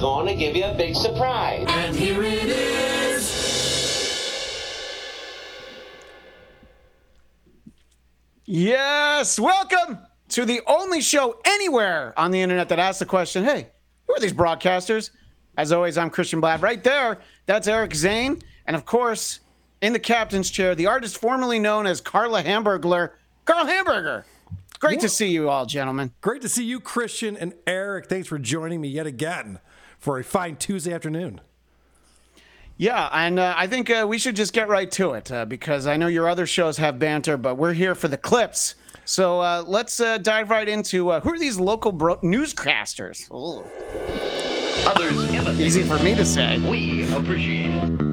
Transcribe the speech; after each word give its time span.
Going 0.00 0.26
to 0.28 0.34
give 0.34 0.56
you 0.56 0.64
a 0.64 0.72
big 0.72 0.96
surprise. 0.96 1.66
And 1.68 1.94
here 1.94 2.22
it 2.22 2.46
is. 2.46 3.20
Yes, 8.46 9.38
welcome 9.38 9.98
to 10.30 10.46
the 10.46 10.62
only 10.66 11.02
show 11.02 11.38
anywhere 11.44 12.14
on 12.18 12.30
the 12.30 12.40
internet 12.40 12.70
that 12.70 12.78
asks 12.78 13.00
the 13.00 13.04
question, 13.04 13.44
hey, 13.44 13.66
who 14.06 14.14
are 14.14 14.20
these 14.20 14.32
broadcasters? 14.32 15.10
As 15.58 15.70
always, 15.70 15.98
I'm 15.98 16.08
Christian 16.08 16.40
Bladt. 16.40 16.62
Right 16.62 16.82
there, 16.82 17.18
that's 17.44 17.68
Eric 17.68 17.94
Zane. 17.94 18.40
And 18.66 18.74
of 18.74 18.86
course, 18.86 19.40
in 19.82 19.92
the 19.92 19.98
captain's 19.98 20.50
chair, 20.50 20.74
the 20.74 20.86
artist 20.86 21.18
formerly 21.18 21.58
known 21.58 21.86
as 21.86 22.00
Carla 22.00 22.42
Hamburglar, 22.42 23.10
Karl 23.44 23.66
Hamburger. 23.66 24.24
Great 24.78 25.00
to 25.00 25.10
see 25.10 25.28
you 25.28 25.50
all, 25.50 25.66
gentlemen. 25.66 26.12
Great 26.22 26.40
to 26.40 26.48
see 26.48 26.64
you, 26.64 26.80
Christian 26.80 27.36
and 27.36 27.52
Eric. 27.66 28.08
Thanks 28.08 28.28
for 28.28 28.38
joining 28.38 28.80
me 28.80 28.88
yet 28.88 29.06
again 29.06 29.58
for 30.00 30.18
a 30.18 30.24
fine 30.24 30.56
Tuesday 30.56 30.92
afternoon. 30.92 31.40
Yeah, 32.76 33.10
and 33.12 33.38
uh, 33.38 33.54
I 33.56 33.66
think 33.66 33.90
uh, 33.90 34.06
we 34.08 34.18
should 34.18 34.34
just 34.34 34.54
get 34.54 34.66
right 34.68 34.90
to 34.92 35.12
it 35.12 35.30
uh, 35.30 35.44
because 35.44 35.86
I 35.86 35.98
know 35.98 36.06
your 36.06 36.28
other 36.28 36.46
shows 36.46 36.78
have 36.78 36.98
banter, 36.98 37.36
but 37.36 37.56
we're 37.56 37.74
here 37.74 37.94
for 37.94 38.08
the 38.08 38.16
clips. 38.16 38.74
So 39.04 39.40
uh, 39.40 39.62
let's 39.66 40.00
uh, 40.00 40.16
dive 40.18 40.48
right 40.48 40.66
into 40.68 41.10
uh, 41.10 41.20
who 41.20 41.34
are 41.34 41.38
these 41.38 41.60
local 41.60 41.92
bro- 41.92 42.16
newscasters? 42.18 43.30
Ooh, 43.30 43.62
Others 44.88 45.30
imitate. 45.34 45.60
easy 45.60 45.82
for 45.82 45.98
me 45.98 46.14
to 46.14 46.24
say. 46.24 46.58
We 46.60 47.12
appreciate 47.14 47.70
it. 47.70 48.09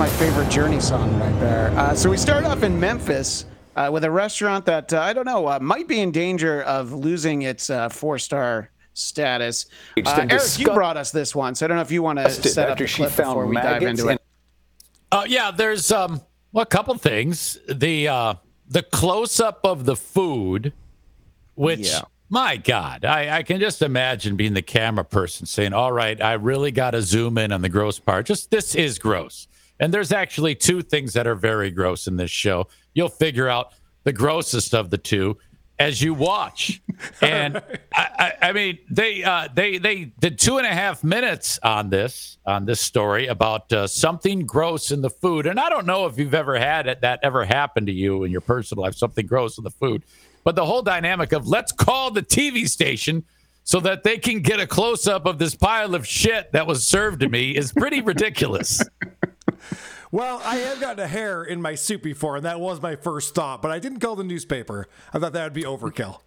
My 0.00 0.08
favorite 0.08 0.48
Journey 0.48 0.80
song 0.80 1.14
right 1.20 1.40
there. 1.40 1.68
Uh, 1.76 1.94
so 1.94 2.08
we 2.08 2.16
start 2.16 2.46
off 2.46 2.62
in 2.62 2.80
Memphis 2.80 3.44
uh, 3.76 3.90
with 3.92 4.02
a 4.04 4.10
restaurant 4.10 4.64
that 4.64 4.90
uh, 4.94 4.98
I 5.02 5.12
don't 5.12 5.26
know 5.26 5.46
uh, 5.46 5.58
might 5.60 5.88
be 5.88 6.00
in 6.00 6.10
danger 6.10 6.62
of 6.62 6.94
losing 6.94 7.42
its 7.42 7.68
uh, 7.68 7.90
four-star 7.90 8.70
status. 8.94 9.66
Uh, 9.98 10.20
and 10.22 10.32
Eric, 10.32 10.58
you 10.58 10.64
brought 10.68 10.96
us 10.96 11.10
this 11.10 11.34
one, 11.34 11.54
so 11.54 11.66
I 11.66 11.68
don't 11.68 11.76
know 11.76 11.82
if 11.82 11.90
you 11.90 12.02
want 12.02 12.18
to 12.18 12.24
Discussed 12.24 12.46
it 12.46 12.48
set 12.48 12.64
up 12.68 12.70
after 12.70 12.84
the 12.84 12.88
she 12.88 13.02
clip 13.02 13.10
found 13.10 13.28
before 13.28 13.46
we 13.46 13.56
dive 13.56 13.82
maggots 13.82 14.00
into 14.00 14.12
it. 14.12 14.22
Uh, 15.12 15.24
yeah, 15.28 15.50
there's 15.50 15.92
um, 15.92 16.22
well, 16.52 16.62
a 16.62 16.66
couple 16.66 16.94
things. 16.94 17.58
The 17.68 18.08
uh, 18.08 18.34
the 18.68 18.82
close 18.82 19.38
up 19.38 19.60
of 19.64 19.84
the 19.84 19.96
food, 19.96 20.72
which 21.56 21.90
Yeah. 21.90 22.00
my 22.30 22.56
God, 22.56 23.04
I, 23.04 23.36
I 23.36 23.42
can 23.42 23.60
just 23.60 23.82
imagine 23.82 24.36
being 24.36 24.54
the 24.54 24.62
camera 24.62 25.04
person 25.04 25.44
saying, 25.44 25.74
"All 25.74 25.92
right, 25.92 26.18
I 26.22 26.32
really 26.32 26.70
got 26.70 26.92
to 26.92 27.02
zoom 27.02 27.36
in 27.36 27.52
on 27.52 27.60
the 27.60 27.68
gross 27.68 27.98
part. 27.98 28.24
Just 28.24 28.50
this 28.50 28.74
is 28.74 28.98
gross." 28.98 29.46
And 29.80 29.92
there's 29.92 30.12
actually 30.12 30.54
two 30.54 30.82
things 30.82 31.14
that 31.14 31.26
are 31.26 31.34
very 31.34 31.70
gross 31.70 32.06
in 32.06 32.16
this 32.16 32.30
show. 32.30 32.68
You'll 32.94 33.08
figure 33.08 33.48
out 33.48 33.72
the 34.04 34.12
grossest 34.12 34.74
of 34.74 34.90
the 34.90 34.98
two 34.98 35.38
as 35.80 36.00
you 36.02 36.14
watch. 36.14 36.80
And 37.22 37.56
I, 37.94 38.08
I, 38.18 38.32
I 38.48 38.52
mean, 38.52 38.78
they 38.90 39.24
uh, 39.24 39.48
they 39.54 39.78
they 39.78 40.12
did 40.20 40.38
two 40.38 40.58
and 40.58 40.66
a 40.66 40.70
half 40.70 41.02
minutes 41.02 41.58
on 41.62 41.88
this 41.88 42.36
on 42.44 42.66
this 42.66 42.78
story 42.78 43.26
about 43.26 43.72
uh, 43.72 43.86
something 43.86 44.44
gross 44.44 44.90
in 44.90 45.00
the 45.00 45.08
food. 45.08 45.46
And 45.46 45.58
I 45.58 45.70
don't 45.70 45.86
know 45.86 46.04
if 46.04 46.18
you've 46.18 46.34
ever 46.34 46.58
had 46.58 46.86
it 46.86 47.00
that 47.00 47.20
ever 47.22 47.44
happened 47.46 47.86
to 47.86 47.92
you 47.92 48.24
in 48.24 48.30
your 48.30 48.42
personal 48.42 48.84
life, 48.84 48.94
something 48.94 49.26
gross 49.26 49.56
in 49.56 49.64
the 49.64 49.70
food. 49.70 50.02
But 50.44 50.56
the 50.56 50.66
whole 50.66 50.82
dynamic 50.82 51.32
of 51.32 51.46
let's 51.46 51.72
call 51.72 52.10
the 52.10 52.22
TV 52.22 52.68
station 52.68 53.24
so 53.64 53.80
that 53.80 54.02
they 54.02 54.18
can 54.18 54.40
get 54.40 54.60
a 54.60 54.66
close 54.66 55.06
up 55.06 55.24
of 55.24 55.38
this 55.38 55.54
pile 55.54 55.94
of 55.94 56.06
shit 56.06 56.52
that 56.52 56.66
was 56.66 56.86
served 56.86 57.20
to 57.20 57.28
me 57.30 57.56
is 57.56 57.72
pretty 57.72 58.02
ridiculous. 58.02 58.82
Well, 60.12 60.40
I 60.44 60.56
have 60.56 60.80
gotten 60.80 60.98
a 61.04 61.06
hair 61.06 61.44
in 61.44 61.62
my 61.62 61.76
soup 61.76 62.02
before, 62.02 62.36
and 62.36 62.44
that 62.44 62.58
was 62.58 62.82
my 62.82 62.96
first 62.96 63.34
thought, 63.34 63.62
but 63.62 63.70
I 63.70 63.78
didn't 63.78 64.00
call 64.00 64.16
the 64.16 64.24
newspaper. 64.24 64.88
I 65.14 65.18
thought 65.20 65.32
that 65.34 65.44
would 65.44 65.52
be 65.52 65.62
overkill. 65.62 66.20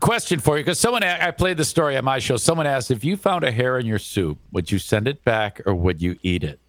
question 0.00 0.40
for 0.40 0.58
you 0.58 0.64
because 0.64 0.78
someone 0.78 1.02
I 1.02 1.30
played 1.30 1.56
the 1.56 1.64
story 1.64 1.96
on 1.96 2.04
my 2.04 2.18
show. 2.18 2.36
Someone 2.36 2.66
asked 2.66 2.90
if 2.90 3.02
you 3.04 3.16
found 3.16 3.44
a 3.44 3.50
hair 3.52 3.78
in 3.78 3.86
your 3.86 3.98
soup, 3.98 4.38
would 4.52 4.70
you 4.70 4.78
send 4.78 5.08
it 5.08 5.24
back 5.24 5.60
or 5.64 5.74
would 5.74 6.02
you 6.02 6.16
eat 6.22 6.44
it? 6.44 6.60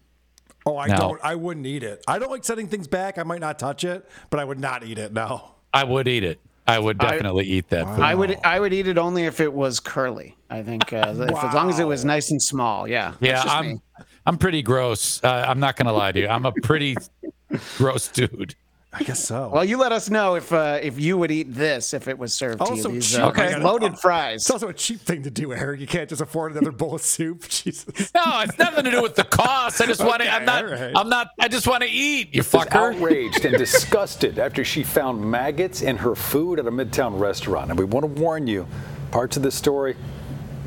Oh, 0.64 0.76
I 0.78 0.86
No. 0.86 0.96
don't. 0.96 1.20
I 1.22 1.34
wouldn't 1.34 1.66
eat 1.66 1.82
it. 1.82 2.02
I 2.08 2.18
don't 2.18 2.30
like 2.30 2.44
sending 2.44 2.68
things 2.68 2.88
back. 2.88 3.18
I 3.18 3.22
might 3.22 3.40
not 3.40 3.58
touch 3.58 3.84
it, 3.84 4.08
but 4.30 4.40
I 4.40 4.44
would 4.44 4.58
not 4.58 4.82
eat 4.84 4.98
it. 4.98 5.12
No. 5.12 5.50
I 5.74 5.84
would 5.84 6.08
eat 6.08 6.24
it. 6.24 6.40
I 6.68 6.78
would 6.80 6.98
definitely 6.98 7.44
eat 7.44 7.68
that 7.68 7.86
food. 7.86 8.02
I 8.02 8.14
would 8.14 8.38
I 8.44 8.58
would 8.58 8.72
eat 8.72 8.88
it 8.88 8.98
only 8.98 9.24
if 9.24 9.38
it 9.40 9.52
was 9.52 9.78
curly. 9.78 10.36
I 10.50 10.62
think 10.62 10.92
uh, 10.92 11.14
if, 11.16 11.20
as 11.44 11.54
long 11.54 11.68
as 11.70 11.78
it 11.78 11.84
was 11.86 12.04
nice 12.04 12.30
and 12.32 12.42
small. 12.42 12.88
Yeah. 12.88 13.14
yeah, 13.20 13.32
That's 13.34 13.44
just 13.44 13.56
I'm 13.56 13.66
me. 13.68 13.80
I'm 14.26 14.38
pretty 14.38 14.62
gross. 14.62 15.22
Uh, 15.22 15.44
I'm 15.48 15.60
not 15.60 15.76
gonna 15.76 15.92
lie 15.92 16.12
to 16.12 16.20
you. 16.20 16.28
I'm 16.28 16.44
a 16.46 16.52
pretty 16.52 16.96
gross 17.78 18.08
dude. 18.08 18.54
I 18.98 19.02
guess 19.02 19.22
so. 19.22 19.50
Well, 19.52 19.62
you 19.64 19.76
let 19.76 19.92
us 19.92 20.08
know 20.08 20.36
if 20.36 20.50
uh, 20.54 20.78
if 20.82 20.98
you 20.98 21.18
would 21.18 21.30
eat 21.30 21.52
this 21.52 21.92
if 21.92 22.08
it 22.08 22.18
was 22.18 22.32
served 22.32 22.58
to 22.60 22.64
Also 22.64 22.88
you. 22.88 22.94
These, 22.94 23.10
cheap. 23.12 23.20
uh, 23.20 23.28
Okay. 23.28 23.58
loaded 23.58 23.98
fries. 23.98 24.36
It's 24.40 24.50
also 24.50 24.68
a 24.68 24.72
cheap 24.72 25.00
thing 25.00 25.22
to 25.24 25.30
do, 25.30 25.52
Eric. 25.52 25.80
You 25.80 25.86
can't 25.86 26.08
just 26.08 26.22
afford 26.22 26.52
another 26.52 26.72
bowl 26.72 26.94
of 26.94 27.02
soup. 27.02 27.42
Jesus. 27.48 27.84
No, 28.14 28.22
it's 28.40 28.58
nothing 28.58 28.84
to 28.84 28.90
do 28.90 29.02
with 29.02 29.14
the 29.14 29.24
cost. 29.24 29.82
I 29.82 29.86
just 29.86 30.02
want 30.02 30.22
to. 30.22 30.32
I'm 30.32 30.46
not. 30.46 30.64
all 30.64 30.70
right. 30.70 30.92
I'm 30.96 31.10
not. 31.10 31.28
I 31.38 31.48
just 31.48 31.66
want 31.68 31.82
to 31.82 31.90
eat. 31.90 32.34
You 32.34 32.40
is 32.40 32.50
fucker. 32.50 32.74
outraged 32.74 33.44
and 33.44 33.58
disgusted 33.58 34.38
after 34.38 34.64
she 34.64 34.82
found 34.82 35.20
maggots 35.20 35.82
in 35.82 35.98
her 35.98 36.14
food 36.14 36.58
at 36.58 36.66
a 36.66 36.70
midtown 36.72 37.20
restaurant. 37.20 37.68
And 37.70 37.78
we 37.78 37.84
want 37.84 38.02
to 38.16 38.22
warn 38.22 38.46
you, 38.46 38.66
parts 39.10 39.36
of 39.36 39.42
this 39.42 39.54
story, 39.54 39.94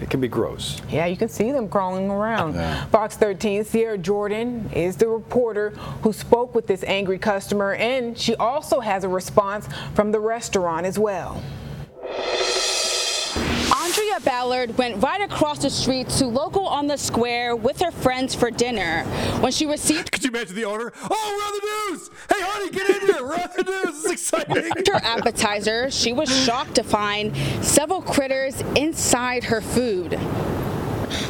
it 0.01 0.10
can 0.10 0.22
be 0.22 0.28
gross. 0.28 0.81
Yeah, 0.90 1.06
you 1.06 1.18
can 1.18 1.30
see 1.30 1.51
them 1.51 1.69
crawling 1.69 2.10
around. 2.10 2.54
Fox 2.90 3.16
13, 3.18 3.63
Sierra 3.63 3.98
Jordan 3.98 4.69
is 4.74 4.96
the 4.96 5.07
reporter 5.07 5.72
who 6.01 6.13
spoke 6.13 6.56
with 6.56 6.68
this 6.68 6.84
angry 6.84 7.19
customer, 7.19 7.74
and 7.74 8.18
she 8.18 8.36
also 8.36 8.80
has 8.80 9.04
a 9.04 9.10
response 9.10 9.68
from 9.94 10.12
the 10.12 10.19
restaurant 10.19 10.86
as 10.86 10.98
well. 10.98 11.42
Andrea 13.89 14.19
Ballard 14.19 14.77
went 14.77 15.01
right 15.01 15.19
across 15.19 15.57
the 15.57 15.69
street 15.71 16.07
to 16.09 16.27
Local 16.27 16.68
on 16.68 16.86
the 16.86 16.95
Square 16.95 17.56
with 17.56 17.80
her 17.80 17.89
friends 17.89 18.36
for 18.36 18.51
dinner. 18.51 19.03
When 19.39 19.51
she 19.51 19.65
received. 19.65 20.12
Could 20.12 20.24
you 20.24 20.30
imagine 20.30 20.56
the 20.56 20.65
order? 20.65 20.94
Oh, 21.09 21.09
we're 21.09 21.44
on 21.44 21.89
the 21.89 21.97
news! 21.97 22.12
Hey, 22.30 22.36
honey, 22.39 22.69
get 22.69 22.88
in 22.88 23.07
here! 23.07 23.25
We're 23.25 23.33
on 23.33 23.50
the 23.57 23.63
news! 23.63 24.06
It's 24.06 24.13
exciting! 24.13 24.71
Her 24.94 25.01
appetizer, 25.03 25.89
she 25.89 26.13
was 26.13 26.30
shocked 26.45 26.75
to 26.75 26.83
find 26.83 27.36
several 27.65 28.03
critters 28.03 28.62
inside 28.75 29.44
her 29.45 29.59
food. 29.59 30.19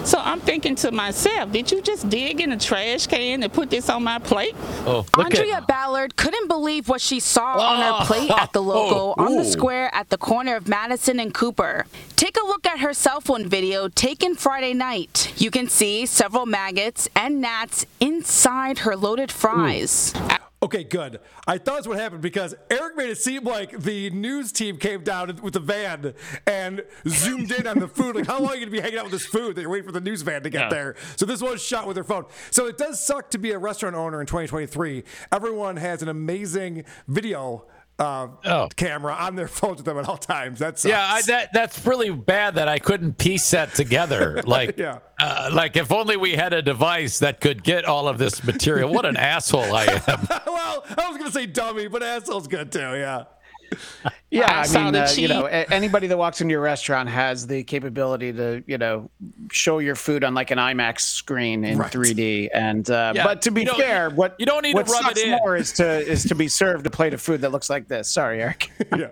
So 0.06 0.20
I'm 0.20 0.40
thinking 0.40 0.76
to 0.76 0.92
myself, 0.92 1.52
did 1.52 1.72
you 1.72 1.82
just 1.82 2.10
dig 2.10 2.42
in 2.42 2.52
a 2.52 2.58
trash 2.58 3.08
can 3.08 3.44
and 3.44 3.52
put 3.54 3.70
this 3.70 3.90
on 3.90 4.04
my 4.04 4.20
plate? 4.20 4.56
Oh, 4.86 5.06
Andrea 5.18 5.64
Ballard 5.68 6.16
couldn't 6.16 6.48
believe 6.48 6.90
what 6.90 7.02
she 7.02 7.20
saw 7.20 7.58
on 7.60 7.82
her 8.00 8.06
plate 8.06 8.32
at 8.32 8.54
the 8.54 8.62
logo 8.74 9.14
Oh, 9.18 9.24
on 9.26 9.36
the 9.36 9.46
square 9.46 9.94
at 9.94 10.10
the 10.10 10.18
corner 10.18 10.56
of 10.56 10.68
Madison 10.68 11.20
and 11.20 11.34
Cooper. 11.34 11.86
Take 12.16 12.38
a 12.38 12.46
look 12.46 12.66
at 12.66 12.80
her 12.80 12.94
cell 12.94 13.22
phone 13.22 13.48
video 13.48 13.88
taken 13.88 14.36
Friday 14.36 14.74
night. 14.74 15.34
You 15.38 15.52
can 15.52 15.68
see 15.70 16.06
several 16.06 16.46
maggots 16.46 17.08
and 17.16 17.40
gnats 17.42 17.86
inside 18.00 18.80
her 18.80 18.96
loaded 18.96 19.32
fries. 19.32 20.14
Okay, 20.62 20.84
good. 20.84 21.22
I 21.48 21.58
thought 21.58 21.76
that's 21.76 21.88
what 21.88 21.98
happened 21.98 22.22
because 22.22 22.54
Eric 22.70 22.98
made 22.98 23.10
it 23.10 23.18
seem 23.18 23.46
like 23.46 23.80
the 23.80 24.10
news 24.10 24.52
team 24.52 24.76
came 24.76 25.06
down 25.06 25.40
with 25.42 25.54
the 25.54 25.62
van 25.62 26.14
and 26.46 26.84
zoomed 27.08 27.50
in 27.54 27.66
on 27.66 27.80
the 27.80 27.88
food. 27.88 28.18
Like, 28.18 28.28
how 28.28 28.40
long 28.40 28.50
are 28.50 28.56
you 28.56 28.66
going 28.66 28.72
to 28.72 28.72
be 28.72 28.82
hanging 28.82 28.98
out 29.00 29.06
with 29.06 29.14
this 29.14 29.26
food 29.26 29.56
that 29.56 29.62
you're 29.62 29.70
waiting 29.70 29.86
for 29.88 29.94
the 29.94 30.02
news 30.02 30.22
van 30.22 30.44
to 30.44 30.50
get 30.50 30.64
Yeah. 30.64 30.70
there? 30.70 30.96
So 31.16 31.26
this 31.26 31.42
was 31.42 31.64
shot 31.64 31.88
with 31.88 31.96
their 31.96 32.04
phone. 32.04 32.26
So 32.52 32.66
it 32.68 32.78
does 32.78 33.00
suck 33.00 33.30
to 33.32 33.38
be 33.38 33.52
a 33.52 33.58
restaurant 33.58 33.96
owner 33.96 34.20
in 34.20 34.28
2023. 34.28 35.06
Everyone 35.32 35.78
has 35.78 36.02
an 36.02 36.10
amazing 36.10 36.84
video 37.08 37.66
uh, 38.00 38.68
camera 38.76 39.14
on 39.14 39.36
their 39.36 39.48
phones 39.48 39.78
with 39.78 39.86
them 39.86 39.98
at 39.98 40.08
all 40.08 40.18
times. 40.18 40.58
That's 40.60 40.86
Yeah, 40.86 41.02
I, 41.06 41.22
that 41.24 41.52
that's 41.54 41.86
really 41.86 42.10
bad 42.12 42.56
that 42.56 42.68
I 42.68 42.80
couldn't 42.80 43.18
piece 43.18 43.52
that 43.52 43.74
together. 43.76 44.42
Like, 44.50 44.78
Yeah. 44.78 45.00
uh, 45.20 45.50
like 45.54 45.76
if 45.76 45.92
only 45.92 46.16
we 46.18 46.32
had 46.34 46.54
a 46.54 46.62
device 46.62 47.20
that 47.20 47.42
could 47.42 47.64
get 47.64 47.86
all 47.86 48.08
of 48.08 48.18
this 48.18 48.44
material. 48.44 48.92
What 48.92 49.06
an 49.06 49.18
asshole 49.36 49.76
I 49.76 49.86
am. 49.86 50.28
well, 50.48 50.86
I 50.98 51.10
was 51.10 51.18
going 51.18 51.26
to 51.26 51.32
say 51.32 51.46
dummy, 51.46 51.88
but 51.88 52.02
asshole's 52.02 52.48
good 52.48 52.72
too. 52.72 52.80
Yeah. 52.80 53.26
Yeah, 54.32 54.46
I 54.46 54.78
I, 54.78 54.84
mean, 54.84 54.96
uh, 54.96 55.08
you 55.16 55.28
know, 55.28 55.46
anybody 55.46 56.06
that 56.06 56.18
walks 56.18 56.40
into 56.40 56.52
your 56.52 56.62
restaurant 56.62 57.10
has 57.10 57.48
the 57.48 57.64
capability 57.64 58.32
to, 58.34 58.64
you 58.68 58.78
know, 58.78 59.10
show 59.52 59.80
your 59.80 59.96
food 59.96 60.24
on 60.24 60.36
like 60.36 60.52
an 60.52 60.60
IMAX 60.60 61.02
screen 61.02 61.64
in 61.64 61.80
3D. 61.80 62.50
And 62.54 62.88
uh, 62.92 63.14
Yeah, 63.16 63.24
but 63.24 63.42
to 63.44 63.52
be 63.52 63.66
fair, 63.66 64.12
what 64.12 64.36
you 64.38 64.46
don't 64.46 64.62
need 64.62 64.74
to 64.74 64.76
what 64.76 64.88
rub 64.88 65.12
it 65.12 65.18
sucks 65.18 65.42
more 65.42 65.56
is 65.56 65.72
to 65.74 65.84
is 65.84 66.24
to 66.26 66.36
be 66.36 66.48
served 66.48 66.86
a 66.86 66.92
plate 66.92 67.16
of 67.16 67.22
food 67.22 67.42
that 67.42 67.52
looks 67.52 67.72
like 67.72 67.88
this. 67.88 68.08
Sorry, 68.08 68.44
Eric. 68.44 68.70
yeah. 68.96 69.08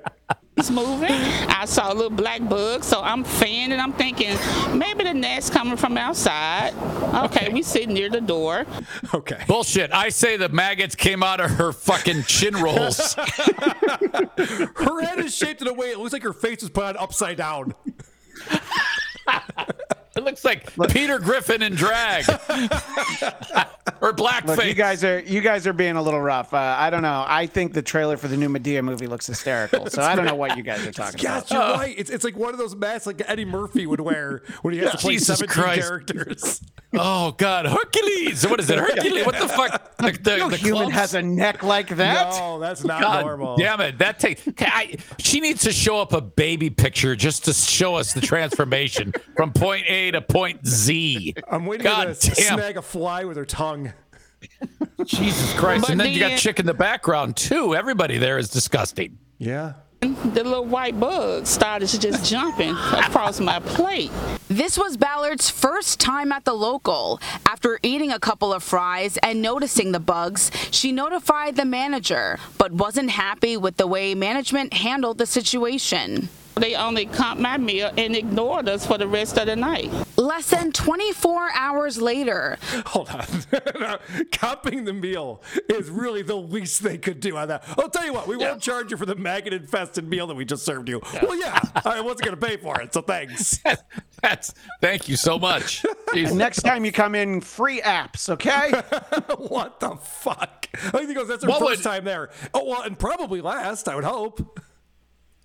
It's 0.58 0.72
moving. 0.72 1.12
I 1.12 1.66
saw 1.66 1.94
a 1.94 1.96
little 1.96 2.10
black 2.10 2.48
bug, 2.50 2.84
so 2.84 3.02
I'm 3.02 3.24
fanning. 3.24 3.80
I'm 3.80 3.94
thinking 3.94 4.36
maybe 4.76 5.04
the 5.04 5.14
nest 5.14 5.54
coming 5.54 5.78
from 5.78 5.98
outside. 5.98 6.74
Okay, 7.26 7.54
we 7.54 7.62
sit 7.62 7.90
near 7.90 8.10
the 8.10 8.22
door. 8.22 8.66
Okay. 9.14 9.44
Bullshit. 9.48 9.94
I 9.94 10.10
say 10.10 10.36
the 10.36 10.50
maggots 10.50 10.96
came 10.96 11.22
out 11.22 11.40
of 11.40 11.52
her 11.52 11.72
fucking 11.72 12.24
chin 12.24 12.56
rolls. 12.56 13.14
Her 14.76 15.02
head 15.02 15.20
is 15.20 15.36
shaped 15.36 15.62
in 15.62 15.68
a 15.68 15.74
way 15.74 15.92
it 15.92 16.00
looks 16.00 16.14
like 16.14 16.24
her 16.24 16.34
face 16.34 16.62
was 16.62 16.70
put 16.70 16.84
on 16.84 16.98
upside 16.98 17.38
down. 17.38 17.74
It 20.18 20.24
looks 20.24 20.44
like 20.44 20.74
Peter 20.90 21.20
Griffin 21.20 21.62
in 21.62 21.76
drag. 21.76 22.28
or 24.02 24.14
blackface. 24.14 24.58
Look, 24.58 24.66
you 24.66 24.74
guys 24.74 25.04
are 25.04 25.20
you 25.20 25.42
guys 25.42 25.66
are 25.68 25.74
being 25.74 25.96
a 25.96 26.02
little 26.02 26.20
rough. 26.22 26.54
Uh, 26.54 26.76
I 26.78 26.90
don't 26.90 27.02
know. 27.02 27.24
I 27.28 27.46
think 27.48 27.74
the 27.74 27.82
trailer 27.82 28.18
for 28.18 28.28
the 28.28 28.38
new 28.38 28.50
Madea 28.50 28.84
movie 28.84 29.08
looks 29.08 29.28
hysterical. 29.28 29.90
So 29.90 30.02
I 30.02 30.16
don't 30.16 30.26
know 30.26 30.36
what 30.36 30.58
you 30.58 30.64
guys 30.64 30.86
are 30.86 30.92
talking 30.92 31.20
Yes, 31.22 31.50
about. 31.52 31.68
you're 31.70 31.78
right. 31.78 31.96
It's, 31.98 32.10
it's 32.10 32.24
like 32.24 32.36
one 32.36 32.54
of 32.54 32.58
those 32.60 32.76
masks 32.76 33.06
like 33.08 33.22
Eddie 33.28 33.46
Murphy 33.46 33.86
would 33.86 34.02
wear 34.02 34.42
when 34.62 34.74
he 34.74 34.80
has 34.82 34.92
to 34.92 34.98
play 35.00 35.14
Jesus 35.14 35.40
17 35.40 35.64
Christ. 35.64 35.82
characters. 35.88 36.62
Oh 37.00 37.32
God, 37.34 37.66
Hercules! 37.66 38.48
What 38.48 38.62
is 38.62 38.70
it, 38.70 38.80
Hercules? 38.80 39.26
What 39.26 39.38
the 39.38 39.50
fuck? 39.50 39.98
The, 39.98 40.14
the, 40.14 40.38
No 40.38 40.50
the 40.50 40.56
human 40.56 40.84
clubs? 40.84 40.96
has 40.96 41.14
a 41.16 41.22
neck 41.22 41.62
like 41.62 41.90
that. 41.98 42.32
No, 42.40 42.60
that's 42.60 42.82
not 42.86 43.02
God 43.02 43.26
normal. 43.26 43.58
damn 43.58 43.82
it! 43.82 43.98
That 43.98 44.20
take. 44.20 44.42
I, 44.62 44.96
she 45.20 45.42
needs 45.42 45.64
to 45.64 45.74
show 45.74 46.00
up 46.00 46.14
a 46.14 46.22
baby 46.22 46.70
picture 46.70 47.14
just 47.14 47.44
to 47.46 47.54
show 47.54 47.96
us 47.96 48.14
the 48.14 48.22
transformation 48.22 49.12
from 49.36 49.52
point 49.52 49.84
A 49.90 50.07
to 50.12 50.22
point 50.22 50.66
Z. 50.66 51.36
I'm 51.50 51.66
waiting 51.66 51.84
God 51.84 52.04
for 52.04 52.08
her 52.08 52.14
to 52.16 52.42
damn. 52.42 52.58
snag 52.58 52.78
a 52.78 52.82
fly 52.82 53.24
with 53.26 53.38
her 53.38 53.46
tongue. 53.46 53.94
Jesus 55.06 55.54
Christ! 55.54 55.82
But 55.82 55.92
and 55.92 56.00
then 56.00 56.14
you 56.14 56.20
got 56.20 56.38
chick 56.38 56.60
in 56.60 56.66
the 56.66 56.74
background 56.74 57.36
too. 57.36 57.76
Everybody 57.76 58.18
there 58.18 58.38
is 58.38 58.50
disgusting. 58.50 59.18
Yeah. 59.38 59.74
The 60.00 60.44
little 60.44 60.66
white 60.66 61.00
bug 61.00 61.48
started 61.48 61.88
to 61.90 62.00
just 62.00 62.30
jumping 62.30 62.70
across 62.70 63.40
my 63.40 63.60
plate. 63.60 64.12
This 64.48 64.78
was 64.78 64.96
Ballard's 64.96 65.50
first 65.50 66.00
time 66.00 66.32
at 66.32 66.46
the 66.46 66.54
local. 66.54 67.20
After 67.48 67.80
eating 67.82 68.12
a 68.12 68.20
couple 68.20 68.54
of 68.54 68.62
fries 68.62 69.18
and 69.24 69.42
noticing 69.42 69.92
the 69.92 70.00
bugs, 70.00 70.52
she 70.70 70.92
notified 70.92 71.56
the 71.56 71.66
manager, 71.66 72.38
but 72.60 72.72
wasn't 72.72 73.10
happy 73.10 73.58
with 73.58 73.78
the 73.78 73.88
way 73.88 74.14
management 74.14 74.74
handled 74.74 75.18
the 75.18 75.26
situation. 75.26 76.30
They 76.60 76.76
only 76.76 77.06
comped 77.06 77.40
my 77.40 77.58
meal 77.58 77.92
and 77.98 78.16
ignored 78.16 78.68
us 78.68 78.86
for 78.86 78.98
the 78.98 79.08
rest 79.08 79.38
of 79.38 79.46
the 79.48 79.56
night. 79.56 79.92
Less 80.18 80.50
than 80.50 80.72
24 80.72 81.52
hours 81.54 82.02
later, 82.02 82.58
Hold 82.88 83.10
on. 83.10 83.22
Comping 84.32 84.86
the 84.86 84.94
meal 84.94 85.42
is 85.70 85.90
really 85.90 86.22
the 86.22 86.36
least 86.36 86.84
they 86.84 86.98
could 86.98 87.20
do 87.20 87.38
on 87.38 87.48
that. 87.50 87.64
I'll 87.78 87.90
tell 87.90 88.06
you 88.06 88.14
what, 88.14 88.28
we 88.28 88.36
won't 88.38 88.62
charge 88.62 88.92
you 88.92 88.98
for 88.98 89.06
the 89.06 89.16
maggot 89.16 89.54
infested 89.54 90.08
meal 90.08 90.28
that 90.28 90.36
we 90.36 90.46
just 90.46 90.66
served 90.66 90.90
you. 90.90 91.02
Well, 91.22 91.40
yeah, 91.40 91.60
I 91.86 92.02
wasn't 92.02 92.24
going 92.24 92.38
to 92.40 92.46
pay 92.48 92.58
for 92.58 92.80
it, 92.82 92.94
so 92.94 93.02
thanks. 93.02 93.60
That's 94.22 94.54
thank 94.82 95.08
you 95.08 95.16
so 95.16 95.38
much. 95.38 95.86
Next 96.14 96.64
time 96.64 96.84
you 96.86 96.92
come 96.92 97.14
in, 97.14 97.40
free 97.42 97.82
apps, 97.82 98.30
okay? 98.30 98.72
what 99.38 99.80
the 99.80 99.96
fuck? 99.98 100.68
I 100.74 100.90
think 100.90 101.10
he 101.10 101.14
goes, 101.14 101.28
that's 101.28 101.44
our 101.44 101.50
What 101.52 101.60
first 101.60 101.84
would- 101.86 101.90
time 101.92 102.04
there. 102.04 102.30
Oh, 102.54 102.66
well, 102.66 102.82
and 102.82 102.98
probably 102.98 103.42
last, 103.42 103.88
I 103.88 103.96
would 103.96 104.04
hope. 104.04 104.60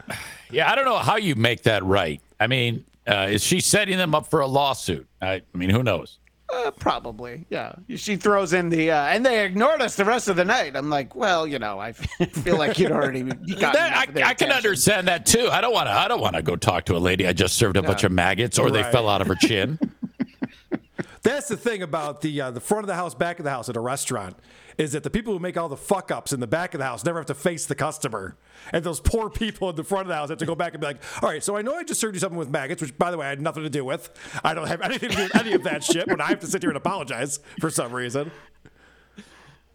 Yeah, 0.50 0.70
I 0.70 0.74
don't 0.74 0.84
know 0.84 0.98
how 0.98 1.16
you 1.16 1.34
make 1.34 1.62
that 1.62 1.82
right. 1.82 2.20
I 2.38 2.46
mean, 2.46 2.84
uh, 3.06 3.28
is 3.30 3.42
she 3.42 3.60
setting 3.60 3.96
them 3.96 4.14
up 4.14 4.26
for 4.26 4.40
a 4.40 4.46
lawsuit? 4.46 5.06
I, 5.22 5.36
I 5.36 5.42
mean, 5.54 5.70
who 5.70 5.82
knows? 5.82 6.18
Uh, 6.52 6.70
probably, 6.72 7.46
yeah. 7.48 7.72
She 7.96 8.16
throws 8.16 8.52
in 8.52 8.68
the, 8.68 8.90
uh, 8.90 9.04
and 9.06 9.24
they 9.24 9.46
ignored 9.46 9.80
us 9.80 9.96
the 9.96 10.04
rest 10.04 10.28
of 10.28 10.36
the 10.36 10.44
night. 10.44 10.76
I'm 10.76 10.90
like, 10.90 11.14
well, 11.16 11.46
you 11.46 11.58
know, 11.58 11.78
I 11.80 11.92
feel 11.92 12.58
like 12.58 12.78
you'd 12.78 12.92
already 12.92 13.20
you 13.46 13.56
got 13.58 13.72
That- 13.72 13.92
enough 13.92 14.08
of 14.08 14.14
their 14.14 14.26
I, 14.26 14.30
I 14.30 14.34
can 14.34 14.52
understand 14.52 15.08
that 15.08 15.24
too. 15.24 15.48
I 15.50 15.62
don't 15.62 15.72
want 15.72 15.86
to. 15.86 15.92
I 15.92 16.06
don't 16.06 16.20
want 16.20 16.36
to 16.36 16.42
go 16.42 16.54
talk 16.54 16.84
to 16.86 16.96
a 16.96 16.98
lady 16.98 17.26
I 17.26 17.32
just 17.32 17.56
served 17.56 17.78
a 17.78 17.82
bunch 17.82 18.04
of 18.04 18.12
maggots, 18.12 18.58
or 18.58 18.70
they 18.70 18.82
fell 18.82 19.08
out 19.08 19.22
of 19.22 19.28
her 19.28 19.34
chin. 19.36 19.78
That's 21.22 21.48
the 21.48 21.56
thing 21.56 21.82
about 21.82 22.20
the 22.20 22.40
uh, 22.42 22.50
the 22.50 22.60
front 22.60 22.82
of 22.84 22.88
the 22.88 22.94
house, 22.94 23.14
back 23.14 23.38
of 23.38 23.44
the 23.44 23.50
house 23.50 23.70
at 23.70 23.76
a 23.76 23.80
restaurant, 23.80 24.36
is 24.78 24.92
that 24.92 25.02
the 25.02 25.10
people 25.10 25.32
who 25.32 25.38
make 25.38 25.56
all 25.56 25.68
the 25.68 25.76
fuck 25.76 26.10
ups 26.10 26.32
in 26.32 26.40
the 26.40 26.46
back 26.46 26.74
of 26.74 26.78
the 26.78 26.84
house 26.84 27.04
never 27.04 27.18
have 27.18 27.26
to 27.26 27.34
face 27.34 27.66
the 27.66 27.74
customer, 27.74 28.36
and 28.72 28.84
those 28.84 29.00
poor 29.00 29.28
people 29.30 29.70
in 29.70 29.76
the 29.76 29.84
front 29.84 30.02
of 30.02 30.08
the 30.08 30.14
house 30.14 30.28
have 30.30 30.38
to 30.38 30.46
go 30.46 30.54
back 30.54 30.72
and 30.74 30.80
be 30.80 30.86
like, 30.86 31.02
"All 31.22 31.28
right, 31.28 31.42
so 31.42 31.56
I 31.56 31.62
know 31.62 31.74
I 31.74 31.84
just 31.84 32.00
served 32.00 32.14
you 32.14 32.20
something 32.20 32.38
with 32.38 32.50
maggots, 32.50 32.80
which 32.82 32.96
by 32.98 33.10
the 33.10 33.16
way 33.18 33.26
I 33.26 33.30
had 33.30 33.40
nothing 33.40 33.62
to 33.62 33.70
do 33.70 33.84
with. 33.84 34.10
I 34.44 34.54
don't 34.54 34.68
have 34.68 34.80
anything 34.82 35.10
to 35.10 35.16
do 35.16 35.22
with 35.24 35.36
any 35.36 35.52
of 35.52 35.64
that 35.64 35.84
shit, 35.84 36.06
but 36.06 36.20
I 36.20 36.26
have 36.28 36.40
to 36.40 36.46
sit 36.46 36.62
here 36.62 36.70
and 36.70 36.76
apologize 36.76 37.40
for 37.60 37.70
some 37.70 37.92
reason." 37.92 38.30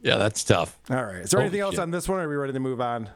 yeah, 0.01 0.17
that's 0.17 0.43
tough. 0.43 0.77
All 0.89 1.03
right, 1.03 1.17
is 1.17 1.31
there 1.31 1.39
Holy 1.39 1.47
anything 1.47 1.61
else 1.61 1.73
shit. 1.75 1.81
on 1.81 1.91
this 1.91 2.07
one? 2.07 2.19
Or 2.19 2.23
are 2.23 2.29
we 2.29 2.35
ready 2.35 2.53
to 2.53 2.59
move 2.59 2.81
on? 2.81 3.09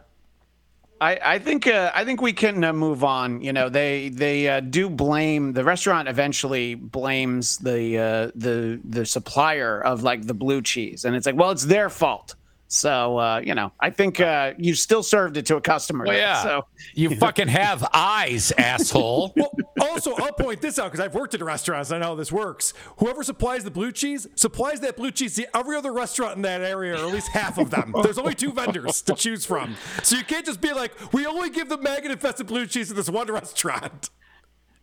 I, 1.01 1.19
I 1.23 1.39
think 1.39 1.65
uh, 1.65 1.91
I 1.95 2.05
think 2.05 2.21
we 2.21 2.31
can 2.31 2.63
uh, 2.63 2.73
move 2.73 3.03
on. 3.03 3.41
You 3.41 3.53
know, 3.53 3.69
they 3.69 4.09
they 4.09 4.47
uh, 4.47 4.59
do 4.59 4.87
blame 4.87 5.53
the 5.53 5.63
restaurant. 5.63 6.07
Eventually, 6.07 6.75
blames 6.75 7.57
the 7.57 7.97
uh, 7.97 8.31
the 8.35 8.79
the 8.83 9.05
supplier 9.07 9.81
of 9.81 10.03
like 10.03 10.27
the 10.27 10.35
blue 10.35 10.61
cheese, 10.61 11.03
and 11.03 11.15
it's 11.15 11.25
like, 11.25 11.35
well, 11.35 11.49
it's 11.49 11.65
their 11.65 11.89
fault. 11.89 12.35
So 12.73 13.17
uh, 13.17 13.41
you 13.43 13.53
know, 13.53 13.73
I 13.81 13.89
think 13.89 14.21
uh, 14.21 14.53
you 14.57 14.75
still 14.75 15.03
served 15.03 15.35
it 15.35 15.45
to 15.47 15.57
a 15.57 15.61
customer. 15.61 16.05
Well, 16.05 16.15
yeah. 16.15 16.41
So 16.41 16.65
You 16.93 17.13
fucking 17.17 17.49
have 17.49 17.85
eyes, 17.93 18.53
asshole. 18.57 19.33
Well, 19.41 19.51
also, 19.81 20.13
I'll 20.15 20.31
point 20.31 20.61
this 20.61 20.79
out 20.79 20.85
because 20.91 21.03
I've 21.05 21.13
worked 21.13 21.33
in 21.33 21.43
restaurants. 21.43 21.89
and 21.91 21.97
I 21.97 21.99
know 22.05 22.11
how 22.13 22.15
this 22.15 22.31
works. 22.31 22.73
Whoever 22.97 23.23
supplies 23.23 23.65
the 23.65 23.71
blue 23.71 23.91
cheese 23.91 24.25
supplies 24.35 24.79
that 24.81 24.95
blue 24.95 25.11
cheese 25.11 25.35
to 25.35 25.57
every 25.57 25.75
other 25.75 25.91
restaurant 25.91 26.37
in 26.37 26.43
that 26.43 26.61
area, 26.61 26.93
or 26.93 27.05
at 27.07 27.11
least 27.11 27.27
half 27.29 27.57
of 27.57 27.71
them. 27.71 27.93
There's 28.03 28.17
only 28.17 28.35
two 28.35 28.53
vendors 28.53 29.01
to 29.01 29.15
choose 29.15 29.45
from. 29.45 29.75
So 30.03 30.15
you 30.15 30.23
can't 30.23 30.45
just 30.45 30.61
be 30.61 30.71
like, 30.71 30.93
we 31.11 31.25
only 31.25 31.49
give 31.49 31.67
the 31.67 31.77
maggot 31.77 32.09
infested 32.11 32.47
blue 32.47 32.67
cheese 32.67 32.87
to 32.87 32.93
this 32.93 33.09
one 33.09 33.27
restaurant. 33.27 34.09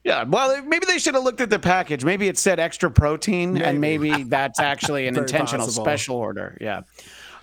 yeah, 0.05 0.25
well, 0.25 0.63
maybe 0.63 0.85
they 0.85 0.99
should 0.99 1.15
have 1.15 1.25
looked 1.25 1.41
at 1.41 1.49
the 1.49 1.59
package. 1.59 2.05
Maybe 2.05 2.29
it 2.29 2.37
said 2.37 2.59
extra 2.61 2.91
protein, 2.91 3.57
and 3.63 3.81
maybe 3.81 4.25
that's 4.25 4.61
actually 4.61 5.07
an 5.07 5.17
intentional 5.19 5.67
possible. 5.67 5.85
special 5.85 6.17
order. 6.17 6.59
Yeah. 6.61 6.83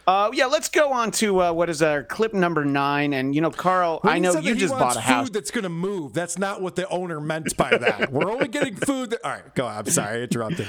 Uh, 0.07 0.29
yeah, 0.33 0.45
let's 0.45 0.69
go 0.69 0.91
on 0.91 1.09
to 1.09 1.41
uh, 1.41 1.51
what 1.51 1.69
is 1.69 1.81
our 1.81 2.03
clip 2.03 2.33
number 2.33 2.63
nine. 2.63 3.13
And 3.13 3.33
you 3.33 3.41
know, 3.41 3.49
Karl, 3.49 3.99
I 4.03 4.19
know 4.19 4.37
you 4.37 4.55
just 4.55 4.73
wants 4.73 4.95
bought 4.95 4.97
a 4.97 5.01
house. 5.01 5.27
Food 5.27 5.33
that's 5.33 5.51
going 5.51 5.63
to 5.63 5.69
move. 5.69 6.13
That's 6.13 6.37
not 6.37 6.61
what 6.61 6.75
the 6.75 6.87
owner 6.89 7.19
meant 7.19 7.57
by 7.57 7.75
that. 7.75 8.11
We're 8.11 8.31
only 8.31 8.47
getting 8.47 8.75
food. 8.75 9.11
That, 9.11 9.25
all 9.25 9.31
right, 9.31 9.55
go. 9.55 9.65
on. 9.65 9.79
I'm 9.79 9.85
sorry, 9.87 10.19
I 10.19 10.23
interrupted. 10.23 10.67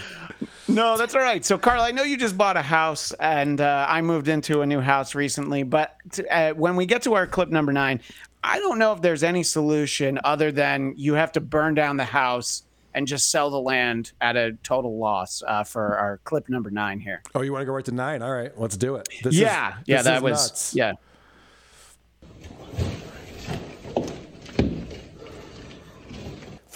No, 0.69 0.97
that's 0.97 1.15
all 1.15 1.21
right. 1.21 1.45
So, 1.45 1.59
Karl, 1.59 1.83
I 1.83 1.91
know 1.91 2.03
you 2.03 2.17
just 2.17 2.37
bought 2.37 2.57
a 2.57 2.63
house, 2.63 3.13
and 3.21 3.61
uh, 3.61 3.87
I 3.89 4.01
moved 4.01 4.29
into 4.29 4.63
a 4.63 4.67
new 4.67 4.81
house 4.81 5.15
recently. 5.15 5.63
But 5.65 5.97
t- 6.13 6.27
uh, 6.27 6.55
when 6.55 6.77
we 6.77 6.87
get 6.87 7.03
to 7.03 7.15
our 7.15 7.27
clip 7.27 7.51
number 7.51 7.73
nine, 7.73 8.01
I 8.43 8.59
don't 8.59 8.79
know 8.79 8.93
if 8.93 9.03
there's 9.03 9.23
any 9.23 9.43
solution 9.43 10.19
other 10.25 10.51
than 10.51 10.95
you 10.97 11.15
have 11.15 11.33
to 11.33 11.41
burn 11.41 11.75
down 11.75 11.99
the 11.99 12.05
house 12.05 12.63
and 12.97 13.07
just 13.07 13.31
sell 13.31 13.51
the 13.51 13.61
land 13.61 14.13
at 14.23 14.37
a 14.37 14.55
total 14.63 14.99
loss 14.99 15.43
uh, 15.47 15.63
for 15.63 15.99
our 15.99 16.19
clip 16.25 16.49
number 16.49 16.71
nine 16.71 16.99
here. 16.99 17.23
Oh, 17.35 17.43
you 17.43 17.53
want 17.53 17.61
to 17.61 17.67
go 17.67 17.73
right 17.73 17.85
to 17.85 17.93
nine? 17.93 18.23
All 18.23 18.33
right, 18.33 18.59
let's 18.59 18.77
do 18.77 18.97
it. 18.97 19.07
This 19.23 19.35
yeah, 19.35 19.79
is, 19.81 19.85
yeah, 19.87 20.03
that 20.03 20.23
was 20.23 20.49
nuts. 20.49 20.75
yeah. 20.75 20.93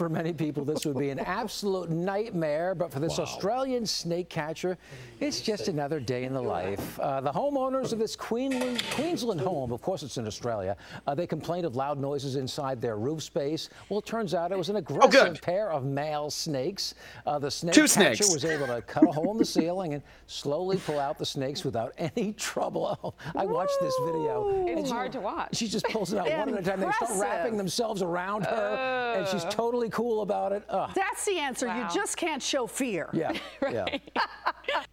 For 0.00 0.08
many 0.08 0.32
people, 0.32 0.64
this 0.64 0.86
would 0.86 0.96
be 0.96 1.10
an 1.10 1.18
absolute 1.40 1.90
nightmare, 1.90 2.74
but 2.74 2.90
for 2.90 3.00
this 3.00 3.18
Australian 3.18 3.84
snake 3.84 4.30
catcher, 4.30 4.78
it's 5.20 5.42
just 5.42 5.68
another 5.68 6.00
day 6.00 6.24
in 6.24 6.32
the 6.32 6.40
life. 6.40 6.98
Uh, 6.98 7.20
the 7.20 7.30
homeowners 7.30 7.92
of 7.92 7.98
this 7.98 8.16
Queensland, 8.16 8.82
Queensland 8.92 9.42
home, 9.42 9.72
of 9.72 9.82
course 9.82 10.02
it's 10.02 10.16
in 10.16 10.26
Australia, 10.26 10.74
uh, 11.06 11.14
they 11.14 11.26
complained 11.26 11.66
of 11.66 11.76
loud 11.76 11.98
noises 11.98 12.36
inside 12.36 12.80
their 12.80 12.96
roof 12.96 13.22
space. 13.22 13.68
Well, 13.90 13.98
it 13.98 14.06
turns 14.06 14.32
out 14.32 14.52
it 14.52 14.56
was 14.56 14.70
an 14.70 14.76
aggressive 14.76 15.42
pair 15.42 15.70
of 15.70 15.84
male 15.84 16.30
snakes. 16.30 16.94
Uh, 17.26 17.38
the 17.38 17.50
snake 17.50 17.74
Two 17.74 17.82
catcher 17.82 18.22
snakes. 18.22 18.32
was 18.32 18.46
able 18.46 18.68
to 18.68 18.80
cut 18.80 19.02
a 19.06 19.12
hole 19.12 19.32
in 19.32 19.36
the 19.36 19.44
ceiling 19.44 19.92
and 19.92 20.02
slowly 20.28 20.78
pull 20.78 20.98
out 20.98 21.18
the 21.18 21.26
snakes 21.26 21.62
without 21.62 21.92
any 21.98 22.32
trouble. 22.32 22.98
Oh, 23.04 23.12
I 23.38 23.44
watched 23.44 23.76
this 23.82 23.94
video. 24.06 24.64
It's 24.66 24.78
and 24.78 24.86
she- 24.86 24.92
hard 24.94 25.12
to 25.12 25.20
watch. 25.20 25.56
She 25.58 25.68
just 25.68 25.84
pulls 25.88 26.14
it 26.14 26.18
out 26.18 26.30
one 26.46 26.54
at 26.54 26.60
a 26.60 26.70
time. 26.70 26.80
They 26.80 26.90
start 26.90 27.10
wrapping 27.20 27.58
themselves 27.58 28.00
around 28.00 28.46
her, 28.46 29.14
and 29.18 29.28
she's 29.28 29.44
totally 29.50 29.89
cool 29.90 30.22
about 30.22 30.52
it. 30.52 30.62
Ugh. 30.68 30.90
That's 30.94 31.24
the 31.24 31.38
answer. 31.38 31.66
Wow. 31.66 31.88
You 31.88 31.94
just 31.94 32.16
can't 32.16 32.42
show 32.42 32.66
fear. 32.66 33.08
Yeah, 33.12 33.32
yeah. 33.62 33.86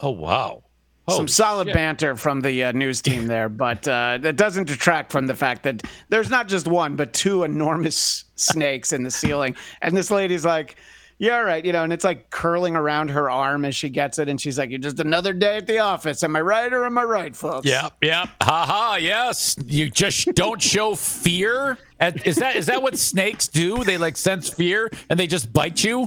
Oh 0.00 0.10
wow. 0.10 0.62
Some 1.10 1.26
solid 1.26 1.68
shit. 1.68 1.74
banter 1.74 2.16
from 2.16 2.40
the 2.42 2.64
uh, 2.64 2.72
news 2.72 3.00
team 3.00 3.26
there, 3.26 3.48
but 3.48 3.88
uh, 3.88 4.18
that 4.20 4.36
doesn't 4.36 4.66
detract 4.66 5.10
from 5.10 5.26
the 5.26 5.34
fact 5.34 5.62
that 5.62 5.82
there's 6.10 6.28
not 6.28 6.48
just 6.48 6.68
one, 6.68 6.96
but 6.96 7.12
two 7.14 7.44
enormous 7.44 8.24
snakes 8.36 8.92
in 8.92 9.02
the 9.02 9.10
ceiling. 9.10 9.56
And 9.80 9.96
this 9.96 10.10
lady's 10.10 10.44
like, 10.44 10.76
yeah, 11.18 11.38
all 11.38 11.44
right, 11.44 11.64
you 11.64 11.72
know, 11.72 11.82
and 11.82 11.92
it's 11.92 12.04
like 12.04 12.30
curling 12.30 12.76
around 12.76 13.10
her 13.10 13.28
arm 13.28 13.64
as 13.64 13.74
she 13.74 13.88
gets 13.88 14.18
it. 14.18 14.28
And 14.28 14.40
she's 14.40 14.58
like, 14.58 14.70
you're 14.70 14.78
just 14.78 15.00
another 15.00 15.32
day 15.32 15.56
at 15.56 15.66
the 15.66 15.80
office. 15.80 16.22
Am 16.22 16.36
I 16.36 16.40
right 16.40 16.72
or 16.72 16.84
am 16.84 16.96
I 16.96 17.02
right, 17.02 17.34
folks? 17.34 17.66
Yep, 17.66 17.94
yep. 18.02 18.28
Ha 18.42 18.66
ha. 18.66 18.96
Yes. 19.00 19.56
You 19.66 19.90
just 19.90 20.28
don't 20.34 20.62
show 20.62 20.94
fear. 20.94 21.76
And 21.98 22.24
Is 22.24 22.36
that 22.36 22.54
is 22.54 22.66
that 22.66 22.82
what 22.82 22.96
snakes 22.96 23.48
do? 23.48 23.82
They 23.82 23.98
like 23.98 24.16
sense 24.16 24.48
fear 24.48 24.90
and 25.10 25.18
they 25.18 25.26
just 25.26 25.52
bite 25.52 25.82
you. 25.82 26.06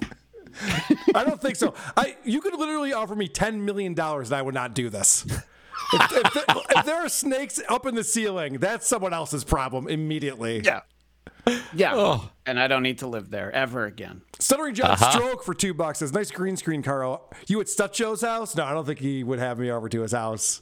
I 1.13 1.23
don't 1.25 1.41
think 1.41 1.57
so. 1.57 1.73
I 1.97 2.15
you 2.23 2.39
could 2.39 2.53
literally 2.57 2.93
offer 2.93 3.15
me 3.15 3.27
ten 3.27 3.65
million 3.65 3.93
dollars 3.93 4.29
and 4.31 4.37
I 4.37 4.41
would 4.41 4.53
not 4.53 4.73
do 4.73 4.89
this. 4.89 5.25
If, 5.93 6.11
if, 6.13 6.33
there, 6.33 6.43
if 6.69 6.85
there 6.85 6.95
are 6.95 7.09
snakes 7.09 7.61
up 7.67 7.85
in 7.85 7.95
the 7.95 8.03
ceiling, 8.03 8.59
that's 8.59 8.87
someone 8.87 9.13
else's 9.13 9.43
problem 9.43 9.89
immediately. 9.89 10.61
Yeah. 10.61 10.81
Yeah. 11.73 11.93
Oh. 11.95 12.29
And 12.45 12.59
I 12.59 12.67
don't 12.67 12.83
need 12.83 12.99
to 12.99 13.07
live 13.07 13.29
there 13.29 13.51
ever 13.51 13.85
again. 13.85 14.21
Stuttering 14.39 14.75
John 14.75 14.91
Uh-huh. 14.91 15.11
Stroke 15.11 15.43
for 15.43 15.53
two 15.53 15.73
bucks 15.73 15.99
says, 15.99 16.11
"Nice 16.13 16.31
green 16.31 16.57
screen, 16.57 16.81
Karl. 16.83 17.29
You 17.47 17.59
at 17.61 17.67
Stutcho's 17.67 18.21
house? 18.21 18.55
No, 18.55 18.63
I 18.65 18.73
don't 18.73 18.85
think 18.85 18.99
he 18.99 19.23
would 19.23 19.39
have 19.39 19.57
me 19.59 19.71
over 19.71 19.87
to 19.89 20.01
his 20.01 20.11
house 20.11 20.61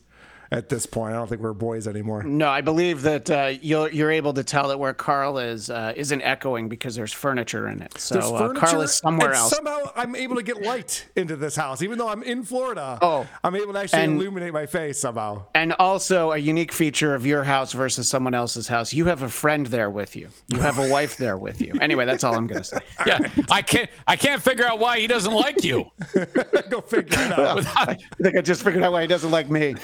at 0.52 0.70
this 0.70 0.86
point. 0.86 1.14
I 1.14 1.18
don't 1.18 1.28
think 1.28 1.42
we're 1.42 1.54
boys 1.54 1.88
anymore. 1.88 2.24
No, 2.24 2.50
I 2.50 2.62
believe 2.62 3.02
that 3.04 3.30
uh, 3.30 3.54
you're, 3.62 3.90
you're 3.92 4.12
able 4.12 4.34
to 4.34 4.44
tell 4.44 4.68
that 4.70 4.80
where 4.80 4.94
Karl 4.94 5.38
is 5.38 5.70
uh, 5.70 5.94
isn't 5.96 6.22
echoing 6.22 6.70
because 6.70 6.96
there's 6.96 7.14
furniture 7.14 7.68
in 7.68 7.82
it. 7.82 7.98
So 8.00 8.16
There's 8.16 8.26
uh, 8.26 8.38
furniture, 8.38 8.60
Karl 8.66 8.82
is 8.82 8.94
somewhere 8.96 9.30
and 9.30 9.38
else. 9.38 9.56
Somehow 9.56 9.92
I'm 9.96 10.16
able 10.16 10.36
to 10.36 10.44
get 10.44 10.62
light 10.62 11.08
into 11.16 11.36
this 11.36 11.56
house, 11.56 11.82
even 11.82 11.98
though 11.98 12.10
I'm 12.10 12.24
in 12.24 12.44
Florida. 12.44 12.98
Oh. 13.02 13.28
I'm 13.44 13.56
able 13.56 13.74
to 13.74 13.80
actually 13.80 14.04
And- 14.04 14.16
illuminate 14.20 14.54
my 14.54 14.66
face 14.66 15.00
somehow. 15.00 15.46
And 15.56 15.74
also, 15.74 16.32
a 16.32 16.38
unique 16.38 16.72
feature 16.72 17.14
of 17.16 17.26
your 17.26 17.44
house 17.44 17.74
versus 17.74 18.08
someone 18.08 18.34
else's 18.34 18.68
house, 18.68 18.94
you 18.94 19.06
have 19.06 19.22
a 19.22 19.30
friend 19.30 19.66
there 19.68 19.90
with 19.90 20.16
you. 20.16 20.30
You 20.48 20.60
have 20.60 20.80
a 20.80 20.90
wife 20.90 21.18
there 21.18 21.38
with 21.38 21.62
you. 21.62 21.74
Anyway, 21.82 22.06
that's 22.06 22.24
all 22.24 22.36
I'm 22.36 22.48
going 22.48 22.62
to 22.62 22.68
say. 22.68 22.78
Yeah. 23.06 23.20
I 23.50 23.62
can't 23.62 23.90
I 24.08 24.16
can't 24.18 24.42
figure 24.42 24.66
out 24.66 24.78
why 24.80 25.00
he 25.00 25.08
doesn't 25.08 25.32
like 25.34 25.64
you. 25.64 25.90
Go 26.70 26.82
figure 26.82 27.18
it 27.18 27.32
out. 27.32 27.66
I 27.78 27.98
think 28.22 28.36
I 28.36 28.42
just 28.42 28.62
figured 28.64 28.84
out 28.84 28.92
why 28.92 29.02
he 29.02 29.08
doesn't 29.08 29.32
like 29.32 29.50
me. 29.50 29.76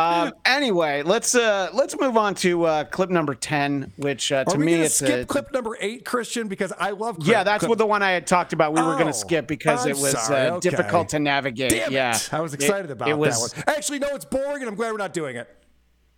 Um, 0.00 0.32
anyway, 0.44 1.02
let's 1.02 1.34
uh, 1.34 1.68
let's 1.72 1.98
move 1.98 2.16
on 2.16 2.34
to 2.36 2.64
uh, 2.64 2.84
clip 2.84 3.10
number 3.10 3.34
ten, 3.34 3.92
which 3.96 4.32
uh, 4.32 4.44
to 4.44 4.54
Are 4.54 4.58
we 4.58 4.66
me 4.66 4.74
it's 4.74 4.94
skip 4.94 5.22
a, 5.22 5.26
clip 5.26 5.52
number 5.52 5.76
eight, 5.80 6.04
Christian? 6.04 6.48
Because 6.48 6.72
I 6.78 6.90
love. 6.90 7.16
Clip, 7.16 7.28
yeah, 7.28 7.42
that's 7.44 7.60
clip- 7.60 7.68
what 7.70 7.78
the 7.78 7.86
one 7.86 8.02
I 8.02 8.10
had 8.12 8.26
talked 8.26 8.52
about. 8.52 8.72
We 8.72 8.80
were 8.80 8.94
going 8.94 9.02
Oh, 9.08 9.12
to 9.12 9.12
skip 9.12 9.46
because 9.46 9.84
I'm 9.84 9.90
it 9.92 9.96
was 9.98 10.12
sorry, 10.12 10.48
uh, 10.48 10.54
okay. 10.56 10.70
difficult 10.70 11.10
to 11.10 11.18
navigate. 11.18 11.70
Damn 11.70 11.92
yeah, 11.92 12.14
it. 12.16 12.32
I 12.32 12.40
was 12.40 12.54
It- 12.54 12.60
excited 12.62 12.90
about 12.90 13.08
it 13.08 13.18
was, 13.18 13.52
that 13.52 13.66
one. 13.66 13.76
Actually, 13.76 13.98
no, 13.98 14.08
it's 14.14 14.24
boring, 14.24 14.62
and 14.62 14.68
I'm 14.68 14.74
glad 14.74 14.92
we're 14.92 14.98
not 14.98 15.12
doing 15.12 15.36
it. 15.36 15.48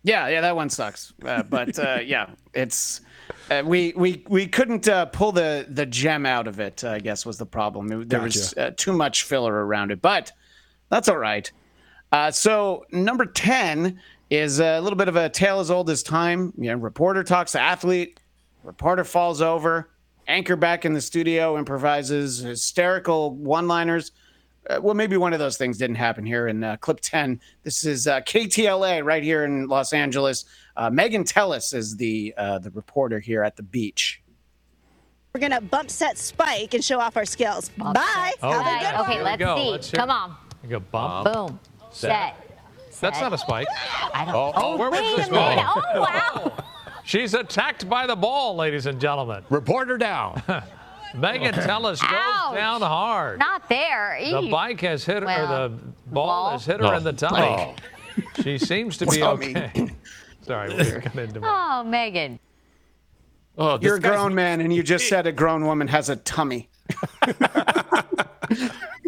Yeah, 0.03 0.27
yeah, 0.27 0.41
that 0.41 0.55
one 0.55 0.69
sucks. 0.69 1.13
Uh, 1.25 1.43
but 1.43 1.77
uh, 1.79 1.99
yeah, 2.05 2.29
it's 2.53 3.01
uh, 3.49 3.63
we 3.65 3.93
we 3.95 4.23
we 4.27 4.47
couldn't 4.47 4.87
uh, 4.87 5.05
pull 5.07 5.31
the 5.31 5.65
the 5.69 5.85
gem 5.85 6.25
out 6.25 6.47
of 6.47 6.59
it. 6.59 6.83
I 6.83 6.99
guess 6.99 7.25
was 7.25 7.37
the 7.37 7.45
problem. 7.45 7.91
It- 7.91 8.09
there 8.09 8.21
was 8.21 8.53
uh, 8.57 8.71
too 8.77 8.93
much 8.93 9.23
filler 9.23 9.65
around 9.65 9.91
it, 9.91 10.01
but 10.01 10.31
that's 10.89 11.07
all 11.09 11.17
right. 11.17 11.51
Uh, 12.13 12.29
so 12.29 12.85
number 12.91 13.25
ten 13.25 13.99
is 14.29 14.59
a 14.59 14.79
little 14.79 14.95
bit 14.95 15.07
of 15.07 15.15
a 15.15 15.27
tale 15.29 15.59
as 15.59 15.71
old 15.71 15.89
as 15.89 16.03
time. 16.03 16.53
You 16.57 16.69
know, 16.69 16.77
reporter 16.77 17.23
talks 17.23 17.53
to 17.53 17.59
athlete. 17.59 18.19
Reporter 18.63 19.03
falls 19.03 19.41
over. 19.41 19.89
Anchor 20.27 20.55
back 20.55 20.85
in 20.85 20.93
the 20.93 21.01
studio 21.01 21.57
improvises 21.57 22.37
hysterical 22.37 23.31
one-liners. 23.35 24.11
Uh, 24.69 24.79
well, 24.81 24.93
maybe 24.93 25.17
one 25.17 25.33
of 25.33 25.39
those 25.39 25.57
things 25.57 25.77
didn't 25.77 25.95
happen 25.97 26.23
here 26.23 26.47
in 26.47 26.63
uh, 26.63 26.77
clip 26.77 26.99
10. 27.01 27.41
This 27.63 27.83
is 27.83 28.05
uh, 28.05 28.21
KTLA 28.21 29.03
right 29.03 29.23
here 29.23 29.43
in 29.43 29.67
Los 29.67 29.91
Angeles. 29.91 30.45
Uh, 30.77 30.89
Megan 30.91 31.23
Telles 31.23 31.73
is 31.73 31.97
the 31.97 32.31
uh, 32.37 32.59
the 32.59 32.69
reporter 32.69 33.19
here 33.19 33.43
at 33.43 33.55
the 33.55 33.63
beach. 33.63 34.21
We're 35.33 35.41
gonna 35.41 35.61
bump 35.61 35.89
set 35.89 36.19
spike 36.19 36.75
and 36.75 36.83
show 36.83 36.99
off 36.99 37.17
our 37.17 37.25
skills. 37.25 37.69
Bye. 37.69 38.33
Oh, 38.43 38.51
Have 38.51 38.95
a 38.95 39.01
okay, 39.01 39.23
let's 39.23 39.39
go. 39.39 39.57
see. 39.57 39.71
Let's 39.71 39.91
Come 39.91 40.11
on. 40.11 40.35
You 40.63 40.69
go 40.69 40.79
bump. 40.79 41.33
Boom. 41.33 41.59
Set. 41.93 42.35
Set. 42.35 42.59
That's 43.01 43.17
Set. 43.17 43.21
not 43.21 43.33
a 43.33 43.37
spike. 43.37 43.67
I 44.13 44.25
don't. 44.25 44.35
Oh, 44.35 44.51
oh, 44.55 44.77
where 44.77 44.89
was 44.89 44.99
wait 44.99 45.17
this 45.17 45.27
a 45.27 45.31
minute. 45.31 45.65
Oh 45.65 46.01
wow. 46.01 46.63
She's 47.05 47.33
attacked 47.33 47.89
by 47.89 48.07
the 48.07 48.15
ball, 48.15 48.55
ladies 48.55 48.85
and 48.85 48.99
gentlemen. 48.99 49.43
Reporter 49.49 49.97
down. 49.97 50.41
Megan 51.15 51.53
Telles 51.53 52.01
goes 52.01 52.09
Ouch. 52.11 52.55
down 52.55 52.81
hard. 52.81 53.39
Not 53.39 53.67
there. 53.69 54.17
The 54.19 54.47
bike 54.49 54.79
has 54.81 55.03
hit 55.05 55.21
her, 55.21 55.25
Well, 55.27 55.53
or 55.65 55.67
the 55.69 55.75
ball, 55.75 55.85
ball? 56.27 56.51
has 56.51 56.65
hit 56.65 56.79
her 56.79 56.87
Oh. 56.87 56.97
in 56.97 57.03
the 57.03 57.13
tummy. 57.13 57.39
Oh. 57.41 57.75
She 58.41 58.57
seems 58.57 58.97
to 58.97 59.05
be 59.05 59.17
Tummy. 59.19 59.49
okay. 59.55 59.91
Sorry, 60.41 60.69
we 60.69 60.77
didn't 60.77 61.01
come 61.01 61.19
into 61.19 61.39
my. 61.39 61.79
Oh, 61.79 61.83
Megan. 61.83 62.39
Oh, 63.57 63.77
You're 63.81 63.95
a 63.97 63.99
grown 63.99 64.33
man, 64.33 64.61
and 64.61 64.73
you 64.73 64.81
just 64.81 65.07
said 65.07 65.27
a 65.27 65.31
grown 65.31 65.65
woman 65.65 65.87
has 65.89 66.09
a 66.09 66.15
tummy. 66.15 66.69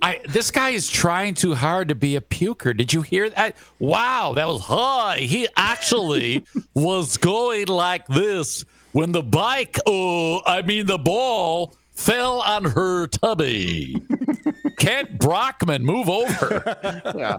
I, 0.01 0.22
this 0.27 0.51
guy 0.51 0.72
is 0.72 0.89
trying 0.89 1.34
too 1.34 1.56
hard 1.56 1.89
to 1.89 1.96
be 1.96 2.15
a 2.15 2.22
puker. 2.22 2.75
Did 2.75 2.94
you 2.94 3.01
hear 3.01 3.30
that? 3.30 3.56
Wow, 3.80 4.34
that 4.36 4.48
was 4.48 4.62
high. 4.62 5.18
He 5.18 5.48
actually 5.56 6.46
was 6.74 7.18
going 7.18 7.68
like 7.68 8.08
this 8.08 8.65
when 8.92 9.12
the 9.12 9.24
bike, 9.24 9.77
oh, 9.86 10.42
I 10.46 10.62
mean 10.62 10.86
the 10.86 10.98
ball, 10.98 11.75
fell 11.92 12.42
on 12.42 12.65
her 12.65 13.08
tummy. 13.08 14.01
Kent 14.77 15.20
Brockman, 15.20 15.84
move 15.84 16.10
over. 16.10 17.12
Yeah. 17.15 17.38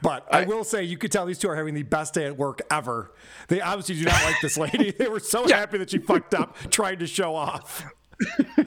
But 0.00 0.32
I, 0.32 0.44
will 0.44 0.62
say, 0.62 0.84
you 0.84 0.96
could 0.96 1.10
tell 1.10 1.26
these 1.26 1.38
two 1.38 1.48
are 1.48 1.56
having 1.56 1.74
the 1.74 1.82
best 1.82 2.14
day 2.14 2.26
at 2.26 2.36
work 2.36 2.62
ever. 2.70 3.10
They 3.48 3.60
obviously 3.60 3.96
do 3.96 4.04
not 4.04 4.22
like 4.22 4.36
this 4.40 4.56
lady. 4.56 4.92
They 4.92 5.08
were 5.08 5.18
so 5.18 5.48
happy 5.48 5.78
that 5.78 5.90
she 5.90 5.98
fucked 5.98 6.34
up 6.34 6.56
trying 6.70 7.00
to 7.00 7.06
show 7.08 7.34
off. 7.34 7.84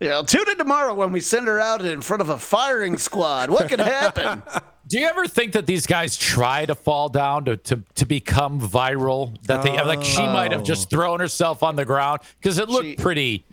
Yeah, 0.00 0.22
tune 0.26 0.48
in 0.50 0.58
tomorrow 0.58 0.94
when 0.94 1.10
we 1.12 1.20
send 1.20 1.46
her 1.46 1.58
out 1.58 1.84
in 1.84 2.02
front 2.02 2.20
of 2.20 2.28
a 2.28 2.38
firing 2.38 2.98
squad. 2.98 3.50
What 3.50 3.68
could 3.68 3.80
happen? 3.80 4.42
Do 4.88 4.98
you 4.98 5.06
ever 5.06 5.26
think 5.26 5.52
that 5.52 5.64
these 5.64 5.86
guys 5.86 6.16
try 6.16 6.66
to 6.66 6.74
fall 6.74 7.08
down 7.08 7.44
to, 7.46 7.56
to, 7.56 7.82
to 7.94 8.04
become 8.04 8.60
viral? 8.60 9.40
That 9.44 9.62
they 9.62 9.70
like 9.70 10.02
she 10.02 10.20
might 10.20 10.52
have 10.52 10.64
just 10.64 10.90
thrown 10.90 11.20
herself 11.20 11.62
on 11.62 11.76
the 11.76 11.84
ground 11.84 12.20
because 12.40 12.58
it 12.58 12.68
looked 12.68 12.98
pretty 12.98 13.44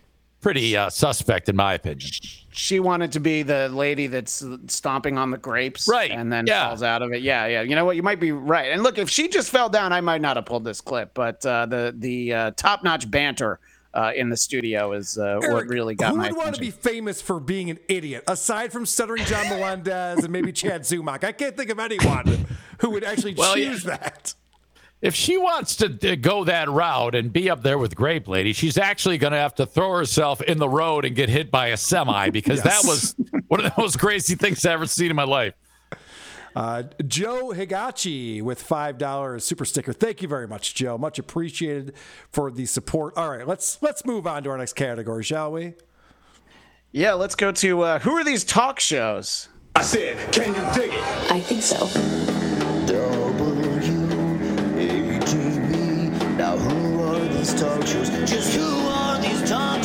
pretty 0.42 0.76
uh, 0.76 0.90
suspect 0.90 1.50
in 1.50 1.56
my 1.56 1.76
opinion. 1.76 2.10
she 2.52 2.80
wanted 2.80 3.12
to 3.12 3.20
be 3.20 3.44
the 3.44 3.70
lady 3.70 4.08
that's 4.08 4.44
stomping 4.68 5.18
on 5.18 5.32
the 5.32 5.38
grapes, 5.38 5.88
Right, 5.88 6.12
And 6.12 6.32
then 6.32 6.48
yeah. 6.48 6.68
falls 6.68 6.82
out 6.82 7.02
of 7.02 7.12
it. 7.14 7.22
Yeah, 7.22 7.46
yeah. 7.46 7.62
You 7.62 7.76
know 7.76 7.86
what? 7.86 7.96
You 7.96 8.04
might 8.04 8.20
be 8.20 8.32
right. 8.32 8.72
And 8.72 8.82
look, 8.84 8.98
if 8.98 9.10
she 9.10 9.28
just 9.28 9.50
fell 9.50 9.70
down, 9.70 9.94
I 9.94 10.02
might 10.02 10.22
not 10.22 10.36
have 10.36 10.46
pulled 10.46 10.64
this 10.66 10.82
clip. 10.82 11.14
But 11.14 11.46
uh, 11.46 11.68
the 11.68 11.94
the 11.98 12.34
uh, 12.34 12.52
top 12.52 12.84
notch 12.84 13.10
banter 13.10 13.60
uh, 13.94 14.12
in 14.16 14.30
the 14.30 14.38
studio 14.38 14.92
is 14.94 15.18
uh, 15.18 15.40
what 15.42 15.66
really 15.68 15.96
got 15.96 16.12
who 16.12 16.18
my 16.18 16.28
would 16.30 16.38
want 16.38 16.56
to 16.56 16.62
be 16.62 16.72
famous 16.72 17.22
for 17.22 17.40
being 17.40 17.70
an 17.70 17.80
idiot, 17.88 18.24
aside 18.28 18.72
from 18.72 18.86
stuttering 18.86 19.24
John 19.26 19.48
Melendez 19.50 20.24
and 20.24 20.30
maybe 20.32 20.52
Chad 20.52 20.82
Zumock? 20.84 21.24
I 21.24 21.32
can't 21.32 21.56
think 21.58 21.70
of 21.70 21.80
anyone 21.80 22.46
who 22.80 22.92
would 22.92 23.04
actually 23.04 23.34
Well, 23.36 23.58
yeah. 23.58 23.70
choose 23.72 23.84
that. 23.84 24.34
If 25.02 25.16
she 25.16 25.38
wants 25.38 25.78
to 25.78 26.12
uh, 26.12 26.16
go 26.16 26.44
that 26.44 26.70
route 26.70 27.16
and 27.16 27.32
be 27.32 27.50
up 27.50 27.64
there 27.64 27.78
with 27.78 27.96
Grape 27.96 28.28
Lady, 28.28 28.52
she's 28.52 28.78
actually 28.78 29.18
going 29.18 29.32
to 29.32 29.40
have 29.40 29.56
to 29.56 29.66
throw 29.66 29.96
herself 29.98 30.42
in 30.42 30.58
the 30.60 30.68
road 30.68 31.06
and 31.06 31.16
get 31.16 31.30
hit 31.30 31.50
by 31.50 31.68
a 31.68 31.78
semi 31.78 32.30
because 32.32 32.62
Yes. 32.64 32.82
that 32.84 32.88
was 32.90 33.16
one 33.48 33.64
of 33.64 33.74
the 33.74 33.82
most 33.82 33.98
crazy 33.98 34.36
things 34.36 34.66
I've 34.66 34.74
ever 34.74 34.86
seen 34.88 35.10
in 35.10 35.16
my 35.16 35.24
life. 35.24 35.54
Uh, 36.56 36.84
Joe 37.08 37.52
Higachi 37.54 38.42
with 38.42 38.62
five 38.62 38.98
dollars 38.98 39.46
super 39.46 39.66
sticker. 39.66 39.94
Thank 39.94 40.22
you 40.22 40.28
very 40.28 40.48
much, 40.48 40.74
Joe. 40.76 40.98
Much 40.98 41.20
appreciated 41.20 41.94
for 42.32 42.50
the 42.52 42.66
support. 42.66 43.16
All 43.18 43.30
right, 43.30 43.48
let's 43.48 43.82
let's 43.82 44.06
move 44.06 44.26
on 44.28 44.44
to 44.44 44.50
our 44.50 44.58
next 44.58 44.74
category, 44.74 45.24
shall 45.24 45.52
we? 45.52 45.74
Yeah, 46.92 47.14
let's 47.14 47.36
go 47.36 47.52
to 47.52 47.82
uh, 47.84 48.00
who 48.00 48.12
are 48.18 48.24
these 48.24 48.44
talk 48.44 48.80
shows? 48.80 49.48
I 49.76 49.84
said, 49.84 50.18
can 50.34 50.48
you 50.56 50.62
dig 50.74 50.92
it? 50.92 51.32
I 51.32 51.40
think 51.40 51.62
so. 51.62 51.78
W-A-T-B. 54.90 56.36
Now 56.36 56.58
who 56.58 57.02
are 57.04 57.20
these 57.34 57.54
talk 57.54 57.86
shows? 57.86 58.10
Just 58.30 58.56
who 58.56 58.66
are 58.88 59.22
these 59.22 59.48
talk 59.50 59.84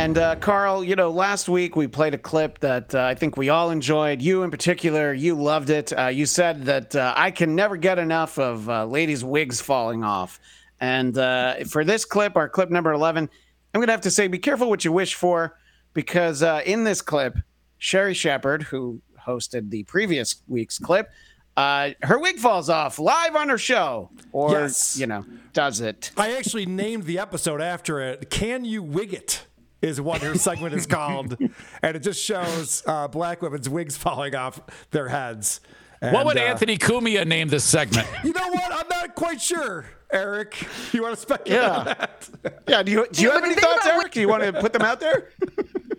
And 0.00 0.16
uh, 0.16 0.36
Karl, 0.36 0.82
you 0.82 0.96
know, 0.96 1.10
last 1.10 1.46
week 1.46 1.76
we 1.76 1.86
played 1.86 2.14
a 2.14 2.18
clip 2.18 2.58
that 2.60 2.94
uh, 2.94 3.02
I 3.04 3.14
think 3.14 3.36
we 3.36 3.50
all 3.50 3.68
enjoyed. 3.70 4.22
You 4.22 4.44
in 4.44 4.50
particular, 4.50 5.12
you 5.12 5.34
loved 5.34 5.68
it. 5.68 5.92
Uh, 5.92 6.06
you 6.06 6.24
said 6.24 6.64
that 6.64 6.96
uh, 6.96 7.12
I 7.14 7.30
can 7.30 7.54
never 7.54 7.76
get 7.76 7.98
enough 7.98 8.38
of 8.38 8.66
uh, 8.70 8.86
ladies' 8.86 9.22
wigs 9.22 9.60
falling 9.60 10.02
off. 10.02 10.40
And 10.80 11.18
uh, 11.18 11.64
for 11.64 11.84
this 11.84 12.06
clip, 12.06 12.34
our 12.36 12.48
clip 12.48 12.70
number 12.70 12.90
11, 12.92 13.28
I'm 13.74 13.78
going 13.78 13.88
to 13.88 13.92
have 13.92 14.00
to 14.00 14.10
say 14.10 14.26
be 14.26 14.38
careful 14.38 14.70
what 14.70 14.86
you 14.86 14.90
wish 14.90 15.16
for 15.16 15.58
because 15.92 16.42
uh, 16.42 16.62
in 16.64 16.84
this 16.84 17.02
clip, 17.02 17.36
Sherri 17.76 18.14
Shepherd, 18.14 18.62
who 18.62 19.02
hosted 19.26 19.68
the 19.68 19.82
previous 19.82 20.36
week's 20.48 20.78
clip, 20.78 21.10
uh, 21.58 21.90
her 22.04 22.18
wig 22.18 22.38
falls 22.38 22.70
off 22.70 22.98
live 22.98 23.36
on 23.36 23.50
her 23.50 23.58
show, 23.58 24.08
or 24.32 24.52
Yes. 24.52 24.96
you 24.98 25.06
know, 25.06 25.26
does 25.52 25.82
it? 25.82 26.10
I 26.16 26.36
actually 26.36 26.64
named 26.64 27.04
the 27.04 27.18
episode 27.18 27.60
after 27.60 28.00
it. 28.00 28.30
Can 28.30 28.64
you 28.64 28.82
wig 28.82 29.12
it? 29.12 29.44
Is 29.82 29.98
what 30.00 30.20
her 30.20 30.34
segment 30.34 30.74
is 30.74 30.86
called, 30.86 31.36
and 31.82 31.96
it 31.96 32.00
just 32.00 32.22
shows 32.22 32.82
uh, 32.86 33.08
black 33.08 33.40
women's 33.40 33.68
wigs 33.68 33.96
falling 33.96 34.34
off 34.34 34.60
their 34.90 35.08
heads. 35.08 35.60
what 36.00 36.26
would 36.26 36.36
uh, 36.36 36.40
Anthony 36.42 36.76
Cumia 36.76 37.26
name 37.26 37.48
this 37.48 37.64
segment? 37.64 38.06
You 38.24 38.32
know 38.34 38.48
what? 38.50 38.72
I'm 38.72 38.88
not 38.88 39.14
quite 39.14 39.40
sure. 39.40 39.86
Eric, 40.12 40.66
you 40.92 41.02
want 41.02 41.14
to 41.14 41.20
speculate? 41.20 41.62
Yeah. 41.62 41.70
on 41.78 41.84
that? 41.86 42.28
Yeah. 42.68 42.82
Do 42.82 42.92
you 42.92 43.06
do 43.10 43.22
you 43.22 43.28
Yeah, 43.28 43.34
have 43.34 43.42
but 43.42 43.50
any 43.52 43.60
thoughts, 43.60 43.86
Eric? 43.86 44.12
Do 44.12 44.20
you 44.20 44.28
want 44.28 44.42
to 44.42 44.52
put 44.52 44.72
them 44.72 44.82
out 44.82 45.00
there? 45.00 45.30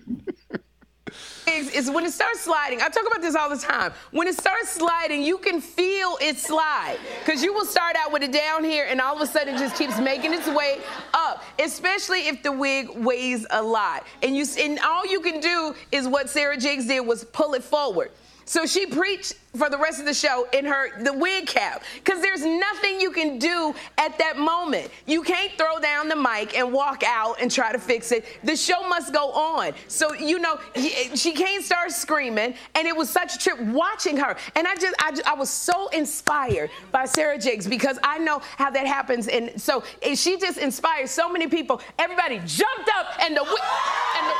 is, 1.57 1.69
is 1.71 1.89
when 1.91 2.05
it 2.05 2.11
starts 2.11 2.41
sliding. 2.41 2.81
I 2.81 2.89
talk 2.89 3.05
about 3.07 3.21
this 3.21 3.35
all 3.35 3.49
the 3.49 3.57
time. 3.57 3.93
When 4.11 4.27
it 4.27 4.37
starts 4.37 4.69
sliding, 4.69 5.23
you 5.23 5.37
can 5.37 5.61
feel 5.61 6.17
it 6.21 6.37
slide 6.37 6.97
because 7.23 7.43
you 7.43 7.53
will 7.53 7.65
start 7.65 7.95
out 7.95 8.11
with 8.11 8.23
it 8.23 8.31
down 8.31 8.63
here, 8.63 8.85
and 8.89 8.99
all 9.01 9.15
of 9.15 9.21
a 9.21 9.27
sudden 9.27 9.55
it 9.55 9.59
just 9.59 9.75
keeps 9.75 9.99
making 9.99 10.33
its 10.33 10.47
way 10.47 10.79
up. 11.13 11.43
Especially 11.59 12.27
if 12.27 12.43
the 12.43 12.51
wig 12.51 12.89
weighs 12.95 13.45
a 13.51 13.61
lot, 13.61 14.05
and 14.23 14.35
you 14.35 14.45
and 14.59 14.79
all 14.79 15.05
you 15.05 15.19
can 15.21 15.39
do 15.39 15.75
is 15.91 16.07
what 16.07 16.29
Sarah 16.29 16.57
Jakes 16.57 16.85
did 16.85 17.01
was 17.01 17.23
pull 17.25 17.53
it 17.53 17.63
forward. 17.63 18.11
So 18.51 18.65
she 18.65 18.85
preached 18.85 19.35
for 19.55 19.69
the 19.69 19.77
rest 19.77 20.01
of 20.01 20.05
the 20.05 20.13
show 20.13 20.45
in 20.51 20.65
her 20.65 21.01
the 21.03 21.13
wig 21.13 21.47
cap 21.47 21.83
because 22.03 22.21
there's 22.21 22.43
nothing 22.43 22.99
you 22.99 23.11
can 23.11 23.39
do 23.39 23.73
at 23.97 24.17
that 24.17 24.37
moment. 24.37 24.91
You 25.05 25.23
can't 25.23 25.53
throw 25.57 25.79
down 25.79 26.09
the 26.09 26.17
mic 26.17 26.57
and 26.57 26.73
walk 26.73 27.01
out 27.07 27.37
and 27.41 27.49
try 27.49 27.71
to 27.71 27.79
fix 27.79 28.11
it. 28.11 28.25
The 28.43 28.57
show 28.57 28.85
must 28.89 29.13
go 29.13 29.31
on. 29.31 29.71
So 29.87 30.13
you 30.15 30.37
know 30.39 30.59
he- 30.75 31.15
she 31.15 31.31
can't 31.31 31.63
start 31.63 31.93
screaming, 31.93 32.53
and 32.75 32.85
it 32.85 32.93
was 32.93 33.09
such 33.09 33.35
a 33.35 33.39
trip 33.39 33.57
watching 33.61 34.17
her. 34.17 34.35
And 34.57 34.67
I 34.67 34.75
just 34.75 34.95
I, 35.01 35.13
ju- 35.13 35.23
I 35.25 35.33
was 35.33 35.49
so 35.49 35.87
inspired 35.87 36.71
by 36.91 37.05
Sarah 37.05 37.37
Jakes 37.39 37.65
because 37.67 37.97
I 38.03 38.17
know 38.17 38.41
how 38.57 38.69
that 38.69 38.85
happens. 38.85 39.29
And 39.29 39.61
so 39.61 39.81
she 40.13 40.37
just 40.37 40.57
inspired 40.57 41.07
so 41.07 41.29
many 41.31 41.47
people. 41.47 41.79
Everybody 41.97 42.41
jumped 42.45 42.89
up 42.97 43.17
and 43.21 43.33
the 43.33 43.43
and 43.43 44.27
the. 44.27 44.35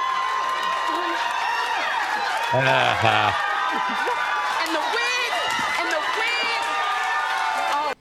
Uh-huh. 2.54 3.48
And 3.72 4.76
the 4.76 4.80
wig, 4.80 5.32
and 5.80 5.90
the 5.92 6.02
wig. 6.18 6.62
Oh, 7.74 7.94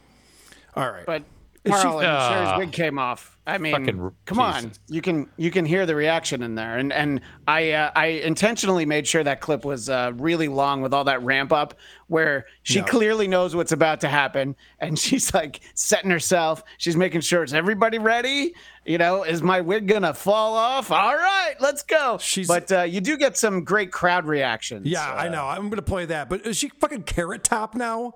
All 0.76 0.90
right. 0.90 1.06
But 1.06 1.22
Is 1.64 1.74
she- 1.76 1.82
Karl 1.82 1.98
and 2.00 2.06
Uh, 2.08 2.28
Sherri's 2.30 2.58
wig 2.58 2.72
came 2.72 2.98
off. 2.98 3.36
I 3.46 3.58
mean, 3.58 3.72
fucking- 3.72 4.12
come 4.26 4.38
on, 4.38 4.72
you 4.88 5.02
can 5.02 5.28
you 5.36 5.50
can 5.50 5.64
hear 5.64 5.84
the 5.84 5.94
reaction 5.96 6.42
in 6.42 6.54
there, 6.54 6.78
and 6.78 6.92
and 6.92 7.20
I 7.48 7.72
uh, 7.72 7.90
I 7.96 8.06
intentionally 8.06 8.86
made 8.86 9.06
sure 9.08 9.24
that 9.24 9.40
clip 9.40 9.64
was 9.64 9.90
uh, 9.90 10.12
really 10.14 10.46
long 10.46 10.82
with 10.82 10.94
all 10.94 11.02
that 11.04 11.20
ramp 11.24 11.52
up, 11.52 11.74
where 12.06 12.46
she 12.62 12.78
Yeah. 12.78 12.84
clearly 12.84 13.26
knows 13.26 13.56
what's 13.56 13.72
about 13.72 14.00
to 14.02 14.08
happen, 14.08 14.54
and 14.78 14.96
she's 15.04 15.34
like 15.34 15.60
setting 15.74 16.10
herself. 16.10 16.62
She's 16.78 16.96
making 16.96 17.22
sure 17.22 17.42
it's 17.42 17.52
everybody 17.52 17.98
ready. 17.98 18.54
You 18.86 18.96
know, 18.98 19.24
is 19.24 19.42
my 19.42 19.60
wig 19.60 19.86
gonna 19.86 20.14
fall 20.14 20.54
off? 20.54 20.90
All 20.90 21.14
right, 21.14 21.54
let's 21.60 21.82
go. 21.82 22.16
She's- 22.18 22.48
but 22.48 22.72
uh, 22.72 22.82
you 22.82 23.00
do 23.00 23.16
get 23.18 23.36
some 23.36 23.62
great 23.64 23.92
crowd 23.92 24.24
reactions. 24.26 24.86
Yeah, 24.86 25.06
uh, 25.06 25.14
I 25.16 25.28
know. 25.28 25.44
I'm 25.46 25.64
going 25.68 25.76
to 25.76 25.82
play 25.82 26.06
that. 26.06 26.28
But 26.30 26.46
is 26.46 26.56
she 26.56 26.70
fucking 26.70 27.02
Carrot 27.02 27.44
Top 27.44 27.74
now? 27.74 28.14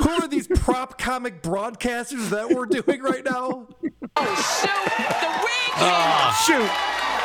Who 0.00 0.10
are 0.10 0.26
these 0.28 0.46
prop 0.48 0.98
comic 0.98 1.40
broadcasters 1.42 2.30
that 2.30 2.50
we're 2.50 2.66
doing 2.66 3.00
right 3.00 3.24
now? 3.24 3.68
oh 4.16 4.34
shoot! 4.58 4.90
The 5.22 5.30
wig 5.38 5.70
came 5.78 5.86
Ah. 5.86 6.28
off. 6.28 6.44
Shoot. 6.44 6.66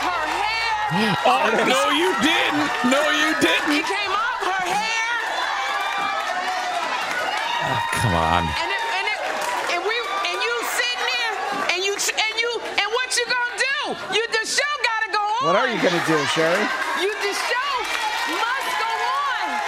Her 0.05 0.21
hair. 0.29 1.17
Oh, 1.25 1.49
no, 1.65 1.89
you 1.97 2.13
didn't. 2.21 2.69
No, 2.93 3.01
you 3.09 3.33
didn't. 3.41 3.83
came 3.89 4.11
off 4.13 4.39
her 4.45 4.63
hair. 4.69 5.17
Come 7.97 8.13
on. 8.13 8.43
And 8.45 8.69
it, 8.69 8.83
and 9.01 9.05
it, 9.09 9.19
and 9.73 9.81
we 9.81 9.95
and 10.29 10.37
you 10.45 10.53
sitting 10.77 11.05
there 11.09 11.33
and 11.73 11.79
you 11.81 11.93
and 11.97 12.35
you 12.37 12.51
and 12.85 12.87
what 12.93 13.09
you 13.17 13.25
gonna 13.93 14.13
do? 14.13 14.15
You 14.17 14.27
the 14.27 14.45
show 14.45 14.71
gotta 14.83 15.11
go 15.11 15.19
on. 15.19 15.45
What 15.47 15.55
are 15.55 15.67
you 15.67 15.75
gonna 15.81 16.03
do, 16.07 16.17
Sherri? 16.27 16.61
You 17.01 17.11
the 17.13 17.33
show 17.33 17.71
must 18.31 18.79
go 18.79 18.85
on. 18.85 19.61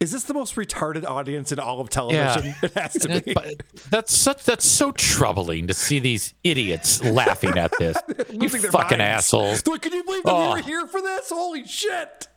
Is 0.00 0.12
this 0.12 0.24
the 0.24 0.34
most 0.34 0.54
retarded 0.56 1.04
audience 1.04 1.52
in 1.52 1.58
all 1.58 1.80
of 1.80 1.90
television? 1.90 2.44
Yeah. 2.46 2.54
It 2.62 2.72
has 2.74 2.92
to 2.94 3.20
be. 3.20 3.34
But 3.34 3.62
That's 3.90 4.16
such 4.16 4.44
that's 4.44 4.64
so 4.64 4.92
troubling 4.92 5.66
to 5.66 5.74
see 5.74 5.98
these 5.98 6.32
idiots 6.44 7.04
laughing 7.04 7.58
at 7.58 7.72
this. 7.78 7.96
you 8.30 8.38
Losing 8.38 8.62
their 8.62 8.70
fucking 8.72 8.98
minds. 8.98 9.18
assholes. 9.26 9.66
Like, 9.66 9.82
Can 9.82 9.92
you 9.92 10.02
believe 10.04 10.22
that 10.24 10.32
Oh. 10.32 10.54
we 10.54 10.60
were 10.60 10.66
here 10.66 10.86
for 10.86 11.02
this? 11.02 11.28
Holy 11.30 11.66
shit! 11.66 12.28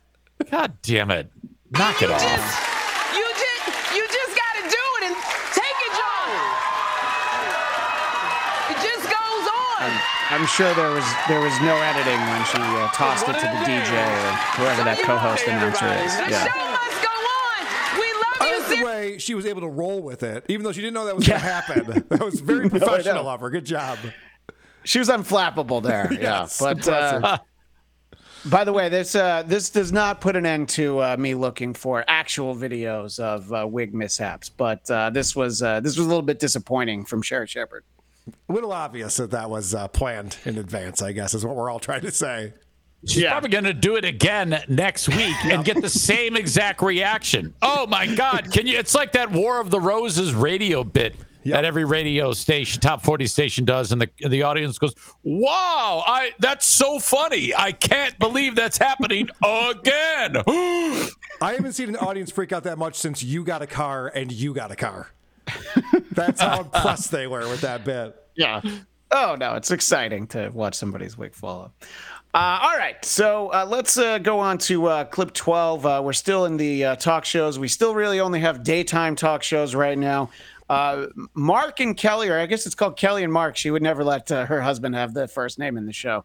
God 0.50 0.76
damn 0.82 1.10
it. 1.10 1.30
Knock 1.70 2.02
it 2.02 2.08
you 2.08 2.14
off. 2.14 3.10
You 3.16 3.24
just 3.32 3.94
you 3.96 4.02
just 4.06 4.36
gotta 4.36 4.62
do 4.68 4.84
it 4.98 5.04
and 5.08 5.16
take 5.54 5.78
it, 5.88 5.92
John. 5.96 6.30
It 8.70 8.78
just 8.82 9.04
goes 9.08 9.46
on. 9.48 9.90
I'm 10.34 10.46
sure 10.46 10.74
there 10.74 10.90
was 10.90 11.04
there 11.28 11.40
was 11.40 11.52
no 11.60 11.76
editing 11.76 12.18
when 12.18 12.44
she 12.46 12.58
uh, 12.58 12.88
tossed 12.92 13.28
it 13.28 13.34
to 13.34 13.40
the 13.40 13.64
DJ 13.64 13.92
or 13.92 14.32
whoever 14.58 14.82
that 14.82 14.98
co-host 15.04 15.46
announcer 15.46 15.86
is. 16.04 16.16
The 16.16 16.30
Yeah. 16.30 16.44
show 16.44 16.58
must 16.72 17.02
go 17.02 17.10
on. 17.14 18.00
We 18.00 18.12
love 18.12 18.40
I 18.40 18.50
you, 18.50 18.58
like 18.58 18.78
the 18.80 18.84
way 18.84 19.18
she 19.18 19.34
was 19.34 19.46
able 19.46 19.60
to 19.60 19.68
roll 19.68 20.02
with 20.02 20.22
it, 20.24 20.44
even 20.48 20.64
though 20.64 20.72
she 20.72 20.80
didn't 20.80 20.94
know 20.94 21.04
that 21.06 21.14
was 21.16 21.26
going 21.26 21.40
to 21.40 21.46
happen. 21.46 22.04
That 22.08 22.20
was 22.24 22.40
very 22.40 22.68
professional 22.76 23.24
know. 23.24 23.30
of 23.30 23.40
her. 23.40 23.50
Good 23.50 23.64
job. 23.64 23.98
She 24.82 24.98
was 24.98 25.08
unflappable 25.08 25.82
there. 25.82 26.12
yeah. 26.20 26.48
But 26.58 26.86
uh, 26.88 27.38
by 28.44 28.64
the 28.64 28.72
way, 28.72 28.88
this 28.88 29.14
uh, 29.14 29.44
this 29.46 29.70
does 29.70 29.92
not 29.92 30.20
put 30.20 30.34
an 30.36 30.44
end 30.46 30.68
to 30.70 30.98
uh, 30.98 31.16
me 31.16 31.34
looking 31.36 31.74
for 31.74 32.04
actual 32.08 32.56
videos 32.56 33.20
of 33.20 33.52
uh, 33.52 33.66
wig 33.68 33.94
mishaps. 33.94 34.48
But 34.48 34.90
uh, 34.90 35.10
this 35.10 35.36
was 35.36 35.62
uh, 35.62 35.78
this 35.80 35.96
was 35.96 36.04
a 36.04 36.08
little 36.08 36.22
bit 36.22 36.40
disappointing 36.40 37.04
from 37.04 37.22
Sherri 37.22 37.46
Shepherd. 37.46 37.84
A 38.48 38.52
little 38.52 38.72
obvious 38.72 39.16
that 39.18 39.30
that 39.32 39.50
was 39.50 39.74
uh, 39.74 39.88
planned 39.88 40.38
in 40.44 40.58
advance, 40.58 41.02
I 41.02 41.12
guess, 41.12 41.34
is 41.34 41.44
what 41.44 41.56
we're 41.56 41.70
all 41.70 41.80
trying 41.80 42.02
to 42.02 42.10
say. 42.10 42.54
She's 43.06 43.24
probably 43.24 43.50
going 43.50 43.64
to 43.64 43.74
do 43.74 43.96
it 43.96 44.04
again 44.04 44.62
next 44.66 45.08
week 45.08 45.34
and 45.44 45.62
get 45.64 45.80
the 45.82 45.88
same 45.90 46.36
exact 46.36 46.80
reaction. 46.80 47.52
Oh 47.60 47.86
my 47.86 48.06
God! 48.06 48.50
Can 48.50 48.66
you? 48.66 48.78
It's 48.78 48.94
like 48.94 49.12
that 49.12 49.30
War 49.30 49.60
of 49.60 49.70
the 49.70 49.80
Roses 49.80 50.32
radio 50.32 50.84
bit 50.84 51.14
that 51.44 51.64
every 51.64 51.84
radio 51.84 52.32
station, 52.32 52.80
top 52.80 53.02
forty 53.02 53.26
station, 53.26 53.64
does, 53.64 53.92
and 53.92 54.00
the 54.00 54.08
the 54.28 54.42
audience 54.42 54.78
goes, 54.78 54.94
"Wow! 55.22 56.02
I 56.06 56.32
that's 56.38 56.66
so 56.66 56.98
funny! 56.98 57.54
I 57.54 57.72
can't 57.72 58.18
believe 58.18 58.54
that's 58.54 58.78
happening 58.78 59.28
again." 59.42 60.36
I 61.40 61.52
haven't 61.54 61.72
seen 61.74 61.90
an 61.90 61.96
audience 61.96 62.30
freak 62.30 62.52
out 62.52 62.64
that 62.64 62.78
much 62.78 62.94
since 62.94 63.22
you 63.22 63.44
got 63.44 63.60
a 63.60 63.66
car 63.66 64.10
and 64.14 64.32
you 64.32 64.54
got 64.54 64.70
a 64.70 64.76
car. 64.76 65.10
That's 66.12 66.40
how 66.40 66.62
impressed 66.62 67.10
they 67.10 67.26
were 67.26 67.48
with 67.48 67.60
that 67.62 67.84
bit. 67.84 68.16
Yeah. 68.34 68.60
Oh 69.10 69.36
no, 69.38 69.54
it's 69.54 69.70
exciting 69.70 70.26
to 70.28 70.50
watch 70.50 70.74
somebody's 70.74 71.16
wig 71.16 71.34
fall 71.34 71.60
off. 71.60 71.70
Uh, 72.34 72.58
all 72.62 72.76
right, 72.76 73.02
so 73.04 73.52
uh, 73.52 73.64
let's 73.64 73.96
uh, 73.96 74.18
go 74.18 74.40
on 74.40 74.58
to 74.58 74.86
uh, 74.86 75.04
clip 75.04 75.32
12. 75.32 75.86
Uh, 75.86 76.02
we're 76.04 76.12
still 76.12 76.46
in 76.46 76.56
the 76.56 76.84
uh, 76.84 76.96
talk 76.96 77.24
shows. 77.24 77.60
We 77.60 77.68
still 77.68 77.94
really 77.94 78.18
only 78.18 78.40
have 78.40 78.64
daytime 78.64 79.14
talk 79.14 79.44
shows 79.44 79.72
right 79.72 79.96
now. 79.96 80.30
Mark 81.34 81.78
and 81.78 81.96
Kelly, 81.96 82.28
or 82.28 82.40
I 82.40 82.46
guess 82.46 82.66
it's 82.66 82.74
called 82.74 82.96
Kelly 82.96 83.22
and 83.22 83.32
Mark. 83.32 83.56
She 83.56 83.70
would 83.70 83.82
never 83.82 84.02
let 84.02 84.30
her 84.30 84.60
husband 84.60 84.96
have 84.96 85.14
the 85.14 85.28
first 85.28 85.60
name 85.60 85.76
in 85.76 85.86
the 85.86 85.92
show. 85.92 86.24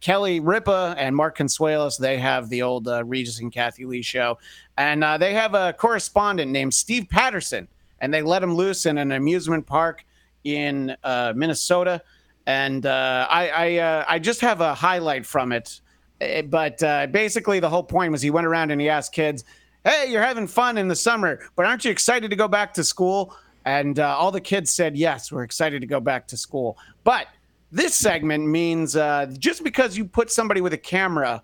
Kelly 0.00 0.40
Ripa 0.40 0.96
and 0.98 1.14
Mark 1.14 1.38
Consuelos, 1.38 1.98
they 1.98 2.18
have 2.18 2.48
the 2.48 2.62
old 2.62 2.88
Regis 3.04 3.38
and 3.38 3.52
Kathie 3.52 3.84
Lee 3.84 4.02
show. 4.02 4.38
And 4.76 5.04
they 5.20 5.34
have 5.34 5.54
a 5.54 5.72
correspondent 5.72 6.50
named 6.50 6.74
Steve 6.74 7.08
Patterson, 7.08 7.68
and 8.00 8.12
they 8.12 8.22
let 8.22 8.42
him 8.42 8.54
loose 8.54 8.86
in 8.86 8.98
an 8.98 9.12
amusement 9.12 9.66
park 9.66 10.04
in 10.44 10.96
uh, 11.02 11.32
Minnesota. 11.34 12.02
And 12.46 12.86
uh, 12.86 13.26
I 13.28 13.48
I, 13.48 13.76
uh, 13.78 14.04
I 14.08 14.18
just 14.18 14.40
have 14.40 14.60
a 14.60 14.74
highlight 14.74 15.26
from 15.26 15.52
it, 15.52 15.80
Eh, 16.20 16.42
but 16.42 16.82
uh, 16.82 17.06
basically 17.08 17.60
the 17.60 17.68
whole 17.68 17.82
point 17.82 18.12
was 18.12 18.22
he 18.22 18.30
went 18.30 18.46
around 18.46 18.70
and 18.70 18.80
he 18.80 18.88
asked 18.88 19.12
kids, 19.12 19.44
"Hey, 19.84 20.06
you're 20.10 20.22
having 20.22 20.46
fun 20.46 20.78
in 20.78 20.88
the 20.88 20.96
summer, 20.96 21.40
but 21.56 21.66
aren't 21.66 21.84
you 21.84 21.90
excited 21.90 22.30
to 22.30 22.36
go 22.36 22.48
back 22.48 22.74
to 22.74 22.84
school?" 22.84 23.36
And 23.64 23.98
uh, 23.98 24.16
all 24.16 24.30
the 24.30 24.40
kids 24.40 24.70
said, 24.70 24.96
"Yes, 24.96 25.30
we're 25.30 25.42
excited 25.42 25.80
to 25.80 25.86
go 25.86 26.00
back 26.00 26.28
to 26.28 26.36
school." 26.36 26.78
But 27.04 27.26
this 27.72 27.94
segment 27.94 28.46
means 28.46 28.92
just 29.38 29.64
because 29.64 29.98
you 29.98 30.04
put 30.04 30.30
somebody 30.30 30.60
with 30.60 30.72
a 30.72 30.78
camera 30.78 31.42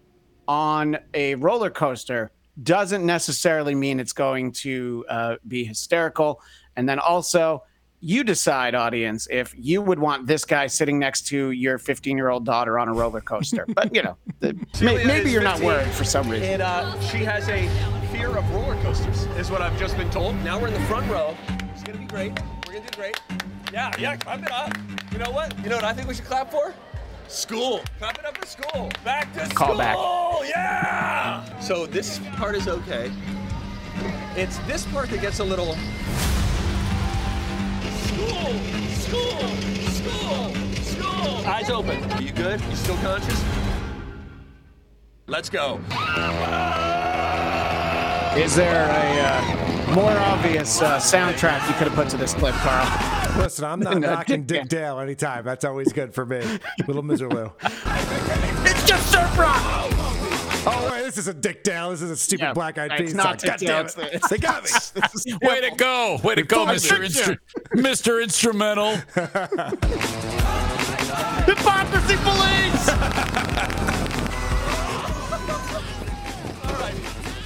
on 0.48 0.98
a 1.14 1.34
roller 1.36 1.70
coaster 1.70 2.30
doesn't 2.62 3.04
necessarily 3.04 3.74
mean 3.74 4.00
it's 4.00 4.12
going 4.12 4.52
to 4.52 5.04
uh, 5.08 5.36
be 5.46 5.64
hysterical. 5.64 6.40
And 6.76 6.88
then 6.88 6.98
also, 6.98 7.64
you 8.00 8.24
decide, 8.24 8.74
audience, 8.74 9.28
if 9.30 9.54
you 9.56 9.80
would 9.80 9.98
want 9.98 10.26
this 10.26 10.44
guy 10.44 10.66
sitting 10.66 10.98
next 10.98 11.28
to 11.28 11.52
your 11.52 11.78
15 11.78 12.16
year 12.16 12.28
old 12.28 12.44
daughter 12.44 12.78
on 12.78 12.88
a 12.88 12.92
roller 12.92 13.20
coaster. 13.20 13.64
But, 13.68 13.94
you 13.94 14.02
know, 14.02 14.16
the, 14.40 14.54
may, 14.82 15.04
maybe 15.04 15.30
you're 15.30 15.42
not 15.42 15.60
worried 15.60 15.92
for 15.92 16.04
some 16.04 16.28
reason. 16.28 16.48
And 16.48 16.62
uh, 16.62 17.00
she 17.00 17.18
has 17.18 17.48
a 17.48 17.68
fear 18.12 18.36
of 18.36 18.50
roller 18.52 18.74
coasters, 18.82 19.22
is 19.38 19.50
what 19.50 19.62
I've 19.62 19.78
just 19.78 19.96
been 19.96 20.10
told. 20.10 20.34
Now 20.44 20.60
we're 20.60 20.68
in 20.68 20.74
the 20.74 20.80
front 20.80 21.10
row. 21.10 21.36
It's 21.72 21.82
gonna 21.82 21.98
be 21.98 22.04
great. 22.04 22.32
We're 22.66 22.74
gonna 22.74 22.90
do 22.90 22.96
great. 22.96 23.20
Yeah, 23.72 23.90
yeah, 23.98 24.16
clap 24.16 24.42
it 24.42 24.50
up. 24.50 24.76
You 25.12 25.18
know 25.18 25.30
what? 25.30 25.56
You 25.62 25.70
know 25.70 25.76
what 25.76 25.84
I 25.84 25.92
think 25.92 26.08
we 26.08 26.14
should 26.14 26.26
clap 26.26 26.50
for? 26.50 26.74
School. 27.32 27.80
Clap 27.98 28.18
it 28.18 28.26
up 28.26 28.36
for 28.36 28.46
school. 28.46 28.90
Back 29.04 29.32
to 29.32 29.40
Call 29.54 29.68
school. 29.68 29.78
back. 29.78 29.96
Yeah. 30.50 31.58
So 31.60 31.86
this 31.86 32.18
part 32.36 32.54
is 32.54 32.68
okay. 32.68 33.10
It's 34.36 34.58
this 34.66 34.84
part 34.86 35.08
that 35.08 35.22
gets 35.22 35.38
a 35.38 35.44
little. 35.44 35.74
School. 38.04 38.52
School. 39.00 39.48
School. 39.88 40.54
School. 40.84 41.46
Eyes 41.46 41.70
open. 41.70 42.04
Are 42.12 42.20
you 42.22 42.32
good? 42.32 42.60
You 42.60 42.76
still 42.76 42.96
conscious? 42.98 43.42
Let's 45.26 45.48
go. 45.48 45.80
Is 48.36 48.54
there 48.56 48.84
a 48.90 49.20
uh, 49.20 49.81
more 49.94 50.10
obvious 50.18 50.80
uh, 50.80 50.96
soundtrack 50.98 51.66
you 51.68 51.74
could 51.74 51.88
have 51.88 51.94
put 51.94 52.08
to 52.10 52.16
this 52.16 52.32
clip, 52.34 52.54
Karl? 52.56 53.38
Listen, 53.38 53.64
I'm 53.66 53.80
not 53.80 53.98
knocking 54.00 54.44
Dick 54.44 54.62
Dick 54.62 54.68
Dale 54.70 54.98
anytime. 55.00 55.44
That's 55.44 55.64
always 55.64 55.92
good 55.92 56.14
for 56.14 56.24
me. 56.24 56.40
Little 56.86 57.02
Misirlou. 57.02 57.52
It's 58.66 58.86
just 58.86 59.10
surf 59.12 59.38
rock. 59.38 59.60
Oh 60.64 60.88
wait, 60.92 61.02
this 61.02 61.18
is 61.18 61.26
a 61.28 61.34
Dick 61.34 61.64
Dale. 61.64 61.90
This 61.90 62.02
is 62.02 62.10
a 62.10 62.16
stupid 62.16 62.42
Yeah, 62.44 62.52
black 62.52 62.78
eyed 62.78 62.92
it's 62.92 63.00
peas 63.00 63.14
not 63.14 63.40
song. 63.40 63.48
God 63.50 63.58
Dick 63.58 63.68
Dale, 63.68 63.76
damn 63.78 63.84
it's 63.86 63.96
it. 63.96 64.00
the- 64.00 64.14
it's 64.16 64.28
They 64.28 64.38
got 64.38 64.62
me. 64.64 65.36
Way 65.48 65.60
to 65.68 65.76
go. 65.76 66.18
Way 66.22 66.34
to 66.36 66.42
go, 66.42 66.66
Mr. 66.66 66.98
Instru- 67.04 67.38
Mr. 67.74 68.22
Instrumental. 68.22 68.92
Hypocrisy 71.44 72.16
police! 72.22 72.88
All 76.64 76.80
right. 76.80 76.94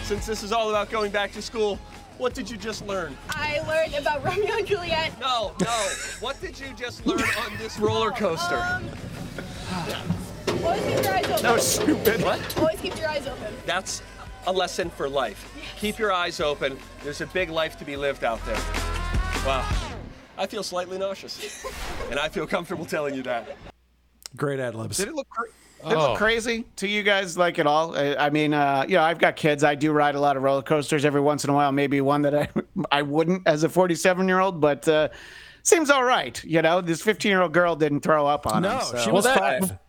Since 0.05 0.27
this 0.27 0.43
is 0.43 0.53
all 0.53 0.69
about 0.71 0.91
going 0.91 1.11
back 1.11 1.33
to 1.33 1.43
school, 1.43 1.79
what 2.19 2.35
did 2.35 2.51
you 2.51 2.57
just 2.57 2.87
learn? 2.87 3.17
I 3.31 3.61
learned 3.67 3.95
about 3.95 4.25
Romeo 4.25 4.57
and 4.57 4.67
Juliet. 4.67 5.19
No, 5.21 5.53
no. 5.61 5.89
What 6.21 6.41
did 6.41 6.59
you 6.59 6.69
just 6.77 7.07
learn 7.07 7.21
on 7.21 7.57
this 7.59 7.79
roller 7.81 8.11
coaster? 8.11 8.57
Um, 8.57 8.89
always 10.65 10.83
keep 10.83 11.05
your 11.05 11.15
eyes 11.15 11.25
open. 11.27 11.43
That 11.43 11.55
was 11.55 11.67
stupid. 11.67 12.23
What? 12.23 12.59
Always 12.59 12.81
keep 12.81 12.99
your 12.99 13.09
eyes 13.09 13.27
open. 13.27 13.55
That's 13.67 14.03
a 14.47 14.53
lesson 14.53 14.91
for 14.91 15.09
life. 15.09 15.53
Keep 15.79 15.99
your 15.99 16.13
eyes 16.13 16.41
open. 16.41 16.79
There's 17.03 17.21
a 17.21 17.27
big 17.27 17.51
life 17.51 17.77
to 17.79 17.85
be 17.85 17.97
lived 17.97 18.25
out 18.25 18.45
there. 18.47 18.61
Wow. 19.47 19.69
I 20.39 20.47
feel 20.47 20.63
slightly 20.63 20.99
nauseous. 20.99 21.65
and 22.11 22.19
I 22.19 22.29
feel 22.29 22.47
comfortable 22.47 22.85
telling 22.85 23.15
you 23.15 23.23
that. 23.23 23.57
Great 24.37 24.61
ad 24.61 24.75
libs. 24.75 24.99
Did 24.99 25.09
it 25.09 25.15
look, 25.15 25.29
cra- 25.29 25.49
did 25.88 25.92
it 25.94 25.99
Oh. 25.99 26.09
look 26.11 26.18
crazy 26.18 26.64
to 26.77 26.88
you 26.88 27.03
guys, 27.03 27.37
like 27.38 27.59
at 27.59 27.66
all? 27.66 27.96
I, 27.96 28.14
I 28.16 28.31
mean, 28.31 28.53
uh, 28.55 28.85
you 28.88 28.94
know, 28.96 29.03
I've 29.03 29.18
got 29.18 29.37
kids. 29.37 29.64
I 29.64 29.75
do 29.75 29.92
ride 29.92 30.14
a 30.14 30.20
lot 30.20 30.37
of 30.37 30.42
roller 30.42 30.62
coasters 30.62 31.05
every 31.05 31.20
once 31.20 31.44
in 31.44 31.51
a 31.51 31.55
while. 31.55 31.72
Maybe 31.72 32.01
one 32.01 32.22
that 32.22 32.35
I 32.35 32.49
I 32.92 33.03
wouldn't 33.03 33.42
as 33.46 33.62
a 33.64 33.68
47 33.68 34.29
year 34.29 34.40
old, 34.40 34.61
but 34.61 34.87
uh, 34.88 35.09
seems 35.62 35.90
all 35.90 36.05
right. 36.05 36.42
You 36.44 36.62
know, 36.62 36.81
this 36.81 37.03
15 37.03 37.31
year 37.31 37.42
old 37.42 37.53
girl 37.53 37.77
didn't 37.77 38.01
throw 38.01 38.27
up 38.27 38.46
on 38.46 38.64
him. 38.64 38.72
No, 38.72 38.81
so- 38.81 38.99
she 38.99 39.11
was 39.11 39.25
Well, 39.25 39.37
five. 39.38 39.68
that- 39.68 39.81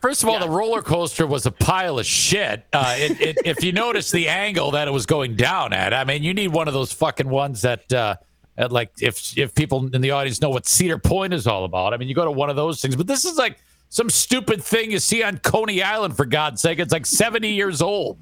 First 0.00 0.24
of 0.24 0.28
all, 0.30 0.40
the 0.40 0.48
roller 0.48 0.82
coaster 0.82 1.28
was 1.28 1.46
a 1.46 1.52
pile 1.52 2.00
of 2.00 2.04
shit. 2.06 2.66
Uh, 2.72 2.96
it, 2.98 3.20
it, 3.20 3.38
if 3.44 3.62
you 3.62 3.70
notice 3.70 4.10
the 4.10 4.26
angle 4.28 4.72
that 4.72 4.88
it 4.88 4.90
was 4.90 5.06
going 5.06 5.36
down 5.36 5.72
at, 5.72 5.94
I 5.94 6.02
mean, 6.02 6.24
you 6.24 6.34
need 6.34 6.48
one 6.48 6.66
of 6.66 6.74
those 6.74 6.90
fucking 6.92 7.28
ones 7.28 7.62
that, 7.62 7.92
uh, 7.92 8.16
at 8.58 8.72
like, 8.72 8.90
if 9.00 9.38
if 9.38 9.54
people 9.54 9.88
in 9.94 10.00
the 10.00 10.10
audience 10.10 10.40
know 10.40 10.50
what 10.50 10.66
Cedar 10.66 10.98
Point 10.98 11.32
is 11.32 11.46
all 11.46 11.64
about, 11.64 11.94
I 11.94 11.98
mean, 11.98 12.08
you 12.08 12.16
go 12.16 12.24
to 12.24 12.32
one 12.32 12.50
of 12.50 12.56
those 12.56 12.80
things. 12.80 12.96
But 12.96 13.06
this 13.06 13.24
is 13.24 13.38
like 13.38 13.58
some 13.92 14.08
stupid 14.08 14.64
thing 14.64 14.90
you 14.90 14.98
see 14.98 15.22
on 15.22 15.36
Coney 15.38 15.82
Island. 15.82 16.16
For 16.16 16.24
God's 16.24 16.62
sake, 16.62 16.78
it's 16.78 16.92
like 16.92 17.04
seventy 17.06 17.52
years 17.52 17.82
old. 17.82 18.18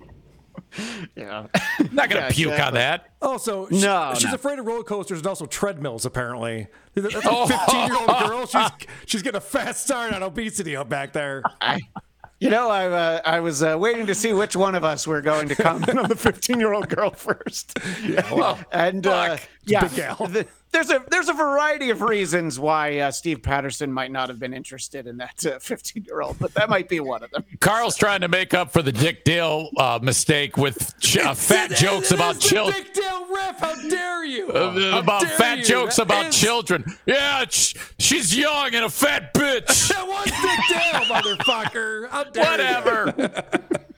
Yeah. 1.16 1.46
not 1.92 2.10
gonna 2.10 2.22
Yeah, 2.26 2.30
puke 2.30 2.60
on 2.60 2.74
that. 2.74 3.06
Also, 3.22 3.68
she- 3.68 3.80
No, 3.80 4.12
she's 4.14 4.24
no. 4.28 4.34
afraid 4.34 4.58
of 4.58 4.66
roller 4.66 4.82
coasters 4.82 5.18
and 5.18 5.26
also 5.26 5.46
treadmills. 5.46 6.04
Apparently, 6.04 6.66
that's 6.94 7.14
a 7.14 7.20
Oh. 7.24 7.46
15 7.46 7.86
year 7.86 7.96
old 7.96 8.08
girl. 8.28 8.46
She's 8.46 8.70
she's 9.06 9.22
getting 9.22 9.38
a 9.38 9.40
fast 9.40 9.84
start 9.84 10.12
on 10.12 10.22
obesity 10.22 10.76
up 10.76 10.88
back 10.88 11.12
there. 11.12 11.42
I, 11.60 11.78
you 12.40 12.50
know, 12.50 12.68
I 12.68 12.86
uh, 12.88 13.20
I 13.24 13.40
was 13.40 13.62
uh, 13.62 13.76
waiting 13.78 14.06
to 14.06 14.14
see 14.14 14.32
which 14.32 14.56
one 14.56 14.74
of 14.74 14.82
us 14.84 15.06
were 15.06 15.20
going 15.22 15.48
to 15.48 15.54
comment 15.54 15.98
on 15.98 16.08
the 16.08 16.16
15 16.16 16.58
year 16.58 16.72
old 16.72 16.88
girl 16.88 17.10
first. 17.10 17.78
well, 18.32 18.58
and 18.72 19.06
uh, 19.06 19.36
yeah, 19.66 19.88
gal. 19.88 20.16
the- 20.26 20.46
there's 20.72 20.90
a 20.90 21.02
there's 21.10 21.28
a 21.28 21.32
variety 21.32 21.90
of 21.90 22.00
reasons 22.02 22.58
why 22.58 22.98
uh, 22.98 23.10
Steve 23.10 23.42
Patterson 23.42 23.92
might 23.92 24.10
not 24.12 24.28
have 24.28 24.38
been 24.38 24.54
interested 24.54 25.06
in 25.06 25.16
that 25.18 25.40
15 25.60 26.04
year 26.04 26.20
old, 26.22 26.38
but 26.38 26.54
that 26.54 26.68
might 26.68 26.88
be 26.88 27.00
one 27.00 27.22
of 27.22 27.30
them. 27.30 27.44
Karl's 27.60 27.96
trying 27.96 28.20
to 28.20 28.28
make 28.28 28.54
up 28.54 28.72
for 28.72 28.82
the 28.82 28.92
Dick 28.92 29.24
Dale 29.24 29.70
uh, 29.76 29.98
mistake 30.02 30.56
with 30.56 30.94
ch- 31.00 31.18
uh, 31.18 31.34
fat 31.34 31.70
jokes 31.70 32.10
about 32.12 32.38
children. 32.38 32.82
Dick 32.82 32.94
Dale 32.94 33.26
ref. 33.34 33.58
How 33.60 33.74
dare 33.88 34.24
you? 34.24 34.48
Uh, 34.50 34.92
How 34.92 34.98
about 35.00 35.22
dare 35.22 35.30
fat 35.30 35.58
you? 35.58 35.64
jokes 35.64 35.96
That 35.96 36.02
about 36.02 36.26
is- 36.26 36.38
children. 36.38 36.84
Yeah, 37.06 37.44
sh- 37.48 37.74
she's 37.98 38.36
young 38.36 38.74
and 38.74 38.84
a 38.84 38.90
fat 38.90 39.34
bitch. 39.34 39.90
That 40.00 40.06
was 40.06 40.24
Dick 40.26 40.60
Dale, 40.68 41.36
motherfucker. 41.36 42.08
How 42.10 42.24
dare 42.24 42.44
you? 42.44 42.50
Whatever. 42.50 43.84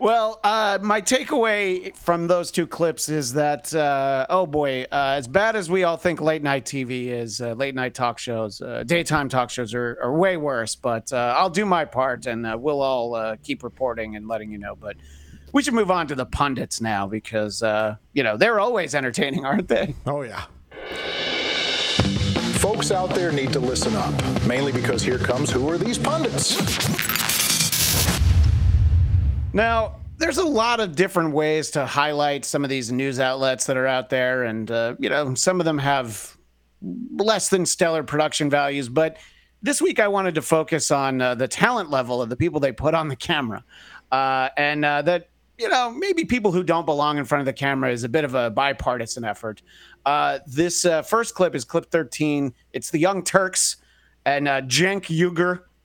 Well, 0.00 0.38
uh, 0.44 0.78
my 0.80 1.00
takeaway 1.00 1.96
from 1.96 2.28
those 2.28 2.52
two 2.52 2.68
clips 2.68 3.08
is 3.08 3.32
that, 3.32 3.74
uh, 3.74 4.26
oh 4.30 4.46
boy, 4.46 4.84
uh, 4.92 5.14
as 5.16 5.26
bad 5.26 5.56
as 5.56 5.68
we 5.68 5.82
all 5.82 5.96
think 5.96 6.20
late 6.20 6.42
night 6.42 6.64
TV 6.64 7.08
is, 7.08 7.40
uh, 7.40 7.54
late 7.54 7.74
night 7.74 7.94
talk 7.94 8.18
shows, 8.18 8.60
uh, 8.60 8.84
daytime 8.86 9.28
talk 9.28 9.50
shows 9.50 9.74
are, 9.74 9.98
are 10.00 10.16
way 10.16 10.36
worse. 10.36 10.76
But 10.76 11.12
uh, 11.12 11.34
I'll 11.36 11.50
do 11.50 11.66
my 11.66 11.84
part 11.84 12.26
and 12.26 12.46
uh, 12.46 12.56
we'll 12.58 12.80
all 12.80 13.16
uh, 13.16 13.36
keep 13.42 13.64
reporting 13.64 14.14
and 14.14 14.28
letting 14.28 14.52
you 14.52 14.58
know. 14.58 14.76
But 14.76 14.96
we 15.52 15.64
should 15.64 15.74
move 15.74 15.90
on 15.90 16.06
to 16.08 16.14
the 16.14 16.26
pundits 16.26 16.80
now 16.80 17.08
because, 17.08 17.60
uh, 17.64 17.96
you 18.12 18.22
know, 18.22 18.36
they're 18.36 18.60
always 18.60 18.94
entertaining, 18.94 19.44
aren't 19.44 19.66
they? 19.66 19.96
Oh 20.06 20.22
yeah. 20.22 20.44
Folks 22.58 22.92
out 22.92 23.10
there 23.10 23.32
need 23.32 23.52
to 23.52 23.60
listen 23.60 23.94
up, 23.96 24.46
mainly 24.46 24.70
because 24.72 25.02
here 25.02 25.18
comes 25.18 25.50
Who 25.50 25.68
Are 25.68 25.78
These 25.78 25.98
Pundits? 25.98 27.07
Now, 29.52 29.96
there's 30.18 30.38
a 30.38 30.44
lot 30.44 30.80
of 30.80 30.94
different 30.96 31.32
ways 31.32 31.70
to 31.70 31.86
highlight 31.86 32.44
some 32.44 32.64
of 32.64 32.70
these 32.70 32.92
news 32.92 33.20
outlets 33.20 33.66
that 33.66 33.76
are 33.76 33.86
out 33.86 34.10
there, 34.10 34.44
and 34.44 34.70
uh, 34.70 34.94
you 34.98 35.08
know, 35.08 35.34
some 35.34 35.60
of 35.60 35.64
them 35.64 35.78
have 35.78 36.36
less 37.16 37.48
than 37.48 37.64
stellar 37.64 38.02
production 38.02 38.50
values. 38.50 38.88
But 38.88 39.16
this 39.62 39.80
week, 39.80 40.00
I 40.00 40.08
wanted 40.08 40.34
to 40.34 40.42
focus 40.42 40.90
on 40.90 41.20
uh, 41.20 41.34
the 41.34 41.48
talent 41.48 41.90
level 41.90 42.20
of 42.20 42.28
the 42.28 42.36
people 42.36 42.60
they 42.60 42.72
put 42.72 42.94
on 42.94 43.08
the 43.08 43.16
camera, 43.16 43.64
uh, 44.12 44.50
and 44.56 44.84
uh, 44.84 45.02
that 45.02 45.30
you 45.56 45.68
know 45.68 45.90
maybe 45.92 46.24
people 46.24 46.52
who 46.52 46.62
don't 46.62 46.84
belong 46.84 47.16
in 47.16 47.24
front 47.24 47.40
of 47.40 47.46
the 47.46 47.52
camera 47.52 47.90
is 47.90 48.04
a 48.04 48.08
bit 48.08 48.24
of 48.24 48.34
a 48.34 48.50
bipartisan 48.50 49.24
effort. 49.24 49.62
Uh, 50.04 50.40
this 50.46 50.84
uh, 50.84 51.02
first 51.02 51.34
clip 51.34 51.54
is 51.54 51.64
clip 51.64 51.90
13. 51.90 52.52
It's 52.72 52.90
the 52.90 52.98
Young 52.98 53.22
Turks 53.22 53.76
and 54.26 54.46
uh, 54.46 54.60
Cenk 54.62 55.08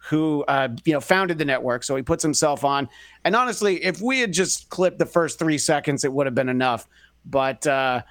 who 0.10 0.44
uh, 0.48 0.70
you 0.86 0.94
know 0.94 1.00
founded 1.00 1.38
the 1.38 1.46
network. 1.46 1.84
So 1.84 1.96
he 1.96 2.02
puts 2.02 2.24
himself 2.24 2.64
on. 2.64 2.90
And 3.24 3.36
honestly, 3.36 3.84
if 3.84 4.02
we 4.02 4.20
had 4.20 4.34
just 4.34 4.70
clipped 4.70 5.00
the 5.00 5.06
first 5.06 5.40
three 5.40 5.58
seconds, 5.58 6.04
it 6.04 6.12
would 6.12 6.26
have 6.28 6.36
been 6.36 6.50
enough. 6.50 6.88
But 7.26 7.66
uh, 7.66 8.02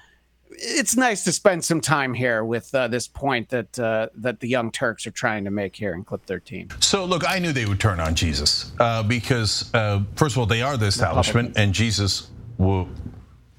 it's 0.49 0.95
nice 0.95 1.23
to 1.25 1.31
spend 1.31 1.63
some 1.63 1.81
time 1.81 2.13
here 2.13 2.43
with 2.43 2.73
uh, 2.73 2.87
this 2.87 3.07
point 3.07 3.49
that 3.49 3.77
uh, 3.77 4.07
that 4.15 4.39
the 4.39 4.47
Young 4.47 4.71
Turks 4.71 5.05
are 5.05 5.11
trying 5.11 5.45
to 5.45 5.51
make 5.51 5.75
here 5.75 5.93
in 5.93 6.03
clip 6.03 6.25
13. 6.25 6.69
So, 6.79 7.05
look, 7.05 7.29
I 7.29 7.39
knew 7.39 7.51
they 7.51 7.65
would 7.65 7.79
turn 7.79 7.99
on 7.99 8.15
Jesus 8.15 8.71
uh, 8.79 9.03
because, 9.03 9.73
uh, 9.73 10.01
first 10.15 10.35
of 10.35 10.39
all, 10.39 10.45
they 10.45 10.61
are 10.61 10.77
the 10.77 10.87
establishment, 10.87 11.57
and 11.57 11.73
Jesus 11.73 12.29
will 12.57 12.87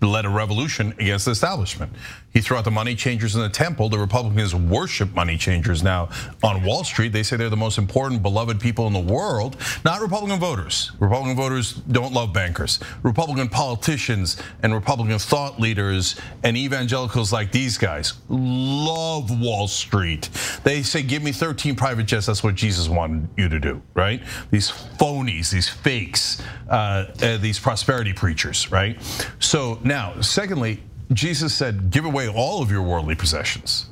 led 0.00 0.24
a 0.24 0.28
revolution 0.28 0.92
against 0.98 1.24
the 1.24 1.30
establishment. 1.30 1.92
He 2.34 2.40
threw 2.40 2.56
out 2.56 2.64
the 2.64 2.70
money 2.72 2.96
changers 2.96 3.36
in 3.36 3.42
the 3.42 3.48
temple. 3.48 3.88
The 3.88 3.98
Republicans 3.98 4.54
worship 4.56 5.14
money 5.14 5.38
changers 5.38 5.84
now 5.84 6.08
on 6.42 6.64
Wall 6.64 6.82
Street. 6.82 7.12
They 7.12 7.22
say 7.22 7.36
they're 7.36 7.48
the 7.48 7.56
most 7.56 7.78
important, 7.78 8.22
beloved 8.22 8.60
people 8.60 8.88
in 8.88 8.92
the 8.92 8.98
world, 8.98 9.56
not 9.84 10.00
Republican 10.00 10.40
voters. 10.40 10.90
Republican 10.98 11.36
voters 11.36 11.72
don't 11.72 12.12
love 12.12 12.32
bankers. 12.32 12.80
Republican 13.04 13.48
politicians 13.48 14.36
and 14.64 14.74
Republican 14.74 15.18
thought 15.20 15.60
leaders 15.60 16.16
and 16.42 16.56
evangelicals 16.56 17.32
like 17.32 17.52
these 17.52 17.78
guys 17.78 18.14
love 18.28 19.40
Wall 19.40 19.68
Street. 19.68 20.28
They 20.64 20.82
say, 20.82 21.02
Give 21.02 21.22
me 21.22 21.30
13 21.30 21.76
private 21.76 22.06
jets. 22.06 22.26
That's 22.26 22.42
what 22.42 22.56
Jesus 22.56 22.88
wanted 22.88 23.28
you 23.36 23.48
to 23.48 23.60
do, 23.60 23.80
right? 23.94 24.20
These 24.50 24.72
phonies, 24.72 25.52
these 25.52 25.68
fakes, 25.68 26.42
uh, 26.68 27.06
uh, 27.22 27.36
these 27.36 27.60
prosperity 27.60 28.12
preachers, 28.12 28.72
right? 28.72 29.00
So 29.38 29.78
now, 29.84 30.20
secondly, 30.20 30.82
Jesus 31.12 31.54
said, 31.54 31.90
Give 31.90 32.04
away 32.04 32.28
all 32.28 32.62
of 32.62 32.70
your 32.70 32.82
worldly 32.82 33.14
possessions. 33.14 33.86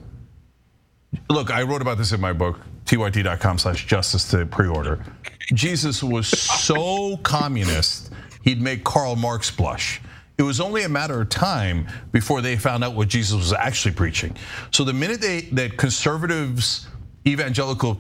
Look, 1.29 1.51
I 1.51 1.63
wrote 1.63 1.83
about 1.83 1.99
this 1.99 2.13
in 2.13 2.21
my 2.21 2.33
book, 2.33 2.59
tyt.com 2.87 3.59
slash 3.59 3.87
justice 3.87 4.31
to 4.31 4.47
pre-order. 4.47 5.05
Jesus 5.53 6.03
was 6.03 6.27
so 6.27 7.19
communist, 7.19 8.13
he'd 8.43 8.63
make 8.63 8.85
Karl 8.85 9.17
Marx 9.17 9.51
blush. 9.51 10.01
It 10.39 10.43
was 10.43 10.61
only 10.61 10.85
a 10.85 10.89
matter 10.89 11.21
of 11.21 11.29
time 11.29 11.87
before 12.11 12.41
they 12.41 12.57
found 12.57 12.83
out 12.83 12.95
what 12.95 13.09
Jesus 13.09 13.37
was 13.37 13.53
actually 13.53 13.95
preaching. 13.95 14.35
So 14.71 14.83
the 14.83 14.93
minute 14.93 15.21
they 15.21 15.43
that 15.53 15.77
conservatives, 15.77 16.89
evangelical 17.27 17.99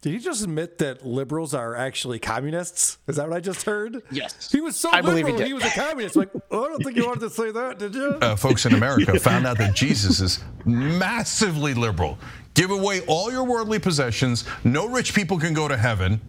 Did 0.00 0.12
he 0.12 0.18
just 0.20 0.44
admit 0.44 0.78
that 0.78 1.04
liberals 1.04 1.54
are 1.54 1.74
actually 1.74 2.20
communists? 2.20 2.98
Is 3.08 3.16
that 3.16 3.28
what 3.28 3.36
I 3.36 3.40
just 3.40 3.64
heard? 3.64 4.00
Yes. 4.12 4.50
He 4.52 4.60
was 4.60 4.76
so 4.76 4.90
I 4.92 5.00
believe 5.00 5.26
he 5.26 5.32
liberal. 5.32 5.38
did. 5.38 5.46
He, 5.48 5.54
was 5.54 5.64
a 5.64 5.70
communist. 5.70 6.14
Like, 6.14 6.30
oh, 6.52 6.66
I 6.66 6.68
don't 6.68 6.84
think 6.84 6.96
you 6.96 7.04
wanted 7.04 7.20
to 7.20 7.30
say 7.30 7.50
that, 7.50 7.80
did 7.80 7.94
you? 7.96 8.10
uh, 8.22 8.36
folks 8.36 8.64
in 8.64 8.74
America 8.74 9.18
found 9.20 9.44
out 9.44 9.58
that 9.58 9.74
Jesus 9.74 10.20
is 10.20 10.38
massively 10.64 11.74
liberal. 11.74 12.16
Give 12.54 12.70
away 12.70 13.00
all 13.08 13.32
your 13.32 13.42
worldly 13.44 13.80
possessions. 13.80 14.44
No 14.62 14.86
rich 14.88 15.14
people 15.14 15.36
can 15.38 15.52
go 15.52 15.66
to 15.66 15.76
heaven. 15.76 16.20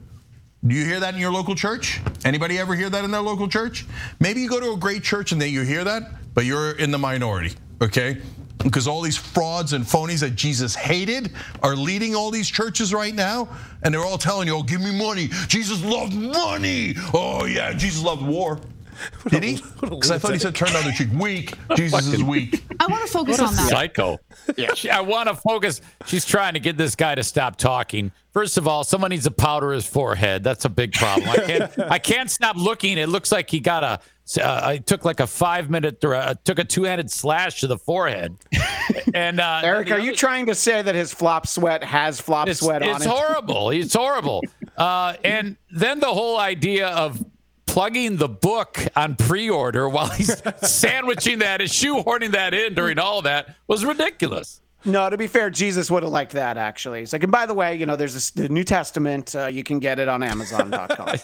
Do 0.65 0.73
you 0.75 0.84
hear 0.86 0.99
that 0.99 1.13
in 1.13 1.19
your 1.19 1.32
local 1.32 1.55
church? 1.55 2.01
Anybody 2.25 2.58
ever 2.58 2.75
hear 2.75 2.89
that 2.89 3.05
in 3.05 3.12
their 3.12 3.21
local 3.21 3.47
church? 3.47 3.86
Maybe 4.19 4.41
you 4.41 4.49
go 4.49 4.60
to 4.60 4.71
a 4.73 4.77
great 4.77 5.03
church 5.03 5.32
and 5.32 5.39
then 5.41 5.51
you 5.53 5.62
hear 5.62 5.84
that, 5.84 6.03
but 6.34 6.45
you're 6.45 6.71
in 6.71 6.91
the 6.91 6.97
minority, 6.97 7.55
okay? 7.82 8.17
Because 8.63 8.88
all 8.88 9.02
these 9.02 9.17
frauds 9.17 9.74
and 9.74 9.86
phonies 9.86 10.19
that 10.19 10.36
Jesus 10.36 10.76
hated 10.76 11.32
are 11.63 11.76
leading 11.76 12.13
all 12.15 12.30
these 12.30 12.50
churches 12.50 12.93
right 12.93 13.15
now, 13.15 13.48
and 13.84 13.93
they're 13.93 14.04
all 14.04 14.17
telling 14.17 14.48
you, 14.48 14.56
"Oh, 14.56 14.63
give 14.63 14.82
me 14.82 14.98
money." 14.98 15.30
Jesus 15.48 15.84
loved 15.84 16.13
money. 16.13 16.95
Oh 17.13 17.45
yeah, 17.45 17.72
Jesus 17.74 18.04
loved 18.04 18.22
war. 18.22 18.60
Did 19.30 19.43
he? 19.43 19.63
Because 19.82 20.12
I 20.12 20.17
thought 20.17 20.34
he 20.34 20.39
said 20.39 20.56
turn 20.56 20.74
the 20.74 20.80
other 20.80 20.91
cheek. 20.91 21.08
Weak. 21.13 21.54
Jesus 21.76 22.08
is 22.08 22.22
weak. 22.22 22.63
I 22.80 22.88
want 22.88 23.06
to 23.06 23.12
focus 23.12 23.39
What 23.39 23.48
a 23.48 23.50
on 23.50 23.56
that. 23.56 23.69
Psycho. 23.69 24.19
Yeah. 24.58 24.74
I 24.91 25.02
want 25.02 25.30
to 25.30 25.36
focus. 25.36 25.82
She's 26.06 26.26
trying 26.26 26.54
to 26.54 26.60
get 26.60 26.78
this 26.78 26.95
guy 26.95 27.15
to 27.15 27.24
stop 27.24 27.56
talking. 27.56 28.12
First 28.34 28.58
of 28.58 28.67
all, 28.67 28.84
someone 28.84 29.10
needs 29.10 29.24
to 29.24 29.32
powder 29.32 29.72
his 29.72 29.86
forehead. 29.86 30.43
That's 30.43 30.65
a 30.65 30.69
big 30.69 30.93
problem. 30.93 31.30
I 31.30 31.38
can't. 31.38 31.80
I 31.80 32.00
can't 32.00 32.30
stop 32.30 32.58
looking. 32.58 32.98
It 32.98 33.10
looks 33.10 33.32
like 33.32 33.50
he 33.50 33.60
got 33.60 33.84
a. 33.84 34.00
Uh, 34.38 34.62
I 34.63 34.78
took 34.78 35.06
like 35.06 35.20
a 35.20 35.28
five 35.28 35.70
minute. 35.70 36.04
Uh, 36.04 36.36
took 36.44 36.60
a 36.60 36.63
two 36.63 36.84
handed 36.84 37.10
slash 37.10 37.62
to 37.62 37.68
the 37.68 37.78
forehead. 37.78 38.36
And 39.13 39.39
uh, 39.39 39.62
Eric, 39.63 39.92
are 39.92 40.00
you 40.00 40.15
trying 40.15 40.46
to 40.48 40.56
say 40.56 40.82
that 40.82 40.94
his 40.94 41.13
flop 41.13 41.48
sweat 41.48 41.84
has 41.84 42.22
flop 42.22 42.48
it's, 42.48 42.60
sweat 42.60 42.84
on 42.84 42.89
it? 42.89 42.96
it's 42.98 43.06
it? 43.06 43.10
horrible. 43.10 43.70
It's 43.72 43.94
horrible. 43.94 44.44
Uh, 44.78 45.15
and 45.24 45.58
then 45.72 46.00
the 46.00 46.08
whole 46.13 46.38
idea 46.38 46.89
of 46.89 47.24
plugging 47.65 48.18
the 48.18 48.30
book 48.30 48.80
on 48.96 49.15
pre-order 49.15 49.88
while 49.88 50.10
he's 50.10 50.42
sandwiching 50.62 51.39
that 51.39 51.62
and 51.62 51.70
shoehorning 51.70 52.32
that 52.32 52.54
in 52.54 52.74
during 52.74 53.00
all 53.00 53.22
that 53.24 53.56
was 53.68 53.86
ridiculous. 53.86 54.62
No, 54.86 55.10
to 55.10 55.18
be 55.18 55.28
fair, 55.28 55.50
Jesus 55.50 55.92
would 55.92 56.04
have 56.04 56.12
liked 56.12 56.32
that 56.34 56.58
actually. 56.58 57.00
He's 57.02 57.12
like, 57.12 57.24
and 57.24 57.32
by 57.32 57.46
the 57.46 57.54
way, 57.54 57.76
you 57.76 57.86
know, 57.86 57.96
there's 57.98 58.13
this, 58.13 58.32
the 58.32 58.48
New 58.48 58.63
Testament. 58.63 59.36
Uh, 59.36 59.48
you 59.48 59.63
can 59.63 59.80
get 59.80 60.00
it 60.00 60.08
on 60.08 60.24
Amazon.com. 60.24 61.15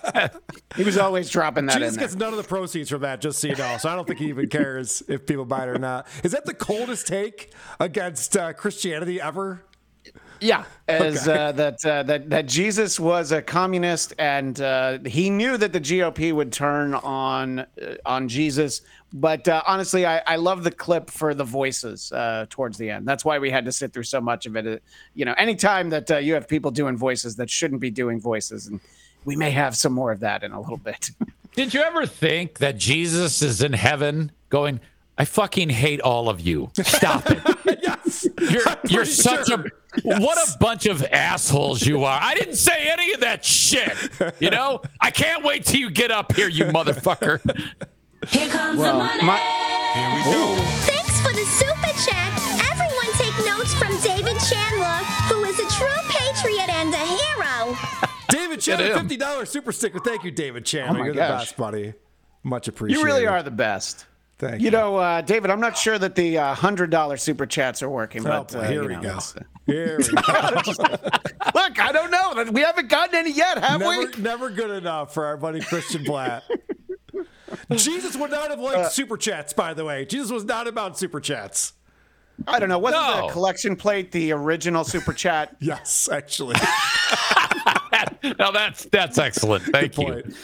he 0.76 0.84
was 0.84 0.98
always 0.98 1.30
dropping 1.30 1.65
that 1.68 1.76
Jesus 1.78 1.94
in 1.94 2.00
there. 2.00 2.08
gets 2.08 2.15
none 2.15 2.34
of 2.34 2.38
the 2.38 2.44
proceeds 2.44 2.89
from 2.89 3.02
that, 3.02 3.22
just 3.22 3.39
so 3.39 3.48
you 3.48 3.56
know. 3.56 3.78
So 3.78 3.89
I 3.89 3.96
don't 3.96 4.06
think 4.06 4.20
he 4.20 4.28
even 4.28 4.50
cares 4.50 5.04
if 5.08 5.26
people 5.26 5.46
buy 5.46 5.63
it 5.63 5.70
or 5.70 5.80
not. 5.80 6.06
Is 6.24 6.34
that 6.34 6.46
the 6.46 6.54
coldest 6.54 7.08
take 7.08 7.54
against 7.80 8.36
uh, 8.36 8.52
Christianity 8.54 9.22
ever? 9.22 9.63
Yeah, 10.41 10.65
as 10.89 11.28
Okay. 11.28 11.39
uh, 11.46 11.52
that 11.54 11.86
uh, 11.86 12.04
that 12.04 12.30
that 12.30 12.46
Jesus 12.46 13.00
was 13.00 13.32
a 13.32 13.41
communist, 13.41 14.13
and 14.20 14.60
uh, 14.60 15.00
he 15.06 15.30
knew 15.30 15.56
that 15.58 15.72
the 15.72 15.80
GOP 15.80 16.34
would 16.34 16.52
turn 16.52 16.94
on 16.94 17.60
uh, 17.60 17.65
on 18.06 18.28
Jesus. 18.28 18.82
But 19.17 19.47
uh, 19.47 19.63
honestly, 19.65 20.06
I, 20.06 20.21
I 20.28 20.36
love 20.36 20.65
the 20.65 20.71
clip 20.71 21.10
for 21.10 21.34
the 21.34 21.45
voices 21.45 22.12
uh, 22.12 22.47
towards 22.49 22.78
the 22.78 22.89
end. 22.89 23.08
That's 23.08 23.23
why 23.23 23.39
we 23.39 23.49
had 23.49 23.63
to 23.63 23.71
sit 23.71 23.93
through 23.93 24.04
so 24.04 24.19
much 24.19 24.45
of 24.45 24.58
it. 24.58 24.67
Uh, 24.67 24.78
You 25.13 25.23
know, 25.23 25.34
anytime 25.38 25.89
that 25.91 26.12
uh, 26.12 26.17
you 26.17 26.34
have 26.34 26.49
people 26.49 26.69
doing 26.69 26.97
voices 26.97 27.38
that 27.38 27.49
shouldn't 27.49 27.80
be 27.80 27.89
doing 27.89 28.19
voices, 28.19 28.67
and 28.67 28.82
we 29.23 29.38
may 29.38 29.51
have 29.51 29.78
some 29.78 29.93
more 29.93 30.12
of 30.12 30.19
that 30.19 30.43
in 30.43 30.51
a 30.51 30.60
little 30.60 30.75
bit. 30.75 31.12
Did 31.56 31.73
you 31.73 31.82
ever 31.82 32.06
think 32.06 32.60
that 32.60 32.78
Jesus 32.78 33.41
is 33.41 33.62
in 33.62 33.71
heaven 33.71 34.34
going, 34.49 34.82
I 35.17 35.23
fucking 35.23 35.69
hate 35.69 36.01
all 36.01 36.28
of 36.28 36.41
you. 36.41 36.71
Stop 36.84 37.23
it. 37.32 37.39
yes. 37.82 38.28
You're 38.41 38.63
you're 38.89 39.06
such 39.06 39.47
sure. 39.47 39.65
a 40.04 40.19
what 40.19 40.38
a 40.38 40.58
bunch 40.58 40.88
of 40.88 41.01
assholes 41.06 41.86
you 41.86 42.04
are. 42.04 42.19
I 42.21 42.36
didn't 42.36 42.58
say 42.58 42.89
any 42.91 43.13
of 43.13 43.21
that 43.21 43.45
shit. 43.45 43.95
You 44.41 44.49
know? 44.49 44.82
I 44.99 45.10
can't 45.12 45.41
wait 45.45 45.63
till 45.63 45.80
you 45.80 45.89
get 45.89 46.12
up 46.12 46.34
here, 46.36 46.49
you 46.49 46.65
motherfucker. 46.65 47.39
Here 48.30 48.50
comes 48.50 48.80
Well, 48.80 48.94
the 48.98 49.04
money. 49.04 49.24
my- 49.24 49.38
Here 49.94 50.10
we 50.16 50.24
go. 50.34 50.56
Thanks 50.82 51.20
for 51.22 51.32
the 51.34 51.46
super 51.46 52.10
chat. 52.10 52.32
Everyone 52.72 53.12
take 53.18 53.46
notes 53.46 53.74
from 53.76 53.92
David 54.02 54.40
Chandler, 54.42 55.06
who 55.30 55.44
is 55.46 55.60
a 55.60 55.68
true 55.78 55.88
patriot 56.10 56.70
and 56.70 56.94
a 56.94 56.98
hero. 56.98 57.78
David 58.30 58.60
Chandler, 58.62 58.94
fifty 59.00 59.18
dollars 59.18 59.50
super 59.50 59.72
sticker. 59.72 60.00
Thank 60.00 60.24
you, 60.24 60.32
David 60.32 60.66
Chandler. 60.66 60.96
Oh 60.98 61.00
my 61.00 61.06
You're 61.06 61.14
gosh. 61.16 61.30
the 61.30 61.46
best, 61.46 61.58
buddy. 61.58 61.94
Much 62.44 62.68
appreciated. 62.68 63.00
you 63.02 63.06
really 63.06 63.26
are 63.28 63.42
the 63.44 63.52
best. 63.52 64.06
Thank 64.38 64.60
You 64.60 64.66
You 64.66 64.72
know, 64.72 64.98
uh, 64.98 65.22
David, 65.22 65.50
I'm 65.50 65.62
not 65.62 65.78
sure 65.78 65.98
that 65.98 66.16
the 66.16 66.38
uh, 66.38 66.54
hundred 66.56 66.90
dollar 66.90 67.16
super 67.18 67.46
chats 67.46 67.82
are 67.82 67.90
working, 67.90 68.22
Oh, 68.28 68.30
but 68.30 68.52
boy, 68.52 68.60
uh, 68.60 68.68
here 68.68 68.82
you 68.84 68.88
we 68.90 68.96
know, 68.96 69.02
go. 69.02 69.16
it's, 69.16 69.36
uh, 69.36 69.42
Here 69.66 69.98
we 69.98 70.04
go. 70.04 70.98
Look, 71.56 71.80
I 71.80 71.92
don't 71.94 72.12
know. 72.12 72.52
We 72.52 72.62
haven't 72.62 72.90
gotten 72.90 73.16
any 73.16 73.32
yet, 73.32 73.64
have 73.64 73.80
we? 73.82 73.88
never, 74.06 74.18
never 74.22 74.50
good 74.50 74.72
enough 74.72 75.14
for 75.14 75.26
our 75.26 75.38
buddy 75.38 75.62
Christian 75.62 76.04
Bladt. 76.04 76.42
Jesus 77.71 78.15
would 78.15 78.32
not 78.32 78.49
have 78.49 78.60
liked 78.60 78.78
Uh, 78.78 78.89
super 78.89 79.17
chats, 79.17 79.54
by 79.54 79.73
the 79.73 79.84
way. 79.86 80.06
Jesus 80.06 80.32
was 80.32 80.43
not 80.43 80.67
about 80.67 80.97
super 80.97 81.19
chats. 81.19 81.73
I 82.47 82.60
don't 82.60 82.69
know. 82.69 82.78
Wasn't 82.80 83.01
No. 83.01 83.28
the 83.28 83.34
collection 83.34 83.75
plate 83.75 84.12
the 84.12 84.32
original 84.34 84.84
super 84.84 85.13
chat? 85.13 85.56
Yes, 85.62 86.10
actually. 86.12 86.56
now 88.39 88.51
that's 88.51 88.86
that's 88.86 89.17
excellent. 89.17 89.63
Thank 89.65 89.97
you. 89.97 90.06
point. 90.06 90.36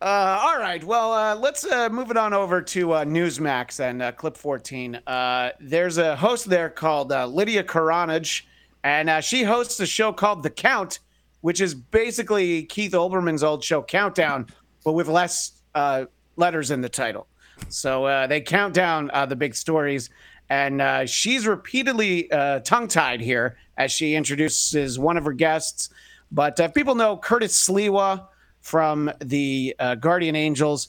Uh, 0.00 0.38
all 0.42 0.58
right. 0.58 0.84
Well, 0.84 1.12
uh, 1.12 1.34
let's 1.34 1.64
uh, 1.64 1.88
move 1.88 2.10
it 2.12 2.16
on 2.16 2.32
over 2.32 2.62
to 2.62 2.92
uh, 2.92 3.04
Newsmax 3.04 3.80
and 3.80 4.00
uh, 4.00 4.12
Clip 4.12 4.36
14. 4.36 5.00
Uh, 5.06 5.50
there's 5.58 5.98
a 5.98 6.14
host 6.14 6.48
there 6.48 6.70
called 6.70 7.10
uh, 7.10 7.26
Lidia 7.26 7.64
Curanaj, 7.64 8.42
and 8.84 9.10
uh, 9.10 9.20
she 9.20 9.42
hosts 9.42 9.80
a 9.80 9.86
show 9.86 10.12
called 10.12 10.44
The 10.44 10.50
Count, 10.50 11.00
which 11.40 11.60
is 11.60 11.74
basically 11.74 12.62
Keith 12.64 12.92
Olbermann's 12.92 13.42
old 13.42 13.64
show 13.64 13.82
Countdown, 13.82 14.46
but 14.84 14.92
with 14.92 15.08
less 15.08 15.62
uh, 15.74 16.04
letters 16.38 16.70
in 16.70 16.80
the 16.80 16.88
title. 16.88 17.26
So 17.68 18.04
uh, 18.04 18.26
they 18.26 18.40
count 18.40 18.72
down 18.72 19.10
uh, 19.12 19.26
the 19.26 19.36
big 19.36 19.54
stories, 19.54 20.10
and 20.48 20.80
uh, 20.80 21.06
she's 21.06 21.46
repeatedly 21.46 22.30
uh, 22.30 22.60
tongue-tied 22.60 23.20
here 23.20 23.58
as 23.76 23.92
she 23.92 24.14
introduces 24.14 24.98
one 24.98 25.16
of 25.16 25.24
her 25.24 25.32
guests. 25.32 25.90
But 26.30 26.58
uh, 26.60 26.64
if 26.64 26.74
people 26.74 26.94
know 26.94 27.16
Curtis 27.16 27.68
Sliwa 27.68 28.28
from 28.60 29.10
the 29.20 29.74
uh, 29.78 29.94
Guardian 29.94 30.36
Angels. 30.36 30.88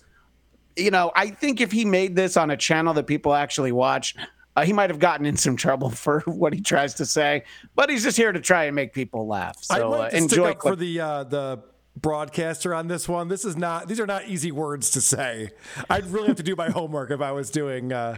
You 0.76 0.92
know, 0.92 1.12
I 1.16 1.30
think 1.30 1.62
if 1.62 1.72
he 1.72 1.86
made 1.86 2.16
this 2.16 2.38
on 2.38 2.52
a 2.52 2.58
channel 2.58 2.94
that 2.94 3.08
people 3.08 3.34
actually 3.34 3.72
watch, 3.72 4.16
uh, 4.56 4.66
he 4.66 4.74
might 4.74 4.90
have 4.90 5.00
gotten 5.00 5.26
in 5.26 5.38
some 5.38 5.56
trouble 5.56 5.90
for 6.06 6.22
what 6.22 6.54
he 6.54 6.62
tries 6.62 6.94
to 6.96 7.06
say. 7.06 7.44
But 7.76 7.90
he's 7.90 8.04
just 8.04 8.18
here 8.18 8.32
to 8.32 8.40
try 8.40 8.66
and 8.66 8.76
make 8.76 8.94
people 8.94 9.28
laugh. 9.28 9.58
So 9.62 9.90
like 9.90 10.08
uh, 10.08 10.10
to 10.10 10.18
enjoy. 10.18 10.28
stick 10.28 10.46
up 10.46 10.60
clip- 10.60 10.72
for 10.74 10.76
the 10.76 11.00
uh, 11.00 11.24
the 11.24 11.60
broadcaster 12.02 12.74
on 12.74 12.88
this 12.88 13.08
one. 13.08 13.28
This 13.28 13.46
is 13.46 13.58
not; 13.58 13.88
these 13.88 14.00
are 14.00 14.08
not 14.08 14.28
easy 14.28 14.52
words 14.52 14.90
to 14.92 15.02
say. 15.02 15.52
I'd 15.90 16.08
really 16.08 16.28
have 16.28 16.38
to 16.38 16.44
do 16.44 16.56
my 16.56 16.70
homework 16.80 17.12
if 17.12 17.22
I 17.22 17.32
was 17.32 17.50
doing 17.50 17.92
uh, 17.94 18.18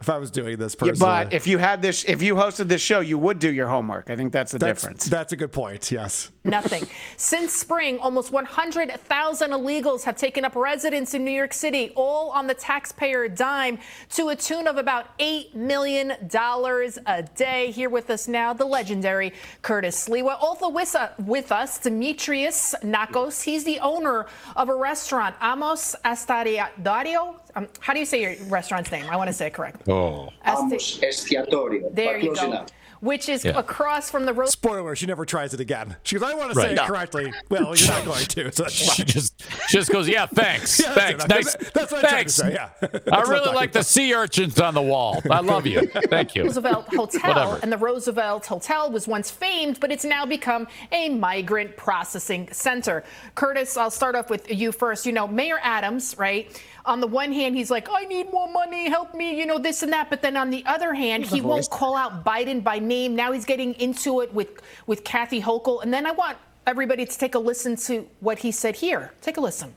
if 0.00 0.10
I 0.10 0.18
was 0.18 0.30
doing 0.30 0.58
this 0.58 0.76
Yeah, 0.82 0.92
but 0.98 1.32
if 1.32 1.46
you 1.46 1.58
had 1.58 1.80
this, 1.80 2.04
if 2.04 2.20
you 2.22 2.34
hosted 2.34 2.68
this 2.68 2.82
show, 2.82 3.00
you 3.00 3.18
would 3.18 3.38
do 3.38 3.52
your 3.52 3.68
homework. 3.68 4.10
I 4.10 4.16
think 4.16 4.32
that's 4.32 4.52
the 4.52 4.58
that's, 4.58 4.82
difference. 4.82 5.04
That's 5.06 5.32
a 5.32 5.36
good 5.36 5.52
point. 5.52 5.90
Yes. 5.90 6.30
Nothing. 6.46 6.86
Since 7.16 7.52
spring, 7.54 7.98
almost 7.98 8.30
100,000 8.32 9.50
illegals 9.50 10.04
have 10.04 10.16
taken 10.16 10.44
up 10.44 10.54
residence 10.54 11.12
in 11.14 11.24
New 11.24 11.30
York 11.32 11.52
City, 11.52 11.92
all 11.96 12.30
on 12.30 12.46
the 12.46 12.54
taxpayer 12.54 13.28
dime, 13.28 13.78
to 14.10 14.28
a 14.28 14.36
tune 14.36 14.66
of 14.68 14.76
about 14.76 15.16
$8 15.18 15.54
million 15.54 16.12
a 16.12 17.22
day. 17.34 17.70
Here 17.72 17.90
with 17.90 18.10
us 18.10 18.28
now, 18.28 18.52
the 18.52 18.64
legendary 18.64 19.32
Curtis 19.62 20.08
Sliwa. 20.08 20.36
Also 20.40 20.68
with, 20.68 20.94
uh, 20.94 21.08
with 21.18 21.50
us, 21.50 21.78
Demetrius 21.78 22.74
Nakos. 22.82 23.42
He's 23.42 23.64
the 23.64 23.80
owner 23.80 24.26
of 24.54 24.68
a 24.68 24.74
restaurant, 24.74 25.34
Amos 25.42 25.96
Estariario. 26.04 27.36
Um, 27.56 27.68
how 27.80 27.92
do 27.94 27.98
you 27.98 28.06
say 28.06 28.20
your 28.20 28.34
restaurant's 28.48 28.92
name? 28.92 29.06
I 29.10 29.16
want 29.16 29.28
to 29.28 29.32
say 29.34 29.46
it 29.46 29.54
correct. 29.54 29.88
Oh. 29.88 30.28
Esti- 30.44 31.06
Estiatorio. 31.06 31.90
there 31.94 32.18
you 32.18 32.34
go. 32.34 32.44
enough. 32.44 32.66
Which 33.00 33.28
is 33.28 33.44
Yeah. 33.44 33.58
across 33.58 34.10
from 34.10 34.24
the 34.26 34.32
road. 34.32 34.48
Spoiler: 34.48 34.96
She 34.96 35.06
never 35.06 35.24
tries 35.24 35.52
it 35.54 35.60
again. 35.60 35.96
She 36.02 36.16
goes, 36.18 36.28
"I 36.30 36.34
want 36.34 36.52
to 36.52 36.60
say 36.60 36.68
Right. 36.68 36.78
it 36.78 36.86
correctly." 36.86 37.32
Well, 37.48 37.76
you're 37.76 37.88
not 37.88 38.04
going 38.04 38.24
to. 38.26 38.52
So 38.52 38.62
that's 38.64 38.74
She 38.96 39.04
just 39.04 39.42
she 39.68 39.78
just 39.78 39.90
goes, 39.90 40.08
yeah, 40.08 40.26
thanks, 40.26 40.80
Yeah, 40.82 40.94
that's 40.94 41.24
thanks, 41.24 41.24
it. 41.24 41.28
nice, 41.28 41.52
That's- 41.52 41.72
that's 41.72 41.92
what 41.92 41.98
I'm 42.04 42.10
to 42.10 42.16
thanks. 42.16 42.34
say, 42.34 42.52
yeah. 42.54 42.68
That's 42.80 43.08
I 43.12 43.20
really 43.22 43.38
talking 43.40 43.54
like 43.54 43.72
the 43.72 43.82
sea 43.84 44.14
urchins 44.14 44.58
on 44.60 44.74
the 44.74 44.82
wall. 44.82 45.20
I 45.30 45.40
love 45.40 45.66
you. 45.66 45.86
Thank 46.08 46.34
you. 46.34 46.44
Roosevelt 46.44 46.86
Hotel, 46.94 47.20
Whatever. 47.28 47.58
and 47.62 47.72
the 47.72 47.78
Roosevelt 47.78 48.46
Hotel 48.46 48.90
was 48.90 49.06
once 49.08 49.30
famed, 49.30 49.80
but 49.80 49.90
it's 49.92 50.04
now 50.04 50.24
become 50.26 50.66
a 50.92 51.08
migrant 51.10 51.76
processing 51.76 52.48
center. 52.52 53.04
Curtis, 53.34 53.76
I'll 53.76 53.90
start 53.90 54.14
off 54.14 54.30
with 54.30 54.50
you 54.50 54.72
first. 54.72 55.06
You 55.06 55.12
know, 55.12 55.26
Mayor 55.26 55.58
Adams, 55.62 56.14
right? 56.18 56.50
On 56.86 57.00
the 57.00 57.06
one 57.06 57.32
hand, 57.32 57.56
he's 57.56 57.70
like, 57.70 57.88
I 57.90 58.04
need 58.04 58.32
more 58.32 58.48
money, 58.50 58.88
help 58.88 59.12
me, 59.12 59.36
you 59.36 59.44
know, 59.44 59.58
this 59.58 59.82
and 59.82 59.92
that. 59.92 60.08
But 60.08 60.22
then 60.22 60.36
on 60.36 60.50
the 60.50 60.64
other 60.66 60.94
hand, 60.94 61.26
he 61.26 61.40
won't 61.40 61.68
call 61.68 61.96
out 61.96 62.24
Biden 62.24 62.62
by 62.62 62.78
name. 62.78 63.16
Now 63.16 63.32
he's 63.32 63.44
getting 63.44 63.74
into 63.74 64.20
it 64.20 64.32
with, 64.32 64.62
with 64.86 65.02
Kathy 65.02 65.42
Hochul. 65.42 65.82
And 65.82 65.92
then 65.92 66.06
I 66.06 66.12
want 66.12 66.38
everybody 66.66 67.04
to 67.04 67.18
take 67.18 67.34
a 67.34 67.38
listen 67.38 67.74
to 67.76 68.08
what 68.20 68.38
he 68.38 68.52
said 68.52 68.76
here. 68.76 69.12
Take 69.20 69.36
a 69.36 69.40
listen. 69.40 69.74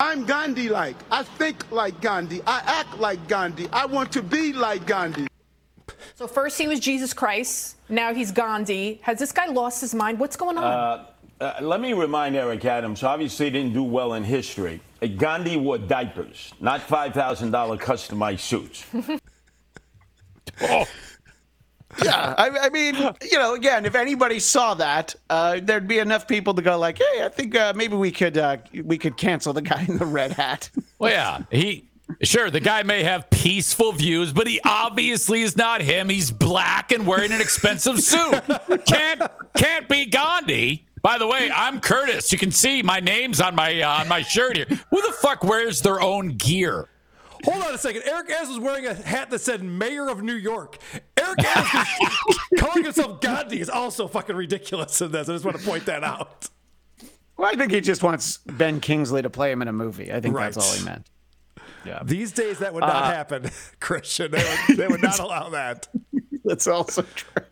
I'm 0.00 0.24
Gandhi 0.24 0.68
like. 0.68 0.96
I 1.10 1.22
think 1.22 1.70
like 1.70 2.00
Gandhi. 2.00 2.40
I 2.46 2.62
act 2.64 2.98
like 2.98 3.26
Gandhi. 3.28 3.68
I 3.72 3.86
want 3.86 4.12
to 4.12 4.22
be 4.22 4.52
like 4.52 4.86
Gandhi. 4.86 5.26
So 6.14 6.26
first 6.26 6.58
he 6.58 6.68
was 6.68 6.80
Jesus 6.80 7.12
Christ. 7.12 7.76
Now 7.88 8.14
he's 8.14 8.32
Gandhi. 8.32 9.00
Has 9.02 9.18
this 9.18 9.32
guy 9.32 9.46
lost 9.46 9.80
his 9.80 9.94
mind? 9.94 10.18
What's 10.18 10.36
going 10.36 10.58
on? 10.58 10.64
Uh, 10.64 11.06
uh, 11.40 11.54
let 11.60 11.80
me 11.80 11.92
remind 11.92 12.36
Eric 12.36 12.64
Adams, 12.64 13.02
obviously 13.02 13.50
didn't 13.50 13.72
do 13.72 13.82
well 13.82 14.14
in 14.14 14.24
history. 14.24 14.80
Gandhi 15.16 15.56
wore 15.56 15.78
diapers, 15.78 16.52
not 16.60 16.80
$5,000 16.80 17.78
customized 17.78 18.40
suits. 18.40 18.84
oh. 20.62 20.84
Yeah, 22.02 22.34
I, 22.36 22.50
I 22.50 22.68
mean, 22.68 22.94
you 23.22 23.38
know, 23.38 23.54
again, 23.54 23.84
if 23.86 23.94
anybody 23.94 24.38
saw 24.38 24.74
that, 24.74 25.14
uh, 25.30 25.58
there'd 25.62 25.88
be 25.88 25.98
enough 25.98 26.28
people 26.28 26.54
to 26.54 26.62
go 26.62 26.78
like, 26.78 26.98
"Hey, 26.98 27.24
I 27.24 27.28
think 27.28 27.56
uh, 27.56 27.72
maybe 27.74 27.96
we 27.96 28.12
could 28.12 28.36
uh, 28.36 28.58
we 28.84 28.98
could 28.98 29.16
cancel 29.16 29.52
the 29.52 29.62
guy 29.62 29.84
in 29.88 29.96
the 29.98 30.06
red 30.06 30.32
hat." 30.32 30.70
Well, 31.00 31.12
yeah, 31.12 31.44
he 31.50 31.88
sure 32.22 32.50
the 32.50 32.58
guy 32.60 32.82
may 32.82 33.04
have 33.04 33.30
peaceful 33.30 33.92
views, 33.92 34.32
but 34.32 34.48
he 34.48 34.60
obviously 34.64 35.42
is 35.42 35.56
not 35.56 35.80
him. 35.80 36.08
He's 36.08 36.32
black 36.32 36.90
and 36.90 37.06
wearing 37.06 37.30
an 37.30 37.40
expensive 37.40 38.00
suit. 38.00 38.42
Can't 38.86 39.22
can't 39.54 39.88
be 39.88 40.06
Gandhi. 40.06 40.87
By 41.02 41.18
the 41.18 41.26
way, 41.26 41.50
I'm 41.54 41.80
Curtis. 41.80 42.32
You 42.32 42.38
can 42.38 42.50
see 42.50 42.82
my 42.82 43.00
name's 43.00 43.40
on 43.40 43.54
my 43.54 43.80
uh, 43.80 44.00
on 44.00 44.08
my 44.08 44.22
shirt 44.22 44.56
here. 44.56 44.66
Who 44.90 45.02
the 45.02 45.12
fuck 45.20 45.44
wears 45.44 45.80
their 45.82 46.00
own 46.00 46.30
gear? 46.36 46.88
Hold 47.44 47.62
on 47.62 47.74
a 47.74 47.78
second. 47.78 48.02
Eric 48.04 48.30
Adams 48.30 48.48
was 48.48 48.58
wearing 48.58 48.86
a 48.86 48.94
hat 48.94 49.30
that 49.30 49.38
said 49.40 49.62
Mayor 49.62 50.08
of 50.08 50.22
New 50.22 50.34
York. 50.34 50.78
Eric 51.16 51.38
Adams 51.44 51.88
calling 52.58 52.82
himself 52.84 53.20
Gandhi 53.20 53.60
is 53.60 53.70
also 53.70 54.08
fucking 54.08 54.34
ridiculous 54.34 55.00
in 55.00 55.12
this. 55.12 55.28
I 55.28 55.32
just 55.34 55.44
want 55.44 55.56
to 55.56 55.64
point 55.64 55.86
that 55.86 56.02
out. 56.02 56.48
Well, 57.36 57.48
I 57.48 57.54
think 57.54 57.70
he 57.70 57.80
just 57.80 58.02
wants 58.02 58.38
Ben 58.38 58.80
Kingsley 58.80 59.22
to 59.22 59.30
play 59.30 59.52
him 59.52 59.62
in 59.62 59.68
a 59.68 59.72
movie. 59.72 60.12
I 60.12 60.20
think 60.20 60.34
that's 60.34 60.56
all 60.56 60.72
he 60.72 60.84
meant. 60.84 61.06
Yeah. 61.86 62.00
These 62.04 62.32
days, 62.32 62.58
that 62.58 62.74
would 62.74 62.80
not 62.80 63.04
Uh, 63.04 63.10
happen, 63.12 63.50
Christian. 63.80 64.32
They 64.32 64.38
would, 64.68 64.76
they 64.76 64.88
would 64.88 65.00
not 65.02 65.18
allow 65.20 65.48
that. 65.50 65.86
That's 66.44 66.66
also 66.66 67.02
true. 67.14 67.44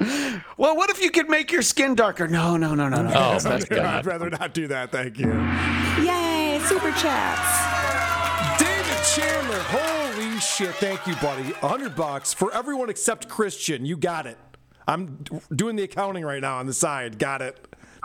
Well, 0.00 0.76
what 0.76 0.90
if 0.90 1.00
you 1.02 1.10
could 1.10 1.28
make 1.28 1.50
your 1.52 1.62
skin 1.62 1.94
darker? 1.94 2.28
No, 2.28 2.56
no, 2.56 2.74
no, 2.74 2.88
no, 2.88 3.02
no. 3.02 3.08
Oh, 3.08 3.12
that's 3.32 3.44
not 3.44 3.68
good. 3.68 3.78
I'd 3.78 4.06
rather 4.06 4.30
not 4.30 4.52
do 4.54 4.68
that. 4.68 4.90
Thank 4.92 5.18
you. 5.18 5.32
Yay, 6.02 6.58
super 6.64 6.90
chats. 6.92 8.60
David 8.60 9.04
Chandler, 9.14 9.58
holy 9.60 10.38
shit! 10.40 10.74
Thank 10.76 11.06
you, 11.06 11.14
buddy. 11.16 11.50
A 11.62 11.68
hundred 11.68 11.94
bucks 11.96 12.32
for 12.34 12.52
everyone 12.54 12.90
except 12.90 13.28
Christian. 13.28 13.84
You 13.86 13.96
got 13.96 14.26
it. 14.26 14.38
I'm 14.88 15.18
doing 15.54 15.76
the 15.76 15.82
accounting 15.84 16.24
right 16.24 16.40
now 16.40 16.58
on 16.58 16.66
the 16.66 16.74
side. 16.74 17.18
Got 17.18 17.42
it. 17.42 17.56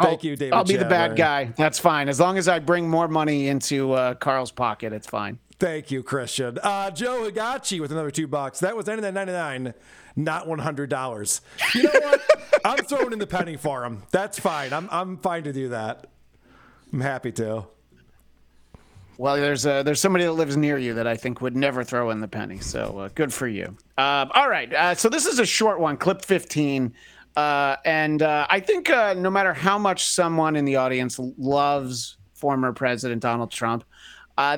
Thank 0.02 0.22
I'll- 0.22 0.26
you, 0.30 0.36
David. 0.36 0.54
I'll 0.54 0.64
be 0.64 0.78
the 0.78 0.86
bad 0.86 1.16
guy. 1.16 1.54
That's 1.58 1.78
fine. 1.80 2.10
As 2.10 2.20
long 2.20 2.38
as 2.38 2.48
I 2.48 2.60
bring 2.60 2.90
more 2.90 3.08
money 3.08 3.48
into 3.50 3.92
uh, 3.94 4.14
Karl's 4.16 4.52
pocket, 4.52 4.94
it's 4.94 5.08
fine. 5.08 5.38
Thank 5.60 5.92
you, 5.92 6.02
Christian. 6.02 6.58
Uh, 6.64 6.90
Joe 6.90 7.30
Higachi 7.30 7.80
with 7.80 7.92
another 7.92 8.10
two 8.10 8.28
bucks. 8.28 8.60
That 8.62 8.76
was 8.76 8.88
ninety 8.88 9.04
nine 9.04 9.14
ninety 9.14 9.34
nine, 9.34 9.74
not 10.16 10.48
one 10.48 10.60
hundred 10.60 10.90
dollars. 10.90 11.42
You 11.74 11.84
know 11.84 11.92
what? 11.94 12.22
I'm 12.66 12.84
throwing 12.86 13.14
in 13.14 13.20
the 13.20 13.28
penny 13.28 13.58
for 13.58 13.84
him. 13.84 14.04
That's 14.12 14.40
fine. 14.40 14.74
I'm 14.74 14.88
I'm 14.92 15.18
fine 15.18 15.44
to 15.44 15.54
do 15.54 15.70
that. 15.70 16.08
I'm 16.94 17.02
happy 17.02 17.32
to. 17.34 17.66
Well, 19.22 19.36
there's 19.36 19.68
uh, 19.68 19.84
there's 19.84 20.00
somebody 20.02 20.26
that 20.26 20.32
lives 20.32 20.58
near 20.58 20.80
you 20.80 20.96
that 20.96 21.06
I 21.06 21.16
think 21.16 21.42
would 21.42 21.56
never 21.56 21.84
throw 21.84 22.10
in 22.10 22.22
the 22.22 22.28
penny. 22.28 22.58
So 22.60 22.98
uh, 22.98 23.10
good 23.14 23.32
for 23.32 23.48
you. 23.48 23.78
Uh, 23.96 24.26
all 24.34 24.50
right. 24.50 24.74
Uh, 24.74 24.96
so 24.96 25.10
this 25.10 25.28
is 25.28 25.38
a 25.38 25.46
short 25.46 25.80
one, 25.80 25.96
clip 25.96 26.26
15. 26.26 26.92
Uh, 27.38 27.76
and 27.86 28.24
I 28.24 28.60
think 28.60 28.90
no 28.90 29.30
matter 29.30 29.54
how 29.54 29.78
much 29.78 30.06
someone 30.06 30.56
in 30.56 30.66
the 30.66 30.78
audience 30.78 31.20
loves 31.38 32.18
former 32.34 32.74
President 32.74 33.22
Donald 33.22 33.52
Trump, 33.52 33.84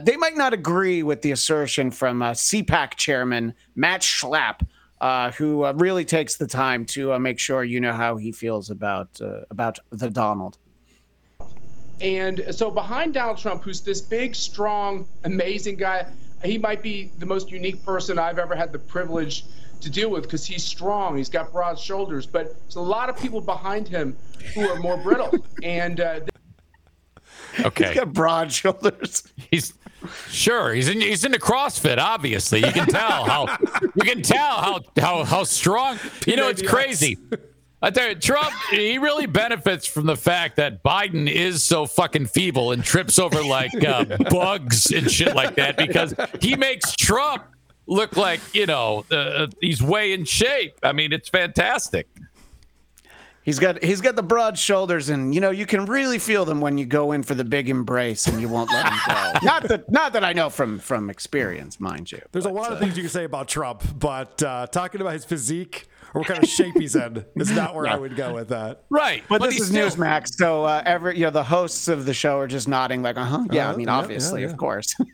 they 0.02 0.16
might 0.16 0.38
not 0.38 0.54
agree 0.54 1.04
with 1.04 1.22
the 1.24 1.32
assertion 1.32 1.92
from 1.92 2.22
CPAC 2.22 2.96
chairman 2.96 3.54
Matt 3.76 4.00
Schlapp, 4.02 4.66
uh, 5.04 5.32
who 5.32 5.66
uh, 5.66 5.74
really 5.74 6.06
takes 6.06 6.38
the 6.38 6.48
time 6.48 6.86
to 6.86 7.12
uh, 7.12 7.20
make 7.20 7.38
sure 7.38 7.66
you 7.66 7.82
know 7.82 7.92
how 7.92 8.16
he 8.16 8.32
feels 8.32 8.70
about 8.70 9.10
uh, 9.22 9.42
about 9.52 9.78
the 9.90 10.10
Donald. 10.10 10.58
And 12.00 12.44
so 12.52 12.72
behind 12.72 13.14
Donald 13.14 13.38
Trump, 13.38 13.64
who's 13.64 13.82
this 13.82 14.00
big, 14.00 14.34
strong, 14.34 15.06
amazing 15.26 15.76
guy, 15.76 16.08
he 16.46 16.58
might 16.58 16.82
be 16.82 17.12
the 17.20 17.26
most 17.26 17.52
unique 17.52 17.84
person 17.84 18.18
I've 18.18 18.40
ever 18.40 18.56
had 18.56 18.72
the 18.72 18.80
privilege 18.80 19.44
to 19.82 19.90
deal 19.90 20.10
with 20.10 20.24
because 20.24 20.46
he's 20.46 20.64
strong. 20.64 21.18
He's 21.18 21.30
got 21.30 21.52
broad 21.52 21.78
shoulders, 21.78 22.26
but 22.26 22.58
there's 22.62 22.78
a 22.78 22.82
lot 22.82 23.10
of 23.10 23.18
people 23.18 23.42
behind 23.42 23.90
him 23.90 24.16
who 24.56 24.70
are 24.70 24.80
more 24.80 24.96
brittle. 24.96 25.34
And 25.64 26.00
uh, 26.00 26.22
Okay. 27.66 27.88
He's 27.88 27.96
got 27.96 28.14
broad 28.14 28.52
shoulders. 28.52 29.24
He's 29.52 29.74
sure 30.30 30.74
he's 30.74 30.90
in 30.90 31.00
he's 31.00 31.24
into 31.24 31.40
CrossFit. 31.40 31.98
Obviously, 31.98 32.60
you 32.60 32.72
can 32.72 32.88
tell 32.88 33.24
how 33.24 33.58
you 33.96 34.04
can 34.04 34.22
tell 34.22 34.58
how 34.58 34.82
how 34.98 35.24
how 35.24 35.44
strong. 35.44 35.98
You 36.26 36.36
know, 36.36 36.50
it's 36.50 36.62
crazy. 36.62 37.18
I 37.82 37.90
tell 37.90 38.10
you, 38.10 38.16
Trump 38.16 38.54
he 38.70 38.98
really 38.98 39.26
benefits 39.26 39.86
from 39.86 40.06
the 40.06 40.16
fact 40.16 40.56
that 40.58 40.84
Biden 40.84 41.30
is 41.30 41.64
so 41.64 41.86
fucking 41.86 42.28
feeble 42.28 42.72
and 42.72 42.84
trips 42.84 43.20
over 43.20 43.44
like 43.44 43.74
uh, 43.86 44.06
bugs 44.30 44.92
and 44.92 45.10
shit 45.10 45.36
like 45.36 45.56
that 45.56 45.78
because 45.78 46.14
he 46.42 46.56
makes 46.56 46.96
Trump 46.96 47.44
look 47.86 48.16
like 48.18 48.40
you 48.54 48.66
know 48.66 49.06
uh, 49.12 49.48
he's 49.62 49.82
way 49.82 50.14
in 50.14 50.26
shape. 50.26 50.78
I 50.84 50.92
mean, 50.92 51.14
it's 51.14 51.30
fantastic. 51.30 52.08
He's 53.44 53.60
got 53.60 53.84
he's 53.84 54.00
got 54.00 54.16
the 54.16 54.24
broad 54.24 54.58
shoulders, 54.58 55.10
and 55.10 55.36
you 55.36 55.42
know 55.42 55.52
you 55.52 55.66
can 55.66 55.86
really 55.86 56.18
feel 56.18 56.46
them 56.46 56.62
when 56.62 56.78
you 56.78 56.86
go 56.86 57.12
in 57.12 57.24
for 57.24 57.36
the 57.36 57.44
big 57.44 57.70
embrace, 57.70 58.26
and 58.28 58.40
you 58.40 58.48
won't 58.48 58.72
let 58.72 58.86
him 58.86 59.00
go. 59.06 59.34
not 59.44 59.64
that 59.68 59.92
not 59.92 60.14
that 60.14 60.24
I 60.24 60.32
know 60.32 60.50
from 60.50 60.80
from 60.80 61.10
experience, 61.10 61.80
mind 61.80 62.12
you. 62.12 62.22
There's 62.32 62.46
a 62.46 62.50
lot 62.50 62.72
of 62.72 62.80
things 62.80 62.96
you 62.96 63.04
can 63.04 63.10
say 63.10 63.26
about 63.26 63.50
Trump, 63.50 63.84
but 64.00 64.42
uh, 64.42 64.68
talking 64.68 65.02
about 65.02 65.14
his 65.14 65.26
physique 65.26 65.88
or 66.14 66.20
what 66.22 66.28
kind 66.28 66.44
of 66.44 66.50
shape 66.50 66.76
he's 66.78 66.96
in 66.96 67.26
is 67.36 67.52
not 67.52 67.74
where 67.76 67.88
I 67.88 67.96
would 67.96 68.16
go 68.16 68.34
with 68.34 68.50
that. 68.50 68.84
Right, 68.90 69.24
But, 69.30 69.40
but 69.40 69.50
this 69.52 69.62
is 69.62 69.68
still- 69.70 69.90
Newsmax, 69.90 70.36
so 70.36 70.64
uh, 70.66 70.82
every 70.86 71.18
you 71.18 71.26
know 71.26 71.32
the 71.32 71.44
hosts 71.44 71.88
of 71.88 72.06
the 72.06 72.14
show 72.14 72.38
are 72.40 72.48
just 72.48 72.68
nodding 72.68 73.02
like, 73.02 73.18
uh 73.18 73.24
huh, 73.26 73.46
yeah. 73.52 73.66
I 73.66 73.70
Uh-huh, 73.70 73.78
mean, 73.78 73.88
yeah, 73.88 73.96
obviously, 73.98 74.42
yeah, 74.42 74.48
yeah. 74.48 74.52
of 74.54 74.58
course. 74.58 74.96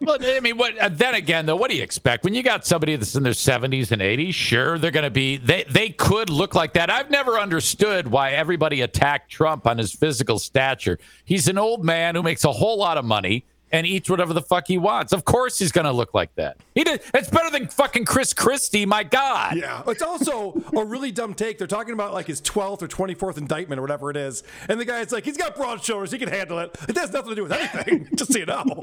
Well, 0.00 0.18
I 0.20 0.38
mean, 0.40 0.58
what? 0.58 0.76
uh, 0.78 0.88
Then 0.88 1.14
again, 1.14 1.46
though, 1.46 1.56
what 1.56 1.70
do 1.70 1.76
you 1.76 1.82
expect 1.82 2.22
when 2.24 2.34
you 2.34 2.42
got 2.42 2.64
somebody 2.66 2.94
that's 2.96 3.14
in 3.16 3.22
their 3.24 3.32
seventies 3.34 3.90
and 3.92 4.00
eighties? 4.02 4.34
Sure, 4.34 4.78
they're 4.78 4.90
going 4.92 5.04
to 5.04 5.10
be. 5.10 5.36
They 5.38 5.64
they 5.68 5.88
could 5.90 6.28
look 6.30 6.54
like 6.54 6.72
that. 6.74 6.88
I've 6.90 7.10
never 7.10 7.38
understood 7.38 8.06
why 8.08 8.30
everybody 8.32 8.80
attacked 8.80 9.30
Trump 9.30 9.66
on 9.66 9.78
his 9.78 9.92
physical 9.92 10.38
stature. 10.38 10.98
He's 11.24 11.48
an 11.48 11.58
old 11.58 11.84
man 11.84 12.14
who 12.14 12.22
makes 12.22 12.44
a 12.44 12.52
whole 12.52 12.78
lot 12.78 12.96
of 12.96 13.04
money 13.04 13.44
and 13.72 13.86
eats 13.86 14.08
whatever 14.08 14.32
the 14.32 14.42
fuck 14.42 14.68
he 14.68 14.78
wants. 14.78 15.12
Of 15.12 15.24
course, 15.24 15.58
he's 15.58 15.72
going 15.72 15.86
to 15.86 15.92
look 15.92 16.14
like 16.14 16.34
that. 16.36 16.58
He 16.74 16.84
did. 16.84 17.02
It's 17.14 17.30
better 17.30 17.50
than 17.50 17.68
fucking 17.68 18.04
Chris 18.04 18.32
Christie. 18.32 18.86
My 18.86 19.02
God. 19.02 19.56
Yeah, 19.56 19.82
it's 19.86 20.02
also 20.02 20.62
a 20.76 20.84
really 20.84 21.10
dumb 21.10 21.34
take. 21.34 21.58
They're 21.58 21.66
talking 21.66 21.94
about 21.94 22.12
like 22.12 22.26
his 22.26 22.40
12th 22.42 22.82
or 22.82 22.88
24th 22.88 23.38
indictment 23.38 23.78
or 23.78 23.82
whatever 23.82 24.10
it 24.10 24.16
is, 24.16 24.42
and 24.68 24.78
the 24.78 24.84
guy's 24.84 25.12
like, 25.12 25.24
he's 25.24 25.36
got 25.36 25.56
broad 25.56 25.82
shoulders, 25.82 26.12
he 26.12 26.18
can 26.18 26.28
handle 26.28 26.58
it. 26.58 26.76
It 26.88 26.96
has 26.96 27.12
nothing 27.12 27.30
to 27.30 27.34
do 27.34 27.42
with 27.44 27.52
anything. 27.52 28.08
Just 28.16 28.32
so 28.32 28.38
you 28.38 28.46
know. 28.46 28.82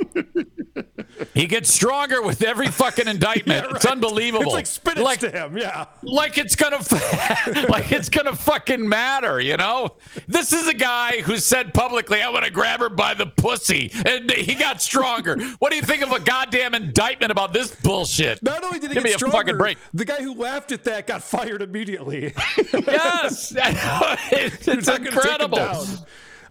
He 1.33 1.47
gets 1.47 1.73
stronger 1.73 2.21
with 2.21 2.41
every 2.43 2.67
fucking 2.67 3.07
indictment. 3.07 3.65
Yeah, 3.69 3.75
It's 3.75 3.85
unbelievable. 3.85 4.43
It's 4.45 4.53
like 4.53 4.65
spinach 4.65 5.03
Like- 5.03 5.19
to 5.19 5.29
him. 5.29 5.57
Yeah. 5.57 5.85
like 6.01 6.37
it's 6.37 6.55
gonna 6.55 6.77
like 7.69 7.91
it's 7.91 8.07
gonna 8.09 8.35
fucking 8.35 8.87
matter, 8.87 9.39
you 9.41 9.57
know? 9.57 9.95
This 10.27 10.53
is 10.53 10.67
a 10.67 10.73
guy 10.73 11.21
who 11.21 11.37
said 11.37 11.73
publicly, 11.73 12.21
"I 12.21 12.29
want 12.29 12.45
to 12.45 12.51
grab 12.51 12.79
her 12.79 12.89
by 12.89 13.13
the 13.13 13.25
pussy," 13.25 13.91
and 14.05 14.31
he 14.31 14.55
got 14.55 14.81
stronger. 14.81 15.37
What 15.59 15.71
do 15.71 15.75
you 15.75 15.81
think 15.83 16.03
of 16.03 16.11
a 16.13 16.19
goddamn 16.19 16.73
indictment 16.73 17.31
about 17.31 17.51
this 17.53 17.75
bullshit? 17.75 18.41
Not 18.41 18.63
only 18.63 18.79
did 18.79 18.91
he 18.91 18.93
give 18.95 19.03
me 19.03 19.09
get 19.09 19.15
a 19.15 19.19
stronger, 19.19 19.37
fucking 19.37 19.57
break. 19.57 19.77
the 19.93 20.05
guy 20.05 20.21
who 20.23 20.33
laughed 20.35 20.71
at 20.71 20.83
that 20.85 21.05
got 21.07 21.21
fired 21.23 21.61
immediately. 21.61 22.33
Yes, 22.73 23.53
it's, 23.57 24.67
it's 24.67 24.87
not 24.87 25.03
gonna 25.03 25.11
take 25.11 25.41
him 25.41 25.51
incredible. 25.51 25.85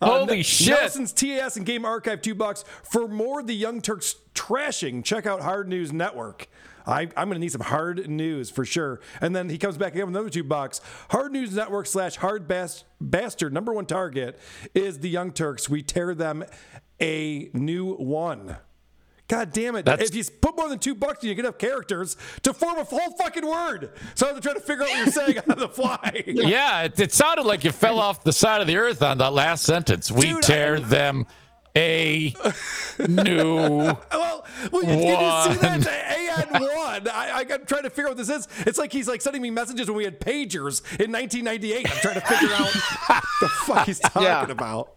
Uh, 0.01 0.07
down. 0.07 0.19
Holy 0.21 0.37
Ne- 0.39 0.43
shit! 0.43 0.69
Nelson's 0.69 1.13
TAS 1.13 1.57
and 1.57 1.67
Game 1.67 1.85
Archive, 1.85 2.23
two 2.23 2.35
bucks. 2.35 2.65
For 2.83 3.09
more 3.09 3.41
of 3.41 3.47
the 3.47 3.55
Young 3.55 3.81
Turks 3.81 4.17
trashing, 4.35 5.05
check 5.05 5.27
out 5.27 5.41
Hard 5.43 5.69
News 5.69 5.93
Network. 5.93 6.49
I, 6.87 7.03
I'm 7.03 7.29
going 7.29 7.33
to 7.33 7.39
need 7.39 7.53
some 7.53 7.61
hard 7.61 8.09
news 8.09 8.49
for 8.51 8.65
sure. 8.65 9.01
And 9.21 9.37
then 9.37 9.51
he 9.51 9.59
comes 9.59 9.77
back 9.77 9.93
again 9.93 10.07
with 10.07 10.15
another 10.17 10.31
two 10.31 10.43
bucks. 10.45 10.81
Hard 11.11 11.33
News 11.33 11.55
Network 11.55 11.87
slash 11.87 12.17
Hard 12.17 12.49
Bas- 12.49 12.85
Bastard, 12.99 13.53
number 13.53 13.75
one 13.75 13.85
target 13.85 14.39
is 14.75 15.01
the 15.01 15.11
Young 15.11 15.33
Turks. 15.33 15.69
We 15.69 15.83
tear 15.83 16.15
them 16.15 16.45
a 17.01 17.51
new 17.53 17.95
one. 17.95 18.57
God 19.29 19.53
damn 19.53 19.77
it. 19.77 19.85
That's- 19.85 20.09
if 20.09 20.15
you 20.17 20.25
put 20.41 20.57
more 20.57 20.69
than 20.69 20.79
two 20.79 20.95
bucks, 20.95 21.23
you 21.23 21.35
get 21.35 21.45
enough 21.45 21.59
characters 21.59 22.17
to 22.43 22.53
form 22.55 22.79
a 22.79 22.85
whole 22.85 23.13
fucking 23.19 23.47
word. 23.47 23.91
So 24.15 24.27
I 24.27 24.29
have 24.31 24.37
to 24.41 24.43
try 24.43 24.55
to 24.55 24.61
figure 24.61 24.85
out 24.85 24.89
what 24.91 24.99
you're 24.99 25.13
saying 25.13 25.39
on 25.51 25.59
the 25.59 25.69
fly. 25.69 26.25
Yeah, 26.27 26.83
it, 26.85 26.99
it 26.99 27.13
sounded 27.13 27.45
like 27.45 27.63
you 27.65 27.71
fell 27.73 28.01
off 28.01 28.25
the 28.25 28.33
side 28.33 28.61
of 28.63 28.67
the 28.67 28.77
earth 28.79 29.03
on 29.03 29.19
that 29.19 29.33
last 29.35 29.65
sentence. 29.65 30.11
We 30.11 30.23
Dude, 30.33 30.43
tear 30.43 30.81
them 30.81 31.27
a 31.77 32.35
new 33.07 33.47
well, 34.13 34.47
well, 34.73 34.83
you, 34.83 34.89
can 34.89 34.99
you 34.99 35.53
see 35.55 35.61
that? 35.61 35.87
a 35.87 36.57
AN 36.57 36.63
one. 36.63 37.09
I, 37.09 37.45
I'm 37.51 37.67
trying 37.67 37.83
to 37.83 37.91
figure 37.91 38.07
out 38.07 38.17
what 38.17 38.17
this 38.17 38.31
is. 38.31 38.49
It's 38.67 38.79
like 38.79 38.93
he's 38.93 39.07
like 39.07 39.21
sending 39.21 39.43
me 39.43 39.51
messages 39.51 39.89
when 39.89 39.97
we 39.97 40.05
had 40.05 40.19
pagers 40.19 40.81
in 40.99 41.13
1998. 41.13 41.91
I'm 41.91 41.97
trying 41.99 42.15
to 42.15 42.21
figure 42.23 42.55
out 42.55 42.75
what 43.07 43.25
the 43.41 43.49
fuck 43.49 43.87
he's 43.87 44.01
talking 44.01 44.23
Yeah. 44.23 44.51
about. 44.51 44.95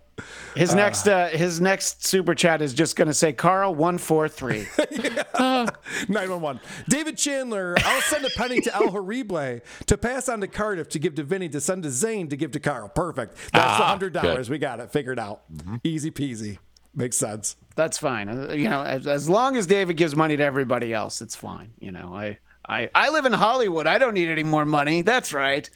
His 0.55 0.76
next 0.76 1.07
uh, 1.07 1.30
his 1.30 1.59
next 1.62 2.05
super 2.05 2.36
chat 2.36 2.62
is 2.62 2.74
just 2.74 2.95
going 2.95 3.07
to 3.07 3.14
say 3.14 3.34
Karl 3.34 3.74
one 3.74 3.97
four 3.97 4.28
three. 4.28 4.68
911. 5.39 6.62
David 6.89 7.18
Chandler, 7.18 7.76
I'll 7.80 8.01
send 8.01 8.26
a 8.26 8.30
penny 8.30 8.62
to 8.62 8.76
El 8.76 8.89
Horrible 8.89 9.59
to 9.88 9.97
pass 9.97 10.30
on 10.30 10.41
to 10.41 10.47
Cardiff 10.47 10.89
to 10.89 10.99
give 10.99 11.16
to 11.16 11.24
Vinny 11.24 11.49
to 11.49 11.62
send 11.62 11.84
to 11.84 11.89
Zane 11.89 12.28
to 12.30 12.38
give 12.38 12.51
to 12.51 12.59
Karl. 12.59 12.89
Perfect. 12.89 13.36
That's 13.53 13.80
Ah, 13.80 13.88
hundred 13.88 14.14
dollars. 14.14 14.49
We 14.49 14.57
got 14.57 14.80
it. 14.80 14.91
Figured 14.91 15.20
out. 15.20 15.41
Easy 15.84 16.12
peasy. 16.12 16.59
Makes 16.93 17.18
sense. 17.18 17.55
That's 17.76 17.97
fine. 17.97 18.28
Uh, 18.30 18.53
You 18.53 18.70
know, 18.70 18.82
as, 18.84 19.07
as 19.07 19.30
long 19.30 19.55
as 19.55 19.66
David 19.66 19.95
gives 19.97 20.16
money 20.16 20.36
to 20.38 20.43
everybody 20.43 20.93
else, 20.93 21.22
it's 21.22 21.36
fine. 21.36 21.72
You 21.80 21.91
know, 21.91 22.14
I 22.14 22.38
I 22.68 22.89
I 22.93 23.09
live 23.09 23.26
in 23.26 23.34
Hollywood. 23.34 23.88
I 23.88 23.97
don't 23.97 24.14
need 24.14 24.30
any 24.30 24.43
more 24.43 24.66
money. 24.66 25.01
That's 25.01 25.34
right. 25.34 25.70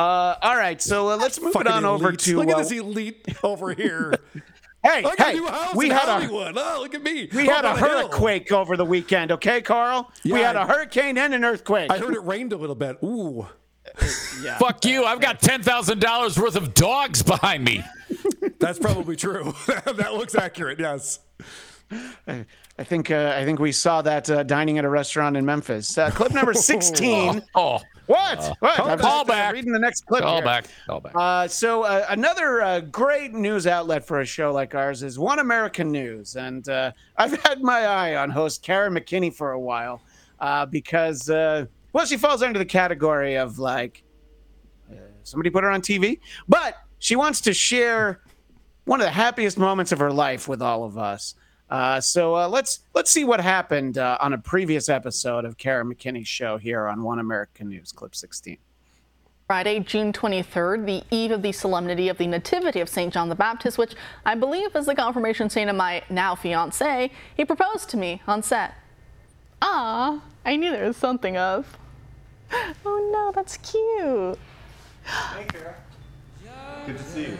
Uh, 0.00 0.36
all 0.42 0.56
right, 0.56 0.80
so 0.80 1.10
uh, 1.10 1.16
let's 1.16 1.38
move 1.40 1.50
it 1.50 1.52
Fucking 1.54 1.70
on 1.72 1.84
over 1.84 2.12
to. 2.12 2.36
Look 2.38 2.48
at 2.48 2.54
uh, 2.54 2.58
this 2.58 2.72
elite 2.72 3.26
over 3.42 3.74
here. 3.74 4.14
Hey, 4.82 5.04
I 5.04 5.14
hey, 5.18 5.30
a 5.32 5.34
new 5.34 5.46
house 5.46 5.74
we 5.76 5.84
in 5.84 5.90
had 5.90 6.08
a- 6.08 6.12
Hollywood. 6.26 6.54
oh, 6.56 6.78
look 6.80 6.94
at 6.94 7.02
me. 7.02 7.28
We 7.34 7.44
had 7.44 7.66
a 7.66 7.68
Up 7.72 7.76
hill. 7.80 8.08
hurricane 8.08 8.46
over 8.56 8.78
the 8.78 8.84
weekend, 8.86 9.30
okay, 9.30 9.60
Karl? 9.60 10.10
we 10.24 10.40
had 10.40 10.56
a 10.56 10.60
I- 10.62 10.66
hurricane 10.66 11.18
and 11.18 11.34
an 11.34 11.44
earthquake. 11.44 11.90
I 11.90 11.98
heard 11.98 12.14
it 12.14 12.24
rained 12.24 12.54
a 12.54 12.56
little 12.56 12.74
bit. 12.74 12.96
Ooh. 13.04 13.46
Fuck 14.58 14.86
you. 14.86 15.04
I've 15.04 15.20
got 15.20 15.38
$10,000 15.42 16.38
worth 16.38 16.56
of 16.56 16.72
dogs 16.72 17.22
behind 17.22 17.62
me. 17.62 17.84
That's 18.58 18.78
probably 18.78 19.16
true. 19.16 19.52
that 19.66 20.14
looks 20.14 20.34
accurate. 20.34 20.78
Yes. 20.80 21.18
I, 22.26 22.46
I 22.78 22.84
think 22.84 23.10
uh, 23.10 23.34
I 23.36 23.44
think 23.44 23.58
we 23.58 23.72
saw 23.72 24.00
that 24.00 24.30
uh, 24.30 24.44
dining 24.44 24.78
at 24.78 24.86
a 24.86 24.88
restaurant 24.88 25.36
in 25.36 25.44
Memphis. 25.44 25.98
Uh, 25.98 26.10
clip 26.10 26.32
number 26.32 26.54
sixteen. 26.54 27.42
Oh. 27.54 27.80
What? 28.10 28.40
Uh, 28.40 28.54
what? 28.58 28.98
call 28.98 29.20
uh, 29.20 29.24
back. 29.24 29.52
reading 29.52 29.70
the 29.70 29.78
next 29.78 30.04
clip. 30.04 30.22
Call 30.22 30.36
here. 30.38 30.44
back. 30.44 30.64
Call 30.88 30.98
back. 30.98 31.12
Uh, 31.14 31.46
so 31.46 31.84
uh, 31.84 32.06
another 32.08 32.60
uh, 32.60 32.80
great 32.80 33.34
news 33.34 33.68
outlet 33.68 34.04
for 34.04 34.18
a 34.18 34.26
show 34.26 34.52
like 34.52 34.74
ours 34.74 35.04
is 35.04 35.16
One 35.16 35.38
American 35.38 35.92
News, 35.92 36.34
and 36.34 36.68
uh, 36.68 36.90
I've 37.16 37.40
had 37.44 37.62
my 37.62 37.86
eye 37.86 38.16
on 38.16 38.30
host 38.30 38.64
Kara 38.64 38.90
McKinney 38.90 39.32
for 39.32 39.52
a 39.52 39.60
while 39.60 40.02
uh, 40.40 40.66
because 40.66 41.30
uh, 41.30 41.66
well, 41.92 42.04
she 42.04 42.16
falls 42.16 42.42
under 42.42 42.58
the 42.58 42.64
category 42.64 43.36
of 43.36 43.60
like 43.60 44.02
uh, 44.90 44.96
somebody 45.22 45.48
put 45.48 45.62
her 45.62 45.70
on 45.70 45.80
TV, 45.80 46.18
but 46.48 46.74
she 46.98 47.14
wants 47.14 47.40
to 47.42 47.54
share 47.54 48.22
one 48.86 49.00
of 49.00 49.04
the 49.04 49.12
happiest 49.12 49.56
moments 49.56 49.92
of 49.92 50.00
her 50.00 50.12
life 50.12 50.48
with 50.48 50.60
all 50.60 50.82
of 50.82 50.98
us. 50.98 51.36
Uh, 51.70 52.00
so 52.00 52.34
uh, 52.34 52.48
let's 52.48 52.80
let's 52.94 53.10
see 53.10 53.22
what 53.22 53.40
happened 53.40 53.96
uh, 53.96 54.18
on 54.20 54.32
a 54.32 54.38
previous 54.38 54.88
episode 54.88 55.44
of 55.44 55.56
Kara 55.56 55.84
McKinney's 55.84 56.26
show 56.26 56.58
here 56.58 56.88
on 56.88 57.02
One 57.02 57.20
American 57.20 57.68
News, 57.68 57.92
clip 57.92 58.14
16. 58.14 58.58
Friday, 59.46 59.80
June 59.80 60.12
23rd, 60.12 60.86
the 60.86 61.02
eve 61.10 61.32
of 61.32 61.42
the 61.42 61.50
solemnity 61.52 62.08
of 62.08 62.18
the 62.18 62.26
Nativity 62.26 62.80
of 62.80 62.88
St. 62.88 63.12
John 63.12 63.28
the 63.28 63.34
Baptist, 63.34 63.78
which 63.78 63.94
I 64.24 64.36
believe 64.36 64.76
is 64.76 64.86
the 64.86 64.94
confirmation 64.94 65.50
saint 65.50 65.68
of 65.68 65.74
my 65.74 66.02
now 66.08 66.36
fiance, 66.36 67.10
he 67.36 67.44
proposed 67.44 67.88
to 67.90 67.96
me 67.96 68.22
on 68.28 68.44
set. 68.44 68.74
Ah, 69.60 70.22
I 70.44 70.56
knew 70.56 70.70
there 70.70 70.86
was 70.86 70.96
something 70.96 71.36
of. 71.36 71.76
Oh 72.84 73.10
no, 73.12 73.32
that's 73.32 73.56
cute. 73.58 74.38
Good 76.86 76.98
to 76.98 77.04
see 77.04 77.22
you. 77.22 77.38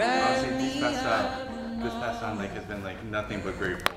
Honestly, 0.00 0.50
this 0.50 0.80
past, 0.80 1.48
this 1.84 1.92
past 1.94 2.18
time 2.20 2.38
like 2.38 2.50
has 2.52 2.64
been 2.64 2.82
like 2.82 3.02
nothing 3.04 3.42
but 3.44 3.58
grateful. 3.58 3.94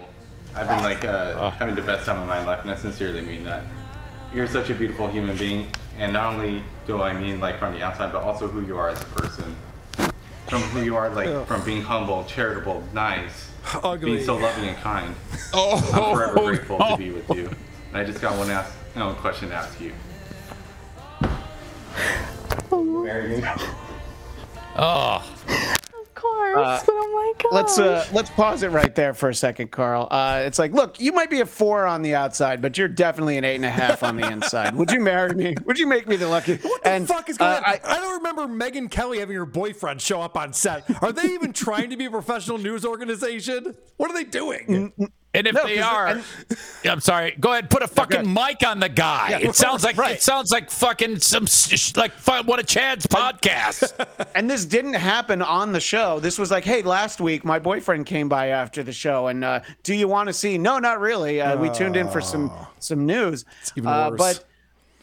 I've 0.54 0.68
been 0.68 0.84
like 0.84 1.06
uh, 1.06 1.52
having 1.52 1.74
the 1.74 1.82
best 1.82 2.06
time 2.06 2.22
of 2.22 2.28
my 2.28 2.44
life, 2.44 2.62
and 2.62 2.70
I 2.70 2.76
sincerely 2.76 3.22
mean 3.22 3.46
that. 3.46 3.64
You're 4.34 4.48
such 4.48 4.70
a 4.70 4.76
beautiful 4.76 5.08
human 5.08 5.38
being, 5.38 5.68
and 5.98 6.12
not 6.12 6.34
only 6.34 6.64
do 6.86 7.02
I 7.02 7.14
mean 7.14 7.40
like 7.40 7.58
from 7.60 7.74
the 7.74 7.82
outside, 7.82 8.12
but 8.12 8.24
also 8.24 8.48
who 8.48 8.62
you 8.66 8.78
are 8.78 8.90
as 8.90 9.02
a 9.02 9.06
person. 9.06 9.56
From 10.48 10.62
who 10.64 10.82
you 10.82 10.96
are, 10.98 11.10
like 11.10 11.48
from 11.48 11.64
being 11.64 11.82
humble, 11.82 12.26
charitable, 12.26 12.84
nice, 12.94 13.52
Ugly. 13.84 14.16
being 14.16 14.26
so 14.26 14.36
loving 14.36 14.68
and 14.68 14.78
kind. 14.78 15.16
Oh, 15.54 15.78
I'm 15.94 16.16
forever 16.16 16.40
oh, 16.40 16.46
grateful 16.48 16.80
no. 16.80 16.92
to 16.92 16.98
be 16.98 17.12
with 17.12 17.30
you. 17.30 17.50
And 17.90 17.98
I 17.98 18.04
just 18.04 18.22
got 18.22 18.38
one 18.38 18.50
ask, 18.50 18.74
no, 18.96 19.14
question 19.14 19.50
to 19.50 19.56
ask 19.56 19.80
you. 19.80 19.94
Marry 22.72 23.38
me. 23.38 23.48
Oh. 24.76 25.37
Of 26.18 26.24
course. 26.24 26.58
Uh, 26.58 26.84
oh 26.90 27.34
my 27.36 27.44
god. 27.44 27.56
Let's 27.56 27.80
uh, 27.80 28.06
let's 28.12 28.30
pause 28.32 28.64
it 28.64 28.70
right 28.70 28.94
there 28.96 29.14
for 29.14 29.30
a 29.30 29.36
second, 29.36 29.72
Karl. 29.72 30.08
Uh, 30.10 30.42
it's 30.46 30.58
like, 30.58 30.74
look, 30.74 31.00
you 31.00 31.12
might 31.12 31.30
be 31.30 31.42
a 31.42 31.46
four 31.46 31.86
on 31.86 32.02
the 32.02 32.16
outside, 32.16 32.62
but 32.62 32.78
you're 32.78 32.88
definitely 32.88 33.38
an 33.38 33.44
eight 33.44 33.56
and 33.56 33.66
a 33.66 33.70
half 33.70 34.02
on 34.04 34.16
the 34.16 34.28
inside. 34.32 34.76
Would 34.76 34.92
you 34.92 35.00
marry 35.00 35.34
me? 35.36 35.56
Would 35.66 35.78
you 35.78 35.86
make 35.86 36.08
me 36.08 36.16
the 36.16 36.28
lucky? 36.28 36.58
What 36.58 36.84
the 36.84 36.90
and, 36.90 37.08
fuck 37.08 37.30
is 37.30 37.38
going 37.38 37.52
uh, 37.52 37.68
on? 37.68 37.80
I, 37.84 37.98
don't 37.98 38.24
remember 38.24 38.48
Megyn 38.48 38.90
Kelly 38.90 39.20
having 39.20 39.36
her 39.36 39.46
boyfriend 39.46 40.02
show 40.02 40.22
up 40.22 40.38
on 40.38 40.54
set. 40.54 40.86
Are 41.04 41.12
they 41.12 41.34
even 41.34 41.54
trying 41.54 41.92
to 41.92 41.98
be 41.98 42.06
a 42.06 42.12
professional 42.12 42.58
news 42.58 42.84
organization? 42.84 43.76
What 43.98 44.10
are 44.10 44.14
they 44.14 44.24
doing? 44.24 44.94
And 45.38 45.46
if 45.48 45.54
No, 45.54 45.68
they 45.68 45.80
are, 45.80 46.08
and- 46.08 46.24
I'm 46.86 47.00
sorry. 47.00 47.36
Go 47.40 47.52
ahead, 47.52 47.70
put 47.70 47.84
a 47.84 47.88
fucking 47.88 48.32
mic 48.34 48.66
on 48.66 48.80
the 48.80 48.90
guy. 48.90 49.30
Yeah, 49.32 49.50
it 49.50 49.56
sounds 49.56 49.84
like 49.84 49.98
right. 49.98 50.16
it 50.16 50.22
sounds 50.22 50.52
like 50.52 50.72
fucking 50.72 51.20
some 51.20 51.46
like 51.96 52.12
one 52.48 52.60
of 52.60 52.66
Chad's 52.66 53.06
podcasts. 53.06 53.94
and 54.36 54.50
this 54.50 54.66
didn't 54.66 54.94
happen 54.96 55.42
on 55.42 55.74
the 55.74 55.80
show. 55.80 56.20
This 56.20 56.40
was 56.40 56.50
like, 56.50 56.64
hey, 56.64 56.82
last 56.82 57.22
week 57.22 57.46
my 57.46 57.60
boyfriend 57.60 58.06
came 58.08 58.28
by 58.30 58.48
after 58.48 58.82
the 58.84 58.94
show, 58.94 59.28
and 59.28 59.44
uh, 59.44 59.60
do 59.84 59.94
you 59.94 60.08
want 60.08 60.28
to 60.28 60.34
see? 60.34 60.58
No, 60.58 60.80
not 60.80 61.00
really. 61.00 61.40
Uh, 61.40 61.58
we 61.58 61.70
tuned 61.70 61.96
in 61.96 62.08
for 62.10 62.22
some 62.22 62.52
some 62.80 63.06
news. 63.06 63.46
even 63.76 63.90
Uh, 63.90 64.12
but 64.12 64.44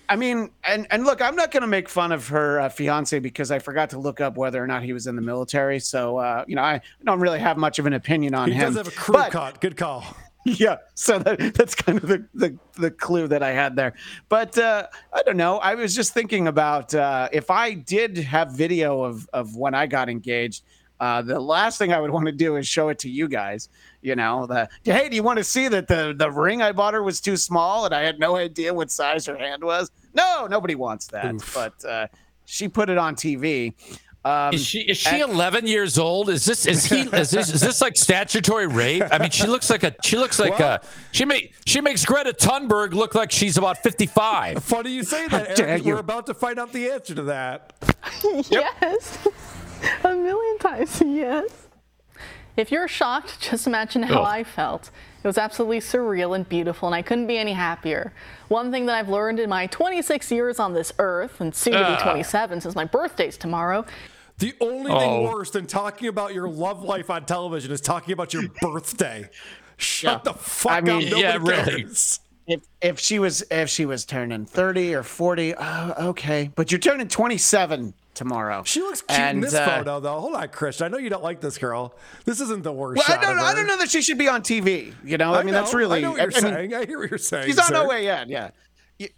I 0.08 0.16
mean, 0.16 0.50
and 0.64 0.86
and 0.90 1.04
look, 1.04 1.22
I'm 1.22 1.36
not 1.36 1.50
going 1.50 1.62
to 1.62 1.66
make 1.66 1.88
fun 1.88 2.12
of 2.12 2.28
her 2.28 2.60
uh, 2.60 2.68
fiance 2.68 3.18
because 3.20 3.50
I 3.50 3.58
forgot 3.58 3.90
to 3.90 3.98
look 3.98 4.20
up 4.20 4.36
whether 4.36 4.62
or 4.62 4.66
not 4.66 4.82
he 4.82 4.92
was 4.92 5.06
in 5.06 5.16
the 5.16 5.22
military. 5.22 5.78
So 5.80 6.18
uh, 6.18 6.44
you 6.46 6.56
know, 6.56 6.62
I 6.62 6.80
don't 7.04 7.20
really 7.20 7.38
have 7.40 7.56
much 7.56 7.78
of 7.78 7.86
an 7.86 7.92
opinion 7.94 8.34
on 8.34 8.48
He 8.48 8.54
him. 8.54 8.60
He 8.60 8.64
does 8.66 8.76
have 8.76 8.88
a 8.88 8.96
crew 8.96 9.14
But- 9.14 9.32
cut. 9.32 9.60
Good 9.60 9.76
call. 9.76 10.04
yeah 10.60 10.76
so 10.94 11.18
that, 11.18 11.54
that's 11.54 11.74
kind 11.74 12.02
of 12.02 12.08
the, 12.08 12.26
the, 12.34 12.58
the 12.74 12.90
clue 12.90 13.26
that 13.26 13.42
i 13.42 13.50
had 13.50 13.76
there. 13.76 13.94
But 14.28 14.56
uh, 14.58 14.86
i 15.12 15.22
don't 15.22 15.36
know. 15.36 15.58
I 15.58 15.74
was 15.74 15.94
just 15.94 16.12
thinking 16.12 16.48
about 16.48 16.94
uh, 16.94 17.28
if 17.32 17.50
i 17.50 17.72
did 17.74 18.16
have 18.18 18.52
video 18.52 19.02
of, 19.02 19.28
of 19.32 19.56
when 19.56 19.74
i 19.74 19.86
got 19.86 20.08
engaged 20.08 20.64
uh, 21.00 21.22
the 21.22 21.40
last 21.40 21.78
thing 21.78 21.92
i 21.92 22.00
would 22.00 22.10
want 22.10 22.26
to 22.26 22.32
do 22.32 22.56
is 22.56 22.68
show 22.68 22.88
it 22.88 22.98
to 23.00 23.10
you 23.10 23.28
guys 23.28 23.68
you 24.02 24.14
know 24.14 24.46
the 24.46 24.68
hey 24.84 25.08
do 25.08 25.16
you 25.16 25.22
want 25.22 25.38
to 25.38 25.44
see 25.44 25.66
that 25.68 25.88
the, 25.88 26.14
the 26.16 26.30
ring 26.30 26.62
i 26.62 26.70
bought 26.72 26.94
her 26.94 27.02
was 27.02 27.20
too 27.20 27.36
small 27.36 27.84
and 27.84 27.94
i 27.94 28.02
had 28.02 28.18
no 28.18 28.36
idea 28.36 28.72
what 28.72 28.90
size 28.90 29.26
her 29.26 29.36
hand 29.36 29.62
was? 29.64 29.90
No 30.14 30.46
nobody 30.46 30.74
wants 30.74 31.06
that. 31.08 31.34
But 31.54 31.84
uh, 31.84 32.06
she 32.44 32.68
put 32.68 32.88
it 32.90 32.98
on 32.98 33.14
tv 33.16 33.74
um, 34.24 34.54
is 34.54 34.64
she 34.64 34.80
is 34.80 34.96
she 34.96 35.20
and- 35.20 35.32
11 35.32 35.66
years 35.66 35.98
old? 35.98 36.28
Is 36.30 36.44
this 36.44 36.66
is 36.66 36.84
he 36.86 37.00
is 37.00 37.30
this 37.30 37.52
is 37.52 37.60
this 37.60 37.80
like 37.80 37.96
statutory 37.96 38.66
rape? 38.66 39.02
I 39.10 39.18
mean, 39.18 39.30
she 39.30 39.46
looks 39.46 39.68
like 39.70 39.82
a 39.82 39.94
she 40.02 40.16
looks 40.16 40.38
like 40.38 40.58
a 40.60 40.80
she 41.12 41.24
make 41.24 41.52
she 41.66 41.80
makes 41.80 42.04
Greta 42.04 42.32
Thunberg 42.32 42.92
look 42.94 43.14
like 43.14 43.30
she's 43.30 43.56
about 43.58 43.78
55. 43.82 44.62
Funny 44.64 44.90
you 44.92 45.02
say 45.04 45.28
that, 45.28 45.58
Eric, 45.60 45.84
you. 45.84 45.94
We're 45.94 46.00
about 46.00 46.26
to 46.26 46.34
find 46.34 46.58
out 46.58 46.72
the 46.72 46.90
answer 46.90 47.14
to 47.14 47.22
that. 47.24 47.72
Yes. 48.50 49.18
A 50.02 50.14
million 50.14 50.58
times 50.58 51.00
yes. 51.04 51.50
If 52.56 52.70
you're 52.70 52.88
shocked, 52.88 53.40
just 53.50 53.66
imagine 53.66 54.02
how 54.04 54.20
Ugh. 54.22 54.26
I 54.26 54.44
felt. 54.44 54.90
It 55.22 55.26
was 55.26 55.36
absolutely 55.38 55.80
surreal 55.80 56.36
and 56.36 56.48
beautiful, 56.48 56.86
and 56.86 56.94
I 56.94 57.02
couldn't 57.02 57.26
be 57.26 57.36
any 57.36 57.52
happier. 57.52 58.12
One 58.48 58.70
thing 58.70 58.86
that 58.86 58.94
I've 58.94 59.08
learned 59.08 59.40
in 59.40 59.48
my 59.50 59.66
26 59.66 60.30
years 60.30 60.60
on 60.60 60.72
this 60.74 60.92
earth, 60.98 61.40
and 61.40 61.54
soon 61.54 61.72
to 61.74 61.78
be 61.80 61.84
Ah. 61.84 62.02
27 62.02 62.60
since 62.60 62.74
my 62.74 62.84
birthday's 62.84 63.36
tomorrow, 63.36 63.84
The 64.38 64.54
only 64.60 64.90
Oh. 64.92 64.98
thing 64.98 65.22
worse 65.24 65.50
than 65.50 65.66
talking 65.66 66.08
about 66.08 66.34
your 66.34 66.48
love 66.48 66.82
life 66.82 67.08
on 67.10 67.24
television 67.24 67.70
is 67.72 67.80
talking 67.80 68.12
about 68.12 68.32
your 68.34 68.44
birthday. 68.60 69.28
Shut 69.76 70.24
the 70.24 70.34
fuck 70.34 70.72
I 70.72 70.80
mean, 70.80 70.96
up. 70.96 71.02
Nobody 71.04 71.20
yeah, 71.22 71.36
really. 71.40 71.82
cares. 71.84 72.20
if 72.46 72.62
if 72.80 72.98
she 73.00 73.18
was 73.18 73.42
if 73.50 73.68
she 73.70 73.86
was 73.86 74.04
turning 74.04 74.44
30 74.44 74.94
or 74.94 75.02
40 75.02 75.54
uh, 75.54 76.08
okay 76.10 76.50
but 76.54 76.70
you're 76.70 76.78
turning 76.78 77.08
27 77.08 77.94
tomorrow 78.12 78.62
She 78.64 78.80
looks 78.80 79.00
cute 79.02 79.18
in 79.18 79.40
this 79.40 79.54
uh, 79.54 79.66
photo, 79.66 79.98
though. 79.98 80.20
Hold 80.20 80.34
on, 80.36 80.48
Christian. 80.48 80.84
I 80.84 80.88
know 80.88 80.98
you 80.98 81.10
don't 81.10 81.22
like 81.22 81.40
this 81.40 81.58
girl. 81.58 81.94
This 82.24 82.40
isn't 82.40 82.62
the 82.62 82.72
worst 82.72 83.02
well, 83.08 83.18
I 83.18 83.20
don't, 83.22 83.38
of 83.38 83.44
I 83.44 83.54
don't 83.54 83.66
know 83.66 83.78
that 83.78 83.90
she 83.90 84.02
should 84.02 84.18
be 84.18 84.28
on 84.28 84.42
TV. 84.42 84.92
You 85.04 85.16
know, 85.18 85.34
I, 85.34 85.42
mean, 85.42 85.54
that's 85.54 85.74
really. 85.74 85.98
I 85.98 86.02
know 86.02 86.10
what 86.12 86.20
you're 86.20 86.30
I 86.30 86.40
mean, 86.40 86.54
saying. 86.70 86.74
I 86.74 86.84
hear 86.86 86.98
what 87.00 87.10
you're 87.10 87.18
saying. 87.18 87.46
She's 87.46 87.58
on 87.58 87.66
sir. 87.66 87.76
her 87.82 87.88
way 87.88 88.06
in. 88.08 88.28
Yeah. 88.28 88.50
You- 89.00 89.08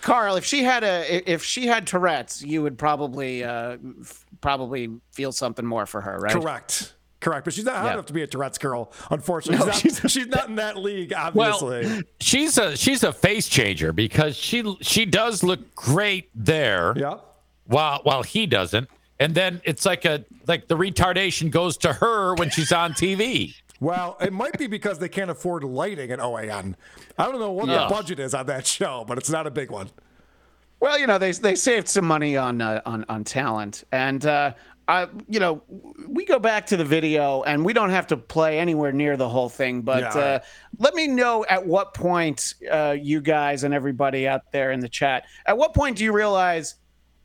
Karl, 0.00 0.34
if 0.36 0.44
she 0.44 0.64
had 0.64 0.82
a 0.82 1.30
if 1.30 1.44
she 1.44 1.66
had 1.68 1.86
Tourette's, 1.86 2.42
you 2.42 2.62
would 2.62 2.76
probably 2.78 3.44
uh, 3.44 3.76
f- 4.00 4.24
probably 4.40 4.88
feel 5.12 5.32
something 5.32 5.64
more 5.66 5.86
for 5.86 6.00
her, 6.00 6.18
right? 6.18 6.32
Correct. 6.32 6.94
Correct. 7.20 7.44
But 7.44 7.52
she's 7.52 7.64
not 7.66 7.76
hot 7.76 7.84
Yeah. 7.86 7.92
enough 7.94 8.06
to 8.06 8.12
be 8.14 8.22
a 8.22 8.26
Tourette's 8.26 8.56
girl, 8.58 8.92
unfortunately. 9.10 9.66
No, 9.66 9.72
she's, 9.72 10.02
not, 10.02 10.10
she's 10.10 10.26
not 10.26 10.48
in 10.48 10.54
that 10.56 10.78
league, 10.78 11.12
Well, 11.34 11.52
obviously. 11.64 12.02
she's 12.20 12.56
a 12.56 12.74
she's 12.76 13.02
a 13.04 13.12
face 13.12 13.46
changer 13.48 13.92
because 13.92 14.36
she 14.36 14.76
she 14.80 15.04
does 15.04 15.42
look 15.42 15.74
great 15.74 16.30
there. 16.34 16.94
Yeah. 16.96 17.18
While 17.66 18.00
while 18.04 18.22
he 18.22 18.46
doesn't, 18.46 18.88
and 19.18 19.34
then 19.34 19.60
it's 19.64 19.84
like 19.84 20.04
a 20.06 20.24
like 20.46 20.66
the 20.68 20.76
retardation 20.76 21.50
goes 21.50 21.76
to 21.78 21.92
her 21.92 22.34
when 22.36 22.48
she's 22.50 22.72
on 22.72 22.94
TV. 22.94 23.54
Well, 23.80 24.16
it 24.20 24.32
might 24.32 24.58
be 24.58 24.66
because 24.66 24.98
they 24.98 25.08
can't 25.08 25.30
afford 25.30 25.62
lighting 25.64 26.10
at 26.10 26.18
OAN. 26.20 26.74
I 27.18 27.24
don't 27.26 27.38
know 27.38 27.52
what 27.52 27.68
Yeah. 27.68 27.84
the 27.86 27.94
budget 27.94 28.18
is 28.18 28.34
on 28.34 28.46
that 28.46 28.66
show, 28.66 29.04
but 29.06 29.16
it's 29.18 29.30
not 29.30 29.46
a 29.46 29.50
big 29.50 29.70
one. 29.70 29.90
Well, 30.80 30.98
you 30.98 31.06
know, 31.06 31.18
they 31.18 31.32
they 31.32 31.54
saved 31.54 31.88
some 31.88 32.06
money 32.06 32.36
on 32.36 32.60
uh, 32.60 32.80
on 32.86 33.04
on 33.08 33.24
talent, 33.24 33.84
and 33.92 34.24
uh, 34.24 34.54
uh, 34.90 35.06
you 35.28 35.38
know, 35.38 35.62
we 36.08 36.24
go 36.24 36.40
back 36.40 36.66
to 36.66 36.76
the 36.76 36.84
video 36.84 37.42
and 37.44 37.64
we 37.64 37.72
don't 37.72 37.90
have 37.90 38.08
to 38.08 38.16
play 38.16 38.58
anywhere 38.58 38.90
near 38.90 39.16
the 39.16 39.28
whole 39.28 39.48
thing, 39.48 39.82
but 39.82 40.00
Yeah, 40.14 40.20
uh, 40.20 40.38
let 40.78 40.94
me 40.96 41.06
know 41.06 41.44
at 41.48 41.64
what 41.64 41.94
point 41.94 42.54
uh, 42.68 42.96
you 43.00 43.20
guys 43.20 43.62
and 43.62 43.72
everybody 43.72 44.26
out 44.26 44.50
there 44.50 44.72
in 44.72 44.80
the 44.80 44.88
chat, 44.88 45.26
at 45.46 45.56
what 45.56 45.74
point 45.74 45.98
do 45.98 46.02
you 46.02 46.12
realize, 46.12 46.74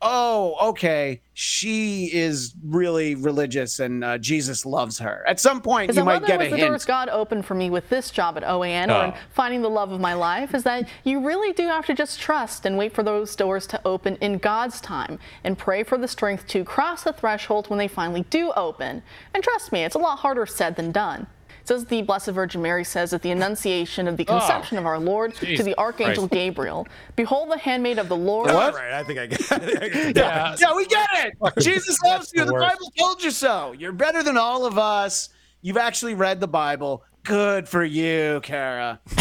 oh, 0.02 0.56
okay, 0.70 1.20
she 1.32 2.10
is 2.12 2.54
really 2.62 3.14
religious 3.14 3.80
and 3.80 4.04
uh, 4.04 4.18
Jesus 4.18 4.66
loves 4.66 4.98
her? 4.98 5.24
At 5.26 5.40
some 5.40 5.60
point, 5.60 5.90
Is 5.90 5.96
you 5.96 6.04
might 6.04 6.24
get 6.26 6.40
a 6.40 6.44
was 6.44 6.50
the 6.52 6.58
doors. 6.66 6.84
God 6.84 7.08
opened 7.08 7.44
for 7.46 7.54
me 7.54 7.70
with 7.70 7.88
this 7.88 8.10
job 8.10 8.36
at 8.36 8.42
OAN 8.44 8.88
or 8.90 9.04
in 9.06 9.10
Oh. 9.12 9.14
finding 9.32 9.62
the 9.62 9.70
love 9.70 9.92
of 9.92 10.00
my 10.00 10.14
life? 10.14 10.54
Is 10.54 10.64
that 10.64 10.88
you 11.04 11.20
really 11.20 11.52
do 11.52 11.66
have 11.68 11.86
to 11.86 11.94
just 11.94 12.20
trust 12.20 12.66
and 12.66 12.76
wait 12.76 12.92
for 12.94 13.02
those 13.02 13.34
doors 13.34 13.66
to 13.68 13.80
open 13.84 14.16
in 14.16 14.38
God's 14.38 14.80
time 14.80 15.18
and 15.44 15.56
pray 15.58 15.82
for 15.82 15.98
the 15.98 16.08
strength 16.08 16.46
to 16.48 16.64
cross 16.64 17.04
the 17.04 17.12
threshold 17.12 17.68
when 17.70 17.78
they 17.78 17.88
finally 17.88 18.22
do 18.30 18.52
open. 18.56 19.02
And 19.34 19.42
trust 19.42 19.72
me, 19.72 19.84
it's 19.84 19.94
a 19.96 19.98
lot 19.98 20.18
harder 20.18 20.46
said 20.46 20.76
than 20.76 20.92
done. 20.92 21.26
It 21.66 21.70
says 21.70 21.84
the 21.86 22.02
Blessed 22.02 22.28
Virgin 22.28 22.62
Mary 22.62 22.84
says 22.84 23.12
at 23.12 23.22
the 23.22 23.32
Annunciation 23.32 24.06
of 24.06 24.16
the 24.16 24.24
Oh. 24.28 24.38
conception 24.38 24.78
of 24.78 24.86
our 24.86 25.00
Lord 25.00 25.34
to 25.34 25.64
the 25.64 25.76
Archangel 25.76 26.28
Christ. 26.28 26.32
Gabriel, 26.32 26.86
Behold 27.16 27.50
the 27.50 27.58
handmaid 27.58 27.98
of 27.98 28.08
the 28.08 28.16
Lord. 28.16 28.50
All 28.52 28.70
right, 28.70 28.92
I 28.92 29.02
think 29.02 29.18
I 29.18 29.26
get 29.26 29.40
it. 29.50 30.16
Yeah, 30.16 30.54
yeah, 30.60 30.76
we 30.76 30.86
get 30.86 31.08
it. 31.14 31.34
Jesus 31.60 32.00
loves 32.04 32.30
you. 32.32 32.44
the 32.44 32.52
The. 32.52 32.58
Bible 32.60 32.92
told 32.96 33.20
you 33.24 33.32
so. 33.32 33.72
You're 33.72 33.90
better 33.90 34.22
than 34.22 34.36
all 34.36 34.64
of 34.64 34.78
us. 34.78 35.30
You've 35.60 35.76
actually 35.76 36.14
read 36.14 36.38
the 36.38 36.46
Bible. 36.46 37.02
Good 37.24 37.68
for 37.68 37.82
you, 37.82 38.38
Kara. 38.44 39.00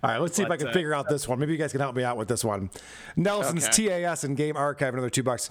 All 0.00 0.10
right, 0.10 0.18
let's 0.22 0.36
see 0.36 0.42
if 0.44 0.50
I 0.50 0.56
can 0.56 0.72
figure 0.72 0.94
out 0.94 1.08
this 1.10 1.28
one. 1.28 1.38
Maybe 1.38 1.52
you 1.52 1.58
guys 1.58 1.72
can 1.72 1.80
help 1.82 1.94
me 1.96 2.02
out 2.04 2.16
with 2.16 2.28
this 2.28 2.44
one. 2.44 2.70
Nelson's 3.16 3.66
Okay. 3.66 3.88
TAS 4.00 4.24
and 4.24 4.36
Game 4.38 4.56
Archive, 4.56 4.94
another 4.94 5.10
two 5.10 5.24
bucks. 5.24 5.50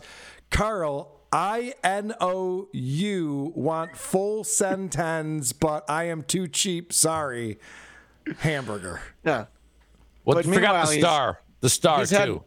Karl, 0.49 1.16
I 1.32 1.73
N 1.84 2.13
O 2.21 2.67
U 2.71 3.51
want 3.55 3.95
full 3.97 4.43
sentence, 4.43 5.53
but 5.53 5.89
I 5.89 6.05
am 6.05 6.23
too 6.23 6.47
cheap. 6.47 6.93
Sorry. 6.93 7.59
Hamburger. 8.39 9.01
Yeah. 9.23 9.45
Well, 10.25 10.36
But 10.36 10.45
forgot 10.45 10.88
the 10.88 10.99
star. 10.99 11.41
The 11.61 11.69
star 11.69 11.99
he's 11.99 12.09
too. 12.09 12.15
had- 12.15 12.39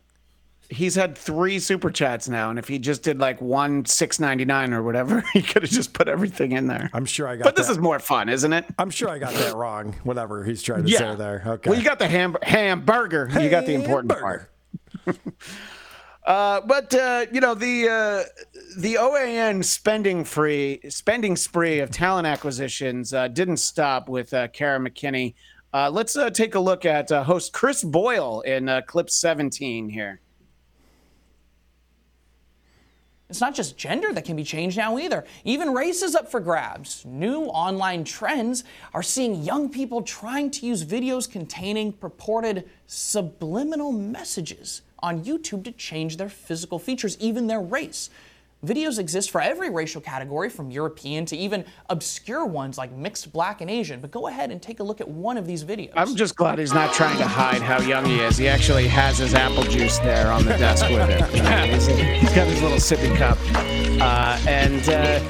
He's 0.72 0.94
had 0.94 1.18
three 1.18 1.58
super 1.58 1.90
chats 1.90 2.28
now, 2.28 2.48
and 2.50 2.56
if 2.56 2.68
he 2.68 2.78
just 2.78 3.02
did 3.02 3.18
like 3.18 3.40
one 3.40 3.84
six 3.86 4.20
ninety 4.20 4.44
nine 4.44 4.72
or 4.72 4.84
whatever, 4.84 5.20
he 5.32 5.42
could 5.42 5.62
have 5.62 5.70
just 5.72 5.92
put 5.92 6.06
everything 6.06 6.52
in 6.52 6.68
there. 6.68 6.88
I'm 6.94 7.04
sure 7.06 7.26
I 7.26 7.34
got 7.34 7.42
But 7.42 7.56
this 7.56 7.68
is 7.68 7.78
more 7.78 7.98
fun, 7.98 8.28
isn't 8.28 8.52
it? 8.52 8.66
I'm 8.78 8.88
sure 8.90 9.08
I 9.08 9.18
got 9.18 9.34
that 9.34 9.56
wrong. 9.56 9.96
Whatever 10.04 10.44
he's 10.44 10.62
trying 10.62 10.84
to 10.84 10.88
Yeah. 10.88 10.98
say 10.98 11.14
there. 11.16 11.42
Okay. 11.44 11.70
Well, 11.70 11.76
you 11.76 11.84
got 11.84 11.98
the 11.98 12.06
ham- 12.06 12.36
hamburger. 12.44 13.28
You 13.40 13.50
got 13.50 13.66
the 13.66 13.74
important 13.74 14.12
part. 14.12 14.48
Uh, 16.24 16.60
but 16.60 16.94
uh, 16.94 17.26
you 17.32 17.40
know 17.40 17.54
the 17.54 17.88
uh, 17.88 18.42
the 18.78 18.94
OAN 18.94 19.64
spending 19.64 20.24
free 20.24 20.80
spending 20.88 21.34
spree 21.34 21.80
of 21.80 21.90
talent 21.90 22.26
acquisitions 22.26 23.14
uh, 23.14 23.26
didn't 23.28 23.56
stop 23.56 24.08
with 24.08 24.32
uh, 24.34 24.48
Kara 24.48 24.78
McKinney. 24.78 25.34
Uh, 25.72 25.88
let's 25.88 26.16
take 26.32 26.56
a 26.56 26.60
look 26.60 26.84
at 26.84 27.10
host 27.10 27.52
Chris 27.52 27.84
Boyle 27.84 28.40
in 28.40 28.82
clip 28.86 29.08
17 29.08 29.88
here. 29.88 30.20
It's 33.30 33.40
not 33.40 33.54
just 33.54 33.78
gender 33.78 34.12
that 34.12 34.24
can 34.24 34.34
be 34.34 34.42
changed 34.42 34.76
now 34.76 34.98
either. 34.98 35.24
Even 35.44 35.72
race 35.72 36.02
is 36.02 36.16
up 36.16 36.28
for 36.28 36.40
grabs. 36.40 37.04
New 37.06 37.44
online 37.44 38.02
trends 38.02 38.64
are 38.92 39.04
seeing 39.04 39.44
young 39.44 39.70
people 39.70 40.02
trying 40.02 40.50
to 40.50 40.66
use 40.66 40.84
videos 40.84 41.30
containing 41.30 41.92
purported 41.92 42.68
subliminal 42.88 43.92
messages 43.92 44.82
on 45.02 45.24
YouTube 45.24 45.64
to 45.64 45.72
change 45.72 46.16
their 46.16 46.28
physical 46.28 46.78
features, 46.78 47.16
even 47.20 47.46
their 47.46 47.60
race. 47.60 48.10
Videos 48.64 48.98
exist 48.98 49.30
for 49.30 49.40
every 49.40 49.70
racial 49.70 50.02
category, 50.02 50.50
from 50.50 50.70
European 50.70 51.24
to 51.24 51.34
even 51.34 51.64
obscure 51.88 52.44
ones 52.44 52.76
like 52.76 52.92
mixed 52.92 53.32
black 53.32 53.62
and 53.62 53.70
Asian. 53.70 54.00
But 54.00 54.10
go 54.10 54.26
ahead 54.26 54.50
and 54.50 54.60
take 54.60 54.80
a 54.80 54.82
look 54.82 55.00
at 55.00 55.08
one 55.08 55.38
of 55.38 55.46
these 55.46 55.64
videos. 55.64 55.92
I'm 55.96 56.14
just 56.14 56.36
glad 56.36 56.58
he's 56.58 56.74
not 56.74 56.92
trying 56.92 57.16
to 57.18 57.26
hide 57.26 57.62
how 57.62 57.80
young 57.80 58.04
he 58.04 58.20
is. 58.20 58.36
He 58.36 58.48
actually 58.48 58.86
has 58.88 59.16
his 59.16 59.32
apple 59.32 59.62
juice 59.62 59.98
there 60.00 60.30
on 60.30 60.44
the 60.44 60.58
desk 60.58 60.90
with 60.90 61.08
him. 61.08 61.34
You 61.34 61.72
he's, 61.72 61.86
he's 62.20 62.34
got 62.34 62.46
his 62.48 62.60
little 62.60 62.76
sippy 62.76 63.16
cup. 63.16 63.38
Uh, 64.02 64.38
and 64.46 64.86
uh, 64.90 65.20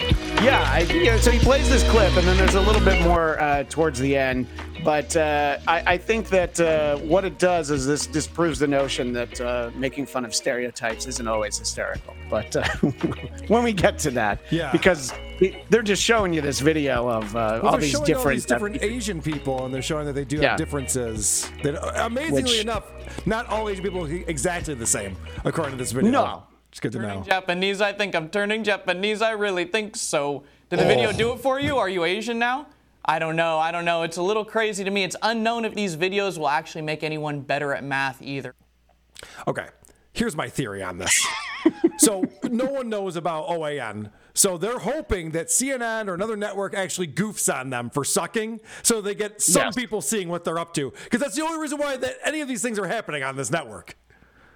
yeah, 0.42 0.64
I, 0.72 0.80
you 0.80 1.04
know, 1.06 1.16
so 1.18 1.30
he 1.30 1.38
plays 1.38 1.68
this 1.68 1.88
clip, 1.90 2.16
and 2.16 2.26
then 2.26 2.36
there's 2.38 2.54
a 2.54 2.60
little 2.60 2.82
bit 2.84 3.02
more 3.02 3.38
uh, 3.40 3.64
towards 3.64 3.98
the 3.98 4.16
end. 4.16 4.46
But 4.82 5.14
uh, 5.14 5.58
I, 5.68 5.82
I 5.94 5.98
think 5.98 6.30
that 6.30 6.58
uh, 6.58 6.96
what 6.98 7.26
it 7.26 7.38
does 7.38 7.70
is 7.70 7.86
this 7.86 8.06
disproves 8.06 8.58
the 8.58 8.66
notion 8.66 9.12
that 9.12 9.38
uh, 9.38 9.70
making 9.74 10.06
fun 10.06 10.24
of 10.24 10.34
stereotypes 10.34 11.06
isn't 11.06 11.28
always 11.28 11.58
hysterical. 11.58 12.14
But 12.30 12.56
uh, 12.56 12.64
when 13.48 13.62
we 13.62 13.74
get 13.74 13.98
to 14.00 14.10
that, 14.12 14.40
Yeah. 14.50 14.72
because 14.72 15.12
it- 15.40 15.56
they're 15.68 15.82
just 15.82 16.02
showing 16.02 16.32
you 16.32 16.40
this 16.40 16.60
video 16.60 17.06
of 17.10 17.36
uh, 17.36 17.60
Well, 17.62 17.72
all 17.74 17.78
these 17.78 17.92
different, 18.00 18.18
all 18.26 18.30
these 18.30 18.46
different 18.46 18.82
Asian 18.82 19.20
people, 19.20 19.66
and 19.66 19.74
they're 19.74 19.82
showing 19.82 20.06
that 20.06 20.14
they 20.14 20.24
do 20.24 20.36
Yeah. 20.38 20.50
have 20.50 20.58
differences. 20.58 21.50
That 21.62 21.76
amazingly 22.06 22.42
Which- 22.44 22.60
enough, 22.62 22.84
not 23.26 23.46
all 23.48 23.68
Asian 23.68 23.84
people 23.84 24.06
are 24.06 24.10
exactly 24.10 24.72
the 24.72 24.86
same, 24.86 25.14
according 25.44 25.72
to 25.72 25.78
this 25.78 25.92
video. 25.92 26.10
No. 26.10 26.42
It's 26.70 26.80
good 26.80 26.92
to 26.92 26.98
know. 27.00 27.22
Japanese, 27.26 27.80
I 27.80 27.92
think 27.92 28.14
I'm 28.14 28.28
turning 28.30 28.64
Japanese. 28.64 29.20
I 29.22 29.32
really 29.32 29.64
think 29.64 29.96
so. 29.96 30.44
Did 30.70 30.78
the 30.78 30.84
oh. 30.84 30.88
video 30.88 31.08
Oh. 31.10 31.12
do 31.12 31.32
it 31.32 31.40
for 31.40 31.60
you? 31.60 31.76
Are 31.76 31.88
you 31.88 32.04
Asian 32.04 32.38
now? 32.38 32.66
I 33.04 33.18
don't 33.18 33.34
know. 33.36 33.58
I 33.58 33.72
don't 33.72 33.84
know. 33.84 34.02
It's 34.02 34.18
a 34.18 34.22
little 34.22 34.44
crazy 34.44 34.84
to 34.84 34.90
me. 34.90 35.02
It's 35.04 35.16
unknown 35.22 35.64
if 35.64 35.74
these 35.74 35.96
videos 35.96 36.38
will 36.38 36.48
actually 36.48 36.82
make 36.82 37.02
anyone 37.02 37.40
better 37.40 37.74
at 37.74 37.82
math 37.82 38.22
either. 38.22 38.54
Okay, 39.48 39.66
here's 40.12 40.36
my 40.36 40.48
theory 40.48 40.82
on 40.82 40.98
this. 40.98 41.26
so 41.98 42.24
no 42.44 42.66
one 42.66 42.88
knows 42.88 43.16
about 43.16 43.48
OAN. 43.48 44.10
So 44.32 44.56
they're 44.56 44.78
hoping 44.78 45.32
that 45.32 45.48
CNN 45.48 46.06
or 46.08 46.14
another 46.14 46.36
network 46.36 46.74
actually 46.74 47.08
goofs 47.08 47.52
on 47.52 47.70
them 47.70 47.90
for 47.90 48.04
sucking, 48.04 48.60
so 48.82 49.00
they 49.00 49.14
get 49.14 49.42
some 49.42 49.66
Yes. 49.66 49.74
people 49.74 50.00
seeing 50.00 50.28
what 50.28 50.44
they're 50.44 50.58
up 50.58 50.72
to. 50.74 50.92
Because 51.04 51.20
that's 51.20 51.34
the 51.36 51.42
only 51.42 51.58
reason 51.58 51.78
why 51.78 51.96
that 51.96 52.16
any 52.24 52.40
of 52.42 52.48
these 52.48 52.62
things 52.62 52.78
are 52.78 52.86
happening 52.86 53.22
on 53.24 53.34
this 53.36 53.50
network. 53.50 53.96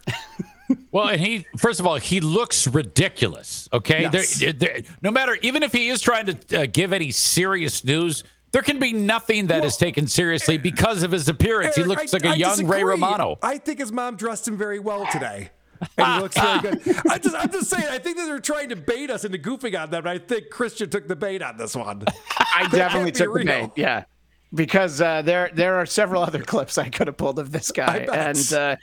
Well, 0.93 1.09
and 1.09 1.21
he, 1.21 1.47
first 1.59 1.81
of 1.81 1.87
all, 1.87 1.97
he 1.97 2.21
looks 2.21 2.67
ridiculous. 2.67 3.69
Okay, 3.73 4.09
Yes. 4.13 4.39
There- 4.39 4.53
there- 4.53 4.81
no 5.03 5.11
matter, 5.11 5.37
even 5.43 5.63
if 5.63 5.73
he 5.73 5.89
is 5.89 6.01
trying 6.01 6.27
to 6.27 6.63
uh, 6.63 6.67
give 6.73 6.93
any 6.93 7.11
serious 7.11 7.85
news, 7.85 8.25
there 8.53 8.63
can 8.63 8.79
be 8.79 8.93
nothing 8.93 9.49
that 9.49 9.65
is 9.65 9.77
taken 9.77 10.07
seriously 10.07 10.57
because 10.59 11.03
of 11.03 11.11
his 11.11 11.29
appearance. 11.29 11.75
he 11.77 11.83
looks 11.85 12.15
I- 12.15 12.17
like 12.17 12.25
a 12.25 12.29
I 12.31 12.35
young 12.35 12.67
Ray. 12.67 12.85
Romano. 12.85 13.37
I 13.43 13.59
think 13.59 13.79
his 13.81 13.93
mom 13.93 14.17
dressed 14.17 14.47
him 14.49 14.57
very 14.57 14.79
well 14.79 15.07
today. 15.11 15.51
And 15.99 16.15
he 16.15 16.21
looks 16.21 16.39
very 16.39 16.61
good. 16.61 16.97
I 17.11 17.19
just, 17.19 17.37
I'm 17.37 17.51
just 17.51 17.69
saying, 17.69 17.85
I 17.91 17.99
think 17.99 18.17
that 18.17 18.25
they're 18.27 18.39
trying 18.39 18.71
to 18.71 18.77
bait 18.77 19.11
us 19.11 19.25
into 19.25 19.39
goofing 19.39 19.79
on 19.79 19.91
them. 19.91 20.07
And 20.07 20.09
I 20.09 20.19
think 20.19 20.49
Christian 20.49 20.89
took 20.89 21.09
the 21.09 21.17
bait 21.17 21.43
on 21.43 21.57
this 21.59 21.75
one. 21.77 22.05
I 22.39 22.69
definitely 22.71 22.79
can't 22.81 23.05
be 23.07 23.11
took 23.13 23.27
the 23.27 23.29
real. 23.31 23.45
bait. 23.47 23.71
Yeah, 23.77 24.05
because 24.55 25.01
uh, 25.03 25.21
there 25.23 25.51
there 25.53 25.75
are 25.75 25.85
several 25.85 26.23
other 26.23 26.43
clips 26.53 26.79
I 26.79 26.89
could 26.89 27.09
have 27.09 27.17
pulled 27.19 27.39
of 27.39 27.51
this 27.51 27.71
guy, 27.73 28.07
bet. 28.07 28.15
and 28.39 28.53
uh, 28.53 28.77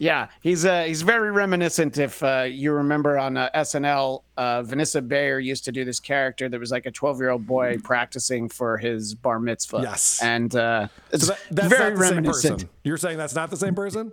yeah, 0.00 0.28
he's 0.40 0.64
uh, 0.64 0.84
he's 0.84 1.02
very 1.02 1.30
reminiscent. 1.30 1.98
If 1.98 2.22
uh, 2.22 2.46
you 2.50 2.72
remember 2.72 3.18
on 3.18 3.36
uh, 3.36 3.50
SNL, 3.54 4.22
uh, 4.38 4.62
Vanessa 4.62 5.02
Bayer 5.02 5.38
used 5.38 5.66
to 5.66 5.72
do 5.72 5.84
this 5.84 6.00
character 6.00 6.48
that 6.48 6.58
was 6.58 6.70
like 6.70 6.86
a 6.86 6.90
12 6.90 7.18
year 7.20 7.28
old 7.28 7.46
boy 7.46 7.76
practicing 7.84 8.48
for 8.48 8.78
his 8.78 9.14
bar 9.14 9.38
mitzvah. 9.38 9.80
Yes. 9.82 10.18
and 10.22 10.56
uh, 10.56 10.88
it's 11.12 11.26
So 11.26 11.34
that, 11.34 11.40
that's 11.50 11.68
very 11.68 11.90
not 11.90 11.98
the 11.98 12.04
same 12.04 12.14
reminiscent. 12.16 12.54
person. 12.60 12.68
You're 12.82 12.96
saying 12.96 13.18
that's 13.18 13.34
not 13.34 13.50
the 13.50 13.58
same 13.58 13.74
person? 13.74 14.10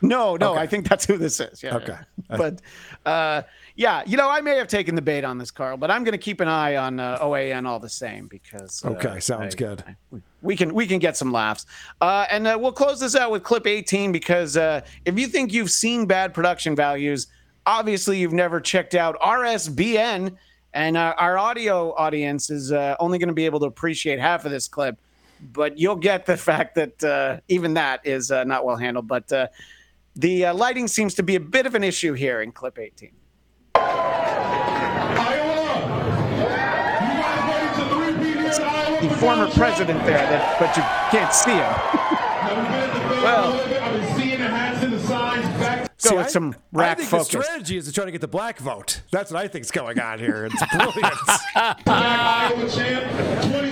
No, 0.00 0.36
no, 0.36 0.52
Okay. 0.52 0.60
I 0.62 0.66
think 0.66 0.88
that's 0.88 1.04
who 1.04 1.18
this 1.18 1.38
is. 1.38 1.62
Yeah. 1.62 1.76
Okay. 1.76 1.98
But 2.30 2.62
uh, 3.04 3.42
yeah, 3.74 4.02
you 4.06 4.16
know, 4.16 4.30
I 4.30 4.40
may 4.40 4.56
have 4.56 4.68
taken 4.68 4.94
the 4.94 5.02
bait 5.02 5.22
on 5.22 5.36
this, 5.36 5.50
Karl, 5.50 5.76
but 5.76 5.90
I'm 5.90 6.02
going 6.02 6.12
to 6.12 6.18
keep 6.18 6.40
an 6.40 6.48
eye 6.48 6.76
on 6.76 6.98
uh, 6.98 7.18
OAN 7.20 7.66
all 7.66 7.78
the 7.78 7.90
same 7.90 8.26
because. 8.26 8.82
Okay, 8.86 9.20
sounds 9.20 9.54
I- 9.54 9.58
good. 9.58 9.84
we 10.10 10.22
can 10.54 10.74
we 10.74 10.86
can 10.86 10.98
get 10.98 11.16
some 11.16 11.32
laughs. 11.32 11.64
Uh, 12.00 12.26
and 12.30 12.46
uh, 12.46 12.56
we'll 12.60 12.72
close 12.72 13.00
this 13.00 13.16
out 13.16 13.30
with 13.30 13.42
clip 13.42 13.66
18 13.66 14.12
because 14.12 14.56
uh, 14.56 14.82
if 15.04 15.18
you 15.18 15.26
think 15.26 15.52
you've 15.52 15.70
seen 15.70 16.06
bad 16.06 16.34
production 16.34 16.76
values, 16.76 17.28
obviously 17.64 18.18
you've 18.18 18.34
never 18.34 18.60
checked 18.60 18.94
out 18.94 19.18
RSBN, 19.20 20.36
and 20.74 20.96
uh, 20.96 21.14
our 21.18 21.38
audio 21.38 21.94
audience 21.94 22.50
is 22.50 22.70
uh, 22.70 22.94
only 23.00 23.18
going 23.18 23.28
to 23.28 23.34
be 23.34 23.46
able 23.46 23.60
to 23.60 23.66
appreciate 23.66 24.20
half 24.20 24.44
of 24.44 24.50
this 24.50 24.68
clip. 24.68 24.98
But 25.52 25.78
you'll 25.78 25.96
get 25.96 26.26
the 26.26 26.36
fact 26.48 26.74
that 26.74 27.02
uh, 27.02 27.40
even 27.48 27.74
that 27.74 28.06
is 28.06 28.30
not 28.30 28.64
well 28.64 28.76
handled. 28.76 29.08
But 29.08 29.28
the 30.14 30.46
lighting 30.52 30.86
seems 30.86 31.14
to 31.14 31.22
be 31.22 31.36
a 31.36 31.40
bit 31.40 31.66
of 31.66 31.74
an 31.74 31.82
issue 31.82 32.12
here 32.12 32.42
in 32.42 32.52
clip 32.52 32.78
18. 32.78 33.10
The 39.00 39.05
former 39.16 39.48
president 39.50 40.04
there, 40.06 40.16
that, 40.18 40.58
but 40.58 40.74
you 40.76 40.82
can't 41.10 41.32
see 41.34 41.52
him. 41.52 41.58
well, 43.22 43.62
See, 45.98 46.10
go 46.10 46.16
with 46.18 46.26
I- 46.26 46.30
some 46.30 46.54
I 46.74 46.78
rack 46.78 46.98
think 46.98 47.08
focus. 47.08 47.28
the 47.28 47.42
strategy 47.42 47.76
is 47.78 47.86
to 47.86 47.92
try 47.92 48.04
to 48.04 48.12
get 48.12 48.20
the 48.20 48.28
black 48.28 48.58
vote. 48.58 49.00
That's 49.10 49.30
what 49.32 49.42
I 49.42 49.48
think 49.48 49.64
is 49.64 49.70
going 49.70 49.98
on 49.98 50.18
here. 50.18 50.44
It's 50.46 50.62
brilliant. 50.72 51.14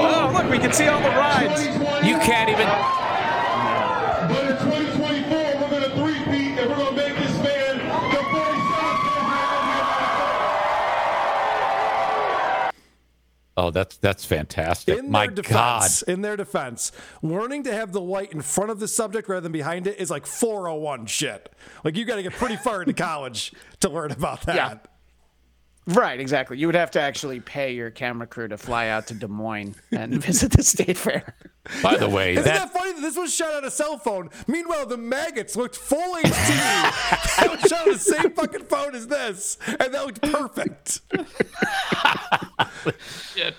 Oh, 0.00 0.30
look, 0.32 0.48
we 0.50 0.58
can 0.58 0.72
see 0.72 0.86
all 0.86 1.00
the 1.00 1.08
rides. 1.08 1.64
You 2.06 2.16
can't 2.18 2.48
even. 2.50 2.68
Oh, 13.58 13.72
that's 13.72 13.96
that's 13.96 14.24
fantastic. 14.24 14.96
In 15.00 15.10
My 15.10 15.26
their 15.26 15.42
God. 15.42 15.80
defense, 15.82 16.02
in 16.02 16.20
their 16.22 16.36
defense, 16.36 16.92
learning 17.22 17.64
to 17.64 17.72
have 17.72 17.90
the 17.90 18.00
light 18.00 18.30
in 18.32 18.40
front 18.40 18.70
of 18.70 18.78
the 18.78 18.86
subject 18.86 19.28
rather 19.28 19.40
than 19.40 19.50
behind 19.50 19.88
it 19.88 19.98
is 19.98 20.12
like 20.12 20.26
401 20.26 21.06
shit. 21.06 21.52
Like 21.82 21.96
you 21.96 22.04
got 22.04 22.16
to 22.16 22.22
get 22.22 22.34
pretty 22.34 22.54
far 22.54 22.82
into 22.82 22.92
college 22.94 23.52
to 23.80 23.88
learn 23.88 24.12
about 24.12 24.42
that. 24.42 24.54
Yeah. 24.54 24.74
Right, 25.88 26.20
exactly. 26.20 26.58
You 26.58 26.66
would 26.66 26.74
have 26.74 26.90
to 26.92 27.00
actually 27.00 27.40
pay 27.40 27.72
your 27.72 27.90
camera 27.90 28.26
crew 28.26 28.46
to 28.48 28.58
fly 28.58 28.88
out 28.88 29.06
to 29.06 29.14
Des 29.14 29.26
Moines 29.26 29.74
and 29.90 30.14
visit 30.22 30.52
the 30.52 30.62
state 30.62 30.98
fair. 30.98 31.34
By 31.82 31.96
the 31.96 32.10
way, 32.10 32.32
Isn't 32.32 32.44
that 32.44 32.72
that 32.72 32.74
funny 32.74 32.92
that 32.92 33.00
this 33.00 33.16
was 33.16 33.34
shot 33.34 33.54
on 33.54 33.64
a 33.64 33.70
cell 33.70 33.96
phone? 33.96 34.28
Meanwhile, 34.46 34.84
the 34.86 34.98
maggots 34.98 35.56
looked 35.56 35.76
full 35.76 36.16
HD. 36.16 36.28
that 37.38 37.48
was 37.50 37.60
shot 37.70 37.86
on 37.86 37.92
the 37.94 37.98
same 37.98 38.30
fucking 38.32 38.64
phone 38.64 38.94
as 38.94 39.06
this, 39.06 39.56
and 39.66 39.94
that 39.94 40.04
looked 40.04 40.20
perfect. 40.22 41.00
shit. 43.34 43.54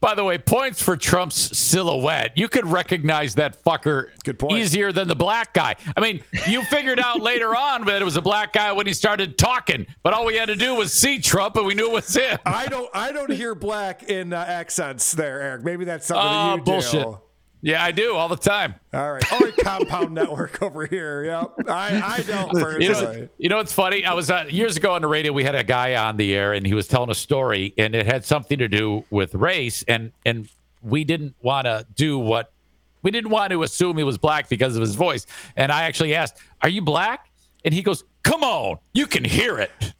By 0.00 0.14
the 0.14 0.24
way, 0.24 0.38
points 0.38 0.82
for 0.82 0.96
Trump's 0.96 1.56
silhouette. 1.58 2.32
You 2.36 2.48
could 2.48 2.66
recognize 2.66 3.34
that 3.36 3.62
fucker 3.64 4.08
easier 4.52 4.92
than 4.92 5.08
the 5.08 5.14
black 5.16 5.52
guy. 5.54 5.76
I 5.96 6.00
mean, 6.00 6.22
you 6.46 6.62
figured 6.64 7.00
out 7.00 7.20
later 7.20 7.54
on 7.56 7.84
that 7.86 8.00
it 8.00 8.04
was 8.04 8.16
a 8.16 8.22
black 8.22 8.52
guy 8.52 8.72
when 8.72 8.86
he 8.86 8.92
started 8.92 9.36
talking, 9.38 9.86
but 10.02 10.12
all 10.12 10.24
we 10.26 10.36
had 10.36 10.46
to 10.46 10.56
do 10.56 10.74
was 10.74 10.92
see 10.92 11.18
Trump 11.18 11.56
and 11.56 11.66
we 11.66 11.74
knew 11.74 11.86
it 11.88 11.92
was 11.92 12.14
him. 12.14 12.38
I 12.44 12.66
don't, 12.66 12.88
I 12.94 13.12
don't 13.12 13.30
hear 13.32 13.54
black 13.54 14.04
in 14.04 14.32
uh, 14.32 14.36
accents 14.46 15.12
there, 15.12 15.40
Eric. 15.40 15.64
Maybe 15.64 15.84
that's 15.84 16.06
something 16.06 16.26
Oh, 16.26 16.50
that 16.50 16.56
you 16.56 16.62
bullshit. 16.62 17.02
do. 17.02 17.18
Yeah, 17.62 17.84
I 17.84 17.90
do 17.92 18.14
all 18.16 18.28
the 18.28 18.36
time. 18.36 18.74
All 18.94 19.12
right, 19.12 19.32
all 19.32 19.38
right, 19.40 19.56
Compound 19.58 20.12
Network 20.14 20.62
over 20.62 20.86
here. 20.86 21.24
Yep, 21.24 21.68
I, 21.68 22.00
I 22.16 22.22
don't 22.22 22.52
You 22.54 22.58
know, 22.58 22.64
personally. 22.64 23.28
you 23.38 23.48
know 23.50 23.58
what's 23.58 23.72
funny? 23.72 24.04
I 24.04 24.14
was 24.14 24.30
uh, 24.30 24.46
years 24.48 24.76
ago 24.78 24.94
on 24.94 25.02
the 25.02 25.08
radio. 25.08 25.32
We 25.32 25.44
had 25.44 25.54
a 25.54 25.62
guy 25.64 25.94
on 25.96 26.16
the 26.16 26.34
air, 26.34 26.54
and 26.54 26.66
he 26.66 26.72
was 26.72 26.88
telling 26.88 27.10
a 27.10 27.14
story, 27.14 27.74
and 27.76 27.94
it 27.94 28.06
had 28.06 28.24
something 28.24 28.58
to 28.58 28.68
do 28.68 29.04
with 29.10 29.34
race, 29.34 29.82
and 29.86 30.12
and 30.24 30.48
we 30.82 31.04
didn't 31.04 31.34
want 31.42 31.66
to 31.66 31.86
do 31.94 32.18
what 32.18 32.50
we 33.02 33.10
didn't 33.10 33.30
want 33.30 33.50
to 33.52 33.62
assume 33.62 33.98
he 33.98 34.04
was 34.04 34.16
black 34.16 34.48
because 34.48 34.74
of 34.76 34.80
his 34.80 34.94
voice. 34.94 35.26
And 35.56 35.70
I 35.70 35.82
actually 35.82 36.14
asked, 36.14 36.38
"Are 36.62 36.68
you 36.70 36.80
black?" 36.80 37.30
And 37.64 37.74
he 37.74 37.82
goes, 37.82 38.04
"Come 38.22 38.42
on, 38.42 38.78
you 38.94 39.06
can 39.06 39.22
hear 39.24 39.58
it." 39.58 39.70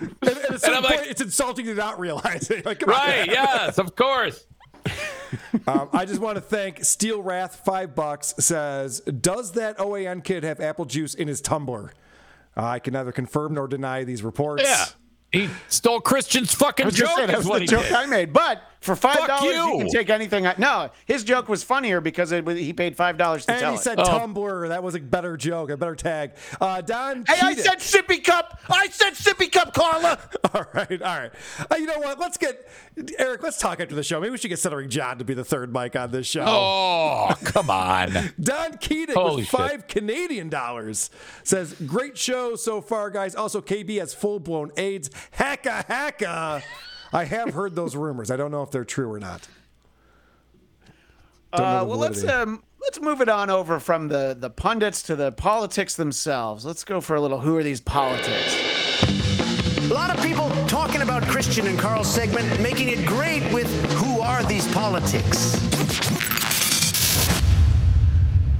And, 0.00 0.10
and 0.22 0.28
at 0.52 0.64
a 0.64 0.76
I'm 0.76 0.82
like- 0.82 1.06
it's 1.08 1.20
insulting 1.20 1.66
to 1.66 1.74
not 1.74 1.98
realize 2.00 2.50
it. 2.50 2.66
Like, 2.66 2.80
come 2.80 2.90
on. 2.90 2.96
right? 2.96 3.26
Yes, 3.26 3.78
of 3.78 3.94
course. 3.94 4.44
Um, 5.66 5.88
I 5.92 6.04
just 6.04 6.20
want 6.20 6.36
to 6.36 6.40
thank 6.40 6.84
Steel 6.84 7.22
Wrath. 7.22 7.62
Five 7.64 7.94
bucks 7.94 8.34
says, 8.38 9.00
"Does 9.00 9.52
that 9.52 9.78
OAN 9.78 10.22
kid 10.24 10.44
have 10.44 10.60
apple 10.60 10.84
juice 10.84 11.14
in 11.14 11.28
his 11.28 11.40
tumbler?" 11.40 11.92
Uh, 12.56 12.64
I 12.64 12.78
can 12.78 12.92
neither 12.92 13.12
confirm 13.12 13.54
nor 13.54 13.66
deny 13.66 14.04
these 14.04 14.22
reports. 14.22 14.62
Yeah, 14.64 14.84
he 15.32 15.48
stole 15.68 16.00
Christian's 16.00 16.54
fucking 16.54 16.84
I 16.84 16.86
was 16.86 16.94
joke. 16.94 17.08
saying, 17.16 17.28
is 17.30 17.34
that's 17.36 17.46
what 17.46 17.54
the 17.56 17.60
he 17.62 17.66
joke 17.66 17.82
did. 17.84 17.92
I 17.92 18.06
made. 18.06 18.32
But 18.32 18.62
for 18.84 18.94
five 18.94 19.26
dollars, 19.26 19.44
you. 19.44 19.50
you. 19.72 19.78
can 19.78 19.88
take 19.88 20.10
anything. 20.10 20.46
I, 20.46 20.54
no, 20.58 20.90
his 21.06 21.24
joke 21.24 21.48
was 21.48 21.64
funnier 21.64 22.00
because 22.00 22.32
it, 22.32 22.46
he 22.46 22.72
paid 22.72 22.96
five 22.96 23.16
dollars 23.16 23.46
to 23.46 23.52
And 23.52 23.60
tell 23.60 23.72
he 23.72 23.78
it. 23.78 23.82
said 23.82 23.98
Tumblr. 23.98 24.68
That 24.68 24.82
was 24.82 24.94
a 24.94 25.00
better 25.00 25.36
joke, 25.36 25.70
a 25.70 25.76
better 25.76 25.94
tag. 25.96 26.32
Uh, 26.60 26.80
Don. 26.82 27.24
Hey, 27.26 27.38
I 27.40 27.54
said 27.54 27.78
sippy 27.78 28.22
cup. 28.22 28.60
I 28.68 28.88
said 28.88 29.14
sippy 29.14 29.50
cup, 29.50 29.72
Carla. 29.74 30.18
All 30.54 30.66
right, 30.72 31.02
all 31.02 31.18
right. 31.18 31.32
Uh, 31.70 31.74
you 31.76 31.86
know 31.86 31.98
what? 31.98 32.18
Let's 32.20 32.36
get 32.36 32.68
Eric. 33.18 33.42
Let's 33.42 33.58
talk 33.58 33.80
after 33.80 33.94
the 33.94 34.02
show. 34.04 34.20
Maybe 34.20 34.30
we 34.30 34.38
should 34.38 34.48
get 34.48 34.58
Stuttering 34.60 34.88
John 34.88 35.18
to 35.18 35.24
be 35.24 35.34
the 35.34 35.44
third 35.44 35.72
mic 35.72 35.96
on 35.96 36.12
this 36.12 36.26
show. 36.28 36.44
Oh, 36.46 37.34
come 37.44 37.70
on. 37.70 38.12
Don 38.40 38.76
Keating 38.78 39.16
Holy 39.16 39.36
with 39.36 39.46
shit. 39.46 39.58
five 39.58 39.88
Canadian 39.88 40.48
dollars 40.50 41.10
says, 41.42 41.72
"Great 41.86 42.16
show 42.16 42.54
so 42.54 42.80
far, 42.80 43.10
guys. 43.10 43.34
Also, 43.34 43.60
KB 43.60 43.98
has 43.98 44.14
full 44.14 44.38
blown 44.38 44.70
AIDS. 44.76 45.10
Hacka 45.36 45.84
hacka. 45.86 46.62
I 47.14 47.24
have 47.26 47.54
heard 47.54 47.76
those 47.76 47.94
rumors. 47.94 48.28
I 48.32 48.36
don't 48.36 48.50
know 48.50 48.62
if 48.62 48.72
they're 48.72 48.84
true 48.84 49.10
or 49.10 49.20
not. 49.20 49.46
Uh, 51.52 51.84
well, 51.86 51.96
let's 51.96 52.24
um, 52.24 52.64
let's 52.82 53.00
move 53.00 53.20
it 53.20 53.28
on 53.28 53.48
over 53.48 53.78
from 53.78 54.08
the 54.08 54.36
the 54.36 54.50
pundits 54.50 55.00
to 55.04 55.14
the 55.14 55.30
politics 55.30 55.94
themselves. 55.94 56.64
Let's 56.64 56.82
go 56.82 57.00
for 57.00 57.14
a 57.14 57.20
little. 57.20 57.38
Who 57.38 57.56
are 57.56 57.62
these 57.62 57.80
politics? 57.80 58.56
A 59.88 59.94
lot 59.94 60.10
of 60.10 60.20
people 60.24 60.50
talking 60.66 61.02
about 61.02 61.22
Christian 61.22 61.68
and 61.68 61.78
Karl's 61.78 62.12
segment, 62.12 62.60
making 62.60 62.88
it 62.88 63.06
great 63.06 63.52
with 63.52 63.68
who 63.92 64.20
are 64.20 64.42
these 64.42 64.66
politics? 64.74 65.54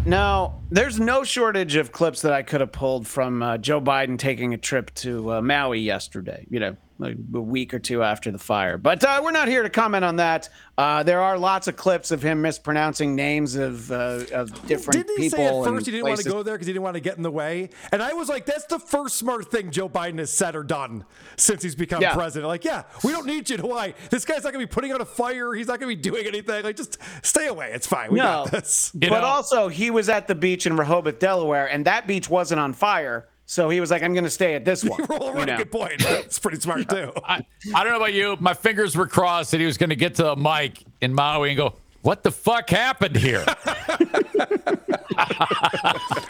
Now, 0.07 0.61
there's 0.71 1.01
no 1.01 1.25
shortage 1.25 1.75
of 1.75 1.91
clips 1.91 2.23
that 2.23 2.33
I 2.33 2.43
could 2.43 2.61
have 2.61 2.71
pulled 2.71 3.09
from 3.09 3.43
uh, 3.43 3.59
Joe 3.59 3.81
Biden 3.81 4.17
taking 4.17 4.55
a 4.55 4.59
trip 4.59 4.95
to 4.97 5.33
uh, 5.33 5.43
Maui 5.43 5.81
yesterday, 5.81 6.47
you 6.51 6.61
know, 6.61 6.77
like 6.99 7.17
a 7.35 7.41
week 7.41 7.75
or 7.75 7.79
two 7.79 8.03
after 8.03 8.31
the 8.31 8.39
fire. 8.39 8.79
But 8.79 9.03
uh, 9.03 9.21
we're 9.25 9.33
not 9.33 9.49
here 9.49 9.63
to 9.63 9.71
comment 9.71 10.05
on 10.05 10.17
that. 10.17 10.49
Uh, 10.79 11.03
there 11.03 11.21
are 11.21 11.37
lots 11.39 11.67
of 11.69 11.77
clips 11.77 12.11
of 12.11 12.23
him 12.23 12.41
mispronouncing 12.43 13.15
names 13.17 13.57
of, 13.57 13.91
uh, 13.91 14.21
of 14.33 14.67
different 14.67 15.07
Didn't 15.07 15.17
he 15.23 15.29
people. 15.31 15.39
say 15.39 15.47
at 15.47 15.65
first 15.75 15.87
he 15.87 15.93
didn't 15.93 16.07
want 16.07 16.21
to 16.21 16.29
go 16.29 16.43
there 16.43 16.55
because 16.55 16.67
he 16.67 16.73
didn't 16.73 16.85
want 16.85 16.95
to 16.95 17.01
get 17.01 17.17
in 17.17 17.23
the 17.23 17.31
way? 17.31 17.71
And 17.93 18.03
I 18.03 18.13
was 18.13 18.29
like, 18.29 18.47
that's 18.47 18.67
the 18.67 18.79
first 18.79 19.17
smart 19.17 19.51
thing 19.51 19.71
Joe 19.71 19.89
Biden 19.89 20.19
has 20.19 20.31
said 20.33 20.55
or 20.57 20.63
done 20.63 21.05
since 21.37 21.63
he's 21.63 21.75
become 21.75 22.01
Yeah. 22.03 22.15
president. 22.15 22.49
Like, 22.49 22.65
yeah, 22.65 22.85
we 23.03 23.11
don't 23.13 23.27
need 23.27 23.51
you 23.51 23.55
in 23.55 23.61
Hawaii. 23.61 23.93
This 24.11 24.25
guy's 24.25 24.45
not 24.45 24.53
going 24.53 24.65
to 24.65 24.69
be 24.69 24.73
putting 24.73 24.93
out 24.93 25.01
a 25.01 25.05
fire. 25.05 25.53
He's 25.55 25.67
not 25.69 25.81
going 25.81 25.91
to 25.91 25.97
be 25.97 26.03
doing 26.11 26.27
anything. 26.27 26.63
Like, 26.65 26.77
just 26.77 26.99
stay 27.23 27.47
away. 27.49 27.71
It's 27.73 27.87
fine. 27.87 28.13
We 28.13 28.19
no, 28.19 28.25
got 28.45 28.51
this. 28.53 28.93
but 28.95 29.25
also 29.25 29.69
he 29.69 29.91
was 29.91 30.09
at 30.09 30.29
the 30.29 30.35
beach 30.35 30.67
in 30.67 30.77
Rehoboth, 30.77 31.19
Delaware, 31.19 31.67
and 31.69 31.85
that 31.87 32.07
beach 32.07 32.29
wasn't 32.31 32.61
on 32.61 32.73
fire. 32.73 33.29
So 33.47 33.69
he 33.69 33.81
was 33.81 33.91
like, 33.91 34.03
"I'm 34.03 34.13
going 34.15 34.25
to 34.25 34.31
stay 34.31 34.55
at 34.55 34.65
this 34.65 34.85
one." 34.85 35.05
Roll 35.09 35.29
you 35.29 35.33
right, 35.33 35.47
know? 35.47 35.57
good 35.59 35.73
point. 35.73 36.03
That's 36.03 36.39
pretty 36.39 36.61
smart 36.61 36.89
too. 36.91 37.13
I, 37.25 37.45
I 37.75 37.85
don't 37.85 37.93
know 37.93 37.99
about 37.99 38.15
you. 38.15 38.37
My 38.41 38.55
fingers 38.55 38.97
were 38.97 39.07
crossed 39.07 39.51
that 39.53 39.61
he 39.61 39.67
was 39.67 39.79
going 39.79 39.91
to 39.91 39.97
get 39.97 40.15
to 40.17 40.23
the 40.23 40.37
mic 40.37 40.83
in 41.01 41.15
Maui 41.15 41.51
and 41.51 41.57
go, 41.57 41.75
"What 42.03 42.23
the 42.23 42.31
fuck 42.31 42.71
happened 42.71 43.17
here?" 43.17 43.45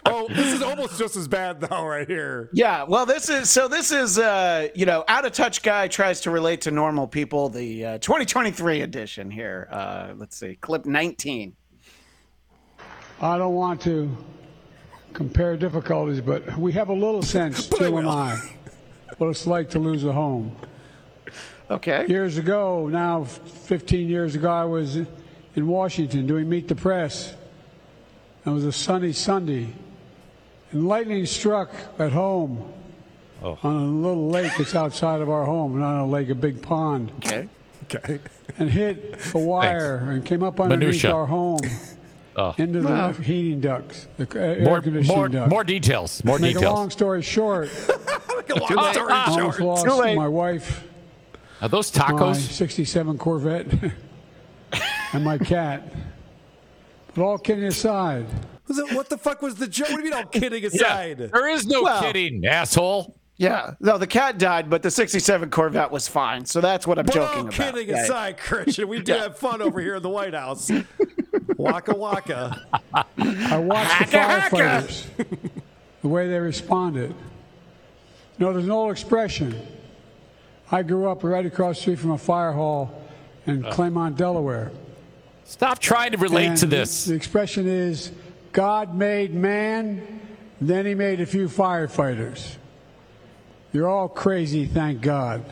oh, 0.07 0.27
this 0.29 0.53
is 0.53 0.63
almost 0.63 0.99
just 0.99 1.17
as 1.17 1.29
bad 1.29 1.61
though, 1.61 1.85
right 1.87 2.07
here. 2.09 2.51
Yeah, 2.53 2.83
well, 2.85 3.07
this 3.07 3.29
is 3.29 3.49
so. 3.49 3.69
This 3.69 3.93
is 3.93 4.19
uh, 4.19 4.69
you 4.75 4.87
know, 4.87 5.05
out 5.09 5.25
of 5.25 5.33
touch 5.33 5.63
guy 5.63 5.89
tries 5.89 6.21
to 6.23 6.31
relate 6.31 6.61
to 6.63 6.71
normal 6.71 7.07
people. 7.07 7.49
The 7.49 7.87
uh, 7.87 7.99
2023 7.99 8.81
edition 8.83 9.31
here. 9.31 9.69
Uh, 9.71 10.15
let's 10.17 10.37
see, 10.37 10.57
clip 10.57 10.85
19. 10.85 11.55
I 13.21 13.39
don't 13.39 13.55
want 13.55 13.81
to 13.83 14.15
compare 15.15 15.57
difficulties, 15.57 16.21
but 16.21 16.59
we 16.59 16.73
have 16.73 16.89
a 16.89 16.93
little 16.93 17.23
sense, 17.23 17.67
Jill 17.79 17.99
and 17.99 18.09
I, 18.09 18.37
what 19.17 19.29
it's 19.29 19.47
like 19.47 19.71
to 19.71 19.79
lose 19.79 20.05
a 20.05 20.13
home. 20.13 20.55
Okay. 21.71 22.05
Years 22.09 22.37
ago, 22.37 22.89
now 22.89 23.25
15 23.25 24.09
years 24.09 24.35
ago, 24.35 24.51
I 24.51 24.65
was 24.65 24.97
in 24.97 25.67
Washington 25.67 26.27
doing 26.27 26.49
Meet 26.49 26.69
the 26.69 26.75
Press. 26.75 27.35
It 28.45 28.51
was 28.51 28.65
a 28.67 28.73
sunny 28.73 29.15
Sunday, 29.15 29.69
and 30.73 30.87
lightning 30.87 31.25
struck 31.25 31.71
at 31.99 32.13
home 32.13 32.71
oh. 33.43 33.59
on 33.63 33.77
a 33.77 33.85
little 33.87 34.29
lake 34.29 34.53
that's 34.59 34.75
outside 34.75 35.23
of 35.23 35.31
our 35.31 35.47
home, 35.47 35.79
not 35.79 36.03
a 36.03 36.05
lake, 36.05 36.29
a 36.29 36.35
big 36.35 36.61
pond. 36.61 37.13
Okay. 37.19 37.49
Okay. 37.85 38.19
And 38.59 38.71
hit 38.71 39.19
a 39.35 39.39
wire 39.39 40.11
and 40.11 40.25
came 40.25 40.43
up 40.43 40.61
underneath 40.61 40.89
Minutia. 40.89 41.13
our 41.13 41.27
home 41.27 41.61
Oh. 42.37 42.55
into 42.59 42.81
the 42.81 42.89
Wow. 42.89 43.13
heating 43.13 43.61
ducts, 43.61 44.09
the 44.17 44.27
air 44.39 44.63
More, 44.65 44.81
conditioning 44.81 45.17
more, 45.17 45.29
ducts. 45.29 45.51
more 45.51 45.63
details. 45.65 46.25
More 46.25 46.39
Make 46.39 46.57
a 46.57 46.61
long 46.61 46.91
story 46.91 47.23
short, 47.23 47.69
Too 48.49 48.55
late. 48.55 48.63
I 48.77 49.25
almost 49.31 49.61
lost 49.61 49.85
Too 49.85 49.93
late. 49.93 50.17
my 50.17 50.27
wife, 50.29 50.85
Are 51.63 51.69
those 51.69 51.97
my 51.97 52.05
tacos? 52.07 52.37
67 52.37 53.19
Corvette, 53.19 53.67
and 55.13 55.25
my 55.25 55.39
cat. 55.39 55.93
But 57.15 57.23
all 57.25 57.39
kidding 57.39 57.65
aside, 57.65 58.27
What 58.67 59.09
the 59.09 59.19
fuck 59.19 59.41
was 59.41 59.55
the 59.55 59.69
joke? 59.69 59.91
What 59.91 59.99
do 59.99 60.05
you 60.05 60.11
mean, 60.11 60.15
all 60.15 60.25
kidding 60.27 60.65
aside? 60.65 61.21
Yeah, 61.21 61.27
There 61.33 61.49
is 61.49 61.67
no 61.67 61.83
Well- 61.85 62.03
kidding, 62.03 62.45
asshole. 62.47 63.15
Yeah, 63.37 63.73
no, 63.81 63.99
the 63.99 64.07
cat 64.07 64.39
died, 64.39 64.71
but 64.71 64.83
the 64.83 64.91
67 64.93 65.51
Corvette 65.51 65.91
was 65.91 66.07
fine. 66.07 66.45
So 66.47 66.61
that's 66.61 66.87
what 66.87 67.01
I'm 67.01 67.07
But 67.07 67.15
joking 67.17 67.35
all 67.41 67.41
about. 67.49 67.53
kidding 67.53 67.89
Yeah. 67.89 68.05
aside, 68.05 68.37
Christian, 68.39 68.87
we 68.89 68.99
did 68.99 69.09
Yeah. 69.09 69.23
have 69.25 69.37
fun 69.39 69.61
over 69.61 69.81
here 69.81 69.97
in 69.97 70.03
the 70.03 70.09
White 70.09 70.35
House. 70.35 70.71
Waka 71.57 71.95
waka. 71.95 72.61
I 73.17 73.59
watched 73.59 74.11
the 74.11 74.17
Hacka, 74.19 74.41
hacka. 74.41 74.49
firefighters, 74.51 75.07
the 76.03 76.09
way 76.09 76.29
they 76.29 76.39
responded. 76.39 77.11
You 78.39 78.47
know, 78.47 78.53
there's 78.53 78.65
an 78.65 78.71
old 78.71 78.91
expression. 78.93 79.61
I 80.71 80.83
grew 80.83 81.09
up 81.09 81.23
right 81.23 81.45
across 81.47 81.77
the 81.77 81.83
street 81.83 81.99
from 81.99 82.11
a 82.13 82.19
fire 82.19 82.53
hall 82.53 83.03
in 83.47 83.63
Claymont, 83.63 84.17
Delaware. 84.17 84.73
Stop 85.45 85.79
trying 85.79 86.13
to 86.13 86.19
relate 86.19 86.47
And 86.47 86.57
to 86.59 86.67
this. 86.67 87.05
The 87.05 87.15
expression 87.15 87.69
is 87.69 88.11
God 88.53 88.95
made 88.95 89.35
man, 89.35 90.21
then 90.61 90.87
he 90.87 90.95
made 90.95 91.21
a 91.21 91.27
few 91.27 91.49
firefighters. 91.49 92.57
You're 93.73 93.89
all 93.89 94.09
crazy, 94.09 94.67
thank 94.67 95.01
God. 95.01 95.45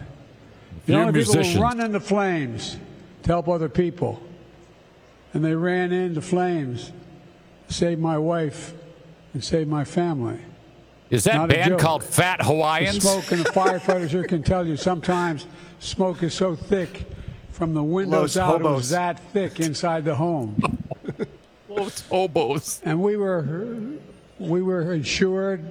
The 0.87 0.93
Few 0.93 0.95
only 0.97 1.13
people 1.21 1.35
musicians. 1.35 1.57
who 1.57 1.63
run 1.63 1.81
into 1.81 2.01
flames 2.01 2.77
to 3.25 3.29
help 3.29 3.49
other 3.49 3.69
people. 3.69 4.21
And 5.35 5.45
they 5.45 5.55
ran 5.55 5.93
into 5.93 6.21
flames, 6.21 6.93
saved 7.69 8.01
my 8.01 8.19
wife, 8.19 8.75
and 9.33 9.43
saved 9.43 9.69
my 9.69 9.85
family. 9.85 10.39
Is 11.11 11.25
that 11.25 11.37
Not 11.37 11.51
a 11.51 11.55
band 11.55 11.69
joke. 11.73 11.81
called 11.81 12.05
Fat 12.05 12.43
Hawaiians? 12.43 13.03
The 13.03 13.09
Hawaiians? 13.09 13.27
smoke 13.29 13.33
and 13.33 13.41
the 13.47 13.51
firefighters 13.61 14.09
here 14.09 14.25
can 14.25 14.43
tell 14.43 14.67
you 14.67 14.77
sometimes 14.77 15.47
smoke 15.79 16.23
is 16.23 16.35
so 16.35 16.55
thick 16.55 17.05
from 17.51 17.75
the 17.75 17.83
windows 17.83 18.37
Los 18.37 18.51
out. 18.51 18.61
It 18.61 18.65
was 18.65 18.91
that 18.91 19.19
thick 19.33 19.61
inside 19.61 20.05
the 20.05 20.15
home. 20.15 20.83
Los 21.69 22.03
hobos. 22.09 22.81
And 22.85 23.03
we 23.03 23.17
were 23.17 23.99
we 24.39 24.63
were 24.63 24.93
insured. 24.93 25.65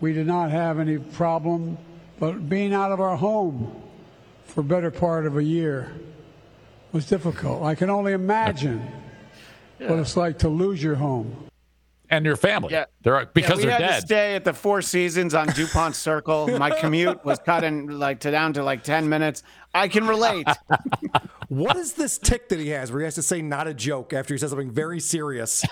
We 0.00 0.12
did 0.12 0.26
not 0.26 0.50
have 0.50 0.78
any 0.78 0.98
problem, 0.98 1.78
but 2.18 2.48
being 2.48 2.74
out 2.74 2.90
of 2.90 3.00
our 3.00 3.16
home 3.16 3.82
for 4.44 4.60
a 4.60 4.64
better 4.64 4.90
part 4.90 5.26
of 5.26 5.36
a 5.36 5.42
year 5.44 5.92
was 6.92 7.06
difficult. 7.06 7.62
I 7.62 7.74
can 7.74 7.90
only 7.90 8.12
imagine 8.12 8.86
what 9.78 9.98
it's 9.98 10.16
like 10.16 10.38
to 10.40 10.48
lose 10.48 10.82
your 10.82 10.94
home. 10.96 11.48
And 12.10 12.26
your 12.26 12.36
family. 12.36 12.72
Yeah. 12.74 12.84
They're 13.00 13.24
because 13.24 13.50
yeah, 13.50 13.56
we 13.56 13.62
they're 13.62 13.70
had 13.72 13.78
dead. 13.78 14.00
to 14.00 14.06
stay 14.06 14.34
at 14.34 14.44
the 14.44 14.52
Four 14.52 14.82
Seasons 14.82 15.32
on 15.34 15.46
Dupont 15.48 15.96
Circle. 15.96 16.58
My 16.58 16.68
commute 16.70 17.24
was 17.24 17.38
cut 17.38 17.64
in 17.64 17.98
like 17.98 18.20
to 18.20 18.30
down 18.30 18.52
to 18.52 18.62
like 18.62 18.82
ten 18.84 19.08
minutes. 19.08 19.42
I 19.74 19.88
can 19.88 20.06
relate. 20.06 20.46
What 21.48 21.76
is 21.76 21.92
this 21.92 22.16
tick 22.16 22.48
that 22.48 22.58
he 22.58 22.68
has 22.70 22.90
where 22.90 23.00
he 23.00 23.04
has 23.04 23.16
to 23.16 23.22
say 23.22 23.42
not 23.42 23.66
a 23.68 23.74
joke 23.74 24.14
after 24.14 24.32
he 24.32 24.38
says 24.38 24.48
something 24.50 24.70
very 24.70 25.00
serious? 25.00 25.62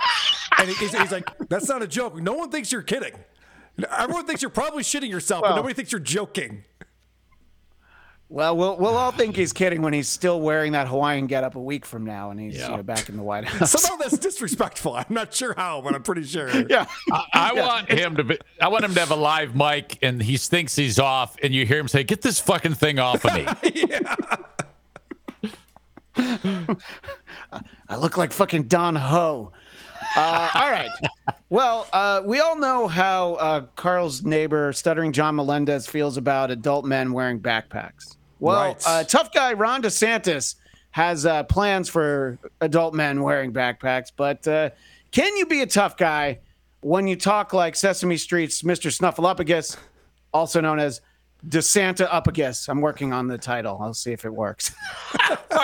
And 0.59 0.69
he- 0.69 0.75
he's, 0.75 0.95
he's 0.95 1.11
like, 1.11 1.25
that's 1.49 1.71
not 1.71 1.81
a 1.83 1.87
joke. 1.87 2.17
No 2.21 2.35
one 2.35 2.51
thinks 2.51 2.71
you're 2.71 2.83
kidding. 2.83 3.15
Everyone 3.99 4.27
thinks 4.27 4.43
you're 4.43 4.51
probably 4.51 4.83
shitting 4.83 5.09
yourself, 5.09 5.41
but 5.41 5.57
nobody 5.57 5.73
thinks 5.73 5.91
you're 5.91 5.99
joking. 5.99 6.65
Well, 8.33 8.57
we'll 8.57 8.77
we'll 8.77 8.97
all 8.97 9.11
think 9.11 9.35
he's 9.35 9.53
kidding 9.53 9.83
when 9.83 9.93
he's 9.93 10.07
still 10.09 10.41
wearing 10.41 10.71
that 10.73 10.87
Hawaiian 10.87 11.27
getup 11.27 11.57
a 11.57 11.61
week 11.61 11.85
from 11.85 12.05
now, 12.05 12.31
and 12.31 12.39
he's 12.39 12.55
you 12.55 12.61
know, 12.61 12.81
back 12.81 13.09
in 13.09 13.17
the 13.17 13.25
White 13.25 13.45
House. 13.49 13.73
Somehow 13.73 13.97
that's 13.97 14.19
disrespectful. 14.19 14.95
I'm 14.95 15.05
not 15.09 15.35
sure 15.35 15.53
how, 15.57 15.81
but 15.81 15.97
I'm 15.97 16.05
pretty 16.05 16.23
sure. 16.23 16.49
Yeah. 16.71 16.87
I, 17.11 17.25
I 17.35 17.53
want 17.55 17.91
him 17.91 18.15
to 18.15 18.23
be. 18.23 18.39
I 18.63 18.69
want 18.69 18.85
him 18.85 18.95
to 18.95 19.01
have 19.01 19.11
a 19.11 19.17
live 19.17 19.57
mic, 19.57 19.99
and 20.01 20.23
he 20.23 20.37
thinks 20.37 20.77
he's 20.77 21.01
off, 21.01 21.37
and 21.43 21.53
you 21.53 21.67
hear 21.67 21.81
him 21.81 21.89
say, 21.89 22.05
"Get 22.05 22.23
this 22.23 22.39
fucking 22.39 22.75
thing 22.75 23.01
off 23.01 23.25
of 23.25 23.35
me." 23.35 23.49
I 27.89 27.97
look 27.97 28.17
like 28.17 28.33
fucking 28.33 28.69
Don 28.69 28.95
Ho. 28.95 29.51
Uh, 30.17 30.51
all 30.55 30.71
right. 30.71 30.91
Well, 31.49 31.89
uh, 31.93 32.23
we 32.25 32.39
all 32.39 32.57
know 32.57 32.87
how 32.87 33.35
uh, 33.35 33.61
Karl's 33.75 34.23
neighbor, 34.23 34.73
stuttering 34.73 35.11
John 35.11 35.35
Melendez, 35.35 35.89
feels 35.89 36.17
about 36.17 36.53
adult 36.53 36.85
men 36.85 37.13
wearing 37.13 37.41
backpacks. 37.41 38.17
Well, 38.41 38.61
Right. 38.73 38.83
uh, 38.87 39.05
tough 39.05 39.33
guy 39.33 39.53
Ron 39.53 39.83
DeSantis 39.83 40.57
has 40.93 41.25
uh, 41.27 41.45
plans 41.45 41.89
for 41.89 42.39
adult 42.61 42.95
men 42.95 43.23
wearing 43.23 43.53
backpacks, 43.53 44.11
but 44.17 44.47
uh, 44.49 44.71
can 45.13 45.37
you 45.37 45.47
be 45.47 45.61
a 45.63 45.67
tough 45.67 45.97
guy 45.97 46.41
when 46.81 47.07
you 47.07 47.15
talk 47.17 47.53
like 47.53 47.77
Sesame 47.77 48.17
Street's 48.17 48.63
Mr. 48.63 48.91
Snuffleupagus, 48.91 49.77
also 50.33 50.61
known 50.61 50.81
as 50.81 51.01
DeSanta 51.47 52.09
Upagus? 52.09 52.69
I'm 52.69 52.81
working 52.81 53.13
on 53.13 53.29
the 53.29 53.39
title. 53.39 53.79
I'll 53.81 53.95
see 53.95 54.13
if 54.13 54.25
it 54.25 54.33
works. 54.35 54.75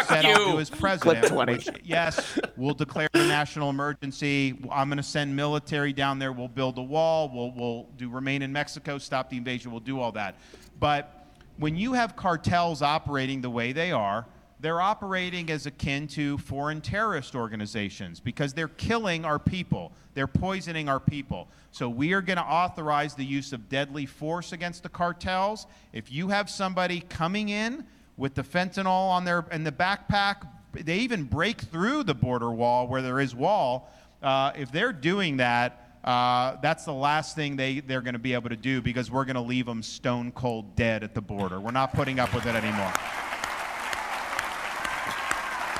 said 0.06 0.24
I'll 0.26 0.52
do 0.52 0.60
as 0.60 0.70
president. 0.70 1.24
Clip 1.26 1.32
20. 1.32 1.52
which, 1.54 1.68
yes, 1.82 2.38
we'll 2.56 2.74
declare 2.74 3.08
a 3.14 3.18
national 3.26 3.70
emergency. 3.70 4.58
I'm 4.70 4.88
going 4.88 4.96
to 4.98 5.02
send 5.02 5.34
military 5.34 5.92
down 5.92 6.18
there. 6.18 6.32
We'll 6.32 6.48
build 6.48 6.78
a 6.78 6.82
wall. 6.82 7.30
We'll, 7.34 7.52
we'll 7.52 7.88
do 7.96 8.08
remain 8.10 8.42
in 8.42 8.52
Mexico, 8.52 8.98
stop 8.98 9.30
the 9.30 9.36
invasion. 9.38 9.70
We'll 9.70 9.80
do 9.80 9.98
all 10.00 10.12
that. 10.12 10.36
But 10.78 11.15
when 11.58 11.76
you 11.76 11.94
have 11.94 12.16
cartels 12.16 12.82
operating 12.82 13.40
the 13.40 13.50
way 13.50 13.72
they 13.72 13.92
are, 13.92 14.26
they're 14.60 14.80
operating 14.80 15.50
as 15.50 15.66
akin 15.66 16.08
to 16.08 16.38
foreign 16.38 16.80
terrorist 16.80 17.34
organizations 17.34 18.20
because 18.20 18.54
they're 18.54 18.68
killing 18.68 19.24
our 19.24 19.38
people. 19.38 19.92
They're 20.14 20.26
poisoning 20.26 20.88
our 20.88 21.00
people. 21.00 21.48
So 21.72 21.90
we 21.90 22.14
are 22.14 22.22
going 22.22 22.38
to 22.38 22.44
authorize 22.44 23.14
the 23.14 23.24
use 23.24 23.52
of 23.52 23.68
deadly 23.68 24.06
force 24.06 24.52
against 24.52 24.82
the 24.82 24.88
cartels. 24.88 25.66
If 25.92 26.10
you 26.10 26.28
have 26.28 26.48
somebody 26.48 27.00
coming 27.00 27.50
in 27.50 27.84
with 28.16 28.34
the 28.34 28.42
fentanyl 28.42 28.86
on 28.86 29.26
their 29.26 29.44
in 29.52 29.62
the 29.62 29.72
backpack, 29.72 30.48
they 30.72 30.98
even 30.98 31.24
break 31.24 31.60
through 31.60 32.04
the 32.04 32.14
border 32.14 32.50
wall 32.50 32.88
where 32.88 33.02
there 33.02 33.20
is 33.20 33.34
wall. 33.34 33.92
Uh, 34.22 34.52
if 34.56 34.72
they're 34.72 34.92
doing 34.92 35.36
that, 35.36 35.85
uh, 36.06 36.56
that's 36.62 36.84
the 36.84 36.92
last 36.92 37.34
thing 37.34 37.56
they, 37.56 37.80
they're 37.80 38.00
going 38.00 38.14
to 38.14 38.18
be 38.18 38.32
able 38.32 38.48
to 38.48 38.56
do 38.56 38.80
because 38.80 39.10
we're 39.10 39.24
going 39.24 39.34
to 39.36 39.40
leave 39.40 39.66
them 39.66 39.82
stone 39.82 40.30
cold 40.32 40.76
dead 40.76 41.02
at 41.02 41.14
the 41.14 41.20
border. 41.20 41.58
We're 41.60 41.72
not 41.72 41.92
putting 41.92 42.20
up 42.20 42.32
with 42.32 42.46
it 42.46 42.54
anymore. 42.54 42.92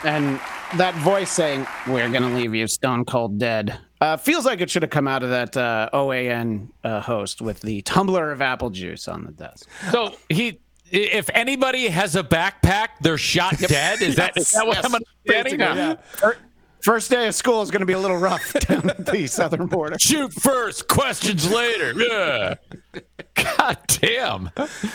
and 0.05 0.41
that 0.77 0.95
voice 0.97 1.31
saying 1.31 1.67
"We're 1.87 2.09
gonna 2.11 2.35
leave 2.35 2.55
you 2.55 2.67
stone 2.67 3.05
cold 3.05 3.39
dead" 3.39 3.79
uh, 4.01 4.17
feels 4.17 4.45
like 4.45 4.61
it 4.61 4.69
should 4.71 4.83
have 4.83 4.91
come 4.91 5.09
out 5.09 5.23
of 5.23 5.31
that 5.31 5.57
uh, 5.57 5.89
OAN 5.93 6.69
uh, 6.85 7.01
host 7.01 7.41
with 7.41 7.61
the 7.61 7.83
tumbler 7.83 8.33
of 8.33 8.43
apple 8.43 8.71
juice 8.71 9.09
on 9.09 9.25
the 9.25 9.33
desk. 9.33 9.69
So 9.91 10.15
he, 10.29 10.61
if 10.91 11.31
anybody 11.33 11.89
has 11.89 12.17
a 12.17 12.23
backpack, 12.23 12.89
they're 13.01 13.19
shot 13.19 13.59
dead. 13.59 14.03
Is 14.03 14.17
that 14.17 14.37
is 14.37 14.51
that 14.53 14.67
what 14.67 14.85
I'm 14.85 14.95
understanding? 14.95 15.61
Yeah. 15.61 15.97
Fir- 16.83 16.93
First 16.97 17.11
day 17.11 17.29
of 17.29 17.35
school 17.35 17.63
is 17.63 17.71
going 17.71 17.81
to 17.81 17.87
be 17.87 17.93
a 17.93 17.99
little 17.99 18.17
rough 18.17 18.53
down 18.61 18.89
at 18.91 19.05
the 19.07 19.27
southern 19.27 19.67
border. 19.67 19.99
Shoot 19.99 20.33
first, 20.33 20.89
questions 20.89 21.51
later. 21.51 21.93
Yeah. 21.95 22.55
God 23.37 23.79
damn. 23.89 24.51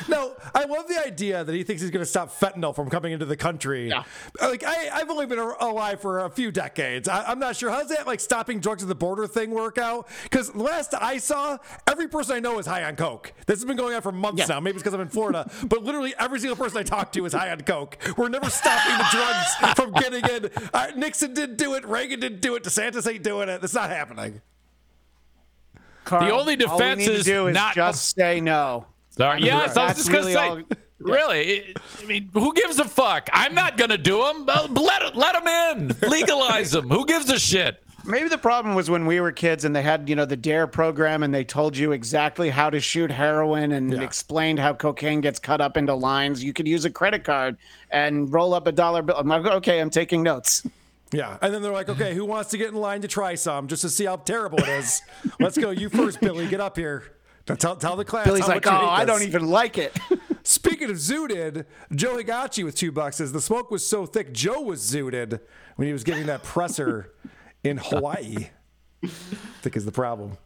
No, 0.08 0.36
I 0.54 0.66
love 0.66 0.88
the 0.88 1.02
idea 1.06 1.44
that 1.44 1.54
he 1.54 1.64
thinks 1.64 1.82
he's 1.82 1.92
going 1.92 2.04
to 2.04 2.10
stop 2.10 2.30
fentanyl 2.32 2.76
from 2.76 2.90
coming 2.90 3.12
into 3.12 3.26
the 3.26 3.38
country. 3.38 3.90
Like 4.40 4.64
I, 4.64 4.90
I've 4.92 5.10
only 5.10 5.26
been 5.26 5.40
alive 5.40 6.02
for 6.02 6.26
a 6.26 6.30
few 6.30 6.52
decades. 6.52 7.08
I, 7.08 7.24
I'm 7.26 7.40
not 7.40 7.56
sure 7.56 7.70
how's 7.70 7.90
that 7.90 8.08
like 8.08 8.20
stopping 8.20 8.60
drugs 8.60 8.82
at 8.84 8.90
the 8.90 8.96
border 8.96 9.28
thing 9.28 9.52
work 9.52 9.78
out. 9.78 10.08
Because 10.24 10.54
last 10.56 10.94
I 10.94 11.18
saw, 11.18 11.58
every 11.88 12.08
person 12.08 12.36
I 12.36 12.40
know 12.40 12.60
is 12.60 12.66
high 12.66 12.84
on 12.84 12.96
coke. 12.96 13.34
This 13.46 13.60
has 13.60 13.66
been 13.66 13.78
going 13.78 13.94
on 13.96 14.02
for 14.02 14.12
months 14.12 14.48
now. 14.48 14.60
Maybe 14.60 14.76
it's 14.76 14.84
because 14.84 14.94
I'm 14.94 15.02
in 15.02 15.10
Florida, 15.10 15.50
but 15.66 15.84
literally 15.84 16.14
every 16.20 16.40
single 16.40 16.56
person 16.56 16.78
I 16.80 16.84
talk 16.84 17.12
to 17.14 17.26
is 17.26 17.34
high 17.34 17.52
on 17.52 17.62
coke. 17.62 17.98
We're 18.18 18.30
never 18.30 18.50
stopping 18.50 18.98
the 18.98 19.08
drugs 19.12 19.76
from 19.76 19.92
getting 19.94 20.26
in. 20.30 20.52
Uh, 20.74 20.88
Nixon 20.96 21.34
didn't 21.34 21.58
do 21.58 21.76
it. 21.76 21.86
Reagan 21.86 22.20
didn't 22.20 22.42
do 22.42 22.56
it. 22.56 22.64
DeSantis 22.64 23.12
ain't 23.12 23.24
doing 23.24 23.50
it. 23.50 23.64
It's 23.64 23.74
not 23.74 23.90
happening. 23.90 24.42
Karl, 26.20 26.24
only 26.24 26.34
all 26.34 26.46
we 26.46 26.56
defense 26.56 27.00
need 27.00 27.06
to 27.08 27.14
is 27.14 27.26
do 27.26 27.48
is 27.48 27.56
not- 27.56 27.76
just 27.76 28.16
say 28.16 28.40
no. 28.40 28.86
Uh, 28.88 29.18
Sorry. 29.18 29.42
Yes, 29.42 29.76
I 29.78 29.86
was 29.88 29.96
just 29.98 30.10
gonna 30.10 30.20
really 30.22 30.34
say. 30.34 30.48
all- 30.48 30.62
Really? 31.00 31.74
I 32.02 32.06
mean, 32.06 32.30
who 32.34 32.54
gives 32.54 32.78
a 32.78 32.86
fuck? 32.86 33.28
I'm 33.34 33.56
not 33.56 33.76
gonna 33.76 33.98
do 33.98 34.24
them. 34.24 34.46
Let 34.46 35.16
let 35.16 35.34
them 35.44 35.48
in. 36.02 36.10
Legalize 36.10 36.72
them. 36.72 36.90
Who 36.90 37.06
gives 37.08 37.28
a 37.32 37.40
shit? 37.40 37.82
Maybe 38.06 38.30
the 38.30 38.38
problem 38.38 38.74
was 38.76 38.90
when 38.90 39.06
we 39.06 39.20
were 39.20 39.32
kids 39.32 39.64
and 39.66 39.76
they 39.76 39.82
had, 39.84 40.10
you 40.10 40.16
know, 40.16 40.26
the 40.26 40.36
DARE 40.36 40.66
program 40.68 41.22
and 41.24 41.32
they 41.34 41.44
told 41.44 41.78
you 41.78 41.92
exactly 41.92 42.50
how 42.50 42.70
to 42.72 42.80
shoot 42.80 43.12
heroin 43.12 43.72
and 43.74 43.94
explained 44.02 44.58
how 44.60 44.74
cocaine 44.74 45.22
gets 45.22 45.40
cut 45.40 45.62
up 45.62 45.78
into 45.78 45.94
lines. 45.94 46.44
You 46.44 46.52
could 46.54 46.68
use 46.68 46.84
a 46.86 46.90
credit 46.90 47.24
card 47.24 47.58
and 47.92 48.32
roll 48.34 48.54
up 48.56 48.66
a 48.66 48.72
dollar 48.72 49.02
bill. 49.04 49.18
I'm 49.18 49.28
like, 49.28 49.46
okay, 49.46 49.80
I'm 49.80 49.92
taking 49.92 50.24
notes. 50.24 50.64
Yeah, 51.12 51.38
and 51.42 51.54
then 51.54 51.62
they're 51.62 51.74
like, 51.74 51.90
okay, 51.90 52.14
who 52.14 52.26
wants 52.26 52.52
to 52.52 52.58
get 52.58 52.70
in 52.70 52.76
line 52.76 53.02
to 53.02 53.08
try 53.08 53.36
some 53.36 53.68
just 53.68 53.82
to 53.82 53.90
see 53.90 54.06
how 54.06 54.16
terrible 54.16 54.60
it 54.60 54.70
is? 54.70 55.02
Let's 55.40 55.58
go. 55.58 55.72
You 55.72 55.90
first, 55.90 56.22
Billy. 56.22 56.48
Get 56.48 56.62
up 56.62 56.78
here. 56.78 57.04
Tell, 57.46 57.76
tell 57.76 57.96
the 57.96 58.06
class. 58.06 58.26
Billy's 58.26 58.48
like, 58.48 58.68
oh, 58.68 58.72
I 58.72 59.04
don't 59.04 59.24
even 59.24 59.50
like 59.50 59.78
it. 59.78 59.98
Speaking 60.44 60.90
of 60.90 60.98
zooted, 60.98 61.66
Joe 61.94 62.16
Higachi 62.18 62.64
with 62.64 62.76
two 62.76 62.92
bucks 62.92 63.18
says 63.18 63.32
the 63.32 63.42
smoke 63.42 63.72
was 63.72 63.86
so 63.86 64.06
thick 64.06 64.32
Joe 64.34 64.62
was 64.62 64.82
zooted 64.82 65.40
when 65.76 65.88
he 65.88 65.94
was 65.94 66.04
getting 66.04 66.28
that 66.28 66.44
presser 66.44 67.14
in 67.64 67.78
Hawaii. 67.78 68.50
I 69.04 69.08
think 69.62 69.76
is 69.76 69.86
the 69.86 69.92
problem. 69.92 70.38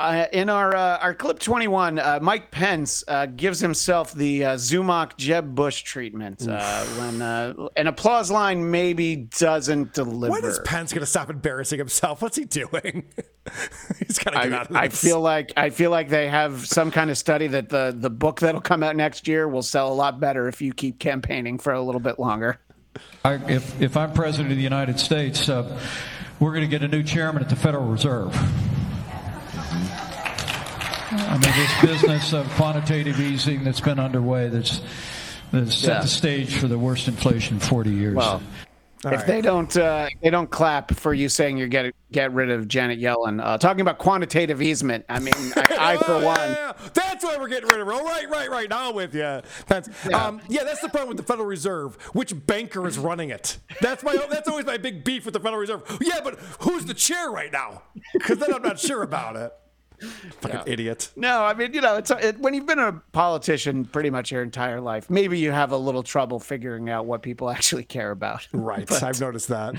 Uh, 0.00 0.26
in 0.32 0.48
our 0.48 0.74
uh, 0.74 0.96
our 0.96 1.12
clip 1.12 1.38
21, 1.38 1.98
uh, 1.98 2.18
Mike 2.22 2.50
Pence 2.50 3.04
uh, 3.06 3.26
gives 3.26 3.60
himself 3.60 4.14
the 4.14 4.46
uh, 4.46 4.54
Zumock 4.54 5.14
Jeb 5.18 5.54
Bush 5.54 5.82
treatment 5.82 6.48
uh, 6.48 6.84
when 6.84 7.20
uh, 7.20 7.52
an 7.76 7.86
applause 7.86 8.30
line 8.30 8.70
maybe 8.70 9.16
doesn't 9.16 9.92
deliver. 9.92 10.32
When 10.32 10.44
is 10.46 10.58
Pence 10.60 10.94
going 10.94 11.02
to 11.02 11.06
stop 11.06 11.28
embarrassing 11.28 11.78
himself? 11.78 12.22
What's 12.22 12.38
he 12.38 12.46
doing? 12.46 13.04
He's 13.98 14.18
got 14.18 14.30
to 14.30 14.48
get 14.48 14.52
I, 14.54 14.56
out 14.56 14.62
of 14.62 14.68
this. 14.68 14.76
I 14.78 14.88
feel 14.88 15.20
like 15.20 15.52
I 15.58 15.68
feel 15.68 15.90
like 15.90 16.08
they 16.08 16.28
have 16.28 16.66
some 16.66 16.90
kind 16.90 17.10
of 17.10 17.18
study 17.18 17.48
that 17.48 17.68
the 17.68 17.94
the 17.94 18.10
book 18.10 18.40
that'll 18.40 18.62
come 18.62 18.82
out 18.82 18.96
next 18.96 19.28
year 19.28 19.46
will 19.46 19.62
sell 19.62 19.92
a 19.92 19.94
lot 19.94 20.18
better 20.18 20.48
if 20.48 20.62
you 20.62 20.72
keep 20.72 20.98
campaigning 20.98 21.58
for 21.58 21.74
a 21.74 21.82
little 21.82 22.00
bit 22.00 22.18
longer. 22.18 22.58
I, 23.22 23.34
if, 23.52 23.78
if 23.82 23.98
I'm 23.98 24.14
president 24.14 24.50
of 24.50 24.56
the 24.56 24.64
United 24.64 24.98
States, 24.98 25.50
uh, 25.50 25.78
we're 26.40 26.52
going 26.52 26.68
to 26.68 26.70
get 26.70 26.82
a 26.82 26.88
new 26.88 27.02
chairman 27.02 27.42
at 27.42 27.50
the 27.50 27.56
Federal 27.56 27.86
Reserve. 27.86 28.34
I 31.42 31.46
mean, 31.46 31.56
this 31.56 31.80
business 32.02 32.32
of 32.32 32.48
quantitative 32.50 33.18
easing 33.20 33.64
that's 33.64 33.80
been 33.80 33.98
underway 33.98 34.48
that's, 34.48 34.80
that's 35.52 35.74
set 35.76 35.88
Yeah. 35.96 36.00
the 36.02 36.08
stage 36.08 36.54
for 36.56 36.68
the 36.68 36.78
worst 36.78 37.08
inflation 37.08 37.54
in 37.56 37.60
40 37.60 37.90
years. 37.90 38.14
Well, 38.16 38.42
if 39.06 39.24
they 39.24 39.40
don't 39.40 39.74
uh, 39.78 40.08
they 40.22 40.28
don't 40.28 40.50
clap 40.50 40.90
for 40.94 41.14
you 41.14 41.30
saying 41.30 41.56
you're 41.56 41.68
get 41.68 41.94
get 42.12 42.34
rid 42.34 42.50
of 42.50 42.68
Janet 42.68 43.00
Yellen, 43.00 43.42
uh, 43.42 43.56
talking 43.56 43.80
about 43.80 43.96
quantitative 43.96 44.60
easement. 44.60 45.06
I 45.08 45.20
mean, 45.20 45.32
I, 45.56 45.76
I 45.80 45.96
for 45.96 46.12
Oh, 46.12 46.18
yeah, 46.20 46.24
one. 46.26 46.36
yeah, 46.38 46.54
yeah. 46.82 46.88
That's 46.92 47.24
why 47.24 47.38
we're 47.38 47.48
getting 47.48 47.70
rid 47.70 47.80
of 47.80 47.86
her. 47.86 47.94
Oh, 47.94 48.04
right, 48.04 48.28
right, 48.28 48.50
right. 48.50 48.68
Now 48.68 48.90
I'm 48.90 48.94
with 48.94 49.14
you. 49.14 49.40
That's, 49.66 49.88
yeah. 50.06 50.22
Um, 50.26 50.42
yeah, 50.50 50.64
that's 50.64 50.82
the 50.82 50.90
problem 50.90 51.08
with 51.08 51.16
the 51.16 51.22
Federal 51.22 51.46
Reserve. 51.46 51.96
Which 52.12 52.34
banker 52.46 52.86
is 52.86 52.98
running 52.98 53.30
it? 53.30 53.56
That's 53.80 54.02
my. 54.02 54.14
That's 54.30 54.48
always 54.48 54.66
my 54.66 54.76
big 54.76 55.02
beef 55.02 55.24
with 55.24 55.32
the 55.32 55.40
Federal 55.40 55.60
Reserve. 55.60 55.82
Yeah, 56.02 56.20
but 56.22 56.34
who's 56.60 56.84
the 56.84 56.92
chair 56.94 57.30
right 57.30 57.50
now? 57.50 57.80
Because 58.12 58.36
then 58.38 58.52
I'm 58.52 58.62
not 58.62 58.78
sure 58.78 59.02
about 59.02 59.34
it. 59.36 59.50
Fucking 60.40 60.62
idiot. 60.66 61.10
No, 61.16 61.44
I 61.44 61.54
mean, 61.54 61.74
you 61.74 61.80
know, 61.80 61.96
it's 61.96 62.10
it, 62.10 62.38
when 62.38 62.54
you've 62.54 62.66
been 62.66 62.78
a 62.78 62.92
politician 63.12 63.84
pretty 63.84 64.10
much 64.10 64.30
your 64.30 64.42
entire 64.42 64.80
life, 64.80 65.08
maybe 65.10 65.38
you 65.38 65.52
have 65.52 65.72
a 65.72 65.76
little 65.76 66.02
trouble 66.02 66.38
figuring 66.40 66.88
out 66.90 67.06
what 67.06 67.22
people 67.22 67.50
actually 67.56 67.84
care 67.84 68.10
about. 68.10 68.46
Right. 68.52 68.86
But- 68.86 69.02
I've 69.02 69.20
noticed 69.20 69.48
that. 69.48 69.74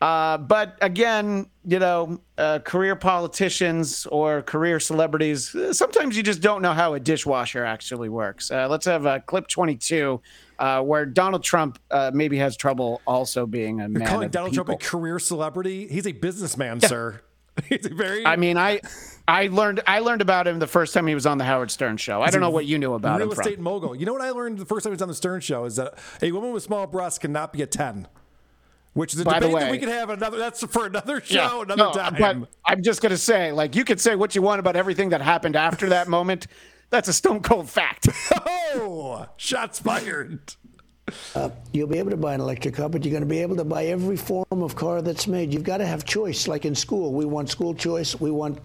Uh, 0.00 0.36
but 0.36 0.76
again, 0.82 1.46
you 1.64 1.78
know, 1.78 2.20
uh, 2.36 2.58
career 2.58 2.94
politicians 2.94 4.04
or 4.06 4.42
career 4.42 4.78
celebrities, 4.78 5.54
uh, 5.54 5.72
sometimes 5.72 6.14
you 6.14 6.22
just 6.22 6.42
don't 6.42 6.60
know 6.60 6.72
how 6.74 6.92
a 6.92 7.00
dishwasher 7.00 7.64
actually 7.64 8.10
works. 8.10 8.50
Uh, 8.50 8.68
let's 8.68 8.84
have 8.84 9.06
uh, 9.06 9.18
clip 9.20 9.48
22, 9.48 10.20
uh, 10.58 10.82
where 10.82 11.06
Donald 11.06 11.42
Trump 11.42 11.78
uh, 11.90 12.10
maybe 12.12 12.36
has 12.36 12.54
trouble 12.54 13.00
also 13.06 13.46
being 13.46 13.80
a 13.80 13.84
You're 13.84 14.00
man 14.00 14.08
calling 14.08 14.28
Donald 14.28 14.52
people. 14.52 14.64
Trump 14.66 14.82
a 14.82 14.84
career 14.84 15.18
celebrity? 15.18 15.86
He's 15.88 16.06
a 16.06 16.12
businessman, 16.12 16.80
sir. 16.80 17.22
He's 17.68 17.86
very. 17.86 18.26
I 18.26 18.36
mean, 18.36 18.56
I 18.56 18.80
I 19.28 19.46
learned 19.46 19.80
I 19.86 20.00
learned 20.00 20.22
about 20.22 20.46
him 20.48 20.58
the 20.58 20.66
first 20.66 20.92
time 20.92 21.06
he 21.06 21.14
was 21.14 21.26
on 21.26 21.38
the 21.38 21.44
Howard 21.44 21.70
Stern 21.70 21.96
show. 21.96 22.20
I 22.20 22.30
don't 22.30 22.40
know 22.40 22.50
what 22.50 22.66
you 22.66 22.78
knew 22.78 22.94
about 22.94 23.18
real 23.18 23.28
him. 23.30 23.34
from. 23.34 23.42
estate 23.42 23.60
mogul. 23.60 23.94
You 23.94 24.06
know 24.06 24.12
what 24.12 24.22
I 24.22 24.30
learned 24.30 24.58
the 24.58 24.64
first 24.64 24.84
time 24.84 24.90
he 24.90 24.94
was 24.94 25.02
on 25.02 25.08
the 25.08 25.14
Stern 25.14 25.40
Show 25.40 25.64
is 25.64 25.76
that 25.76 25.94
a 26.20 26.32
woman 26.32 26.52
with 26.52 26.62
small 26.62 26.86
breasts 26.86 27.18
cannot 27.18 27.52
be 27.52 27.62
a 27.62 27.66
ten, 27.66 28.08
which 28.92 29.14
is 29.14 29.20
a 29.20 29.24
By 29.24 29.38
the 29.40 29.46
debate 29.46 29.60
that 29.60 29.70
we 29.70 29.78
could 29.78 29.88
have 29.88 30.10
another. 30.10 30.36
That's 30.36 30.64
for 30.66 30.86
another 30.86 31.20
show, 31.20 31.34
Yeah, 31.36 31.62
another 31.62 31.76
no, 31.76 31.92
time. 31.92 32.16
But 32.18 32.48
I'm 32.64 32.82
just 32.82 33.00
gonna 33.00 33.16
say, 33.16 33.52
like, 33.52 33.76
you 33.76 33.84
could 33.84 34.00
say 34.00 34.16
what 34.16 34.34
you 34.34 34.42
want 34.42 34.58
about 34.58 34.74
everything 34.76 35.10
that 35.10 35.20
happened 35.22 35.54
after 35.56 35.88
that 35.90 36.08
moment. 36.18 36.46
That's 36.90 37.08
a 37.08 37.12
stone 37.12 37.40
cold 37.40 37.68
fact. 37.70 38.08
oh, 38.46 39.26
shots 39.36 39.78
fired. 39.78 40.54
Uh, 41.34 41.50
you'll 41.72 41.88
be 41.88 41.98
able 41.98 42.10
to 42.10 42.16
buy 42.16 42.34
an 42.34 42.40
electric 42.40 42.74
car, 42.74 42.88
but 42.88 43.04
you're 43.04 43.10
going 43.10 43.22
to 43.22 43.28
be 43.28 43.40
able 43.40 43.56
to 43.56 43.64
buy 43.64 43.86
every 43.86 44.16
form 44.16 44.44
of 44.50 44.74
car 44.74 45.02
that's 45.02 45.26
made. 45.26 45.52
You've 45.52 45.64
got 45.64 45.78
to 45.78 45.86
have 45.86 46.04
choice, 46.04 46.48
like 46.48 46.64
in 46.64 46.74
school. 46.74 47.12
We 47.12 47.24
want 47.26 47.50
school 47.50 47.74
choice. 47.74 48.18
We 48.18 48.30
want 48.30 48.58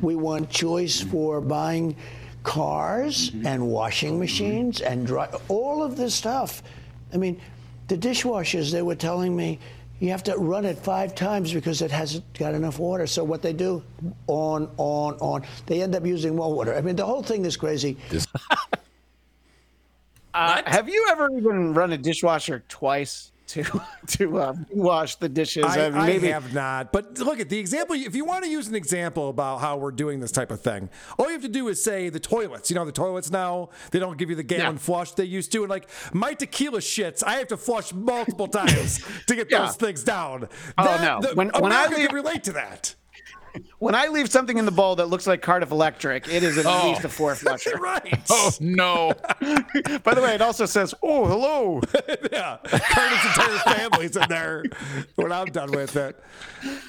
we 0.00 0.16
want 0.16 0.48
choice 0.50 1.00
for 1.00 1.40
buying 1.40 1.96
cars 2.44 3.32
and 3.44 3.68
washing 3.68 4.18
machines 4.18 4.80
and 4.80 5.06
dry, 5.06 5.28
all 5.48 5.82
of 5.82 5.96
this 5.96 6.14
stuff. 6.14 6.62
I 7.12 7.18
mean, 7.18 7.40
the 7.88 7.96
dishwashers. 7.96 8.72
They 8.72 8.82
were 8.82 8.94
telling 8.94 9.36
me 9.36 9.58
you 10.00 10.10
have 10.10 10.22
to 10.24 10.36
run 10.36 10.64
it 10.64 10.78
five 10.78 11.14
times 11.14 11.52
because 11.52 11.82
it 11.82 11.90
hasn't 11.90 12.24
got 12.38 12.54
enough 12.54 12.78
water. 12.78 13.06
So 13.06 13.22
what 13.22 13.42
they 13.42 13.52
do, 13.52 13.82
on, 14.26 14.70
on, 14.76 15.14
on. 15.14 15.42
They 15.66 15.82
end 15.82 15.94
up 15.94 16.06
using 16.06 16.36
more 16.36 16.52
water. 16.54 16.74
I 16.74 16.80
mean, 16.80 16.96
the 16.96 17.06
whole 17.06 17.22
thing 17.22 17.44
is 17.44 17.56
crazy. 17.56 17.96
Uh, 20.36 20.62
have 20.66 20.88
you 20.88 21.06
ever 21.10 21.30
even 21.36 21.72
run 21.72 21.92
a 21.92 21.98
dishwasher 21.98 22.62
twice 22.68 23.32
to 23.48 23.62
to 24.08 24.38
uh, 24.38 24.54
wash 24.70 25.16
the 25.16 25.28
dishes? 25.28 25.64
I, 25.66 25.88
mean, 25.90 25.94
I 25.98 26.10
have 26.28 26.52
not. 26.52 26.92
But 26.92 27.18
look 27.18 27.40
at 27.40 27.48
the 27.48 27.58
example. 27.58 27.96
If 27.96 28.14
you 28.14 28.24
want 28.26 28.44
to 28.44 28.50
use 28.50 28.68
an 28.68 28.74
example 28.74 29.30
about 29.30 29.58
how 29.60 29.76
we're 29.78 29.92
doing 29.92 30.20
this 30.20 30.32
type 30.32 30.50
of 30.50 30.60
thing, 30.60 30.90
all 31.18 31.26
you 31.26 31.32
have 31.32 31.42
to 31.42 31.48
do 31.48 31.68
is 31.68 31.82
say 31.82 32.08
the 32.10 32.20
toilets. 32.20 32.70
You 32.70 32.76
know, 32.76 32.84
the 32.84 32.92
toilets 32.92 33.30
now, 33.30 33.70
they 33.92 33.98
don't 33.98 34.18
give 34.18 34.28
you 34.28 34.36
the 34.36 34.42
gallon 34.42 34.74
Yeah. 34.74 34.78
flush 34.78 35.12
they 35.12 35.24
used 35.24 35.52
to. 35.52 35.62
And 35.62 35.70
like 35.70 35.88
my 36.12 36.34
tequila 36.34 36.80
shits, 36.80 37.22
I 37.24 37.36
have 37.36 37.48
to 37.48 37.56
flush 37.56 37.92
multiple 37.94 38.48
times 38.48 39.00
to 39.28 39.34
get 39.36 39.50
Yeah. 39.50 39.60
those 39.66 39.76
things 39.76 40.04
down. 40.04 40.48
Oh, 40.76 40.84
That- 40.84 41.00
no. 41.22 41.28
the- 41.28 41.34
When- 41.34 41.50
when 41.60 41.72
I 41.72 41.86
leave- 41.86 42.08
can 42.08 42.14
relate 42.14 42.44
to 42.44 42.52
that. 42.52 42.94
When 43.78 43.94
I 43.94 44.08
leave 44.08 44.30
something 44.30 44.56
in 44.58 44.64
the 44.64 44.70
bowl 44.70 44.96
that 44.96 45.06
looks 45.06 45.26
like 45.26 45.42
Cardiff 45.42 45.70
Electric, 45.70 46.28
it 46.28 46.42
is 46.42 46.58
at 46.58 46.66
Oh. 46.66 46.88
least 46.90 47.04
a 47.04 47.08
four 47.08 47.34
flusher. 47.34 47.76
right. 47.78 48.20
Oh 48.30 48.50
no! 48.60 49.12
By 50.04 50.14
the 50.14 50.20
way, 50.22 50.34
it 50.34 50.40
also 50.42 50.66
says, 50.66 50.94
"Oh, 51.02 51.26
hello." 51.26 51.80
yeah, 52.32 52.58
Carter's 52.64 53.24
entire 53.26 53.58
family's 53.74 54.16
in 54.16 54.28
there 54.28 54.64
when 55.16 55.32
I'm 55.32 55.46
done 55.46 55.70
with 55.72 55.96
it. 55.96 56.18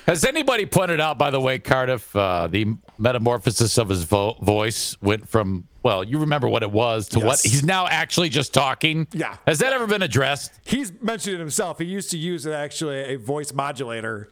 Has 0.07 0.24
anybody 0.24 0.65
pointed 0.65 0.99
out, 0.99 1.18
by 1.18 1.30
the 1.30 1.39
way, 1.39 1.59
Cardiff, 1.59 2.15
uh, 2.15 2.47
the 2.47 2.65
metamorphosis 2.97 3.78
of 3.78 3.89
his 3.89 4.03
vo- 4.03 4.34
voice 4.41 4.95
went 5.01 5.28
from 5.28 5.68
well, 5.84 6.03
you 6.03 6.20
remember 6.20 6.49
what 6.49 6.63
it 6.63 6.72
was 6.72 7.07
to 7.09 7.20
what 7.20 7.39
he's 7.41 7.63
now 7.63 7.88
actually 7.88 8.28
just 8.28 8.53
talking. 8.53 9.07
Yeah. 9.13 9.38
Has 9.45 9.59
that 9.59 9.72
ever 9.72 9.88
been 9.88 10.01
addressed? 10.01 10.51
He's 10.65 10.91
mentioned 11.01 11.36
it 11.36 11.39
himself. 11.39 11.80
He 11.80 11.86
used 11.86 12.11
to 12.11 12.18
use 12.18 12.45
it 12.45 12.51
actually 12.51 12.97
a 13.13 13.15
voice 13.18 13.53
modulator, 13.53 14.30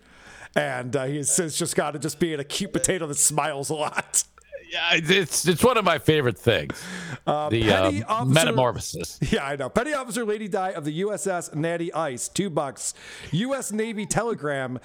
and 0.56 0.96
uh, 0.96 1.06
he's 1.06 1.30
since 1.30 1.58
just 1.58 1.76
got 1.76 1.92
to 1.92 2.00
just 2.00 2.20
be 2.20 2.34
a 2.34 2.44
cute 2.44 2.74
potato 2.74 3.08
that 3.08 3.16
smiles 3.18 3.70
a 3.70 3.76
lot. 3.76 4.24
Yeah, 4.72 4.90
it's 4.94 5.48
it's 5.48 5.64
one 5.64 5.78
of 5.78 5.86
my 5.86 6.00
favorite 6.00 6.38
things. 6.40 6.82
the 7.26 7.32
uh, 7.72 8.02
Officer- 8.08 8.34
metamorphosis. 8.34 9.20
Yeah, 9.32 9.46
I 9.46 9.56
know. 9.56 9.70
Petty 9.70 9.94
Officer 9.94 10.26
Lady 10.26 10.48
Di 10.48 10.72
of 10.72 10.86
the 10.86 11.02
USS 11.02 11.54
Natty 11.54 11.94
Ice, 11.94 12.28
two 12.28 12.50
bucks. 12.50 12.94
U.S. 13.32 13.72
Navy 13.72 14.06
telegram. 14.06 14.80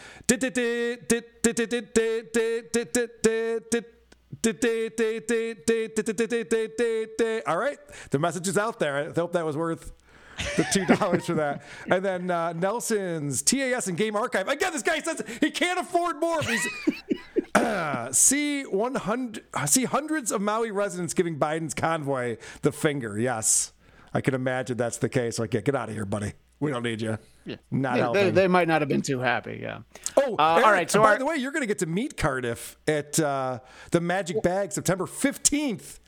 All 7.46 7.56
right, 7.58 7.78
the 8.10 8.18
message 8.18 8.48
is 8.48 8.58
out 8.58 8.78
there. 8.78 8.96
I 9.10 9.12
hope 9.12 9.32
that 9.32 9.44
was 9.44 9.56
worth 9.56 9.92
the 10.56 10.66
two 10.72 10.84
dollars 10.86 11.26
for 11.26 11.34
that. 11.34 11.62
And 11.88 12.04
then 12.04 12.30
uh, 12.30 12.52
Nelson's 12.54 13.42
TAS 13.42 13.88
and 13.88 13.96
Game 13.96 14.16
Archive. 14.16 14.48
Again, 14.48 14.72
this 14.72 14.82
guy 14.82 15.00
says 15.00 15.22
he 15.40 15.50
can't 15.50 15.78
afford 15.80 16.20
more. 16.20 16.42
He's, 16.42 16.66
uh, 17.54 18.12
see 18.12 18.62
100 18.64 19.44
see 19.66 19.84
hundreds 19.84 20.32
of 20.32 20.40
Maui 20.40 20.70
residents 20.70 21.14
giving 21.14 21.38
Biden's 21.38 21.74
convoy 21.74 22.36
the 22.62 22.72
finger. 22.72 23.18
Yes. 23.18 23.72
I 24.12 24.20
can 24.20 24.34
imagine 24.34 24.76
that's 24.76 24.98
the 24.98 25.08
case. 25.08 25.38
Like, 25.38 25.54
yeah, 25.54 25.60
get 25.60 25.76
out 25.76 25.88
of 25.88 25.94
here, 25.94 26.04
buddy. 26.04 26.32
We 26.58 26.70
don't 26.72 26.82
need 26.82 27.00
you. 27.00 27.16
Not 27.70 27.96
Yeah, 27.96 28.02
helping. 28.02 28.24
they, 28.24 28.30
they 28.32 28.48
might 28.48 28.68
not 28.68 28.82
have 28.82 28.88
been 28.88 29.00
too 29.02 29.20
happy. 29.20 29.60
Yeah. 29.62 29.78
Oh, 30.16 30.34
Uh, 30.36 30.54
Eric, 30.56 30.66
all 30.66 30.72
right. 30.72 30.90
So 30.90 31.00
by 31.00 31.12
our- 31.12 31.18
the 31.18 31.24
way, 31.24 31.36
you're 31.36 31.52
going 31.52 31.62
to 31.62 31.66
get 31.66 31.78
to 31.78 31.86
meet 31.86 32.16
Cardiff 32.16 32.76
at 32.88 33.18
uh, 33.20 33.60
the 33.92 34.00
Magic 34.00 34.42
Bag 34.42 34.72
September 34.72 35.06
15th. 35.06 36.00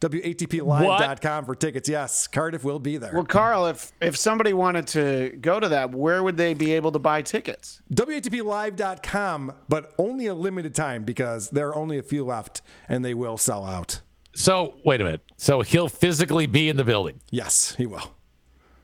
WATPlive.com 0.00 1.44
for 1.46 1.54
tickets. 1.54 1.88
Yes, 1.88 2.26
Cardiff 2.26 2.64
will 2.64 2.78
be 2.78 2.96
there. 2.98 3.12
well, 3.14 3.24
Karl, 3.24 3.66
if 3.66 3.92
if 4.00 4.16
somebody 4.16 4.52
wanted 4.52 4.86
to 4.88 5.36
go 5.40 5.58
to 5.58 5.68
that, 5.70 5.92
where 5.92 6.22
would 6.22 6.36
they 6.36 6.54
be 6.54 6.72
able 6.72 6.92
to 6.92 6.98
buy 6.98 7.22
tickets? 7.22 7.80
WATPlive.com, 7.94 9.52
but 9.68 9.94
only 9.98 10.26
a 10.26 10.34
limited 10.34 10.74
time 10.74 11.04
because 11.04 11.50
there 11.50 11.68
are 11.68 11.76
only 11.76 11.98
a 11.98 12.02
few 12.02 12.24
left 12.24 12.62
and 12.88 13.04
they 13.04 13.14
will 13.14 13.38
sell 13.38 13.64
out. 13.64 14.00
So 14.34 14.74
wait 14.84 15.00
a 15.00 15.04
minute. 15.04 15.22
So 15.38 15.62
he'll 15.62 15.88
physically 15.88 16.46
be 16.46 16.68
in 16.68 16.76
the 16.76 16.84
building. 16.84 17.20
Yes, 17.30 17.74
he 17.76 17.86
will. 17.86 18.12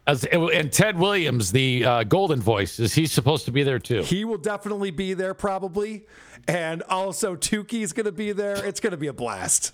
As, 0.07 0.25
and 0.25 0.73
Ted 0.73 0.99
Williams, 0.99 1.53
the 1.53 1.85
uh, 1.85 2.03
Golden 2.05 2.41
Voice, 2.41 2.81
is 2.81 2.95
he 2.95 3.07
supposed 3.07 3.45
to 3.45 3.53
be 3.53 3.63
there 3.63 3.79
too? 3.79 4.03
He 4.03 4.25
will 4.25 4.39
definitely 4.39 4.91
be 4.91 5.15
there, 5.15 5.33
probably. 5.33 6.07
And 6.49 6.83
also, 6.85 7.37
Tuki's 7.37 7.93
going 7.93 8.07
to 8.07 8.13
be 8.13 8.33
there. 8.33 8.65
It's 8.65 8.81
going 8.81 8.91
to 8.91 8.97
be 8.97 9.07
a 9.07 9.13
blast. 9.13 9.73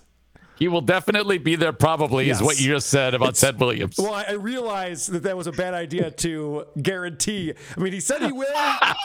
He 0.59 0.67
will 0.67 0.81
definitely 0.81 1.37
be 1.37 1.55
there. 1.55 1.71
Probably 1.73 2.25
Yes. 2.27 2.37
is 2.37 2.43
what 2.43 2.59
you 2.59 2.73
just 2.73 2.89
said 2.89 3.13
about 3.13 3.29
It's- 3.29 3.39
Ted 3.41 3.59
Williams. 3.59 3.95
Well, 3.97 4.13
I 4.13 4.25
I 4.29 4.31
realize 4.33 5.07
that 5.07 5.23
that 5.23 5.35
was 5.37 5.47
a 5.47 5.51
bad 5.53 5.73
idea 5.73 6.11
to 6.11 6.65
guarantee. 6.81 7.53
I 7.75 7.79
mean, 7.79 7.93
he 7.93 7.99
said 8.01 8.21
he 8.21 8.31
will. 8.31 8.45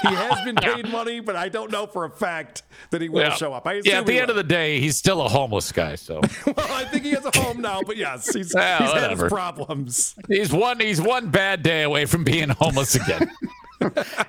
he 0.03 0.09
has 0.15 0.45
been 0.45 0.57
paid 0.57 0.89
money, 0.91 1.21
but 1.21 1.37
I 1.37 1.49
don't 1.49 1.71
know 1.71 1.87
for 1.87 2.05
a 2.05 2.11
fact 2.11 2.63
that 2.91 3.01
he 3.01 3.09
will 3.09 3.23
Yeah. 3.23 3.35
show 3.35 3.53
up. 3.53 3.67
I 3.67 3.81
yeah, 3.85 4.01
at 4.01 4.07
the 4.07 4.13
he 4.13 4.19
end 4.21 4.31
of 4.31 4.37
the 4.37 4.43
day, 4.43 4.81
he's 4.81 4.97
still 4.97 5.23
a 5.23 5.29
homeless 5.29 5.71
guy. 5.73 5.95
So 5.95 6.21
well, 6.47 6.73
I 6.73 6.85
think 6.85 7.05
he 7.05 7.13
has 7.13 7.25
a 7.25 7.39
home 7.39 7.61
now, 7.61 7.81
but 7.87 7.97
yes, 7.97 8.33
he's, 8.35 8.53
Yeah, 8.57 8.79
he's 8.85 8.93
had 9.01 9.11
his 9.13 9.23
problems. 9.23 10.15
he's 10.29 10.53
one 10.53 10.81
he's 10.81 11.01
one 11.01 11.31
bad 11.31 11.63
day 11.63 11.85
away 11.85 12.05
from 12.07 12.25
being 12.25 12.49
homeless 12.49 12.97
again. 12.97 13.31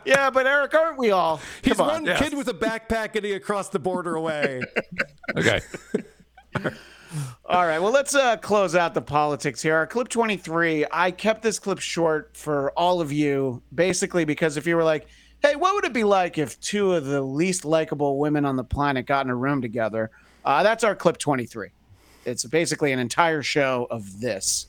Yeah, 0.06 0.30
but 0.30 0.46
Eric, 0.48 0.74
aren't 0.74 0.98
we 1.00 1.12
all? 1.12 1.40
He's 1.64 1.80
on. 1.80 2.04
one 2.06 2.18
kid 2.18 2.34
with 2.36 2.50
a 2.50 2.54
backpack 2.54 3.14
getting 3.14 3.34
across 3.34 3.70
the 3.70 3.80
border 3.80 4.16
away. 4.16 4.62
Okay. 5.38 5.62
All 7.46 7.66
right, 7.66 7.80
well, 7.80 7.92
let's 7.92 8.16
uh, 8.16 8.38
close 8.38 8.76
out 8.76 8.94
the 8.94 9.02
politics 9.02 9.62
here. 9.62 9.76
Our 9.76 9.88
clip 9.88 10.10
23, 10.10 10.86
I 10.92 11.12
kept 11.12 11.42
this 11.42 11.60
clip 11.60 11.80
short 11.80 12.36
for 12.36 12.72
all 12.72 13.02
of 13.02 13.12
you, 13.12 13.62
basically 13.74 14.26
because 14.26 14.58
if 14.58 14.66
you 14.66 14.76
were 14.76 14.84
like, 14.84 15.08
hey, 15.42 15.56
what 15.56 15.76
would 15.76 15.86
it 15.86 15.94
be 15.94 16.04
like 16.04 16.38
if 16.38 16.60
two 16.60 16.94
of 16.94 17.06
the 17.06 17.22
least 17.22 17.66
likable 17.66 18.18
women 18.18 18.46
on 18.46 18.56
the 18.56 18.64
planet 18.64 19.06
got 19.06 19.26
in 19.26 19.30
a 19.30 19.36
room 19.36 19.62
together? 19.62 20.12
Uh, 20.44 20.64
that's 20.64 20.84
our 20.84 20.96
clip 20.96 21.18
23. 21.18 21.70
It's 22.26 22.46
basically 22.46 22.92
an 22.92 23.00
entire 23.00 23.44
show 23.44 23.88
of 23.90 24.20
this. 24.20 24.68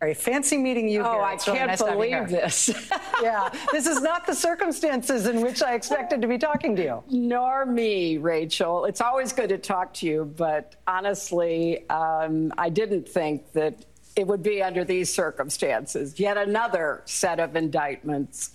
Very 0.00 0.14
fancy 0.14 0.56
meeting 0.56 0.88
you 0.88 1.02
Oh, 1.02 1.12
here. 1.12 1.22
I 1.22 1.34
It's 1.34 1.44
can't 1.44 1.66
nice 1.68 1.78
to 1.78 1.86
have 1.86 1.94
you 1.94 2.18
believe 2.18 2.28
this. 2.28 2.68
yeah, 3.22 3.50
this 3.72 3.86
is 3.86 4.00
not 4.00 4.26
the 4.26 4.34
circumstances 4.34 5.26
in 5.26 5.40
which 5.40 5.60
I 5.62 5.74
expected 5.74 6.22
to 6.22 6.28
be 6.28 6.38
talking 6.38 6.76
to 6.76 6.82
you. 6.82 7.02
Nor 7.10 7.66
me, 7.66 8.18
Rachel. 8.18 8.84
It's 8.84 9.00
always 9.00 9.32
good 9.32 9.48
to 9.48 9.58
talk 9.58 9.92
to 9.94 10.06
you, 10.06 10.32
but 10.36 10.76
honestly, 10.86 11.88
um, 11.90 12.52
I 12.56 12.68
didn't 12.68 13.08
think 13.08 13.52
that 13.52 13.84
it 14.14 14.26
would 14.26 14.42
be 14.42 14.62
under 14.62 14.84
these 14.84 15.12
circumstances. 15.12 16.18
Yet 16.20 16.36
another 16.36 17.02
set 17.04 17.40
of 17.40 17.56
indictments. 17.56 18.50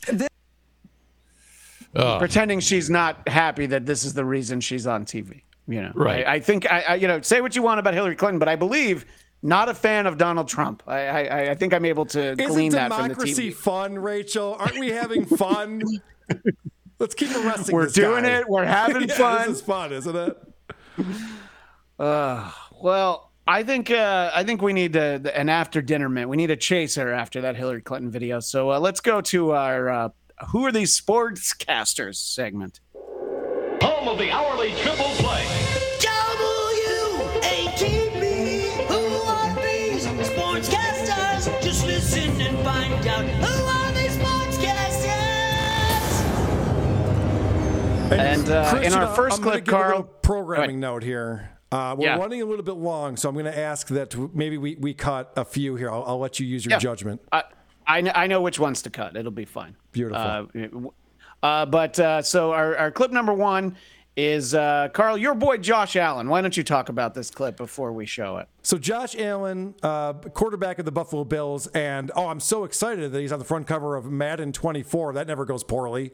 Pretending 1.93 2.59
she's 2.59 2.89
not 2.89 3.27
happy 3.27 3.65
that 3.67 3.85
this 3.85 4.03
is 4.05 4.13
the 4.13 4.25
reason 4.25 4.61
she's 4.61 4.87
on 4.87 5.05
TV. 5.05 5.41
You 5.67 5.81
know, 5.83 5.91
Right. 5.93 6.25
I, 6.27 6.33
I 6.35 6.39
think 6.39 6.69
I, 6.71 6.81
I, 6.81 6.95
you 6.95 7.07
know, 7.07 7.21
say 7.21 7.39
what 7.39 7.55
you 7.55 7.61
want 7.61 7.79
about 7.79 7.93
Hillary 7.93 8.15
Clinton, 8.15 8.39
but 8.39 8.49
I 8.49 8.55
believe 8.55 9.05
not 9.43 9.69
a 9.69 9.73
fan 9.73 10.07
of 10.07 10.17
Donald 10.17 10.47
Trump. 10.47 10.81
I, 10.87 11.27
I, 11.27 11.51
I 11.51 11.55
think 11.55 11.73
I'm 11.73 11.85
able 11.85 12.05
to 12.07 12.31
Isn't 12.31 12.47
glean 12.47 12.71
that 12.71 12.87
from 12.91 13.03
the 13.03 13.09
democracy 13.09 13.49
TV. 13.51 13.53
fun, 13.53 13.99
Rachel? 13.99 14.55
Aren't 14.59 14.79
we 14.79 14.89
having 14.89 15.25
fun? 15.25 15.81
Let's 16.99 17.13
keep 17.13 17.29
arresting 17.35 17.75
We're 17.75 17.83
this 17.85 17.93
doing 17.93 18.23
guy. 18.23 18.39
it. 18.39 18.49
We're 18.49 18.65
having 18.65 19.01
Yeah, 19.09 19.15
fun. 19.15 19.47
This 19.49 19.57
is 19.57 19.61
fun, 19.61 19.91
isn't 19.93 20.15
it? 20.15 20.37
Uh, 21.99 22.49
well, 22.81 23.31
I 23.45 23.63
think 23.63 23.91
uh, 23.91 24.31
I 24.33 24.43
think 24.43 24.61
we 24.61 24.71
need 24.73 24.95
a, 24.95 25.19
an 25.37 25.49
after 25.49 25.81
dinner 25.81 26.07
mint. 26.09 26.29
We 26.29 26.37
need 26.37 26.51
a 26.51 26.55
chaser 26.55 27.11
after 27.11 27.41
that 27.41 27.55
Hillary 27.57 27.81
Clinton 27.81 28.09
video. 28.09 28.39
So 28.39 28.71
uh, 28.71 28.79
let's 28.79 29.01
go 29.01 29.19
to 29.21 29.51
our 29.51 29.89
uh, 29.89 30.09
"Who 30.51 30.65
are 30.65 30.71
these 30.71 30.99
sportscasters?" 30.99 32.15
segment. 32.15 32.79
Home 33.81 34.07
of 34.07 34.17
the 34.17 34.31
hourly 34.31 34.71
triple 34.81 35.05
play. 35.17 35.45
And, 48.19 48.49
uh, 48.49 48.63
in 48.63 48.69
Christian, 48.77 48.93
our 49.01 49.15
first 49.15 49.37
I'm 49.37 49.43
clip, 49.43 49.65
give 49.65 49.73
a 49.73 49.77
Karl- 49.77 50.03
programming 50.03 50.79
note 50.79 51.03
here. 51.03 51.49
Uh, 51.71 51.95
we're 51.97 52.05
Yeah. 52.05 52.17
running 52.17 52.41
a 52.41 52.45
little 52.45 52.63
bit 52.63 52.75
long, 52.75 53.17
so 53.17 53.27
I'm 53.29 53.35
going 53.35 53.45
to 53.45 53.57
ask 53.57 53.87
that 53.87 54.15
maybe 54.35 54.57
we, 54.57 54.75
we 54.75 54.93
cut 54.93 55.33
a 55.35 55.43
few 55.45 55.75
here. 55.75 55.89
I'll, 55.89 56.03
I'll 56.05 56.19
let 56.19 56.39
you 56.39 56.45
use 56.45 56.65
your 56.65 56.73
Yeah. 56.73 56.77
judgment. 56.79 57.21
I, 57.31 57.43
I, 57.87 58.01
kn- 58.01 58.13
I 58.15 58.27
know 58.27 58.41
which 58.41 58.59
ones 58.59 58.81
to 58.83 58.89
cut. 58.91 59.15
It'll 59.15 59.31
be 59.31 59.45
fine. 59.45 59.75
Beautiful. 59.91 60.21
Uh, 60.21 61.45
uh, 61.45 61.65
but 61.65 61.99
uh, 61.99 62.21
so 62.21 62.51
our, 62.51 62.77
our 62.77 62.91
clip 62.91 63.11
number 63.11 63.33
one 63.33 63.75
is 64.15 64.53
uh, 64.53 64.89
Karl, 64.93 65.17
your 65.17 65.33
boy 65.33 65.57
Josh 65.57 65.95
Allen. 65.95 66.29
Why 66.29 66.41
don't 66.41 66.55
you 66.55 66.63
talk 66.63 66.89
about 66.89 67.15
this 67.15 67.31
clip 67.31 67.57
before 67.57 67.91
we 67.91 68.05
show 68.05 68.37
it? 68.37 68.47
So 68.61 68.77
Josh 68.77 69.15
Allen, 69.17 69.73
uh, 69.81 70.13
quarterback 70.13 70.77
of 70.77 70.85
the 70.85 70.91
Buffalo 70.91 71.23
Bills, 71.23 71.65
and 71.67 72.11
oh, 72.15 72.27
I'm 72.27 72.39
so 72.39 72.63
excited 72.63 73.11
that 73.11 73.19
he's 73.19 73.31
on 73.31 73.39
the 73.39 73.45
front 73.45 73.65
cover 73.65 73.95
of 73.95 74.05
Madden 74.11 74.51
24. 74.53 75.13
That 75.13 75.25
never 75.25 75.45
goes 75.45 75.63
poorly. 75.63 76.11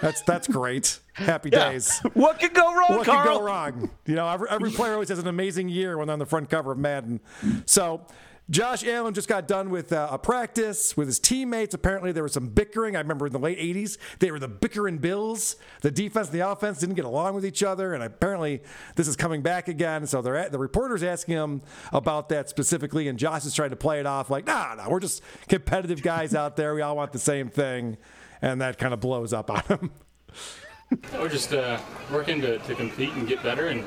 That's 0.00 0.22
that's 0.22 0.46
great. 0.48 0.98
Happy 1.14 1.50
Yeah. 1.52 1.70
days. 1.72 2.00
What 2.14 2.38
could 2.40 2.54
go 2.54 2.74
wrong, 2.74 2.86
Karl? 2.88 2.98
What 2.98 3.06
Karl? 3.06 3.22
could 3.26 3.34
go 3.38 3.42
wrong? 3.44 3.90
You 4.06 4.14
know, 4.14 4.28
every, 4.28 4.48
every 4.50 4.70
player 4.70 4.94
always 4.94 5.08
has 5.10 5.18
an 5.18 5.26
amazing 5.28 5.68
year 5.68 5.96
when 5.98 6.06
they're 6.06 6.12
on 6.14 6.18
the 6.18 6.26
front 6.26 6.50
cover 6.50 6.72
of 6.72 6.78
Madden. 6.78 7.20
So. 7.66 8.06
Josh 8.48 8.84
Allen 8.84 9.14
just 9.14 9.28
got 9.28 9.46
done 9.46 9.70
with 9.70 9.92
uh, 9.92 10.08
a 10.10 10.18
practice 10.18 10.96
with 10.96 11.06
his 11.06 11.20
teammates. 11.20 11.72
Apparently, 11.72 12.10
there 12.10 12.24
was 12.24 12.32
some 12.32 12.48
bickering. 12.48 12.96
I 12.96 12.98
remember 12.98 13.28
in 13.28 13.32
the 13.32 13.38
late 13.38 13.60
80s, 13.60 13.96
they 14.18 14.32
were 14.32 14.40
the 14.40 14.48
bickering 14.48 14.98
Bills. 14.98 15.54
The 15.82 15.92
defense 15.92 16.30
and 16.30 16.40
the 16.40 16.48
offense 16.50 16.80
didn't 16.80 16.96
get 16.96 17.04
along 17.04 17.36
with 17.36 17.46
each 17.46 17.62
other. 17.62 17.94
And 17.94 18.02
apparently, 18.02 18.60
this 18.96 19.06
is 19.06 19.14
coming 19.14 19.40
back 19.40 19.68
again. 19.68 20.04
So 20.04 20.20
they're 20.20 20.34
at, 20.34 20.50
the 20.50 20.58
reporter's 20.58 21.04
asking 21.04 21.36
him 21.36 21.62
about 21.92 22.28
that 22.30 22.48
specifically. 22.48 23.06
And 23.06 23.20
Josh 23.20 23.44
is 23.44 23.54
trying 23.54 23.70
to 23.70 23.76
play 23.76 24.00
it 24.00 24.06
off 24.06 24.30
like, 24.30 24.48
nah, 24.48 24.74
nah, 24.74 24.90
we're 24.90 24.98
just 24.98 25.22
competitive 25.48 26.02
guys 26.02 26.34
out 26.34 26.56
there. 26.56 26.74
We 26.74 26.80
all 26.82 26.96
want 26.96 27.12
the 27.12 27.20
same 27.20 27.50
thing. 27.50 27.98
And 28.42 28.60
that 28.60 28.78
kind 28.78 28.94
of 28.94 29.00
blows 29.00 29.32
up 29.32 29.50
on 29.50 29.62
him. 29.64 29.90
We're 31.12 31.28
just 31.28 31.52
uh, 31.52 31.78
working 32.10 32.40
to, 32.40 32.58
to 32.58 32.74
compete 32.74 33.12
and 33.12 33.28
get 33.28 33.42
better, 33.42 33.68
and 33.68 33.84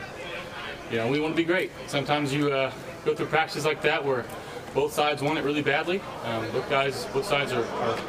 you 0.90 0.98
know 0.98 1.10
we 1.10 1.20
want 1.20 1.34
to 1.34 1.38
be 1.38 1.44
great. 1.44 1.72
Sometimes 1.88 2.34
you 2.34 2.52
uh, 2.52 2.72
go 3.04 3.14
through 3.14 3.26
practices 3.26 3.66
like 3.66 3.82
that 3.82 4.04
where 4.04 4.26
both 4.74 4.94
sides 4.94 5.22
want 5.22 5.38
it 5.38 5.44
really 5.44 5.62
badly. 5.62 6.02
Um, 6.24 6.50
both 6.52 6.70
guys, 6.70 7.06
both 7.08 7.26
sides 7.26 7.52
are, 7.52 7.66
are 7.66 8.00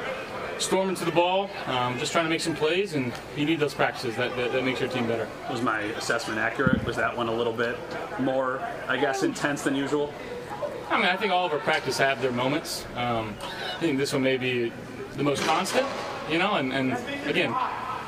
storming 0.59 0.95
to 0.97 1.05
the 1.05 1.11
ball, 1.11 1.51
um, 1.67 1.99
just 1.99 2.13
trying 2.13 2.25
to 2.25 2.31
make 2.31 2.41
some 2.41 2.55
plays, 2.55 2.95
and 2.95 3.13
you 3.37 3.45
need 3.45 3.59
those 3.59 3.75
practices. 3.75 4.17
That, 4.17 4.37
that, 4.37 4.53
that 4.53 4.65
makes 4.65 4.81
your 4.81 4.89
team 4.89 5.07
better. 5.07 5.29
Was 5.51 5.61
my 5.61 5.81
assessment 5.81 6.39
accurate? 6.39 6.85
Was 6.85 6.97
that 6.97 7.17
one 7.17 7.29
a 7.29 7.35
little 7.35 7.53
bit 7.53 7.77
more, 8.21 8.61
I 8.89 8.97
guess, 8.97 9.23
intense 9.23 9.63
than 9.63 9.75
usual? 9.75 10.13
I 10.91 10.99
mean, 10.99 11.07
I 11.07 11.17
think 11.17 11.33
all 11.33 11.47
of 11.47 11.53
our 11.53 11.59
practice 11.59 11.99
have 11.99 12.23
their 12.23 12.33
moments. 12.33 12.87
Um, 12.95 13.35
I 13.43 13.81
think 13.81 13.99
this 13.99 14.13
one 14.13 14.23
may 14.23 14.37
be 14.37 14.73
the 15.17 15.23
most 15.23 15.43
constant, 15.43 15.87
you 16.31 16.39
know, 16.39 16.55
and, 16.55 16.73
and 16.73 16.93
again, 17.29 17.55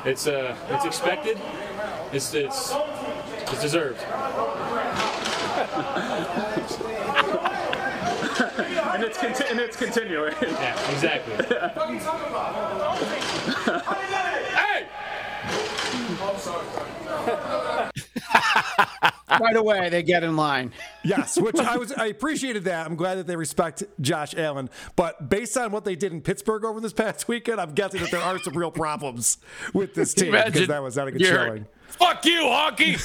it's 0.05 0.27
uh, 0.27 0.55
it's 0.69 0.85
expected, 0.85 1.39
it's 2.11 2.33
it's 2.33 2.73
it's 3.41 3.61
deserved. 3.61 4.01
and 8.93 9.03
it's 9.03 9.17
conti- 9.17 9.45
and 9.49 9.59
it's 9.59 9.75
continuing. 9.77 10.33
Yeah, 10.41 10.91
exactly. 10.91 11.35
right 19.39 19.55
away, 19.55 19.89
they 19.89 20.03
get 20.03 20.23
in 20.23 20.35
line. 20.35 20.73
Yes, 21.03 21.39
which 21.39 21.55
I 21.55 21.77
was 21.77 21.93
I 21.93 22.07
appreciated 22.07 22.65
that. 22.65 22.85
I'm 22.85 22.97
glad 22.97 23.15
that 23.15 23.27
they 23.27 23.37
respect 23.37 23.81
Josh 24.01 24.35
Allen. 24.35 24.69
But 24.97 25.29
based 25.29 25.55
on 25.55 25.71
what 25.71 25.85
they 25.85 25.95
did 25.95 26.11
in 26.11 26.19
Pittsburgh 26.19 26.65
over 26.65 26.81
this 26.81 26.91
past 26.91 27.29
weekend, 27.29 27.61
I'm 27.61 27.73
guessing 27.73 28.01
that 28.01 28.11
there 28.11 28.19
are 28.19 28.37
some 28.39 28.57
real 28.57 28.71
problems 28.71 29.37
with 29.73 29.93
this 29.93 30.13
team 30.13 30.31
because 30.31 30.47
Imagine 30.47 30.67
that 30.67 30.83
was 30.83 30.97
not 30.97 31.07
a 31.07 31.11
good 31.13 31.25
showing. 31.25 31.65
Fuck 31.87 32.25
you, 32.25 32.41
honky. 32.41 32.97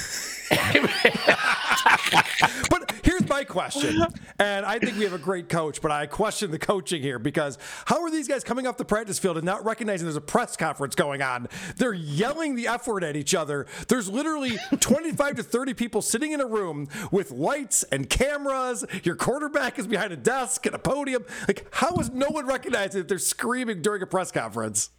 But 2.69 2.91
here's 3.03 3.12
my 3.33 3.43
question, 3.43 3.99
and 4.37 4.63
I 4.63 4.77
think 4.77 4.95
we 4.95 5.05
have 5.05 5.13
a 5.13 5.17
great 5.17 5.49
coach, 5.49 5.81
but 5.81 5.89
I 5.89 6.05
question 6.05 6.51
the 6.51 6.59
coaching 6.59 7.01
here 7.01 7.17
because 7.17 7.57
how 7.85 8.03
are 8.03 8.11
these 8.11 8.27
guys 8.27 8.43
coming 8.43 8.67
off 8.67 8.77
the 8.77 8.85
practice 8.85 9.17
field 9.17 9.37
and 9.37 9.45
not 9.45 9.65
recognizing 9.65 10.05
there's 10.05 10.15
a 10.15 10.21
press 10.21 10.55
conference 10.55 10.93
going 10.93 11.23
on? 11.23 11.47
They're 11.77 11.93
yelling 11.93 12.53
the 12.53 12.67
F 12.67 12.87
word 12.87 13.03
at 13.03 13.15
each 13.15 13.33
other. 13.33 13.65
There's 13.87 14.07
literally 14.07 14.59
25 14.79 15.37
to 15.37 15.43
30 15.43 15.73
people 15.73 16.03
sitting 16.03 16.31
in 16.31 16.41
a 16.41 16.45
room 16.45 16.87
with 17.11 17.31
lights 17.31 17.81
and 17.91 18.07
cameras. 18.07 18.85
Your 19.01 19.15
quarterback 19.15 19.79
is 19.79 19.87
behind 19.87 20.13
a 20.13 20.17
desk 20.17 20.67
and 20.67 20.75
a 20.75 20.79
podium. 20.79 21.25
Like, 21.47 21.65
how 21.71 21.95
is 21.95 22.11
no 22.11 22.29
one 22.29 22.45
recognizing 22.45 23.01
that 23.01 23.07
they're 23.07 23.17
screaming 23.17 23.81
during 23.81 24.03
a 24.03 24.07
press 24.07 24.31
conference? 24.31 24.91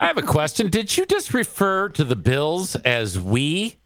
I 0.00 0.06
have 0.06 0.16
a 0.16 0.22
question. 0.22 0.70
Did 0.70 0.96
you 0.96 1.04
just 1.04 1.34
refer 1.34 1.90
to 1.90 2.04
the 2.04 2.16
Bills 2.16 2.74
as 2.76 3.20
we? 3.20 3.81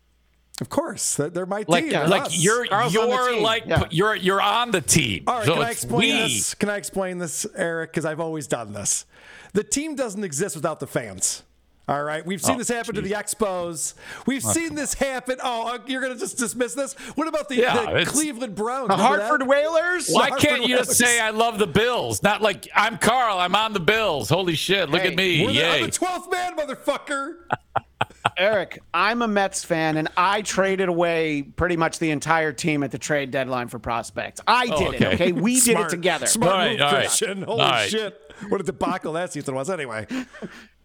Of 0.61 0.71
course, 0.71 1.17
they're, 1.17 1.29
they're 1.31 1.47
my 1.47 1.65
Like. 1.69 1.91
They're 1.91 2.09
like 2.09 2.23
us. 2.23 2.39
you're 2.43 2.67
Karl's 2.67 2.97
on 2.97 3.09
the 3.11 3.15
you're 3.15 3.31
team. 3.33 3.43
like 3.43 3.65
Yeah. 3.67 3.85
you're 3.91 4.15
you're 4.15 4.41
on 4.41 4.71
the 4.71 4.81
team. 4.81 5.25
All 5.27 5.37
right, 5.39 5.47
so 5.47 5.55
can 5.55 5.63
I 5.63 5.71
explain 5.71 6.01
we. 6.01 6.13
this? 6.35 6.55
Can 6.55 6.71
I 6.71 6.77
explain 6.77 7.19
this, 7.19 7.47
Eric? 7.55 7.91
Because 7.91 8.05
I've 8.07 8.21
always 8.21 8.47
done 8.47 8.73
this. 8.73 9.05
The 9.53 9.63
team 9.65 9.97
doesn't 9.97 10.25
exist 10.25 10.57
without 10.57 10.81
the 10.81 10.87
fans. 10.87 11.43
All 11.89 12.03
right, 12.03 12.27
we've 12.27 12.43
seen 12.43 12.57
Oh, 12.57 12.59
this 12.59 12.67
happen 12.69 12.97
to 12.97 13.01
the 13.01 13.13
Expos. 13.13 13.95
We've 14.27 14.45
Oh, 14.45 14.51
seen 14.53 14.75
this 14.75 14.95
happen. 14.95 15.39
Oh, 15.41 15.75
uh, 15.75 15.79
you're 15.87 16.01
going 16.01 16.15
to 16.15 16.19
just 16.19 16.37
dismiss 16.37 16.75
this? 16.75 16.95
What 17.15 17.29
about 17.29 17.49
the, 17.49 17.57
Yeah, 17.59 17.93
the 18.01 18.05
Cleveland 18.05 18.57
Browns? 18.57 18.89
The 18.89 18.97
Hartford 18.97 19.43
that? 19.43 19.47
Whalers? 19.47 20.09
Why 20.11 20.31
The 20.31 20.37
can't 20.37 20.63
you 20.67 20.75
Hartford 20.75 20.87
just 20.97 20.99
say 20.99 21.21
I 21.21 21.31
love 21.31 21.59
the 21.61 21.67
Bills? 21.69 22.25
Not 22.25 22.43
like 22.43 22.67
I'm 22.75 22.99
Karl. 22.99 23.39
I'm 23.39 23.55
on 23.55 23.73
the 23.73 23.79
Bills. 23.79 24.29
Holy 24.31 24.57
shit! 24.57 24.89
Look 24.91 25.03
Hey, 25.03 25.09
at 25.11 25.15
me! 25.17 25.45
We're 25.47 25.53
the, 25.53 25.65
I'm 25.65 25.81
Yay! 25.83 25.87
the 25.87 25.93
12th 25.93 26.33
man, 26.33 26.57
motherfucker. 26.57 27.35
Eric, 28.37 28.81
I'm 28.93 29.23
a 29.23 29.29
Mets 29.29 29.65
fan, 29.65 29.97
and 29.97 30.09
I 30.17 30.43
traded 30.43 30.89
away 30.89 31.43
pretty 31.43 31.77
much 31.77 31.99
the 31.99 32.11
entire 32.11 32.53
team 32.53 32.83
at 32.83 32.91
the 32.91 32.99
trade 32.99 33.31
deadline 33.31 33.69
for 33.69 33.79
prospects. 33.79 34.41
I 34.47 34.69
Oh, 34.71 34.79
did 34.79 34.95
it, 34.95 35.07
okay. 35.07 35.15
okay? 35.15 35.33
We 35.33 35.61
did 35.61 35.79
it 35.79 35.89
together. 35.89 36.27
Smart 36.27 36.53
All 36.53 36.59
right, 36.59 36.73
move, 36.73 36.81
all 36.83 36.93
right. 36.93 37.01
Christian. 37.01 37.43
Holy 37.43 37.61
All 37.63 37.71
right. 37.71 37.89
shit. 37.91 38.21
What 38.49 38.61
a 38.61 38.65
debacle 38.65 39.15
that 39.15 39.33
season 39.33 39.55
was 39.55 39.71
anyway. 39.71 40.07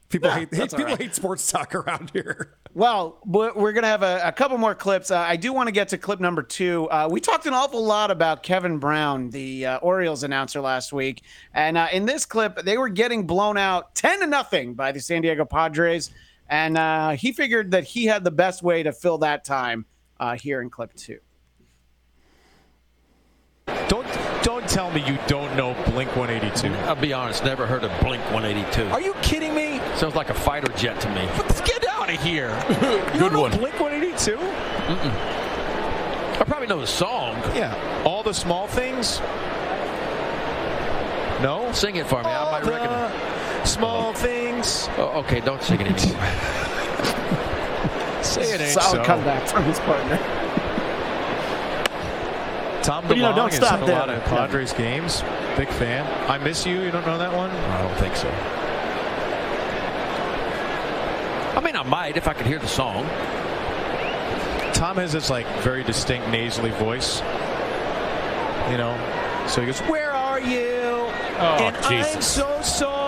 People 0.07 0.29
hate, 0.29 0.53
hate 0.53 0.69
people 0.69 0.85
right. 0.85 0.97
hate 1.01 1.15
sports 1.15 1.49
talk 1.51 1.73
around 1.73 2.11
here. 2.11 2.55
Well, 2.73 3.19
we're 3.25 3.53
we're 3.53 3.71
gonna 3.71 3.87
have 3.87 4.03
a, 4.03 4.21
a 4.25 4.31
couple 4.33 4.57
more 4.57 4.75
clips. 4.75 5.09
Uh, 5.09 5.17
I 5.17 5.37
do 5.37 5.53
want 5.53 5.67
to 5.67 5.71
get 5.71 5.87
to 5.89 5.97
clip 5.97 6.19
number 6.19 6.43
two. 6.43 6.89
Uh, 6.89 7.07
we 7.09 7.19
talked 7.21 7.45
an 7.45 7.53
awful 7.53 7.83
lot 7.83 8.11
about 8.11 8.43
Kevin 8.43 8.77
Brown, 8.77 9.29
the 9.29 9.65
uh, 9.65 9.77
Orioles 9.77 10.23
announcer 10.23 10.59
last 10.61 10.91
week, 10.91 11.23
and 11.53 11.77
uh, 11.77 11.87
in 11.93 12.05
this 12.05 12.25
clip, 12.25 12.57
they 12.63 12.77
were 12.77 12.89
getting 12.89 13.25
blown 13.25 13.57
out 13.57 13.95
ten 13.95 14.19
to 14.19 14.27
nothing 14.27 14.73
by 14.73 14.91
the 14.91 14.99
San 14.99 15.21
Diego 15.21 15.45
Padres, 15.45 16.11
and 16.51 16.77
uh, 16.77 17.11
he 17.11 17.31
figured 17.31 17.71
that 17.71 17.85
he 17.85 18.05
had 18.05 18.23
the 18.23 18.31
best 18.31 18.61
way 18.61 18.83
to 18.83 18.91
fill 18.91 19.19
that 19.19 19.45
time 19.45 19.85
uh, 20.19 20.35
here 20.35 20.61
in 20.61 20.69
clip 20.69 20.93
two. 20.93 21.19
Don't 23.87 24.05
don't 24.43 24.67
tell 24.67 24.91
me 24.91 25.03
you 25.07 25.17
don't 25.27 25.55
know 25.55 25.73
Blink 25.91 26.15
182. 26.15 26.67
I'll 26.83 26.95
be 26.95 27.13
honest, 27.13 27.43
never 27.45 27.65
heard 27.65 27.83
of 27.83 27.91
Blink 28.01 28.23
182. 28.31 28.89
Are 28.89 29.01
you 29.01 29.13
kidding 29.21 29.55
me? 29.55 29.79
Sounds 29.95 30.15
like 30.15 30.29
a 30.29 30.33
fighter 30.33 30.71
jet 30.73 30.99
to 31.01 31.09
me. 31.09 31.21
Get 31.65 31.87
out 31.87 32.13
of 32.13 32.21
here. 32.21 32.49
Good 33.17 33.33
one. 33.33 33.51
Blink 33.51 33.79
182? 33.79 34.37
I 34.37 36.43
probably 36.45 36.67
know 36.67 36.81
the 36.81 36.87
song. 36.87 37.35
Yeah. 37.55 38.03
All 38.03 38.23
the 38.23 38.33
small 38.33 38.67
things? 38.67 39.19
No? 41.41 41.71
Sing 41.73 41.95
it 41.95 42.07
for 42.07 42.21
me. 42.21 42.29
I 42.29 42.35
All 42.35 42.51
might 42.51 42.63
the 42.63 42.71
recognize. 42.71 43.30
Small 43.65 44.13
things. 44.13 44.87
Oh, 44.97 45.19
okay, 45.23 45.39
don't 45.39 45.61
sing 45.61 45.79
it 45.81 45.87
anymore. 45.87 46.25
Say 48.23 48.53
it 48.53 48.61
ain't 48.61 48.71
Solid 48.71 48.97
so. 48.97 49.03
comeback 49.03 49.47
from 49.47 49.63
his 49.63 49.79
partner. 49.79 50.17
Tom 52.83 53.05
But, 53.07 53.17
you 53.17 53.23
know, 53.23 53.35
don't 53.35 53.49
has 53.53 53.57
stop 53.57 53.79
done 53.81 53.89
a 53.89 53.93
lot 53.93 54.09
of 54.09 54.17
Yeah. 54.21 54.27
Padres 54.29 54.73
games. 54.73 55.23
Big 55.57 55.69
fan. 55.69 56.05
I 56.29 56.37
miss 56.39 56.65
you. 56.65 56.81
You 56.81 56.91
don't 56.91 57.05
know 57.05 57.17
that 57.19 57.31
one? 57.33 57.49
I 57.51 57.81
don't 57.81 57.95
think 57.97 58.15
so. 58.15 58.27
I 61.57 61.61
mean, 61.63 61.75
I 61.75 61.83
might 61.83 62.17
if 62.17 62.27
I 62.27 62.33
could 62.33 62.47
hear 62.47 62.59
the 62.59 62.67
song. 62.67 63.05
Tom 64.73 64.97
has 64.97 65.11
this 65.11 65.29
like 65.29 65.45
very 65.61 65.83
distinct 65.83 66.27
nasally 66.29 66.71
voice. 66.71 67.19
You 68.71 68.77
know, 68.77 68.95
so 69.47 69.61
he 69.61 69.67
goes, 69.67 69.79
"Where 69.81 70.11
are 70.11 70.39
you?" 70.39 70.71
Oh, 71.39 71.57
and 71.59 71.75
I'm 71.77 71.91
Jesus. 72.03 72.25
so 72.25 72.61
sorry. 72.63 73.00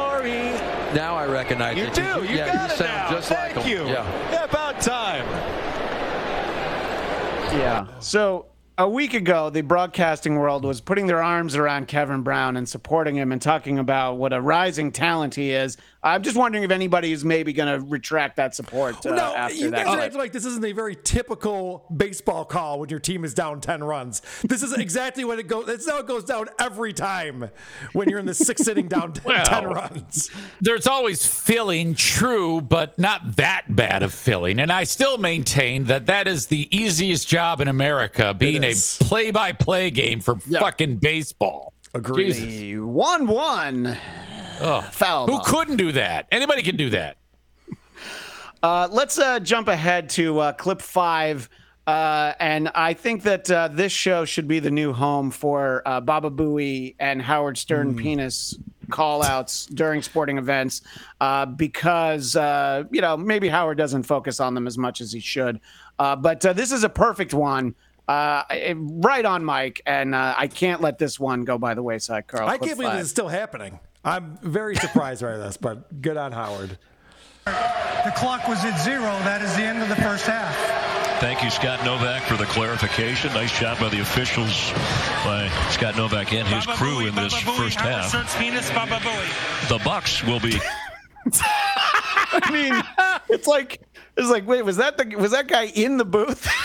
Now 0.94 1.16
I 1.16 1.26
recognize 1.26 1.78
You 1.78 1.86
it. 1.86 1.94
do. 1.94 2.02
You 2.02 2.38
yeah, 2.38 2.46
got 2.54 2.70
you 2.70 2.74
it 2.76 2.78
sound 2.78 2.92
now. 2.92 3.12
just 3.12 3.30
Thank 3.30 3.56
like 3.58 3.66
you. 3.68 3.86
Yeah. 3.86 4.32
Yeah, 4.32 4.44
about 4.46 4.80
time. 4.82 5.26
Yeah. 7.58 7.88
So 8.00 8.48
a 8.78 8.90
week 8.90 9.14
ago, 9.14 9.50
the 9.50 9.62
broadcasting 9.62 10.36
world 10.36 10.66
was 10.66 10.82
putting 10.82 11.06
their 11.08 11.22
arms 11.22 11.56
around 11.56 11.88
Kevin 11.88 12.22
Brown 12.22 12.58
and 12.58 12.68
supporting 12.68 13.16
him 13.16 13.32
and 13.32 13.42
talking 13.42 13.78
about 13.78 14.18
what 14.18 14.34
a 14.34 14.42
rising 14.42 14.92
talent 14.92 15.36
he 15.36 15.52
is. 15.52 15.78
I'm 16.04 16.22
just 16.22 16.36
wondering 16.36 16.64
if 16.64 16.72
anybody 16.72 17.14
is 17.14 17.24
maybe 17.24 17.54
going 17.54 17.80
to 17.80 17.86
retract 17.88 18.36
that 18.36 18.54
support 18.54 19.06
uh, 19.06 19.16
no, 19.16 19.36
after 19.36 19.56
you 19.56 19.72
that. 19.72 19.86
guys 19.86 19.96
are 19.96 20.02
acting 20.02 20.20
like 20.20 20.34
this 20.34 20.46
isn't 20.46 20.66
a 20.66 20.74
very 20.74 20.96
typical 20.96 21.86
baseball 21.96 22.44
call 22.44 22.80
when 22.82 22.90
your 22.90 23.00
team 23.00 23.24
is 23.24 23.34
down 23.34 23.62
10 23.62 23.84
runs. 23.84 24.22
This 24.44 24.64
is 24.64 24.74
exactly 24.74 25.24
what 25.24 25.40
it 25.40 25.48
goes. 25.48 25.66
That's 25.66 25.90
how 25.90 26.00
it 26.00 26.08
goes 26.08 26.26
down 26.26 26.50
every 26.60 26.92
time 26.92 27.50
when 27.94 28.10
you're 28.10 28.20
in 28.20 28.26
the 28.26 28.34
sixth 28.34 28.68
inning 28.68 28.90
down 28.90 29.14
10 29.14 29.24
Well, 29.26 29.66
runs. 29.74 30.30
There's 30.60 30.88
always 30.88 31.26
filling, 31.26 31.96
true, 31.96 32.60
but 32.60 33.00
not 33.00 33.38
that 33.38 33.74
bad 33.76 34.04
of 34.04 34.14
filling. 34.14 34.60
And 34.60 34.72
I 34.72 34.84
still 34.84 35.18
maintain 35.18 35.86
that 35.86 36.08
that 36.08 36.28
is 36.28 36.48
the 36.48 36.68
easiest 36.76 37.28
job 37.28 37.62
in 37.62 37.68
America, 37.70 38.34
being 38.34 38.64
a 38.64 38.74
play-by-play 39.00 39.92
game 39.92 40.20
for 40.20 40.36
fucking 40.36 40.98
baseball. 40.98 41.74
Agreed. 41.94 42.34
Jesus. 42.34 42.82
One 42.84 43.28
one. 43.28 43.98
Ugh. 44.62 44.84
Foul 44.92 45.26
Who 45.28 45.34
ball. 45.34 45.44
couldn't 45.46 45.78
do 45.78 45.92
that? 45.94 46.28
Anybody 46.32 46.62
can 46.64 46.76
do 46.78 46.90
that. 46.92 47.18
Uh, 48.62 48.88
let's 48.90 49.20
uh, 49.20 49.42
jump 49.42 49.68
ahead 49.68 50.10
to 50.10 50.40
uh, 50.40 50.54
clip 50.54 50.82
five. 50.82 51.50
Uh, 51.86 52.32
and 52.40 52.70
I 52.74 52.94
think 52.94 53.24
that 53.24 53.52
uh, 53.52 53.68
this 53.68 53.92
show 53.92 54.24
should 54.24 54.48
be 54.48 54.60
the 54.60 54.72
new 54.72 54.94
home 54.94 55.32
for 55.32 55.82
uh, 55.86 56.00
Baba 56.00 56.32
Booey 56.32 56.96
and 56.98 57.22
Howard 57.22 57.58
Stern 57.58 57.94
penis 57.94 58.58
call 58.90 59.22
outs 59.22 59.66
during 59.66 60.02
sporting 60.02 60.38
events 60.38 60.82
uh, 61.20 61.46
because, 61.46 62.38
uh, 62.38 62.86
you 62.90 63.02
know, 63.02 63.18
maybe 63.18 63.50
Howard 63.50 63.78
doesn't 63.78 64.04
focus 64.04 64.40
on 64.40 64.54
them 64.54 64.66
as 64.66 64.78
much 64.78 65.02
as 65.02 65.12
he 65.12 65.20
should. 65.20 65.60
Uh, 66.00 66.16
but 66.16 66.46
uh, 66.46 66.54
this 66.54 66.72
is 66.72 66.84
a 66.86 66.90
perfect 66.90 67.34
one. 67.34 67.76
Uh, 68.08 68.44
right 68.76 69.24
on 69.26 69.46
Mike, 69.46 69.82
and 69.86 70.14
uh, 70.14 70.36
I 70.38 70.48
can't 70.48 70.82
let 70.82 70.98
this 71.00 71.20
one 71.20 71.46
go 71.46 71.58
by 71.58 71.74
the 71.74 71.82
wayside, 71.82 72.28
Karl. 72.28 72.48
I 72.48 72.58
can't 72.58 72.76
believe 72.76 72.90
five. 72.90 72.98
this 72.98 73.06
is 73.06 73.12
still 73.12 73.30
happening. 73.30 73.80
I'm 74.04 74.38
very 74.42 74.76
surprised 74.76 75.22
by 75.22 75.38
this, 75.38 75.58
but 75.58 76.02
good 76.02 76.18
on 76.18 76.32
Howard. 76.32 76.78
The 77.46 78.14
clock 78.16 78.48
was 78.48 78.64
at 78.66 78.78
zero. 78.84 79.02
That 79.02 79.42
is 79.42 79.56
the 79.56 79.64
end 79.64 79.82
of 79.82 79.90
the 79.90 79.96
first 79.96 80.26
half. 80.26 80.56
Thank 81.20 81.42
you, 81.44 81.50
Scott 81.50 81.86
Novak, 81.86 82.24
for 82.24 82.36
the 82.36 82.46
clarification. 82.46 83.32
Nice 83.34 83.58
job 83.58 83.80
by 83.80 83.88
the 83.90 84.02
officials, 84.02 84.72
by 85.24 85.50
Scott 85.70 85.96
Novak 85.96 86.34
and 86.34 86.46
his 86.48 86.66
crew 86.66 87.06
in 87.08 87.16
this 87.16 87.34
first 87.34 87.80
half. 87.80 88.12
penis, 88.38 88.70
Baba 88.72 89.00
The 89.70 89.80
Bucks 89.86 90.24
will 90.24 90.40
be 90.42 90.60
I 92.36 92.52
mean, 92.52 92.74
it's 93.30 93.48
like 93.48 93.82
it's 94.18 94.30
like 94.30 94.46
wait, 94.48 94.64
was 94.64 94.78
that 94.78 94.98
the 94.98 95.16
was 95.16 95.32
that 95.32 95.48
guy 95.48 95.66
in 95.68 95.98
the 95.98 96.06
booth? 96.06 96.48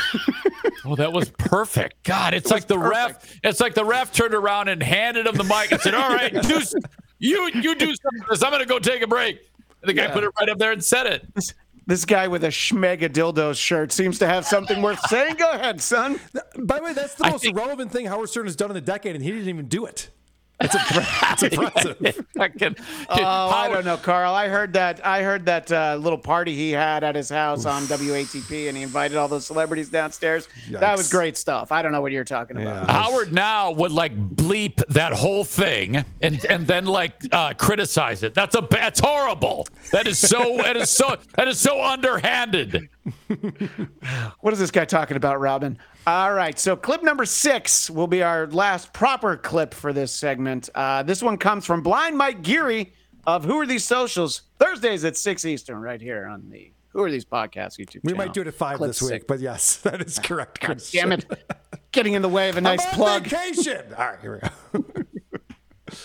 Oh, 0.85 0.95
that 0.97 1.13
was 1.13 1.29
perfect. 1.31 2.03
God, 2.05 2.33
it's 2.35 2.51
like 2.51 2.67
the 2.67 2.79
ref. 2.79 3.39
It's 3.45 3.61
like 3.61 3.75
the 3.75 3.85
ref 3.85 4.11
turned 4.13 4.33
around 4.33 4.69
and 4.69 4.83
handed 4.83 5.27
him 5.27 5.35
the 5.35 5.45
mic 5.45 5.71
and 5.71 5.81
said, 5.81 5.93
"All 5.93 6.09
right, 6.09 6.33
do, 6.33 6.55
s- 6.57 6.73
you 7.19 7.51
you 7.55 7.75
do 7.75 7.87
something. 8.03 8.21
Because 8.21 8.43
I'm 8.43 8.51
going 8.51 8.63
to 8.63 8.69
go 8.69 8.79
take 8.79 9.03
a 9.03 9.07
break." 9.07 9.39
And 9.83 9.89
the 9.89 9.93
guy 9.93 10.03
Yeah. 10.05 10.13
put 10.13 10.25
it 10.25 10.31
right 10.39 10.49
up 10.49 10.59
there 10.59 10.73
and 10.73 10.85
said 10.85 11.07
it. 11.07 11.27
This 11.87 12.05
guy 12.05 12.29
with 12.29 12.45
a 12.45 12.49
Schmega 12.49 13.09
dildos 13.09 13.57
shirt 13.57 13.93
seems 13.93 14.19
to 14.19 14.27
have 14.27 14.45
something 14.45 14.83
worth 14.83 15.01
saying. 15.09 15.37
Go 15.37 15.51
ahead, 15.53 15.81
son. 15.81 16.21
By 16.59 16.79
the 16.79 16.85
way, 16.85 16.93
that's 16.93 17.15
the 17.15 17.27
I 17.27 17.31
most 17.31 17.45
think- 17.45 17.57
relevant 17.57 17.93
thing 17.93 18.07
Howard 18.07 18.29
Stern 18.29 18.45
has 18.47 18.57
done 18.57 18.71
in 18.71 18.77
a 18.77 18.81
decade, 18.83 19.15
and 19.15 19.25
he 19.25 19.31
didn't 19.31 19.49
even 19.49 19.69
do 19.69 19.87
it. 19.87 20.11
It's, 20.61 20.75
impre- 20.75 21.33
it's 21.33 21.43
impressive. 21.45 22.27
Fucking- 22.37 22.77
Oh, 23.11 23.17
I 23.49 23.69
don't 23.69 23.85
know, 23.85 23.97
Karl. 23.97 24.35
I 24.35 24.49
heard 24.49 24.73
that. 24.75 25.05
I 25.07 25.23
heard 25.23 25.47
that 25.47 25.71
uh, 25.71 25.97
little 26.01 26.19
party 26.19 26.55
he 26.57 26.73
had 26.73 27.05
at 27.05 27.15
his 27.15 27.31
house 27.31 27.65
on 27.65 27.83
WATP, 27.85 28.69
and 28.69 28.77
he 28.77 28.83
invited 28.83 29.17
all 29.17 29.29
those 29.29 29.47
celebrities 29.47 29.89
downstairs. 29.89 30.49
That 30.71 30.97
was 30.97 31.09
great 31.11 31.37
stuff. 31.37 31.71
I 31.73 31.81
don't 31.83 31.93
know 31.93 32.01
what 32.01 32.13
you're 32.13 32.25
talking 32.25 32.61
about. 32.61 32.91
Howard 32.91 33.33
now 33.33 33.71
would 33.71 33.93
like 33.93 34.17
bleep 34.35 34.85
that 34.89 35.13
whole 35.13 35.45
thing 35.45 36.05
and 36.21 36.45
and 36.47 36.67
then 36.67 36.87
like 36.87 37.15
uh, 37.33 37.55
criticize 37.55 38.23
it. 38.23 38.35
That's 38.35 38.55
a 38.57 38.67
that's 38.71 39.01
horrible. 39.01 39.67
That 39.93 40.07
is 40.07 40.19
so 40.19 40.57
that 40.59 40.77
is 40.77 40.91
so 40.91 41.17
that 41.37 41.47
is 41.49 41.59
so 41.61 41.83
underhanded. 41.83 42.89
What 44.41 44.53
is 44.53 44.59
this 44.59 44.71
guy 44.71 44.85
talking 44.85 45.17
about, 45.17 45.41
Robin? 45.41 45.79
All 46.09 46.33
right, 46.33 46.59
so 46.59 46.75
clip 46.75 47.03
number 47.03 47.27
six 47.27 47.91
will 47.91 48.07
be 48.07 48.23
our 48.23 48.47
last 48.47 48.95
proper 48.95 49.37
clip 49.37 49.75
for 49.75 49.93
this 49.93 50.11
segment. 50.11 50.71
Uh, 50.75 51.03
this 51.03 51.23
one 51.23 51.37
comes 51.37 51.67
from 51.67 51.83
Blind 51.83 52.17
Mike 52.17 52.41
Geary 52.41 52.95
of 53.27 53.45
Who 53.45 53.61
Are 53.61 53.67
These 53.67 53.85
Socials? 53.85 54.41
Thursdays 54.59 55.05
at 55.05 55.19
6 55.19 55.45
Eastern, 55.45 55.83
right 55.83 56.01
here 56.01 56.27
on 56.27 56.49
the 56.49 56.73
Who 56.95 57.03
Are 57.03 57.11
These 57.11 57.27
Podcasts 57.27 57.79
YouTube 57.79 57.97
We 58.05 58.13
channel. 58.13 58.17
might 58.25 58.33
do 58.33 58.41
it 58.41 58.47
at 58.47 58.55
five 58.55 58.79
Clip 58.79 58.89
this 58.89 59.03
week, 59.03 59.27
but 59.27 59.39
yes, 59.41 59.77
that 59.83 60.01
is 60.01 60.19
correct. 60.19 60.61
God 60.61 60.67
Chris. 60.79 60.91
damn 60.91 61.13
it. 61.13 61.27
Getting 61.93 62.15
in 62.15 62.23
the 62.23 62.29
way 62.31 62.49
of 62.49 62.57
a 62.57 62.63
nice 62.63 62.81
I'm 62.87 62.89
on 62.93 62.95
plug. 62.95 63.27
vacation. 63.27 63.93
All 63.93 64.07
right, 64.07 64.19
here 64.23 64.41
we 64.73 64.81
go. 64.81 64.85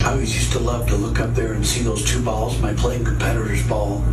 I 0.00 0.10
always 0.12 0.34
used 0.34 0.52
to 0.52 0.58
love 0.58 0.86
to 0.88 0.96
look 0.96 1.18
up 1.18 1.34
there 1.34 1.54
and 1.54 1.66
see 1.66 1.82
those 1.82 2.04
two 2.04 2.22
balls, 2.22 2.60
my 2.60 2.74
playing 2.74 3.06
competitor's 3.06 3.66
ball. 3.66 4.04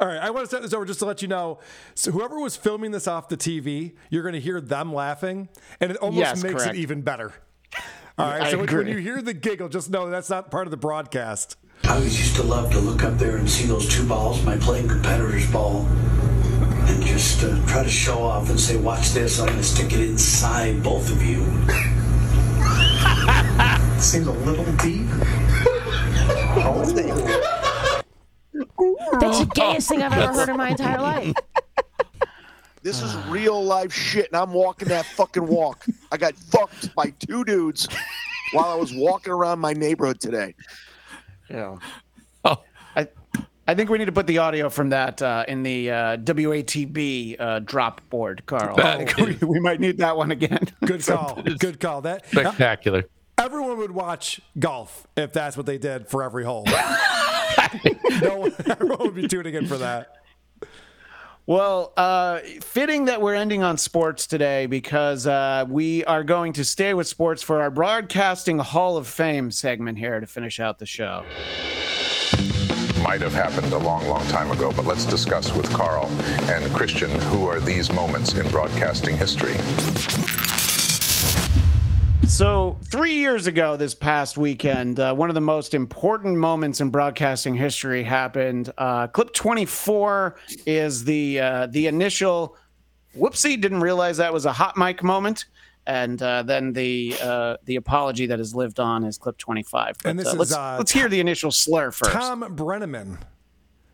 All 0.00 0.08
right, 0.08 0.18
I 0.18 0.30
want 0.30 0.44
to 0.44 0.48
start 0.48 0.62
this 0.62 0.72
over 0.72 0.84
just 0.84 0.98
to 1.00 1.04
let 1.04 1.22
you 1.22 1.28
know. 1.28 1.58
So 1.94 2.10
whoever 2.10 2.40
was 2.40 2.56
filming 2.56 2.90
this 2.90 3.06
off 3.06 3.28
the 3.28 3.36
TV, 3.36 3.94
you're 4.10 4.22
going 4.22 4.34
to 4.34 4.40
hear 4.40 4.60
them 4.60 4.92
laughing, 4.94 5.48
and 5.80 5.90
it 5.90 5.96
almost 5.98 6.18
Yes, 6.20 6.42
makes 6.42 6.62
correct. 6.62 6.76
it 6.76 6.80
even 6.80 7.02
better. 7.02 7.32
All 8.16 8.30
right, 8.30 8.42
I 8.42 8.50
so 8.50 8.58
when, 8.58 8.74
when 8.74 8.86
you 8.86 8.98
hear 8.98 9.20
the 9.20 9.34
giggle, 9.34 9.68
just 9.68 9.90
know 9.90 10.08
that's 10.08 10.30
not 10.30 10.50
part 10.50 10.66
of 10.66 10.70
the 10.70 10.76
broadcast. 10.76 11.56
I 11.82 11.96
always 11.96 12.18
used 12.18 12.36
to 12.36 12.42
love 12.44 12.70
to 12.72 12.78
look 12.78 13.02
up 13.02 13.18
there 13.18 13.36
and 13.36 13.50
see 13.50 13.66
those 13.66 13.88
two 13.88 14.06
balls, 14.06 14.42
my 14.44 14.56
playing 14.56 14.88
competitor's 14.88 15.50
ball, 15.50 15.84
and 15.86 17.02
just 17.02 17.42
uh, 17.44 17.60
try 17.66 17.82
to 17.82 17.90
show 17.90 18.22
off 18.22 18.48
and 18.50 18.58
say, 18.58 18.76
"Watch 18.76 19.10
this! 19.10 19.40
I'm 19.40 19.46
going 19.48 19.58
to 19.58 19.64
stick 19.64 19.92
it 19.92 20.00
inside 20.00 20.82
both 20.82 21.10
of 21.10 21.22
you." 21.22 21.40
Seems 24.00 24.26
a 24.28 24.32
little 24.32 24.64
deep. 24.76 25.06
That's 28.54 29.40
the 29.40 29.50
gayest 29.54 29.88
thing 29.88 30.02
I've 30.02 30.12
ever 30.12 30.32
heard 30.32 30.48
in 30.48 30.56
my 30.56 30.70
entire 30.70 31.00
life. 31.00 31.32
This 32.82 33.00
is 33.02 33.14
real 33.28 33.64
life 33.64 33.92
shit, 33.92 34.26
and 34.26 34.36
I'm 34.36 34.52
walking 34.52 34.88
that 34.88 35.06
fucking 35.06 35.46
walk. 35.46 35.86
I 36.12 36.16
got 36.18 36.34
fucked 36.36 36.94
by 36.94 37.14
two 37.18 37.42
dudes 37.44 37.88
while 38.52 38.66
I 38.66 38.74
was 38.74 38.92
walking 38.94 39.32
around 39.32 39.58
my 39.58 39.72
neighborhood 39.72 40.20
today. 40.20 40.54
Yeah. 41.48 41.78
Oh, 42.44 42.62
I, 42.94 43.08
I 43.66 43.74
think 43.74 43.88
we 43.88 43.96
need 43.96 44.04
to 44.04 44.12
put 44.12 44.26
the 44.26 44.36
audio 44.38 44.68
from 44.68 44.90
that 44.90 45.22
uh, 45.22 45.46
in 45.48 45.62
the 45.62 45.90
uh, 45.90 46.16
WATB 46.18 47.36
uh, 47.40 47.58
drop 47.60 48.02
board, 48.10 48.44
Karl. 48.44 48.76
That 48.76 49.18
I 49.18 49.22
we, 49.24 49.34
we 49.46 49.60
might 49.60 49.80
need 49.80 49.96
that 49.98 50.14
one 50.16 50.30
again. 50.30 50.68
Good 50.84 51.06
call. 51.06 51.42
Good 51.58 51.80
call. 51.80 52.02
That 52.02 52.26
Spectacular. 52.28 53.04
everyone 53.38 53.78
would 53.78 53.92
watch 53.92 54.42
golf 54.58 55.06
if 55.16 55.32
that's 55.32 55.56
what 55.56 55.64
they 55.64 55.78
did 55.78 56.06
for 56.08 56.22
every 56.22 56.44
hole. 56.44 56.64
no 58.22 58.36
one, 58.36 58.54
everyone 58.66 58.98
would 58.98 59.14
be 59.14 59.28
tuning 59.28 59.54
in 59.54 59.66
for 59.66 59.78
that. 59.78 60.14
Well, 61.46 61.92
uh, 61.98 62.38
fitting 62.62 63.04
that 63.04 63.20
we're 63.20 63.34
ending 63.34 63.62
on 63.62 63.76
sports 63.76 64.26
today 64.26 64.64
because 64.64 65.26
uh, 65.26 65.66
we 65.68 66.02
are 66.06 66.24
going 66.24 66.54
to 66.54 66.64
stay 66.64 66.94
with 66.94 67.06
sports 67.06 67.42
for 67.42 67.60
our 67.60 67.70
Broadcasting 67.70 68.58
Hall 68.60 68.96
of 68.96 69.06
Fame 69.06 69.50
segment 69.50 69.98
here 69.98 70.20
to 70.20 70.26
finish 70.26 70.58
out 70.58 70.78
the 70.78 70.86
show. 70.86 71.22
might 73.02 73.20
have 73.20 73.34
happened 73.34 73.70
a 73.74 73.78
long, 73.78 74.08
long 74.08 74.26
time 74.28 74.50
ago, 74.52 74.72
but 74.74 74.86
let's 74.86 75.04
discuss 75.04 75.54
with 75.54 75.70
Karl 75.70 76.06
and 76.50 76.74
Christian 76.74 77.10
who 77.10 77.46
are 77.46 77.60
these 77.60 77.92
moments 77.92 78.32
in 78.32 78.48
broadcasting 78.48 79.14
history. 79.14 79.54
So, 82.26 82.78
three 82.90 83.14
years 83.14 83.46
ago, 83.46 83.76
this 83.76 83.94
past 83.94 84.36
weekend, 84.36 84.98
uh, 84.98 85.14
one 85.14 85.28
of 85.28 85.34
the 85.34 85.40
most 85.40 85.74
important 85.74 86.36
moments 86.36 86.80
in 86.80 86.90
broadcasting 86.90 87.54
history 87.54 88.02
happened. 88.02 88.72
Uh, 88.78 89.06
clip 89.06 89.32
24 89.32 90.36
is 90.66 91.04
the 91.04 91.40
uh, 91.40 91.66
the 91.66 91.86
initial 91.86 92.56
whoopsie, 93.16 93.60
didn't 93.60 93.80
realize 93.80 94.16
that 94.16 94.32
was 94.32 94.46
a 94.46 94.52
hot 94.52 94.76
mic 94.76 95.02
moment. 95.02 95.44
And 95.86 96.20
uh, 96.22 96.42
then 96.42 96.72
the 96.72 97.14
uh, 97.22 97.56
the 97.64 97.76
apology 97.76 98.26
that 98.26 98.38
has 98.38 98.54
lived 98.54 98.80
on 98.80 99.04
is 99.04 99.18
clip 99.18 99.36
25. 99.36 99.96
But, 100.02 100.10
And 100.10 100.18
this 100.18 100.28
uh, 100.28 100.30
is, 100.30 100.36
let's, 100.36 100.54
uh, 100.54 100.76
let's 100.78 100.92
hear 100.92 101.08
the 101.08 101.20
initial 101.20 101.50
slur 101.50 101.90
first. 101.90 102.12
Thom 102.12 102.42
Brennaman 102.56 103.18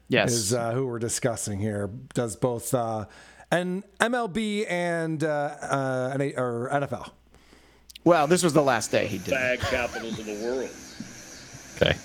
Yes. 0.09 0.33
is 0.33 0.55
uh, 0.55 0.73
who 0.73 0.87
we're 0.87 0.99
discussing 0.99 1.61
here. 1.61 1.91
Does 2.15 2.37
both 2.37 2.75
uh, 2.75 3.07
an 3.51 3.85
MLB 4.01 4.67
and 4.69 5.23
uh, 5.23 5.57
uh, 5.61 6.11
an, 6.15 6.33
or 6.37 6.69
NFL. 6.73 7.11
Well, 8.05 8.27
this 8.27 8.43
was 8.43 8.53
the 8.53 8.63
last 8.63 8.91
day 8.91 9.07
he 9.07 9.19
did. 9.19 9.35
Fag 9.35 9.61
capitals 9.61 10.19
of 10.19 10.27
the 10.27 10.35
world. 10.43 10.71
Okay. 11.77 11.99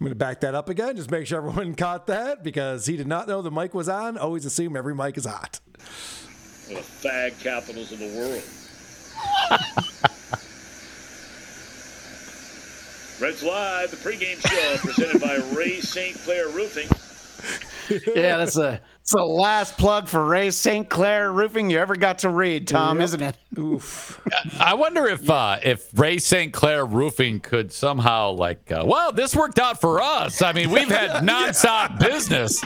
I'm 0.00 0.04
going 0.04 0.12
to 0.12 0.16
back 0.16 0.40
that 0.40 0.54
up 0.54 0.68
again. 0.68 0.94
Just 0.94 1.10
make 1.10 1.26
sure 1.26 1.38
everyone 1.38 1.74
caught 1.76 2.06
that 2.06 2.44
because 2.44 2.86
he 2.86 2.96
did 2.96 3.08
not 3.08 3.26
know 3.26 3.42
the 3.42 3.50
mic 3.50 3.74
was 3.74 3.88
on. 3.88 4.16
Always 4.16 4.44
assume 4.44 4.76
every 4.76 4.94
mic 4.94 5.18
is 5.18 5.24
hot. 5.24 5.58
The 6.68 6.74
fag 6.74 7.40
capitals 7.40 7.90
of 7.90 7.98
the 7.98 8.06
world. 8.16 8.42
Reds 13.20 13.42
Live, 13.42 13.90
the 13.90 13.96
pregame 13.96 14.38
show 14.46 14.76
presented 14.78 15.20
by 15.20 15.34
Ray 15.56 15.80
St. 15.80 16.16
Clair 16.18 16.46
Roofing. 16.50 16.88
yeah, 18.14 18.36
that's 18.36 18.56
a 18.56 18.80
it's 19.08 19.14
the 19.14 19.24
last 19.24 19.78
plug 19.78 20.06
for 20.06 20.22
Ray 20.22 20.50
St. 20.50 20.86
Clair 20.86 21.32
Roofing 21.32 21.70
you 21.70 21.78
ever 21.78 21.96
got 21.96 22.18
to 22.18 22.28
read, 22.28 22.68
Tom, 22.68 23.00
isn't 23.00 23.22
it? 23.22 23.38
Oof. 23.58 24.20
I 24.60 24.74
wonder 24.74 25.06
if 25.06 25.30
uh, 25.30 25.56
if 25.62 25.88
Ray 25.98 26.18
St. 26.18 26.52
Clair 26.52 26.84
Roofing 26.84 27.40
could 27.40 27.72
somehow 27.72 28.32
like, 28.32 28.70
uh, 28.70 28.84
well, 28.86 29.10
this 29.10 29.34
worked 29.34 29.58
out 29.58 29.80
for 29.80 30.02
us. 30.02 30.42
I 30.42 30.52
mean, 30.52 30.68
we've 30.68 30.90
had 30.90 31.10
nonstop 31.26 31.98
business. 31.98 32.62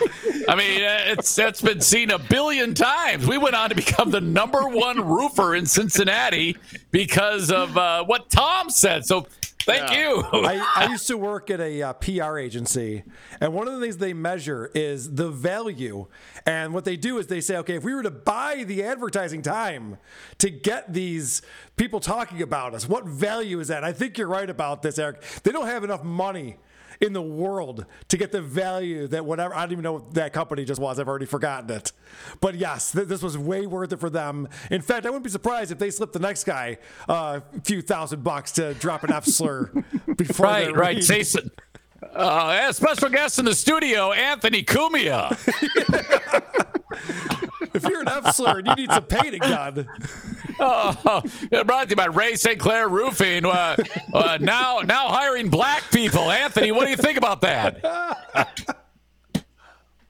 I 0.48 0.56
mean, 0.56 0.82
uh, 0.82 1.12
it's 1.12 1.32
that's 1.36 1.62
been 1.62 1.81
seen 1.81 2.10
a 2.10 2.19
billion 2.19 2.74
times. 2.74 3.24
We 3.24 3.39
went 3.39 3.55
on 3.55 3.69
to 3.69 3.77
become 3.77 4.10
the 4.10 4.20
number 4.20 4.69
one 4.69 5.01
roofer 5.01 5.55
in 5.55 5.64
Cincinnati 5.64 6.56
because 6.90 7.52
of 7.52 7.78
uh, 7.78 8.02
what 8.02 8.31
Tom 8.31 8.69
said. 8.69 9.06
So 9.06 9.28
thank 9.64 9.93
you. 9.93 10.22
I, 10.32 10.66
I 10.76 10.86
used 10.90 11.06
to 11.09 11.16
work 11.16 11.51
at 11.51 11.60
a 11.60 11.82
uh, 11.82 11.93
PR 11.94 12.39
agency, 12.39 13.05
and 13.40 13.52
one 13.52 13.68
of 13.68 13.74
the 13.74 13.80
things 13.80 13.98
they 13.98 14.12
measure 14.12 14.70
is 14.74 15.14
the 15.14 15.28
value. 15.28 16.06
And 16.47 16.74
what 16.74 16.84
they 16.84 16.97
do 16.97 17.18
is 17.18 17.26
they 17.26 17.40
say, 17.40 17.56
okay, 17.59 17.76
if 17.76 17.84
we 17.84 17.94
were 17.94 18.02
to 18.02 18.10
buy 18.10 18.64
the 18.64 18.82
advertising 18.84 19.43
time 19.43 19.98
to 20.39 20.51
get 20.51 20.93
these 20.93 21.43
people 21.76 22.01
talking 22.01 22.43
about 22.43 22.74
us, 22.74 22.89
what 22.89 23.05
value 23.06 23.60
is 23.60 23.68
that? 23.68 23.84
I 23.84 23.93
think 23.93 24.18
you're 24.18 24.28
right 24.28 24.51
about 24.51 24.82
this, 24.82 24.98
Eric. 24.98 25.22
They 25.43 25.52
don't 25.52 25.66
have 25.66 25.84
enough 25.84 26.02
money 26.05 26.59
in 27.02 27.12
the 27.12 27.20
world 27.20 27.84
to 28.08 28.16
get 28.16 28.30
the 28.32 28.40
value 28.40 29.08
that 29.08 29.26
whatever 29.26 29.54
I 29.54 29.62
don't 29.62 29.72
even 29.72 29.82
know 29.82 29.94
what 29.94 30.14
that 30.14 30.32
company 30.32 30.64
just 30.64 30.80
was. 30.80 30.98
I've 30.98 31.08
already 31.08 31.26
forgotten 31.26 31.68
it. 31.70 31.92
But 32.40 32.54
yes, 32.54 32.92
th- 32.92 33.08
this 33.08 33.22
was 33.22 33.36
way 33.36 33.66
worth 33.66 33.92
it 33.92 33.98
for 34.00 34.08
them. 34.08 34.48
In 34.70 34.80
fact, 34.80 35.04
I 35.04 35.10
wouldn't 35.10 35.24
be 35.24 35.30
surprised 35.30 35.72
if 35.72 35.78
they 35.78 35.90
slipped 35.90 36.12
the 36.12 36.20
next 36.20 36.44
guy 36.44 36.78
uh, 37.08 37.40
a 37.56 37.60
few 37.62 37.82
thousand 37.82 38.22
bucks 38.22 38.52
to 38.52 38.74
drop 38.74 39.02
an 39.02 39.12
F 39.12 39.26
slur 39.26 39.66
before 40.16 40.46
right, 40.46 40.74
right. 40.74 40.96
read. 40.96 41.24
Say 41.24 41.24
uh, 42.14 42.72
special 42.72 43.08
guest 43.08 43.38
in 43.38 43.44
the 43.44 43.54
studio, 43.54 44.12
Anthony 44.12 44.62
Cumia. 44.62 45.36
if 47.74 47.85
you're 47.85 48.01
an 48.02 48.09
F 48.09 48.35
slur 48.35 48.59
and 48.59 48.66
you 48.66 48.74
need 48.74 48.90
some 48.90 49.05
painting 49.05 49.40
done. 49.40 49.89
Oh, 50.60 51.23
yeah, 51.51 51.62
brought 51.62 51.85
to 51.85 51.90
you 51.90 51.97
by 51.97 52.06
Ray 52.06 52.35
St. 52.36 52.59
Clair 52.59 52.89
Roofing. 52.89 53.44
Uh, 53.44 53.77
uh, 54.12 54.39
now, 54.40 54.81
now 54.81 55.09
hiring 55.09 55.48
black 55.48 55.90
people. 55.90 56.31
Anthony, 56.31 56.73
what 56.73 56.85
do 56.85 56.90
you 56.90 56.97
think 56.97 57.19
about 57.19 57.40
that? 57.40 57.81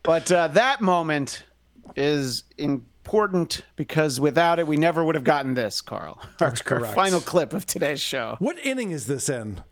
But 0.02 0.32
uh, 0.32 0.48
that 0.48 0.80
moment 0.80 1.44
is 1.94 2.44
important 2.58 3.62
because 3.76 4.18
without 4.18 4.58
it, 4.58 4.66
we 4.66 4.76
never 4.76 5.04
would 5.04 5.14
have 5.14 5.24
gotten 5.24 5.54
this, 5.54 5.80
Karl. 5.80 6.20
That's 6.38 6.60
our 6.62 6.78
correct. 6.78 6.94
final 6.94 7.20
clip 7.20 7.52
of 7.52 7.66
today's 7.66 8.00
show. 8.00 8.36
What 8.38 8.58
inning 8.64 8.90
is 8.90 9.06
this 9.06 9.28
in? 9.28 9.62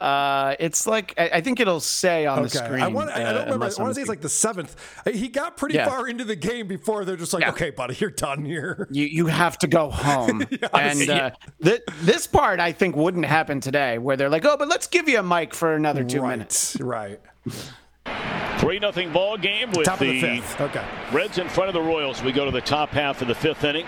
Uh, 0.00 0.54
it's 0.60 0.86
like 0.86 1.12
I, 1.18 1.28
I 1.34 1.40
think 1.40 1.58
it'll 1.58 1.80
say 1.80 2.24
on 2.24 2.42
the 2.44 2.48
screen. 2.48 2.82
I, 2.82 2.86
want, 2.88 3.10
I, 3.10 3.20
I 3.20 3.24
uh, 3.24 3.32
don't 3.32 3.44
remember. 3.46 3.64
I 3.66 3.82
want 3.82 3.90
to 3.90 3.94
say 3.94 4.00
it's 4.02 4.08
like 4.08 4.20
the 4.20 4.28
seventh. 4.28 4.76
Uh, 5.04 5.10
He 5.10 5.28
got 5.28 5.56
pretty 5.56 5.74
Yeah. 5.74 5.88
far 5.88 6.06
into 6.06 6.22
the 6.24 6.36
game 6.36 6.68
before 6.68 7.04
they're 7.04 7.16
just 7.16 7.32
like, 7.32 7.42
Yeah. 7.42 7.50
okay, 7.50 7.70
buddy, 7.70 7.96
you're 7.98 8.10
done 8.10 8.44
here. 8.44 8.86
you 8.92 9.06
you 9.06 9.26
have 9.26 9.58
to 9.58 9.66
go 9.66 9.90
home. 9.90 10.46
And 10.72 11.10
uh, 11.10 11.30
th- 11.62 11.82
this 12.02 12.26
part 12.28 12.60
I 12.60 12.70
think 12.72 12.94
wouldn't 12.94 13.24
happen 13.26 13.60
today, 13.60 13.98
where 13.98 14.16
they're 14.16 14.28
like, 14.30 14.44
oh, 14.44 14.56
but 14.56 14.68
let's 14.68 14.86
give 14.86 15.08
you 15.08 15.18
a 15.18 15.22
mic 15.22 15.52
for 15.54 15.74
another 15.74 16.04
two 16.04 16.20
right, 16.22 16.30
minutes. 16.30 16.76
Right. 16.80 17.20
3 18.58 18.78
nothing 18.78 19.12
ball 19.12 19.36
game 19.36 19.70
with 19.72 19.84
Top 19.84 20.00
of 20.00 20.06
the 20.06 20.20
the, 20.20 20.40
fifth. 20.40 20.60
Okay. 20.60 20.84
Reds 21.12 21.38
in 21.38 21.48
front 21.48 21.68
of 21.68 21.74
the 21.74 21.82
Royals. 21.82 22.22
We 22.22 22.32
go 22.32 22.44
to 22.44 22.50
the 22.50 22.60
top 22.60 22.90
half 22.90 23.22
of 23.22 23.28
the 23.28 23.34
fifth 23.34 23.64
inning. 23.64 23.86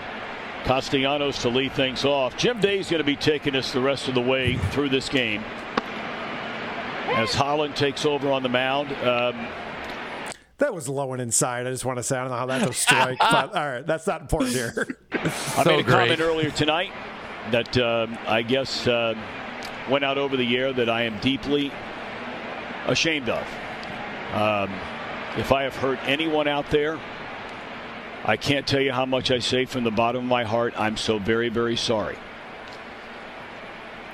Castellanos 0.65 1.39
to 1.41 1.49
lead 1.49 1.71
things 1.73 2.05
off. 2.05 2.37
Jim 2.37 2.59
Day's 2.59 2.89
going 2.89 2.99
to 2.99 3.05
be 3.05 3.15
taking 3.15 3.55
us 3.55 3.71
the 3.73 3.81
rest 3.81 4.07
of 4.07 4.13
the 4.15 4.21
way 4.21 4.57
through 4.71 4.89
this 4.89 5.09
game. 5.09 5.43
As 7.07 7.33
Holland 7.33 7.75
takes 7.75 8.05
over 8.05 8.31
on 8.31 8.43
the 8.43 8.49
mound. 8.49 8.91
Um, 9.05 9.47
That 10.59 10.73
was 10.73 10.87
low 10.87 11.11
and 11.13 11.21
inside. 11.21 11.65
I 11.67 11.71
just 11.71 11.85
want 11.85 11.97
to 11.97 12.03
say 12.03 12.17
I 12.17 12.21
don't 12.21 12.29
know 12.31 12.37
how 12.37 12.45
that's 12.45 12.69
a 12.69 12.73
strike, 12.73 13.17
but 13.19 13.55
all 13.55 13.67
right, 13.69 13.85
that's 13.85 14.05
not 14.07 14.21
important 14.21 14.51
here. 14.53 14.87
I 15.57 15.63
made 15.65 15.79
a 15.79 15.83
comment 15.83 16.19
earlier 16.21 16.51
tonight 16.51 16.91
that 17.49 17.75
um, 17.79 18.17
I 18.27 18.43
guess 18.43 18.87
uh, 18.87 19.15
went 19.89 20.05
out 20.05 20.17
over 20.19 20.37
the 20.37 20.55
air 20.57 20.71
that 20.73 20.87
I 20.89 21.03
am 21.03 21.19
deeply 21.19 21.71
ashamed 22.85 23.29
of. 23.29 23.43
Um, 24.33 24.71
if 25.37 25.51
I 25.51 25.63
have 25.63 25.75
hurt 25.75 25.99
anyone 26.05 26.47
out 26.47 26.69
there, 26.69 26.99
I 28.23 28.37
can't 28.37 28.67
tell 28.67 28.81
you 28.81 28.91
how 28.91 29.05
much 29.05 29.31
I 29.31 29.39
say 29.39 29.65
from 29.65 29.83
the 29.83 29.91
bottom 29.91 30.23
of 30.23 30.29
my 30.29 30.43
heart. 30.43 30.73
I'm 30.79 30.95
so 30.95 31.17
very, 31.17 31.49
very 31.49 31.75
sorry. 31.75 32.17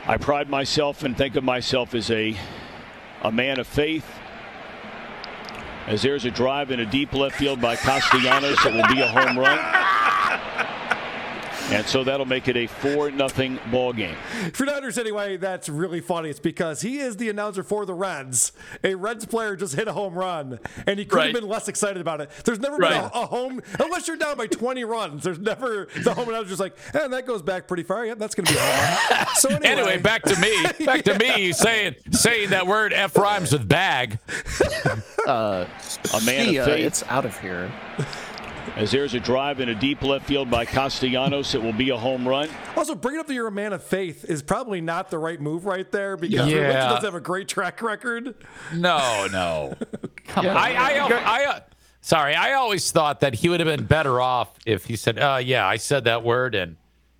I 0.05 0.15
pride 0.17 0.49
myself 0.49 1.03
and 1.03 1.17
think 1.17 1.35
of 1.35 1.43
myself 1.43 1.93
as 1.93 2.09
a 2.09 2.37
a 3.21 3.31
man 3.31 3.59
of 3.59 3.67
faith. 3.67 4.05
As 5.87 6.01
there's 6.01 6.25
a 6.25 6.31
drive 6.31 6.71
in 6.71 6.79
a 6.81 6.85
deep 6.85 7.13
left 7.13 7.37
field 7.37 7.61
by 7.61 7.75
Castellanos, 7.75 8.65
it 8.65 8.73
will 8.73 8.87
be 8.93 9.01
a 9.01 9.07
home 9.07 9.39
run. 9.39 9.57
And 11.69 11.85
so 11.85 12.03
that'll 12.03 12.25
make 12.25 12.47
it 12.47 12.55
a 12.55 12.67
4 12.67 13.11
nothing 13.11 13.59
ball 13.71 13.91
game. 13.93 14.15
For 14.53 14.65
not 14.65 14.83
anyway, 14.97 15.35
that's 15.35 15.67
really 15.67 15.99
funny, 15.99 16.29
it's 16.29 16.39
because 16.39 16.81
he 16.81 16.99
is 16.99 17.17
the 17.17 17.29
announcer 17.29 17.61
for 17.63 17.85
the 17.85 17.93
Reds. 17.93 18.53
A 18.85 18.95
Reds 18.95 19.25
player 19.25 19.55
just 19.57 19.75
hit 19.75 19.87
a 19.87 19.93
home 19.93 20.13
run, 20.13 20.59
and 20.85 20.97
he 20.97 21.03
could 21.05 21.17
Right. 21.17 21.25
have 21.25 21.33
been 21.41 21.49
less 21.49 21.67
excited 21.67 21.99
about 21.99 22.21
it. 22.21 22.29
There's 22.45 22.59
never 22.59 22.77
Right. 22.77 22.91
been 22.91 23.01
a, 23.03 23.23
a 23.23 23.25
home, 23.25 23.61
unless 23.79 24.07
you're 24.07 24.15
down 24.17 24.37
by 24.37 24.47
20 24.47 24.85
runs. 24.85 25.23
There's 25.23 25.39
never 25.39 25.87
the 26.03 26.13
home 26.13 26.29
announcer's 26.29 26.51
just 26.57 26.61
like, 26.61 26.77
and 26.93 27.11
that 27.11 27.25
goes 27.25 27.41
back 27.41 27.67
pretty 27.67 27.83
far. 27.83 28.05
Yep, 28.05 28.17
that's 28.17 28.33
going 28.35 28.45
to 28.45 28.53
be 28.53 28.59
a 28.59 28.61
home 28.61 29.17
run. 29.17 29.25
So 29.35 29.49
anyway, 29.49 29.67
Anyway, 29.67 29.97
back 29.97 30.23
to 30.23 30.39
me. 30.39 30.53
Back 30.85 31.03
to 31.03 31.17
me 31.19 31.51
saying 31.51 31.95
saying 32.11 32.49
that 32.51 32.65
word 32.65 32.93
F 32.93 33.15
rhymes 33.17 33.51
with 33.51 33.67
bag. 33.67 34.17
Uh, 35.27 35.65
A 36.13 36.21
man 36.21 36.45
see 36.45 36.47
of 36.49 36.53
ya, 36.53 36.65
faith. 36.65 36.85
it's 36.85 37.03
out 37.03 37.25
of 37.25 37.37
here. 37.39 37.71
As 38.75 38.91
there's 38.91 39.13
a 39.13 39.19
drive 39.19 39.59
in 39.59 39.69
a 39.69 39.75
deep 39.75 40.01
left 40.03 40.25
field 40.27 40.51
by 40.51 40.65
Castellanos, 40.65 41.55
it 41.55 41.61
will 41.61 41.73
be 41.73 41.89
a 41.89 41.97
home 41.97 42.27
run. 42.27 42.49
Also, 42.75 42.93
bringing 42.95 43.19
up 43.19 43.27
that 43.27 43.33
you're 43.33 43.47
a 43.47 43.51
man 43.51 43.73
of 43.73 43.83
faith 43.83 44.25
is 44.25 44.43
probably 44.43 44.81
not 44.81 45.09
the 45.09 45.17
right 45.17 45.39
move 45.41 45.65
right 45.65 45.91
there 45.91 46.17
because 46.17 46.51
Yeah. 46.51 46.59
religion 46.59 46.89
does 46.89 47.03
have 47.03 47.15
a 47.15 47.19
great 47.21 47.47
track 47.47 47.81
record. 47.81 48.35
No, 48.73 49.27
no. 49.31 49.75
Yeah. 50.43 50.53
I, 50.55 50.73
I, 50.73 51.41
I, 51.41 51.45
uh, 51.45 51.59
sorry, 52.01 52.35
I 52.35 52.53
always 52.53 52.91
thought 52.91 53.21
that 53.21 53.33
he 53.35 53.47
would 53.49 53.61
have 53.61 53.65
been 53.67 53.85
better 53.85 54.19
off 54.19 54.49
if 54.65 54.85
he 54.85 54.95
said, 54.97 55.17
uh, 55.17 55.39
"Yeah, 55.41 55.65
I 55.65 55.77
said 55.77 56.03
that 56.03 56.21
word 56.21 56.53
and 56.53 56.75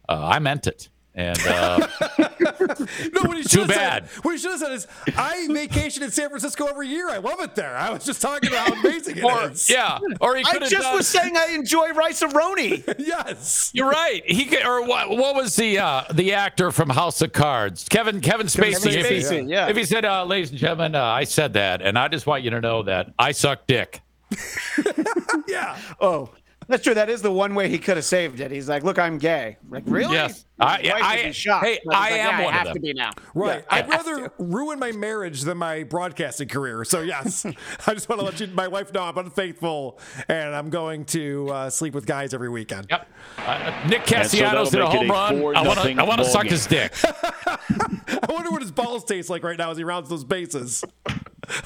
uh, 0.10 0.28
I 0.34 0.40
meant 0.40 0.68
it." 0.68 0.90
And 1.18 1.39
uh, 1.48 1.80
No, 2.19 3.22
what 3.23 3.38
he 3.38 3.44
Too 3.44 3.49
should 3.49 3.60
have 3.61 3.68
bad. 3.69 4.10
said, 4.10 4.23
what 4.23 4.31
he 4.34 4.38
should 4.38 4.52
have 4.52 4.60
said 4.60 4.72
is, 4.72 4.88
I 5.18 5.48
vacation 5.49 6.03
in 6.03 6.11
San 6.11 6.30
Francisco 6.30 6.68
every 6.68 6.88
year. 6.89 7.10
I 7.10 7.18
love 7.18 7.39
it 7.41 7.56
there. 7.56 7.76
I 7.76 7.89
was 7.89 8.06
just 8.06 8.22
talking 8.22 8.49
about 8.49 8.68
how 8.69 8.80
amazing 8.80 9.18
it 9.18 9.23
or 9.23 9.49
is. 9.49 9.68
yeah, 9.68 9.98
or 10.22 10.35
he 10.35 10.44
I 10.45 10.52
could 10.52 10.61
have 10.61 10.72
just 10.72 10.84
done. 10.84 10.95
was 10.95 11.07
saying 11.07 11.35
I 11.35 11.53
enjoy 11.56 11.89
Rice-A-Roni. 11.89 12.95
yes. 12.99 13.72
You're 13.73 13.89
right. 13.89 14.22
He 14.26 14.45
could, 14.45 14.64
or 14.64 14.85
what? 14.85 15.10
What 15.10 15.35
was 15.35 15.56
the 15.56 15.80
uh, 15.80 16.03
the 16.14 16.34
actor 16.34 16.72
from 16.72 16.89
House 16.89 17.22
of 17.22 17.34
Cards? 17.34 17.88
Kevin 17.89 18.22
Kevin 18.22 18.45
Spacey. 18.48 18.84
Kevin 18.94 19.14
if, 19.14 19.30
he, 19.30 19.39
yeah. 19.41 19.69
if 19.69 19.76
he 19.76 19.85
said, 19.85 20.06
uh, 20.06 20.23
"Ladies 20.23 20.52
and 20.52 20.60
gentlemen, 20.60 20.94
uh, 20.94 21.03
I 21.03 21.23
said 21.23 21.53
that, 21.53 21.81
and 21.81 21.98
I 21.98 22.07
just 22.10 22.27
want 22.27 22.44
you 22.44 22.52
to 22.52 22.61
know 22.61 22.84
that 22.84 23.11
I 23.18 23.31
suck 23.31 23.65
dick." 23.65 24.02
yeah. 25.48 25.77
Oh, 25.99 26.30
that's 26.68 26.84
true. 26.84 26.94
That 26.94 27.10
is 27.10 27.22
the 27.22 27.31
one 27.31 27.56
way 27.56 27.69
he 27.69 27.77
could 27.80 27.98
have 27.98 28.06
saved 28.06 28.39
it. 28.39 28.52
He's 28.52 28.68
like, 28.69 28.84
"Look, 28.84 28.99
I'm 28.99 29.18
gay." 29.18 29.57
Like, 29.69 29.84
really? 29.85 30.14
Yes. 30.14 30.45
I- 30.60 30.77
His 30.80 30.91
wife 30.91 31.02
I- 31.03 31.31
shocked. 31.31 31.65
hey, 31.65 31.80
I 31.91 31.94
like, 31.94 32.11
am 32.14 32.39
"Yeah, 32.39 32.44
one 32.45 32.53
I 32.53 32.57
of 32.61 32.68
have 32.68 32.68
to 32.68 32.73
them." 32.73 32.81
be 32.81 32.94
now. 32.94 33.11
Right. 33.35 33.60
Yeah, 33.60 33.76
I 33.76 33.77
I'd 33.80 33.91
have 33.91 34.07
rather 34.07 34.31
ruin 34.39 34.80
my 34.80 34.91
marriage 34.91 35.41
than 35.41 35.57
my 35.57 35.84
broadcasting 35.84 36.48
career. 36.48 36.84
So, 36.84 37.02
yes, 37.02 37.45
I 37.88 37.94
just 37.94 38.10
want 38.10 38.19
to 38.22 38.26
let 38.26 38.39
you, 38.39 38.48
my 38.48 38.68
wife 38.68 38.91
know 38.91 39.03
I'm 39.03 39.18
unfaithful 39.18 39.99
and 40.27 40.56
I'm 40.56 40.69
going 40.72 41.06
to 41.06 41.48
uh, 41.52 41.69
sleep 41.69 41.94
with 41.94 42.06
guys 42.07 42.34
every 42.34 42.49
weekend. 42.49 42.88
Yep. 42.89 43.07
Uh, 43.38 43.84
Nick 43.88 44.11
And 44.11 44.27
so 44.30 44.38
Castellanos 44.39 44.72
that'll 44.72 44.88
a 44.88 44.91
home 44.91 45.10
run. 45.10 45.56
I 45.56 45.61
want 45.68 45.80
to 45.80 45.91
I 45.94 46.03
want 46.03 46.19
to 46.19 46.26
suck 46.26 46.44
game. 46.44 46.52
his 46.52 46.65
dick. 46.65 46.91
I 47.06 48.27
wonder 48.30 48.49
what 48.49 48.61
his 48.61 48.72
balls 48.72 49.03
taste 49.03 49.30
like 49.30 49.44
right 49.44 49.57
now 49.57 49.69
as 49.72 49.77
he 49.77 49.84
rounds 49.84 50.10
those 50.10 50.23
bases. 50.23 50.84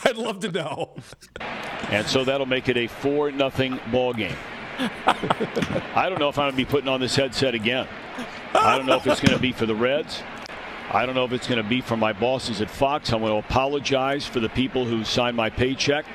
I'd 0.05 0.17
love 0.17 0.39
to 0.41 0.51
know. 0.51 0.95
And 1.89 2.05
so 2.05 2.23
that'll 2.25 2.45
make 2.45 2.67
it 2.69 2.77
a 2.77 2.87
4 2.87 3.31
nothing 3.31 3.79
ball 3.91 4.13
game. 4.13 4.35
I 5.95 6.07
don't 6.09 6.19
know 6.19 6.29
if 6.29 6.37
I'm 6.37 6.43
going 6.45 6.51
to 6.51 6.57
be 6.57 6.65
putting 6.65 6.87
on 6.87 6.99
this 6.99 7.15
headset 7.15 7.53
again. 7.55 7.87
I 8.53 8.77
don't 8.77 8.85
know 8.85 8.95
if 8.97 9.07
it's 9.07 9.21
going 9.21 9.35
to 9.35 9.41
be 9.41 9.51
for 9.51 9.65
the 9.65 9.75
Reds. 9.75 10.21
I 10.91 11.05
don't 11.05 11.15
know 11.15 11.23
if 11.25 11.31
it's 11.31 11.47
going 11.47 11.61
to 11.61 11.67
be 11.67 11.79
for 11.81 11.95
my 11.95 12.11
bosses 12.13 12.61
at 12.61 12.69
Fox. 12.69 13.13
I'm 13.13 13.21
going 13.21 13.31
to 13.41 13.47
apologize 13.47 14.25
for 14.25 14.39
the 14.39 14.49
people 14.49 14.85
who 14.85 15.03
signed 15.05 15.37
my 15.37 15.49
paycheck 15.49 16.05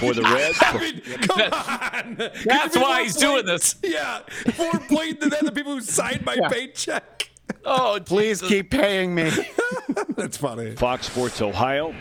for 0.00 0.14
the 0.14 0.22
Reds. 0.34 0.58
I 0.60 0.78
mean, 0.78 1.00
come 1.20 1.40
on. 1.40 2.16
That's 2.44 2.72
Could 2.74 2.82
why 2.82 2.94
more 2.96 3.04
he's 3.04 3.14
doing 3.16 3.46
this. 3.46 3.76
Yeah. 3.82 4.20
More 4.58 4.72
blatant 4.88 5.20
than 5.20 5.30
that, 5.30 5.44
the 5.44 5.52
people 5.52 5.74
who 5.74 5.80
signed 5.80 6.24
my 6.24 6.34
Yeah. 6.34 6.48
paycheck. 6.48 7.30
Oh, 7.64 8.00
Please 8.04 8.40
keep 8.42 8.70
paying 8.70 9.14
me. 9.14 9.30
That's 10.16 10.36
funny. 10.36 10.74
Fox 10.74 11.06
Sports 11.06 11.40
Ohio, 11.40 11.94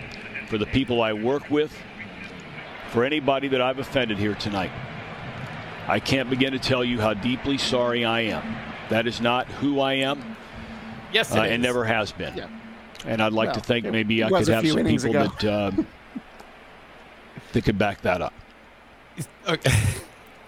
for 0.48 0.58
the 0.58 0.66
people 0.66 1.02
I 1.04 1.14
work 1.14 1.50
with, 1.52 1.72
for 2.90 3.04
anybody 3.04 3.48
that 3.50 3.62
I've 3.62 3.80
offended 3.80 4.18
here 4.18 4.34
tonight. 4.36 4.72
I 5.88 6.00
can't 6.00 6.30
begin 6.30 6.52
to 6.54 6.60
tell 6.60 6.84
you 6.84 7.00
how 7.00 7.14
deeply 7.14 7.58
sorry 7.58 8.04
I 8.06 8.22
am. 8.22 8.44
That 8.90 9.08
is 9.08 9.22
not 9.22 9.48
who 9.48 9.80
I 9.80 9.94
am 9.94 10.38
yes, 11.12 11.32
it 11.32 11.40
uh, 11.40 11.44
is. 11.44 11.52
and 11.52 11.64
never 11.64 11.86
has 11.86 12.12
been. 12.12 12.36
Yeah. 12.36 12.48
And 13.06 13.22
I'd 13.22 13.34
like 13.34 13.48
Well, 13.48 13.56
to 13.56 13.62
think 13.62 13.86
it 13.86 13.92
maybe 13.92 14.24
I 14.24 14.30
could 14.30 14.48
have 14.48 14.68
some 14.68 14.86
people 14.86 15.10
ago. 15.12 15.28
that 15.42 15.46
um, 15.46 15.88
that 17.54 17.64
could 17.64 17.78
back 17.78 18.02
that 18.02 18.22
up. 18.22 18.34
Okay. 19.48 19.72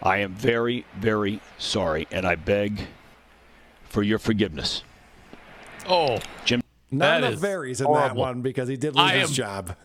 I 0.01 0.17
am 0.17 0.33
very, 0.33 0.85
very 0.97 1.41
sorry, 1.57 2.07
and 2.11 2.25
I 2.25 2.35
beg 2.35 2.81
for 3.83 4.01
your 4.03 4.19
forgiveness. 4.19 4.83
Oh, 5.87 6.19
Jim. 6.45 6.61
Not 6.91 7.21
That 7.21 7.27
enough 7.29 7.39
varies 7.39 7.81
in 7.81 7.91
that 7.93 8.15
one 8.15 8.41
because 8.41 8.67
he 8.67 8.77
did 8.77 8.95
lose 8.95 9.05
I 9.11 9.17
his 9.17 9.29
am- 9.29 9.35
job. 9.35 9.75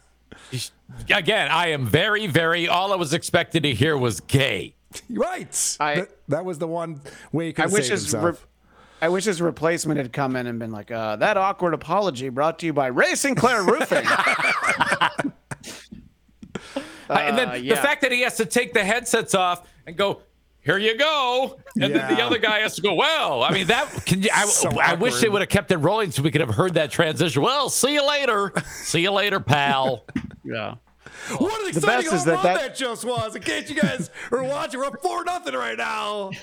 Again, 1.10 1.51
I 1.51 1.68
am 1.68 1.86
very, 1.86 2.26
very. 2.26 2.66
All 2.68 2.93
I 2.93 2.97
was 2.97 3.12
expected 3.14 3.62
to 3.62 3.74
hear 3.74 3.97
was 3.97 4.20
gay. 4.20 4.74
Right. 5.11 5.77
I- 5.81 5.95
that, 5.97 6.09
that 6.29 6.45
was 6.45 6.59
the 6.59 6.69
one 6.69 7.01
way 7.33 7.47
he 7.47 7.53
could 7.53 7.65
I 7.65 7.69
wish 7.69 7.89
his 7.89 8.03
himself. 8.11 8.25
re- 8.43 8.49
I 9.03 9.09
wish 9.09 9.25
his 9.25 9.43
replacement 9.43 9.99
had 9.99 10.12
come 10.12 10.35
in 10.37 10.47
and 10.47 10.59
been 10.59 10.71
like, 10.71 10.91
uh, 10.91 11.16
"That 11.16 11.37
awkward 11.37 11.75
apology 11.75 12.29
brought 12.31 12.59
to 12.61 12.66
you 12.66 12.73
by 12.73 12.87
Ray 12.87 13.15
St. 13.16 13.37
Clair 13.37 13.62
Roofing." 13.62 14.07
and 17.11 17.39
then 17.39 17.49
Uh, 17.49 17.59
the 17.59 17.77
fact 17.77 18.01
that 18.03 18.12
he 18.12 18.23
has 18.23 18.37
to 18.37 18.47
take 18.47 18.73
the 18.73 18.85
headsets 18.85 19.35
off 19.35 19.69
and 19.87 19.97
go, 19.97 20.23
"Here 20.61 20.79
you 20.79 20.97
go," 20.97 21.59
and 21.81 21.95
then 21.95 22.15
the 22.16 22.23
other 22.23 22.39
guy 22.39 22.61
has 22.61 22.77
to 22.77 22.83
go, 22.83 22.95
"Well, 22.95 23.43
I 23.43 23.51
mean 23.53 23.66
that." 23.66 23.91
Can 24.07 24.23
you, 24.23 24.31
I, 24.33 24.45
So 24.47 24.71
I 24.81 24.95
wish 24.95 25.21
they 25.21 25.29
would 25.29 25.43
have 25.43 25.51
kept 25.51 25.71
it 25.71 25.77
rolling 25.79 26.11
so 26.11 26.23
we 26.23 26.31
could 26.31 26.41
have 26.41 26.55
heard 26.55 26.75
that 26.75 26.91
transition. 26.91 27.43
Well, 27.43 27.69
see 27.69 27.93
you 27.95 28.07
later. 28.07 28.53
see 28.66 29.03
you 29.03 29.11
later, 29.11 29.41
pal. 29.41 30.05
yeah. 30.45 30.77
What 31.39 31.59
an 31.60 31.72
The 31.72 31.78
exciting 31.78 32.10
best 32.10 32.14
is 32.14 32.24
home 32.24 32.35
that 32.35 32.43
that- 32.43 32.60
that 32.60 32.76
just 32.76 33.05
was. 33.05 33.35
In 33.36 33.43
case 33.43 33.70
you 33.70 33.76
guys 33.81 34.10
are 34.32 34.43
watching, 34.43 34.81
we're 34.81 34.86
up 34.86 35.02
4 35.02 35.24
nothing 35.24 35.55
right 35.55 35.78
now. 35.78 36.31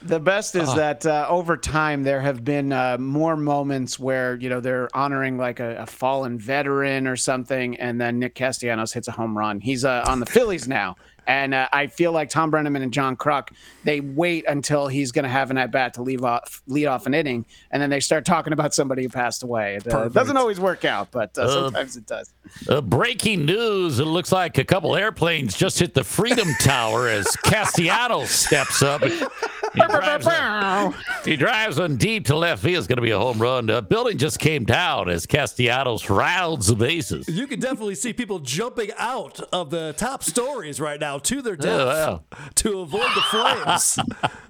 The 0.00 0.20
best 0.20 0.54
is 0.54 0.68
Ah. 0.70 0.74
that 0.76 1.04
uh, 1.06 1.26
over 1.28 1.56
time 1.56 2.02
there 2.02 2.20
have 2.20 2.42
been 2.42 2.72
uh, 2.72 2.96
more 2.98 3.36
moments 3.36 3.98
where 3.98 4.36
you 4.36 4.48
know 4.48 4.60
they're 4.60 4.88
honoring 4.96 5.36
like 5.36 5.60
a, 5.60 5.76
a 5.82 5.86
fallen 5.86 6.38
veteran 6.38 7.06
or 7.06 7.16
something, 7.16 7.76
and 7.76 8.00
then 8.00 8.18
Nick 8.18 8.34
Castellanos 8.34 8.92
hits 8.94 9.08
a 9.08 9.12
home 9.12 9.36
run. 9.36 9.60
He's 9.60 9.84
uh, 9.84 10.04
on 10.08 10.20
the 10.20 10.26
Phillies 10.34 10.66
now, 10.66 10.96
and 11.26 11.52
uh, 11.52 11.68
I 11.72 11.88
feel 11.88 12.12
like 12.12 12.30
Thom 12.30 12.50
Brennaman 12.50 12.82
and 12.82 12.92
John 12.92 13.16
Kruk 13.16 13.48
they 13.84 14.00
wait 14.00 14.46
until 14.48 14.86
he's 14.88 15.12
going 15.12 15.24
to 15.24 15.28
have 15.28 15.50
an 15.50 15.58
at 15.58 15.70
bat 15.72 15.94
to 15.94 16.02
leave 16.02 16.24
off 16.24 16.62
lead 16.66 16.86
off 16.86 17.06
an 17.06 17.12
inning, 17.12 17.44
and 17.70 17.82
then 17.82 17.90
they 17.90 18.00
start 18.00 18.24
talking 18.24 18.52
about 18.54 18.72
somebody 18.72 19.02
who 19.02 19.08
passed 19.10 19.42
away. 19.42 19.76
It 19.76 19.92
uh, 19.92 20.08
doesn't 20.08 20.36
always 20.38 20.58
work 20.60 20.86
out, 20.86 21.10
but 21.10 21.36
uh, 21.36 21.42
Uh, 21.42 21.48
sometimes 21.64 21.96
it 21.98 22.06
does. 22.06 22.32
Uh, 22.68 22.80
breaking 22.80 23.44
news: 23.44 23.98
It 23.98 24.04
looks 24.04 24.32
like 24.32 24.58
a 24.58 24.64
couple 24.64 24.94
airplanes 24.96 25.56
just 25.56 25.78
hit 25.78 25.94
the 25.94 26.04
Freedom 26.04 26.48
Tower 26.60 27.08
as 27.08 27.26
Castellanos 27.36 28.30
steps 28.30 28.82
up. 28.82 29.02
He 29.02 29.18
drives, 29.74 30.26
on, 30.26 30.94
he 31.24 31.36
drives 31.36 31.78
on 31.78 31.96
deep 31.96 32.26
to 32.26 32.36
left 32.36 32.62
field. 32.62 32.78
It's 32.78 32.86
going 32.86 32.96
to 32.96 33.02
be 33.02 33.10
a 33.10 33.18
home 33.18 33.38
run. 33.38 33.66
The 33.66 33.82
building 33.82 34.18
just 34.18 34.38
came 34.38 34.64
down 34.64 35.08
as 35.08 35.26
Castellanos 35.26 36.08
rounds 36.10 36.68
the 36.68 36.74
bases. 36.74 37.28
You 37.28 37.46
can 37.46 37.60
definitely 37.60 37.94
see 37.94 38.12
people 38.12 38.38
jumping 38.38 38.90
out 38.98 39.40
of 39.52 39.70
the 39.70 39.94
top 39.96 40.22
stories 40.24 40.80
right 40.80 40.98
now 41.00 41.18
to 41.18 41.42
their 41.42 41.56
death 41.56 41.68
Oh, 41.78 42.22
to 42.56 42.80
avoid 42.80 43.08
the 43.14 43.20
flames. 43.30 43.98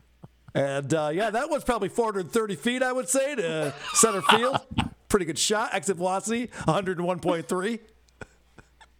and 0.54 0.94
uh, 0.94 1.10
yeah, 1.12 1.30
that 1.30 1.50
was 1.50 1.64
probably 1.64 1.88
430 1.88 2.54
feet, 2.56 2.82
I 2.82 2.92
would 2.92 3.08
say, 3.08 3.34
to 3.34 3.74
center 3.94 4.22
field. 4.22 4.58
Pretty 5.08 5.26
good 5.26 5.38
shot. 5.38 5.74
Exit 5.74 5.96
velocity 5.96 6.48
101.3. 6.66 7.78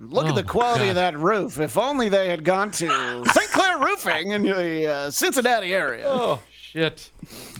Look 0.00 0.24
Oh, 0.26 0.28
at 0.28 0.34
the 0.36 0.44
quality 0.44 0.88
of 0.88 0.94
that 0.94 1.18
roof. 1.18 1.58
If 1.58 1.76
only 1.76 2.08
they 2.08 2.28
had 2.28 2.44
gone 2.44 2.70
to 2.72 3.24
St. 3.32 3.50
Clair 3.50 3.78
Roofing 3.78 4.30
in 4.30 4.42
the 4.42 4.86
uh, 4.86 5.10
Cincinnati 5.10 5.74
area. 5.74 6.04
Oh 6.06 6.40
shit! 6.52 7.10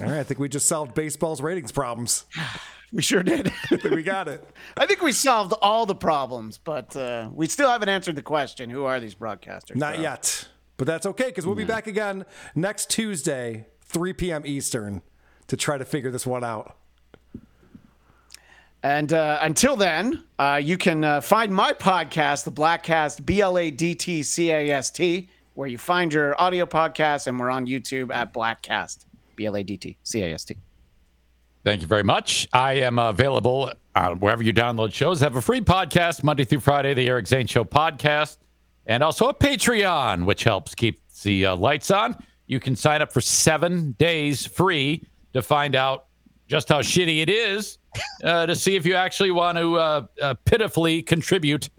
All 0.00 0.06
right, 0.06 0.20
I 0.20 0.22
think 0.22 0.38
we 0.38 0.48
just 0.48 0.66
solved 0.68 0.94
baseball's 0.94 1.40
ratings 1.40 1.72
problems. 1.72 2.24
We 2.90 3.02
sure 3.02 3.22
did. 3.22 3.52
we 3.84 4.02
got 4.02 4.28
it. 4.28 4.42
I 4.74 4.86
think 4.86 5.02
we 5.02 5.12
solved 5.12 5.52
all 5.60 5.84
the 5.84 5.94
problems, 5.94 6.56
but 6.56 6.96
uh, 6.96 7.28
we 7.34 7.46
still 7.46 7.68
haven't 7.68 7.90
answered 7.90 8.16
the 8.16 8.22
question: 8.22 8.70
Who 8.70 8.84
are 8.84 8.98
these 8.98 9.14
broadcasters? 9.14 9.76
Not 9.76 9.96
So- 9.96 10.00
yet. 10.00 10.48
But 10.78 10.86
that's 10.86 11.04
okay 11.04 11.26
because 11.26 11.44
we'll 11.44 11.54
be 11.54 11.66
back 11.66 11.86
again 11.86 12.24
next 12.54 12.88
Tuesday, 12.88 13.66
3 13.82 14.14
p.m. 14.14 14.42
Eastern, 14.46 15.02
to 15.48 15.56
try 15.58 15.76
to 15.76 15.84
figure 15.84 16.10
this 16.10 16.26
one 16.26 16.42
out. 16.42 16.77
And 18.82 19.12
uh, 19.12 19.38
until 19.42 19.76
then, 19.76 20.24
uh, 20.38 20.60
you 20.62 20.78
can 20.78 21.02
uh, 21.02 21.20
find 21.20 21.52
my 21.52 21.72
podcast, 21.72 22.44
the 22.44 22.52
Bladtcast, 22.52 23.24
B 23.26 23.40
L 23.40 23.58
A 23.58 23.70
D 23.70 23.94
T 23.94 24.22
C 24.22 24.50
A 24.50 24.70
S 24.70 24.90
T, 24.90 25.28
where 25.54 25.66
you 25.68 25.78
find 25.78 26.12
your 26.12 26.40
audio 26.40 26.64
podcast, 26.64 27.26
and 27.26 27.38
we're 27.40 27.50
on 27.50 27.66
YouTube 27.66 28.14
at 28.14 28.32
Bladtcast, 28.32 29.04
B 29.34 29.46
L 29.46 29.56
A 29.56 29.62
D 29.64 29.76
T 29.76 29.96
C 30.04 30.22
A 30.22 30.34
S 30.34 30.44
T. 30.44 30.56
Thank 31.64 31.80
you 31.80 31.88
very 31.88 32.04
much. 32.04 32.46
I 32.52 32.74
am 32.74 33.00
available 33.00 33.72
uh, 33.96 34.14
wherever 34.14 34.42
you 34.44 34.52
download 34.52 34.94
shows. 34.94 35.22
I 35.22 35.26
have 35.26 35.36
a 35.36 35.42
free 35.42 35.60
podcast 35.60 36.22
Monday 36.22 36.44
through 36.44 36.60
Friday, 36.60 36.94
the 36.94 37.08
Eric 37.08 37.26
Zane 37.26 37.48
Show 37.48 37.64
podcast, 37.64 38.38
and 38.86 39.02
also 39.02 39.28
a 39.28 39.34
Patreon, 39.34 40.24
which 40.24 40.44
helps 40.44 40.76
keep 40.76 41.00
the 41.24 41.46
uh, 41.46 41.56
lights 41.56 41.90
on. 41.90 42.16
You 42.46 42.60
can 42.60 42.76
sign 42.76 43.02
up 43.02 43.12
for 43.12 43.20
seven 43.20 43.92
days 43.98 44.46
free 44.46 45.04
to 45.32 45.42
find 45.42 45.74
out 45.74 46.06
just 46.46 46.68
how 46.68 46.80
shitty 46.80 47.20
it 47.20 47.28
is, 47.28 47.78
uh, 48.24 48.46
to 48.46 48.54
see 48.54 48.76
if 48.76 48.86
you 48.86 48.94
actually 48.94 49.30
want 49.30 49.58
to 49.58 49.76
uh, 49.76 50.06
uh, 50.20 50.34
pitifully 50.44 51.02
contribute 51.02 51.70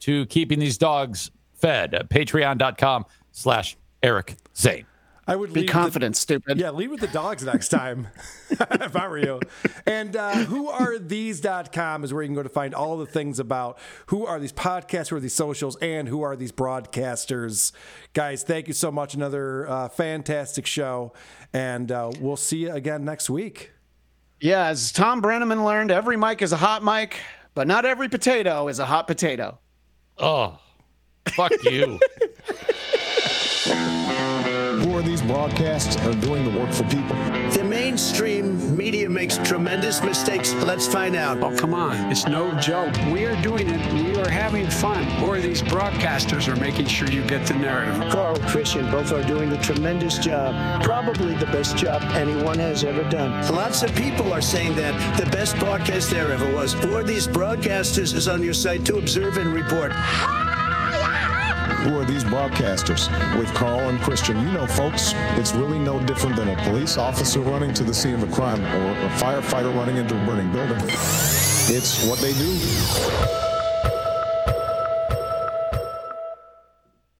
to 0.00 0.26
keeping 0.26 0.58
these 0.58 0.78
dogs 0.78 1.30
fed. 1.54 1.94
Uh, 1.94 2.02
Patreon.com 2.04 3.06
slash 3.32 3.76
Eric 4.02 4.36
Zane. 4.56 4.86
I 5.28 5.34
would 5.34 5.52
Be 5.52 5.62
lead 5.62 5.70
confident, 5.70 6.12
with 6.12 6.18
stupid. 6.18 6.58
Yeah, 6.58 6.70
lead 6.70 6.88
with 6.88 7.00
the 7.00 7.08
dogs 7.08 7.42
next 7.42 7.70
time 7.70 8.06
if 8.50 8.94
I 8.94 9.08
were 9.08 9.18
you. 9.18 9.40
And 9.84 10.14
uh, 10.14 10.34
whoarethese.com 10.34 12.04
is 12.04 12.14
where 12.14 12.22
you 12.22 12.28
can 12.28 12.36
go 12.36 12.44
to 12.44 12.48
find 12.48 12.74
all 12.74 12.96
the 12.96 13.06
things 13.06 13.40
about 13.40 13.78
who 14.06 14.24
are 14.24 14.38
these 14.38 14.52
podcasts, 14.52 15.08
who 15.08 15.16
are 15.16 15.20
these 15.20 15.34
socials, 15.34 15.74
and 15.76 16.06
who 16.06 16.22
are 16.22 16.36
these 16.36 16.52
broadcasters. 16.52 17.72
Guys, 18.12 18.44
thank 18.44 18.68
you 18.68 18.74
so 18.74 18.92
much. 18.92 19.14
Another 19.14 19.68
uh, 19.68 19.88
fantastic 19.88 20.64
show. 20.64 21.12
And 21.52 21.90
uh, 21.90 22.12
we'll 22.20 22.36
see 22.36 22.58
you 22.58 22.72
again 22.72 23.04
next 23.04 23.28
week. 23.28 23.72
Yeah, 24.40 24.66
as 24.66 24.92
Thom 24.92 25.22
Brennaman 25.22 25.64
learned, 25.64 25.90
every 25.90 26.16
mic 26.16 26.42
is 26.42 26.52
a 26.52 26.56
hot 26.56 26.84
mic, 26.84 27.18
but 27.54 27.66
not 27.66 27.84
every 27.86 28.08
potato 28.08 28.68
is 28.68 28.78
a 28.78 28.86
hot 28.86 29.06
potato. 29.06 29.58
Oh, 30.18 30.58
fuck 31.28 31.52
you. 31.64 31.98
Who 34.80 34.96
are 34.96 35.02
these 35.02 35.22
broadcasts 35.22 35.96
are 35.98 36.14
doing 36.14 36.44
the 36.44 36.58
work 36.58 36.70
for 36.72 36.84
people? 36.84 37.16
Mainstream 37.96 38.76
media 38.76 39.08
makes 39.08 39.38
tremendous 39.38 40.02
mistakes. 40.02 40.52
Let's 40.52 40.86
find 40.86 41.16
out. 41.16 41.42
Oh, 41.42 41.56
come 41.56 41.72
on. 41.72 42.12
It's 42.12 42.26
no 42.26 42.52
joke. 42.60 42.94
We 43.10 43.24
are 43.24 43.40
doing 43.40 43.70
it. 43.70 43.92
We 43.94 44.20
are 44.20 44.28
having 44.28 44.68
fun. 44.68 45.24
Or 45.24 45.40
these 45.40 45.62
broadcasters 45.62 46.46
are 46.46 46.60
making 46.60 46.88
sure 46.88 47.08
you 47.08 47.26
get 47.26 47.46
the 47.46 47.54
narrative. 47.54 48.12
Karl 48.12 48.36
Christian 48.50 48.90
both 48.90 49.12
are 49.12 49.22
doing 49.22 49.50
a 49.50 49.62
tremendous 49.62 50.18
job. 50.18 50.84
Probably 50.84 51.36
the 51.36 51.46
best 51.46 51.78
job 51.78 52.02
anyone 52.12 52.58
has 52.58 52.84
ever 52.84 53.02
done. 53.08 53.30
Lots 53.54 53.82
of 53.82 53.94
people 53.94 54.30
are 54.30 54.42
saying 54.42 54.76
that 54.76 55.18
the 55.18 55.24
best 55.30 55.56
podcast 55.56 56.10
there 56.10 56.30
ever 56.30 56.54
was. 56.54 56.74
Who 56.74 56.94
are 56.96 57.02
these 57.02 57.26
broadcasters 57.26 58.12
is 58.14 58.28
on 58.28 58.42
your 58.42 58.52
site 58.52 58.84
to 58.84 58.98
observe 58.98 59.38
and 59.38 59.54
report. 59.54 59.92
Who 61.86 62.00
are 62.00 62.04
these 62.04 62.24
broadcasters? 62.24 63.08
With 63.38 63.46
Karl 63.54 63.78
and 63.78 64.00
Christian, 64.00 64.36
you 64.40 64.50
know, 64.50 64.66
folks, 64.66 65.12
it's 65.38 65.54
really 65.54 65.78
no 65.78 66.00
different 66.00 66.34
than 66.34 66.48
a 66.48 66.56
police 66.64 66.98
officer 66.98 67.38
running 67.38 67.72
to 67.74 67.84
the 67.84 67.94
scene 67.94 68.14
of 68.14 68.24
a 68.24 68.34
crime 68.34 68.60
or 68.60 68.90
a 68.90 69.10
firefighter 69.10 69.72
running 69.72 69.96
into 69.96 70.20
a 70.20 70.26
burning 70.26 70.50
building. 70.50 70.82
It's 70.88 72.04
what 72.04 72.18
they 72.18 72.32
do. 72.32 73.55